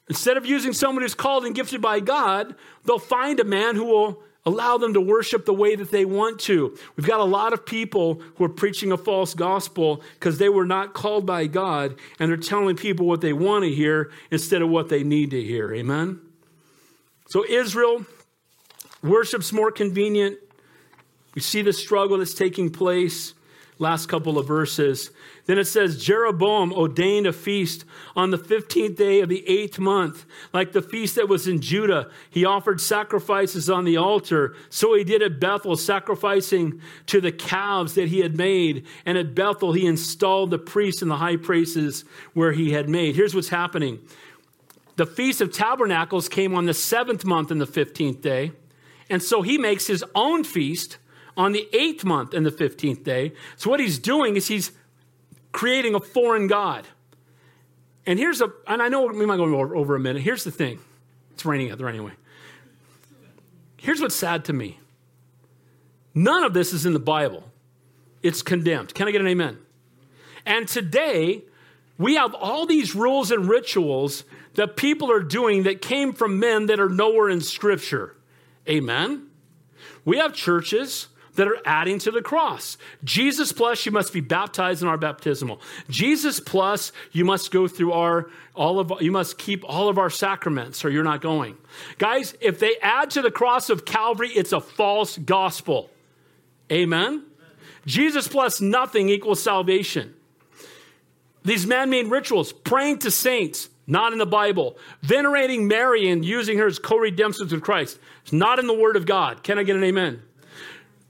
Instead 0.09 0.37
of 0.37 0.45
using 0.45 0.73
someone 0.73 1.03
who's 1.03 1.15
called 1.15 1.45
and 1.45 1.55
gifted 1.55 1.81
by 1.81 2.01
God, 2.01 2.55
they'll 2.85 2.99
find 2.99 3.39
a 3.39 3.45
man 3.45 3.77
who 3.77 3.85
will 3.85 4.23
allow 4.45 4.79
them 4.79 4.95
to 4.95 5.01
worship 5.01 5.45
the 5.45 5.55
way 5.55 5.77
that 5.77 5.91
they 5.91 6.05
want 6.05 6.41
to. 6.41 6.77
We've 6.97 7.07
got 7.07 7.21
a 7.21 7.25
lot 7.25 7.53
of 7.53 7.65
people 7.65 8.23
who 8.37 8.45
are 8.45 8.49
preaching 8.49 8.91
a 8.91 8.97
false 8.97 9.35
gospel 9.35 10.03
because 10.15 10.39
they 10.39 10.49
were 10.49 10.67
not 10.67 10.95
called 10.95 11.27
by 11.27 11.47
God 11.47 11.95
and 12.19 12.31
they're 12.31 12.37
telling 12.37 12.77
people 12.77 13.07
what 13.07 13.21
they 13.21 13.33
want 13.33 13.65
to 13.65 13.71
hear 13.71 14.11
instead 14.31 14.63
of 14.63 14.69
what 14.69 14.89
they 14.89 15.05
need 15.05 15.31
to 15.31 15.43
hear. 15.43 15.73
Amen? 15.75 16.21
So 17.29 17.45
Israel 17.49 18.05
worships 19.03 19.53
more 19.53 19.71
convenient 19.71 20.39
we 21.35 21.41
see 21.41 21.63
the 21.63 21.73
struggle 21.73 22.19
that's 22.19 22.35
taking 22.35 22.71
place. 22.71 23.35
Last 23.79 24.11
couple 24.11 24.39
of 24.39 24.47
verses. 24.47 25.11
Then 25.47 25.59
it 25.59 25.65
says, 25.65 26.05
Jeroboam 26.05 26.71
ordained 26.71 27.27
a 27.27 27.33
feast 27.33 27.87
on 28.15 28.31
the 28.31 28.39
15th 28.39 28.95
day 28.95 29.21
of 29.23 29.31
the 29.31 29.49
eighth 29.49 29.79
month, 29.79 30.27
like 30.53 30.73
the 30.73 30.83
feast 30.83 31.15
that 31.15 31.31
was 31.31 31.49
in 31.49 31.63
Judah. 31.63 32.11
He 32.29 32.45
offered 32.45 32.79
sacrifices 32.79 33.71
on 33.71 33.85
the 33.85 33.97
altar. 33.97 34.55
So 34.69 34.95
he 34.95 35.03
did 35.03 35.23
at 35.23 35.41
Bethel, 35.41 35.79
sacrificing 35.79 36.83
to 37.07 37.23
the 37.23 37.33
calves 37.33 37.95
that 37.95 38.09
he 38.09 38.21
had 38.21 38.37
made. 38.37 38.85
And 39.07 39.17
at 39.17 39.35
Bethel, 39.35 39.73
he 39.73 39.87
installed 39.87 40.51
the 40.51 40.59
priests 40.59 41.01
and 41.01 41.11
the 41.11 41.17
high 41.17 41.39
priests 41.39 42.05
where 42.35 42.53
he 42.53 42.73
had 42.73 42.87
made. 42.87 43.17
Here's 43.17 43.35
what's 43.35 43.49
happening 43.49 43.99
the 44.97 45.07
Feast 45.07 45.41
of 45.41 45.51
Tabernacles 45.51 46.29
came 46.29 46.55
on 46.55 46.67
the 46.67 46.75
seventh 46.75 47.25
month 47.25 47.51
and 47.51 47.59
the 47.59 47.67
15th 47.67 48.21
day. 48.21 48.53
And 49.09 49.23
so 49.23 49.41
he 49.41 49.57
makes 49.57 49.87
his 49.87 50.05
own 50.15 50.45
feast 50.45 50.99
on 51.41 51.53
the 51.53 51.67
eighth 51.73 52.05
month 52.05 52.35
and 52.35 52.45
the 52.45 52.51
15th 52.51 53.03
day. 53.03 53.33
So, 53.57 53.71
what 53.71 53.81
he's 53.81 53.99
doing 53.99 54.37
is 54.37 54.47
he's 54.47 54.73
creating 55.53 55.95
a 55.95 56.01
foreign 56.01 56.49
God. 56.49 56.87
And 58.05 58.19
here's 58.19 58.43
a, 58.43 58.53
and 58.67 58.83
I 58.83 58.89
know 58.89 59.07
we 59.07 59.25
might 59.25 59.39
go 59.39 59.45
over, 59.45 59.75
over 59.75 59.97
a 59.97 60.01
minute. 60.01 60.21
Here's 60.21 60.45
the 60.45 60.51
thing 60.51 60.81
it's 61.33 61.47
raining 61.47 61.71
out 61.71 61.79
there 61.79 61.89
anyway. 61.89 62.13
Here's 63.79 64.03
what's 64.03 64.15
sad 64.15 64.45
to 64.45 64.53
me 64.53 64.79
none 66.15 66.45
of 66.45 66.53
this 66.53 66.75
is 66.75 66.85
in 66.85 66.93
the 66.93 66.99
Bible, 66.99 67.51
it's 68.23 68.43
condemned. 68.43 68.95
Can 68.95 69.09
I 69.09 69.11
get 69.11 69.23
an 69.23 69.27
amen? 69.27 69.57
And 70.45 70.69
today, 70.69 71.45
we 71.97 72.17
have 72.17 72.35
all 72.35 72.67
these 72.67 72.95
rules 72.95 73.31
and 73.31 73.49
rituals 73.49 74.25
that 74.55 74.77
people 74.77 75.11
are 75.11 75.23
doing 75.23 75.63
that 75.63 75.81
came 75.81 76.13
from 76.13 76.39
men 76.39 76.67
that 76.67 76.81
are 76.81 76.91
nowhere 76.91 77.31
in 77.31 77.41
Scripture. 77.41 78.15
Amen? 78.69 79.29
We 80.05 80.19
have 80.19 80.35
churches 80.35 81.09
that 81.35 81.49
are 81.49 81.59
adding 81.65 81.99
to 82.01 82.11
the 82.11 82.23
cross. 82.23 82.77
Jesus 83.05 83.53
plus, 83.53 83.85
you 83.87 83.93
must 83.93 84.13
be 84.13 84.21
baptized 84.21 84.83
in 84.83 84.89
our 84.89 84.99
baptismal. 84.99 85.61
Jesus 85.89 86.41
plus, 86.41 86.93
you 87.13 87.25
must 87.25 87.51
go 87.51 87.69
through 87.69 87.93
our 87.93 88.31
all 88.55 88.79
of 88.79 88.93
you 89.01 89.13
must 89.13 89.39
keep 89.39 89.65
all 89.65 89.89
of 89.89 89.97
our 89.97 90.11
sacraments 90.11 90.85
or 90.85 90.91
you're 90.91 91.05
not 91.05 91.21
going. 91.21 91.57
Guys, 91.99 92.35
if 92.41 92.59
they 92.59 92.77
add 92.83 93.11
to 93.11 93.23
the 93.23 93.31
cross 93.31 93.71
of 93.71 93.85
Calvary, 93.85 94.29
it's 94.31 94.53
a 94.53 94.61
false 94.61 95.17
gospel. 95.17 95.91
Amen. 96.71 97.07
Amen. 97.07 97.25
Jesus 97.87 98.29
plus 98.29 98.61
nothing 98.61 99.09
equals 99.09 99.43
salvation. 99.43 100.15
these 101.43 101.67
man 101.67 101.89
made 101.89 102.09
rituals, 102.09 102.53
praying 102.53 102.99
to 102.99 103.11
saints, 103.11 103.71
not 103.87 104.13
in 104.13 104.19
the 104.19 104.27
Bible. 104.27 104.77
Venerating 105.03 105.67
Mary 105.67 106.09
and 106.09 106.25
using 106.25 106.59
her 106.59 106.67
as 106.67 106.79
co 106.79 106.97
redemptrix 106.97 107.51
with 107.51 107.63
Christ, 107.63 107.99
it's 108.23 108.33
not 108.33 108.59
in 108.59 108.67
the 108.67 108.75
Word 108.75 108.97
of 108.97 109.07
God. 109.07 109.43
Can 109.43 109.59
I 109.59 109.63
get 109.63 109.77
an 109.77 109.85
amen? 109.85 110.23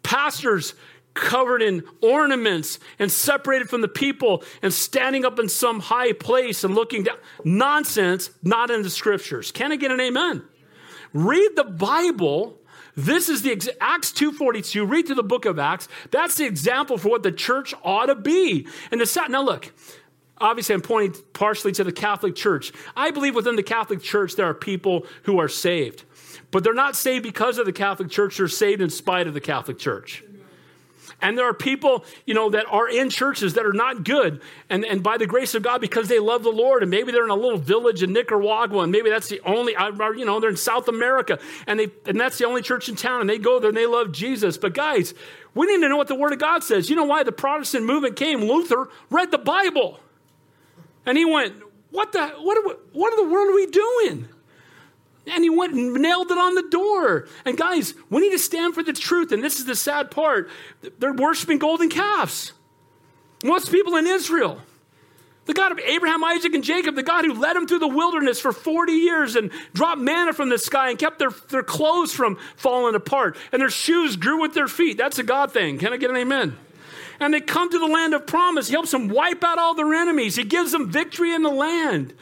Pastors 0.03 0.75
covered 1.15 1.63
in 1.63 1.83
ornaments 2.01 2.79
and 2.99 3.11
separated 3.11 3.69
from 3.69 3.81
the 3.81 3.89
people 3.89 4.43
and 4.63 4.73
standing 4.73 5.25
up 5.25 5.39
in 5.39 5.49
some 5.49 5.81
high 5.81 6.13
place 6.13 6.65
and 6.65 6.75
looking 6.75 7.03
down. 7.03 7.17
Nonsense, 7.45 8.31
not 8.43 8.71
in 8.71 8.83
the 8.83 8.91
scriptures. 8.91 9.51
Can 9.53 9.73
I 9.73 9.77
get 9.77 9.91
an 9.91 10.01
amen? 10.01 10.43
Read 11.13 11.57
the 11.57 11.65
Bible. 11.65 12.59
This 12.97 13.29
is 13.29 13.43
the 13.43 13.53
Acts 13.81 14.13
2:42. 14.13 14.85
Read 14.85 15.07
through 15.07 15.17
the 15.17 15.23
book 15.23 15.45
of 15.45 15.59
Acts. 15.59 15.89
That's 16.11 16.37
the 16.37 16.45
example 16.45 16.99
for 16.99 17.09
what 17.09 17.23
the 17.23 17.33
church 17.33 17.75
ought 17.83 18.07
to 18.07 18.15
be. 18.15 18.67
And 18.91 19.01
the 19.01 19.27
now 19.29 19.43
look, 19.43 19.73
obviously 20.39 20.75
I'm 20.75 20.81
pointing 20.81 21.23
partially 21.33 21.73
to 21.73 21.85
the 21.85 21.93
Catholic 21.93 22.35
Church. 22.35 22.73
I 22.97 23.11
believe 23.11 23.35
within 23.35 23.57
the 23.57 23.63
Catholic 23.63 24.03
Church 24.03 24.37
there 24.37 24.47
are 24.47 24.55
people 24.55 25.07
who 25.25 25.39
are 25.39 25.49
saved. 25.49 26.05
But 26.51 26.65
they're 26.65 26.75
not 26.75 26.97
saved 26.97 27.23
because 27.23 27.59
of 27.59 27.67
the 27.67 27.73
Catholic 27.73 28.11
Church, 28.11 28.39
they're 28.39 28.49
saved 28.49 28.83
in 28.83 28.91
spite 28.91 29.27
of 29.27 29.35
the 29.35 29.41
Catholic 29.41 29.79
Church. 29.79 30.25
And 31.23 31.37
there 31.37 31.47
are 31.47 31.55
people, 31.55 32.05
you 32.25 32.35
know, 32.35 32.51
that 32.51 32.67
are 32.67 32.89
in 32.89 33.11
churches 33.11 33.55
that 33.55 33.67
are 33.67 33.75
not 33.75 34.05
good. 34.05 34.41
And, 34.71 34.85
and 34.85 35.03
by 35.03 35.19
the 35.19 35.27
grace 35.27 35.55
of 35.55 35.63
God, 35.63 35.81
because 35.81 36.09
they 36.09 36.19
love 36.19 36.43
the 36.43 36.51
Lord, 36.51 36.83
and 36.83 36.91
maybe 36.91 37.13
they're 37.13 37.25
in 37.25 37.31
a 37.31 37.35
little 37.35 37.59
village 37.59 38.03
in 38.03 38.13
Nicaragua, 38.13 38.83
and 38.83 38.93
maybe 38.93 39.11
that's 39.11 39.29
the 39.29 39.41
only, 39.45 39.75
you 40.17 40.25
know, 40.25 40.41
they're 40.41 40.51
in 40.51 40.57
South 40.57 40.89
America, 40.89 41.39
and, 41.67 41.79
they, 41.79 41.89
and 42.07 42.19
that's 42.19 42.39
the 42.39 42.47
only 42.47 42.63
church 42.63 42.89
in 42.89 42.97
town, 42.97 43.21
and 43.21 43.29
they 43.29 43.39
go 43.39 43.59
there 43.61 43.69
and 43.69 43.77
they 43.77 43.87
love 43.87 44.13
Jesus. 44.13 44.57
But 44.57 44.75
guys, 44.75 45.13
we 45.55 45.67
need 45.67 45.83
to 45.83 45.89
know 45.89 45.97
what 45.97 46.09
the 46.09 46.15
Word 46.15 46.33
of 46.33 46.39
God 46.39 46.65
says. 46.65 46.89
You 46.89 46.97
know 46.97 47.05
why 47.05 47.23
the 47.23 47.33
Protestant 47.33 47.85
movement 47.85 48.17
came? 48.17 48.41
Luther 48.41 48.89
read 49.11 49.31
the 49.31 49.39
Bible. 49.39 50.01
And 51.05 51.19
he 51.19 51.25
went, 51.25 51.55
What 51.91 52.13
the, 52.13 52.29
what, 52.29 52.81
what 52.93 53.13
in 53.13 53.27
the 53.27 53.33
world 53.33 53.51
are 53.51 53.55
we 53.55 53.67
doing? 53.67 54.29
And 55.31 55.45
he 55.45 55.51
went 55.51 55.75
and 55.75 55.95
nailed 55.95 56.31
it 56.31 56.39
on 56.39 56.55
the 56.55 56.69
door. 56.71 57.29
And 57.45 57.57
guys, 57.57 57.95
we 58.09 58.21
need 58.21 58.33
to 58.33 58.39
stand 58.39 58.75
for 58.75 58.83
the 58.83 58.93
truth. 58.93 59.33
And 59.33 59.43
this 59.43 59.59
is 59.59 59.67
the 59.67 59.77
sad 59.77 60.11
part 60.11 60.49
they're 60.99 61.13
worshiping 61.13 61.59
golden 61.59 61.89
calves. 61.89 62.53
Most 63.45 63.71
people 63.71 63.97
in 63.97 64.07
Israel. 64.07 64.61
The 65.47 65.55
God 65.55 65.73
of 65.73 65.81
Abraham, 65.81 66.23
Isaac, 66.23 66.55
and 66.55 66.63
Jacob, 66.63 66.95
the 66.95 67.03
God 67.03 67.25
who 67.25 67.33
led 67.33 67.57
them 67.57 67.67
through 67.67 67.79
the 67.81 67.89
wilderness 67.89 68.39
for 68.39 68.53
40 68.53 68.93
years 68.93 69.37
and 69.37 69.51
dropped 69.73 70.01
manna 70.01 70.33
from 70.33 70.49
the 70.49 70.59
sky 70.59 70.91
and 70.91 70.99
kept 70.99 71.19
their, 71.19 71.31
their 71.49 71.63
clothes 71.63 72.13
from 72.13 72.37
falling 72.57 72.95
apart 72.95 73.37
and 73.51 73.61
their 73.61 73.71
shoes 73.71 74.17
grew 74.17 74.41
with 74.41 74.55
their 74.55 74.69
feet. 74.69 74.97
That's 74.99 75.19
a 75.19 75.23
God 75.23 75.53
thing. 75.53 75.79
Can 75.79 75.93
I 75.93 75.97
get 75.97 76.11
an 76.11 76.17
amen? 76.17 76.57
And 77.19 77.35
they 77.35 77.41
come 77.41 77.71
to 77.71 77.79
the 77.79 77.87
land 77.87 78.15
of 78.15 78.27
promise. 78.27 78.69
He 78.69 78.75
helps 78.75 78.93
them 78.93 79.09
wipe 79.09 79.43
out 79.43 79.59
all 79.59 79.75
their 79.75 79.93
enemies, 79.93 80.37
He 80.37 80.45
gives 80.45 80.73
them 80.73 80.91
victory 80.91 81.35
in 81.35 81.43
the 81.43 81.51
land 81.51 82.15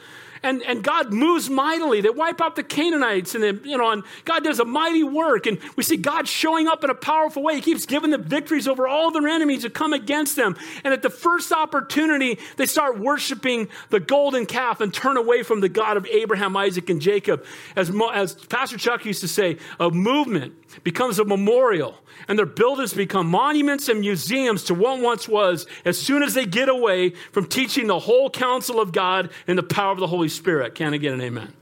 and, 0.43 0.61
and 0.63 0.83
God 0.83 1.13
moves 1.13 1.49
mightily. 1.49 2.01
They 2.01 2.09
wipe 2.09 2.41
out 2.41 2.55
the 2.55 2.63
Canaanites, 2.63 3.35
and 3.35 3.43
they, 3.43 3.69
you 3.69 3.77
know, 3.77 3.89
and 3.89 4.03
God 4.25 4.43
does 4.43 4.59
a 4.59 4.65
mighty 4.65 5.03
work. 5.03 5.45
And 5.45 5.59
we 5.75 5.83
see 5.83 5.97
God 5.97 6.27
showing 6.27 6.67
up 6.67 6.83
in 6.83 6.89
a 6.89 6.95
powerful 6.95 7.43
way. 7.43 7.55
He 7.55 7.61
keeps 7.61 7.85
giving 7.85 8.11
them 8.11 8.23
victories 8.23 8.67
over 8.67 8.87
all 8.87 9.11
their 9.11 9.27
enemies 9.27 9.63
who 9.63 9.69
come 9.69 9.93
against 9.93 10.35
them. 10.35 10.55
And 10.83 10.93
at 10.93 11.01
the 11.01 11.09
first 11.09 11.51
opportunity, 11.51 12.39
they 12.57 12.65
start 12.65 12.99
worshiping 12.99 13.67
the 13.89 13.99
golden 13.99 14.45
calf 14.45 14.81
and 14.81 14.93
turn 14.93 15.17
away 15.17 15.43
from 15.43 15.59
the 15.61 15.69
God 15.69 15.97
of 15.97 16.05
Abraham, 16.05 16.55
Isaac, 16.55 16.89
and 16.89 17.01
Jacob. 17.01 17.43
As, 17.75 17.91
as 18.13 18.33
Pastor 18.33 18.77
Chuck 18.77 19.05
used 19.05 19.21
to 19.21 19.27
say, 19.27 19.57
a 19.79 19.89
movement 19.89 20.53
becomes 20.83 21.19
a 21.19 21.25
memorial, 21.25 21.95
and 22.27 22.37
their 22.37 22.45
buildings 22.45 22.93
become 22.93 23.27
monuments 23.27 23.89
and 23.89 23.99
museums 23.99 24.63
to 24.65 24.73
what 24.73 25.01
once 25.01 25.27
was 25.27 25.65
as 25.85 25.97
soon 25.97 26.21
as 26.23 26.33
they 26.33 26.45
get 26.45 26.69
away 26.69 27.11
from 27.31 27.45
teaching 27.45 27.87
the 27.87 27.99
whole 27.99 28.29
counsel 28.29 28.79
of 28.79 28.91
God 28.91 29.31
and 29.47 29.57
the 29.57 29.63
power 29.63 29.91
of 29.91 29.99
the 29.99 30.07
Holy 30.07 30.28
Spirit. 30.29 30.75
Can 30.75 30.93
I 30.93 30.97
get 30.97 31.13
an 31.13 31.21
amen? 31.21 31.53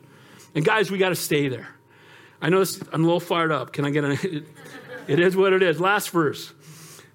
And 0.56 0.64
guys, 0.64 0.92
we 0.92 0.98
got 0.98 1.10
to 1.10 1.16
stay 1.16 1.48
there. 1.48 1.68
I 2.42 2.50
know 2.50 2.60
this, 2.60 2.82
I'm 2.92 3.04
a 3.04 3.06
little 3.06 3.20
fired 3.20 3.52
up. 3.52 3.74
Can 3.74 3.86
I 3.86 3.90
get 3.90 4.04
an 4.04 4.46
It 5.08 5.20
is 5.20 5.38
what 5.38 5.54
it 5.54 5.64
is. 5.64 5.80
Last 5.80 6.10
verse. 6.10 6.54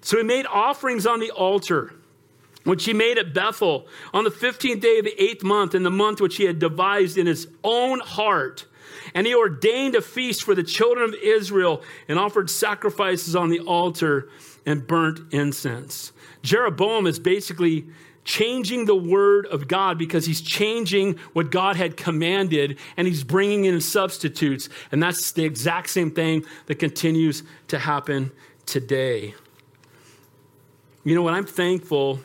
So 0.01 0.17
he 0.17 0.23
made 0.23 0.47
offerings 0.47 1.05
on 1.05 1.19
the 1.19 1.29
altar, 1.31 1.93
which 2.63 2.85
he 2.85 2.93
made 2.93 3.19
at 3.19 3.33
Bethel 3.33 3.87
on 4.13 4.23
the 4.23 4.31
15th 4.31 4.81
day 4.81 4.97
of 4.97 5.05
the 5.05 5.23
eighth 5.23 5.43
month, 5.43 5.75
in 5.75 5.83
the 5.83 5.91
month 5.91 6.19
which 6.19 6.37
he 6.37 6.43
had 6.45 6.57
devised 6.57 7.17
in 7.17 7.27
his 7.27 7.47
own 7.63 7.99
heart 7.99 8.65
and 9.13 9.27
he 9.27 9.35
ordained 9.35 9.95
a 9.95 10.01
feast 10.01 10.43
for 10.43 10.55
the 10.55 10.63
children 10.63 11.09
of 11.09 11.15
Israel 11.15 11.81
and 12.07 12.19
offered 12.19 12.49
sacrifices 12.49 13.35
on 13.35 13.49
the 13.49 13.59
altar 13.59 14.29
and 14.65 14.87
burnt 14.87 15.33
incense. 15.33 16.11
Jeroboam 16.41 17.07
is 17.07 17.19
basically 17.19 17.85
changing 18.23 18.85
the 18.85 18.95
word 18.95 19.45
of 19.47 19.67
God 19.67 19.97
because 19.97 20.25
he's 20.25 20.41
changing 20.41 21.17
what 21.33 21.51
God 21.51 21.75
had 21.75 21.97
commanded 21.97 22.79
and 22.97 23.07
he's 23.07 23.23
bringing 23.23 23.65
in 23.65 23.81
substitutes. 23.81 24.69
And 24.91 25.01
that's 25.01 25.31
the 25.31 25.43
exact 25.43 25.89
same 25.89 26.11
thing 26.11 26.45
that 26.67 26.75
continues 26.75 27.43
to 27.67 27.79
happen 27.79 28.31
today. 28.65 29.35
You 31.03 31.15
know 31.15 31.21
what? 31.21 31.33
I'm 31.33 31.45
thankful 31.45 32.19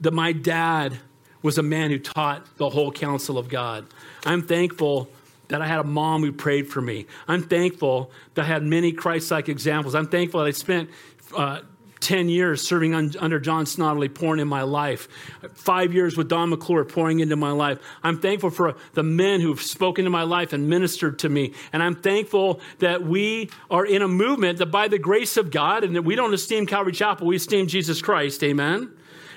that 0.00 0.12
my 0.12 0.32
dad 0.32 0.98
was 1.42 1.58
a 1.58 1.62
man 1.62 1.90
who 1.90 1.98
taught 1.98 2.46
the 2.56 2.70
whole 2.70 2.90
counsel 2.90 3.36
of 3.36 3.48
God. 3.48 3.86
I'm 4.24 4.42
thankful 4.42 5.10
that 5.48 5.60
I 5.60 5.66
had 5.66 5.80
a 5.80 5.84
mom 5.84 6.22
who 6.22 6.32
prayed 6.32 6.68
for 6.68 6.80
me. 6.80 7.06
I'm 7.28 7.42
thankful 7.42 8.10
that 8.34 8.44
I 8.44 8.48
had 8.48 8.62
many 8.62 8.92
Christ 8.92 9.30
like 9.30 9.48
examples. 9.48 9.94
I'm 9.94 10.06
thankful 10.06 10.40
that 10.40 10.46
I 10.46 10.52
spent 10.52 10.88
uh, 11.36 11.60
10 12.02 12.28
years 12.28 12.66
serving 12.66 12.94
un- 12.94 13.14
under 13.18 13.38
John 13.38 13.64
Snodley 13.64 14.08
pouring 14.08 14.40
in 14.40 14.48
my 14.48 14.62
life, 14.62 15.08
five 15.54 15.94
years 15.94 16.16
with 16.16 16.28
Don 16.28 16.50
McClure 16.50 16.84
pouring 16.84 17.20
into 17.20 17.36
my 17.36 17.52
life. 17.52 17.78
I'm 18.02 18.18
thankful 18.18 18.50
for 18.50 18.74
the 18.92 19.02
men 19.02 19.40
who've 19.40 19.60
spoken 19.60 20.04
to 20.04 20.10
my 20.10 20.24
life 20.24 20.52
and 20.52 20.68
ministered 20.68 21.20
to 21.20 21.28
me. 21.28 21.54
And 21.72 21.82
I'm 21.82 21.94
thankful 21.94 22.60
that 22.80 23.02
we 23.02 23.50
are 23.70 23.86
in 23.86 24.02
a 24.02 24.08
movement 24.08 24.58
that 24.58 24.66
by 24.66 24.88
the 24.88 24.98
grace 24.98 25.36
of 25.36 25.50
God, 25.50 25.84
and 25.84 25.96
that 25.96 26.02
we 26.02 26.16
don't 26.16 26.34
esteem 26.34 26.66
Calvary 26.66 26.92
Chapel, 26.92 27.26
we 27.26 27.36
esteem 27.36 27.68
Jesus 27.68 28.02
Christ. 28.02 28.42
Amen. 28.42 28.92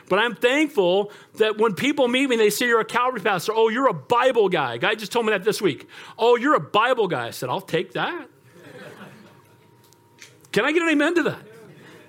But 0.09 0.19
I'm 0.19 0.35
thankful 0.35 1.11
that 1.35 1.57
when 1.57 1.73
people 1.73 2.07
meet 2.07 2.29
me, 2.29 2.35
they 2.35 2.49
say, 2.49 2.67
You're 2.67 2.81
a 2.81 2.85
Calvary 2.85 3.21
pastor. 3.21 3.53
Oh, 3.55 3.69
you're 3.69 3.87
a 3.87 3.93
Bible 3.93 4.49
guy. 4.49 4.77
Guy 4.77 4.95
just 4.95 5.11
told 5.11 5.25
me 5.25 5.31
that 5.31 5.43
this 5.43 5.61
week. 5.61 5.87
Oh, 6.17 6.35
you're 6.35 6.55
a 6.55 6.59
Bible 6.59 7.07
guy. 7.07 7.27
I 7.27 7.31
said, 7.31 7.49
I'll 7.49 7.61
take 7.61 7.93
that. 7.93 8.27
Can 10.51 10.65
I 10.65 10.71
get 10.71 10.83
an 10.83 10.89
amen 10.89 11.15
to 11.15 11.23
that? 11.23 11.54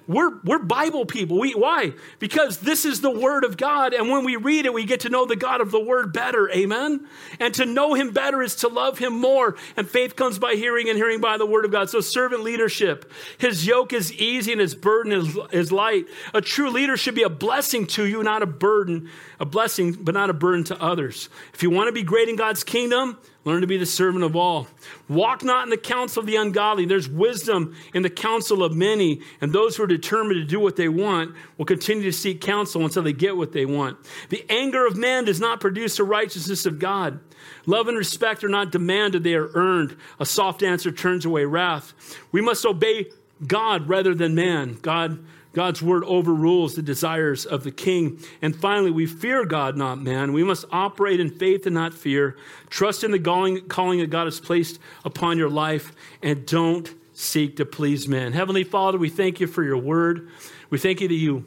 We're, 0.08 0.38
we're 0.44 0.60
Bible 0.60 1.04
people. 1.04 1.38
We, 1.38 1.54
why? 1.54 1.92
Because 2.20 2.58
this 2.58 2.84
is 2.84 3.00
the 3.00 3.10
Word 3.10 3.44
of 3.44 3.56
God. 3.56 3.92
And 3.92 4.08
when 4.08 4.24
we 4.24 4.36
read 4.36 4.64
it, 4.64 4.72
we 4.72 4.84
get 4.84 5.00
to 5.00 5.08
know 5.08 5.26
the 5.26 5.34
God 5.34 5.60
of 5.60 5.72
the 5.72 5.80
Word 5.80 6.12
better. 6.12 6.48
Amen? 6.50 7.06
And 7.40 7.52
to 7.54 7.66
know 7.66 7.94
Him 7.94 8.12
better 8.12 8.40
is 8.40 8.54
to 8.56 8.68
love 8.68 8.98
Him 8.98 9.18
more. 9.18 9.56
And 9.76 9.88
faith 9.88 10.14
comes 10.14 10.38
by 10.38 10.54
hearing, 10.54 10.88
and 10.88 10.96
hearing 10.96 11.20
by 11.20 11.38
the 11.38 11.46
Word 11.46 11.64
of 11.64 11.72
God. 11.72 11.90
So, 11.90 12.00
servant 12.00 12.44
leadership. 12.44 13.10
His 13.38 13.66
yoke 13.66 13.92
is 13.92 14.12
easy 14.12 14.52
and 14.52 14.60
his 14.60 14.76
burden 14.76 15.12
is, 15.12 15.36
is 15.50 15.72
light. 15.72 16.06
A 16.32 16.40
true 16.40 16.70
leader 16.70 16.96
should 16.96 17.16
be 17.16 17.24
a 17.24 17.28
blessing 17.28 17.86
to 17.88 18.06
you, 18.06 18.22
not 18.22 18.42
a 18.42 18.46
burden. 18.46 19.10
A 19.40 19.44
blessing, 19.44 19.92
but 19.92 20.14
not 20.14 20.30
a 20.30 20.34
burden 20.34 20.64
to 20.64 20.80
others. 20.80 21.28
If 21.52 21.62
you 21.62 21.70
want 21.70 21.88
to 21.88 21.92
be 21.92 22.02
great 22.02 22.28
in 22.28 22.36
God's 22.36 22.62
kingdom, 22.62 23.18
Learn 23.46 23.60
to 23.60 23.68
be 23.68 23.76
the 23.76 23.86
servant 23.86 24.24
of 24.24 24.34
all. 24.34 24.66
Walk 25.08 25.44
not 25.44 25.62
in 25.62 25.70
the 25.70 25.76
counsel 25.76 26.18
of 26.18 26.26
the 26.26 26.34
ungodly. 26.34 26.84
There's 26.84 27.08
wisdom 27.08 27.76
in 27.94 28.02
the 28.02 28.10
counsel 28.10 28.64
of 28.64 28.74
many, 28.74 29.20
and 29.40 29.52
those 29.52 29.76
who 29.76 29.84
are 29.84 29.86
determined 29.86 30.40
to 30.40 30.44
do 30.44 30.58
what 30.58 30.74
they 30.74 30.88
want 30.88 31.32
will 31.56 31.64
continue 31.64 32.02
to 32.02 32.12
seek 32.12 32.40
counsel 32.40 32.84
until 32.84 33.04
they 33.04 33.12
get 33.12 33.36
what 33.36 33.52
they 33.52 33.64
want. 33.64 33.98
The 34.30 34.44
anger 34.50 34.84
of 34.84 34.96
man 34.96 35.26
does 35.26 35.38
not 35.38 35.60
produce 35.60 35.96
the 35.96 36.02
righteousness 36.02 36.66
of 36.66 36.80
God. 36.80 37.20
Love 37.66 37.86
and 37.86 37.96
respect 37.96 38.42
are 38.42 38.48
not 38.48 38.72
demanded, 38.72 39.22
they 39.22 39.34
are 39.34 39.50
earned. 39.54 39.96
A 40.18 40.26
soft 40.26 40.64
answer 40.64 40.90
turns 40.90 41.24
away 41.24 41.44
wrath. 41.44 41.94
We 42.32 42.40
must 42.40 42.66
obey 42.66 43.12
God 43.46 43.88
rather 43.88 44.12
than 44.12 44.34
man. 44.34 44.76
God 44.82 45.24
God's 45.56 45.80
word 45.80 46.04
overrules 46.04 46.74
the 46.74 46.82
desires 46.82 47.46
of 47.46 47.64
the 47.64 47.70
king. 47.70 48.20
And 48.42 48.54
finally, 48.54 48.90
we 48.90 49.06
fear 49.06 49.46
God, 49.46 49.74
not 49.74 49.98
man. 49.98 50.34
We 50.34 50.44
must 50.44 50.66
operate 50.70 51.18
in 51.18 51.30
faith 51.30 51.64
and 51.64 51.74
not 51.74 51.94
fear. 51.94 52.36
Trust 52.68 53.02
in 53.02 53.10
the 53.10 53.18
calling, 53.18 54.00
that 54.00 54.10
God 54.10 54.26
has 54.26 54.38
placed 54.38 54.78
upon 55.02 55.38
your 55.38 55.48
life 55.48 55.92
and 56.22 56.44
don't 56.44 56.94
seek 57.14 57.56
to 57.56 57.64
please 57.64 58.06
men. 58.06 58.34
Heavenly 58.34 58.64
Father, 58.64 58.98
we 58.98 59.08
thank 59.08 59.40
you 59.40 59.46
for 59.46 59.64
your 59.64 59.78
word. 59.78 60.28
We 60.68 60.76
thank 60.76 61.00
you 61.00 61.08
that 61.08 61.14
you 61.14 61.46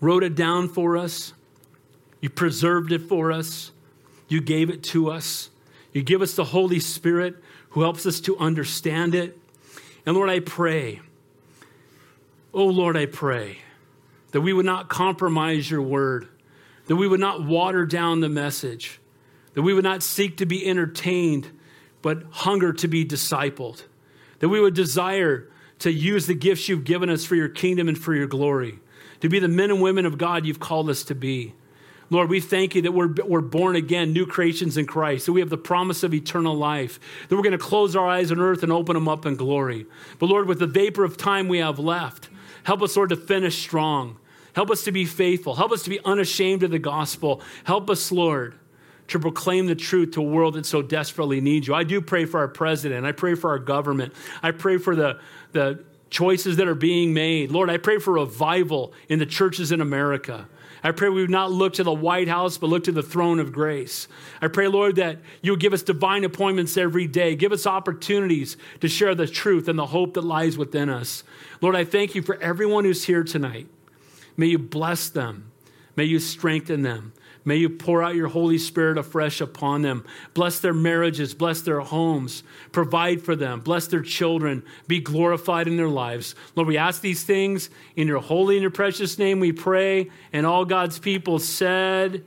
wrote 0.00 0.22
it 0.22 0.34
down 0.34 0.70
for 0.70 0.96
us, 0.96 1.34
you 2.22 2.30
preserved 2.30 2.92
it 2.92 3.02
for 3.02 3.30
us, 3.30 3.72
you 4.26 4.40
gave 4.40 4.70
it 4.70 4.82
to 4.84 5.10
us. 5.10 5.50
You 5.92 6.02
give 6.02 6.22
us 6.22 6.34
the 6.34 6.44
Holy 6.44 6.80
Spirit 6.80 7.36
who 7.68 7.82
helps 7.82 8.06
us 8.06 8.20
to 8.20 8.38
understand 8.38 9.14
it. 9.14 9.38
And 10.06 10.16
Lord, 10.16 10.30
I 10.30 10.40
pray 10.40 11.02
Oh 12.54 12.66
Lord, 12.66 12.96
I 12.96 13.06
pray 13.06 13.58
that 14.32 14.42
we 14.42 14.52
would 14.52 14.66
not 14.66 14.88
compromise 14.88 15.70
your 15.70 15.80
word, 15.80 16.28
that 16.86 16.96
we 16.96 17.08
would 17.08 17.20
not 17.20 17.44
water 17.44 17.86
down 17.86 18.20
the 18.20 18.28
message, 18.28 19.00
that 19.54 19.62
we 19.62 19.72
would 19.72 19.84
not 19.84 20.02
seek 20.02 20.36
to 20.38 20.46
be 20.46 20.66
entertained, 20.66 21.50
but 22.02 22.24
hunger 22.30 22.72
to 22.74 22.88
be 22.88 23.06
discipled, 23.06 23.84
that 24.40 24.48
we 24.48 24.60
would 24.60 24.74
desire 24.74 25.48
to 25.78 25.90
use 25.90 26.26
the 26.26 26.34
gifts 26.34 26.68
you've 26.68 26.84
given 26.84 27.08
us 27.08 27.24
for 27.24 27.36
your 27.36 27.48
kingdom 27.48 27.88
and 27.88 27.98
for 27.98 28.14
your 28.14 28.26
glory, 28.26 28.78
to 29.20 29.28
be 29.28 29.38
the 29.38 29.48
men 29.48 29.70
and 29.70 29.80
women 29.80 30.04
of 30.04 30.18
God 30.18 30.44
you've 30.44 30.60
called 30.60 30.90
us 30.90 31.04
to 31.04 31.14
be. 31.14 31.54
Lord, 32.10 32.28
we 32.28 32.40
thank 32.40 32.74
you 32.74 32.82
that 32.82 32.92
we're, 32.92 33.14
we're 33.24 33.40
born 33.40 33.74
again, 33.74 34.12
new 34.12 34.26
creations 34.26 34.76
in 34.76 34.84
Christ, 34.84 35.24
that 35.24 35.32
we 35.32 35.40
have 35.40 35.48
the 35.48 35.56
promise 35.56 36.02
of 36.02 36.12
eternal 36.12 36.54
life, 36.54 37.00
that 37.26 37.34
we're 37.34 37.42
going 37.42 37.52
to 37.52 37.58
close 37.58 37.96
our 37.96 38.06
eyes 38.06 38.30
on 38.30 38.38
earth 38.38 38.62
and 38.62 38.70
open 38.70 38.92
them 38.92 39.08
up 39.08 39.24
in 39.24 39.36
glory. 39.36 39.86
But 40.18 40.26
Lord, 40.26 40.46
with 40.46 40.58
the 40.58 40.66
vapor 40.66 41.04
of 41.04 41.16
time 41.16 41.48
we 41.48 41.58
have 41.58 41.78
left, 41.78 42.28
help 42.64 42.82
us, 42.82 42.96
Lord, 42.96 43.10
to 43.10 43.16
finish 43.16 43.58
strong. 43.58 44.18
Help 44.54 44.70
us 44.70 44.84
to 44.84 44.92
be 44.92 45.04
faithful. 45.04 45.54
Help 45.54 45.72
us 45.72 45.82
to 45.84 45.90
be 45.90 46.00
unashamed 46.04 46.62
of 46.62 46.70
the 46.70 46.78
gospel. 46.78 47.40
Help 47.64 47.88
us, 47.88 48.12
Lord, 48.12 48.54
to 49.08 49.18
proclaim 49.18 49.66
the 49.66 49.74
truth 49.74 50.12
to 50.12 50.20
a 50.20 50.24
world 50.24 50.54
that 50.54 50.66
so 50.66 50.82
desperately 50.82 51.40
needs 51.40 51.66
you. 51.66 51.74
I 51.74 51.84
do 51.84 52.00
pray 52.00 52.24
for 52.26 52.40
our 52.40 52.48
president. 52.48 53.06
I 53.06 53.12
pray 53.12 53.34
for 53.34 53.50
our 53.50 53.58
government. 53.58 54.12
I 54.42 54.50
pray 54.50 54.78
for 54.78 54.94
the, 54.94 55.20
the 55.52 55.84
choices 56.10 56.58
that 56.58 56.68
are 56.68 56.74
being 56.74 57.14
made. 57.14 57.50
Lord, 57.50 57.70
I 57.70 57.78
pray 57.78 57.98
for 57.98 58.12
revival 58.12 58.92
in 59.08 59.18
the 59.18 59.26
churches 59.26 59.72
in 59.72 59.80
America. 59.80 60.46
I 60.84 60.90
pray 60.90 61.08
we 61.08 61.20
would 61.20 61.30
not 61.30 61.52
look 61.52 61.74
to 61.74 61.84
the 61.84 61.92
White 61.92 62.28
House, 62.28 62.58
but 62.58 62.68
look 62.68 62.84
to 62.84 62.92
the 62.92 63.02
throne 63.02 63.38
of 63.38 63.52
grace. 63.52 64.08
I 64.40 64.48
pray, 64.48 64.66
Lord, 64.66 64.96
that 64.96 65.18
you 65.40 65.52
would 65.52 65.60
give 65.60 65.72
us 65.72 65.82
divine 65.82 66.24
appointments 66.24 66.76
every 66.76 67.06
day. 67.06 67.36
Give 67.36 67.52
us 67.52 67.66
opportunities 67.66 68.56
to 68.80 68.88
share 68.88 69.14
the 69.14 69.28
truth 69.28 69.68
and 69.68 69.78
the 69.78 69.86
hope 69.86 70.14
that 70.14 70.24
lies 70.24 70.58
within 70.58 70.88
us. 70.88 71.22
Lord, 71.60 71.76
I 71.76 71.84
thank 71.84 72.14
you 72.14 72.22
for 72.22 72.40
everyone 72.42 72.84
who's 72.84 73.04
here 73.04 73.22
tonight. 73.22 73.68
May 74.36 74.46
you 74.46 74.58
bless 74.58 75.08
them. 75.08 75.52
May 75.94 76.04
you 76.04 76.18
strengthen 76.18 76.82
them. 76.82 77.12
May 77.44 77.56
you 77.56 77.68
pour 77.68 78.02
out 78.02 78.14
your 78.14 78.28
Holy 78.28 78.58
Spirit 78.58 78.98
afresh 78.98 79.40
upon 79.40 79.82
them. 79.82 80.04
Bless 80.34 80.60
their 80.60 80.74
marriages, 80.74 81.34
bless 81.34 81.60
their 81.62 81.80
homes, 81.80 82.42
provide 82.70 83.22
for 83.22 83.34
them, 83.34 83.60
bless 83.60 83.86
their 83.88 84.02
children, 84.02 84.62
be 84.86 85.00
glorified 85.00 85.66
in 85.66 85.76
their 85.76 85.88
lives. 85.88 86.34
Lord, 86.54 86.68
we 86.68 86.76
ask 86.76 87.00
these 87.00 87.24
things 87.24 87.70
in 87.96 88.06
your 88.06 88.20
holy 88.20 88.56
and 88.56 88.62
your 88.62 88.70
precious 88.70 89.18
name 89.18 89.40
we 89.40 89.52
pray. 89.52 90.10
And 90.32 90.46
all 90.46 90.64
God's 90.64 90.98
people 90.98 91.38
said, 91.38 92.24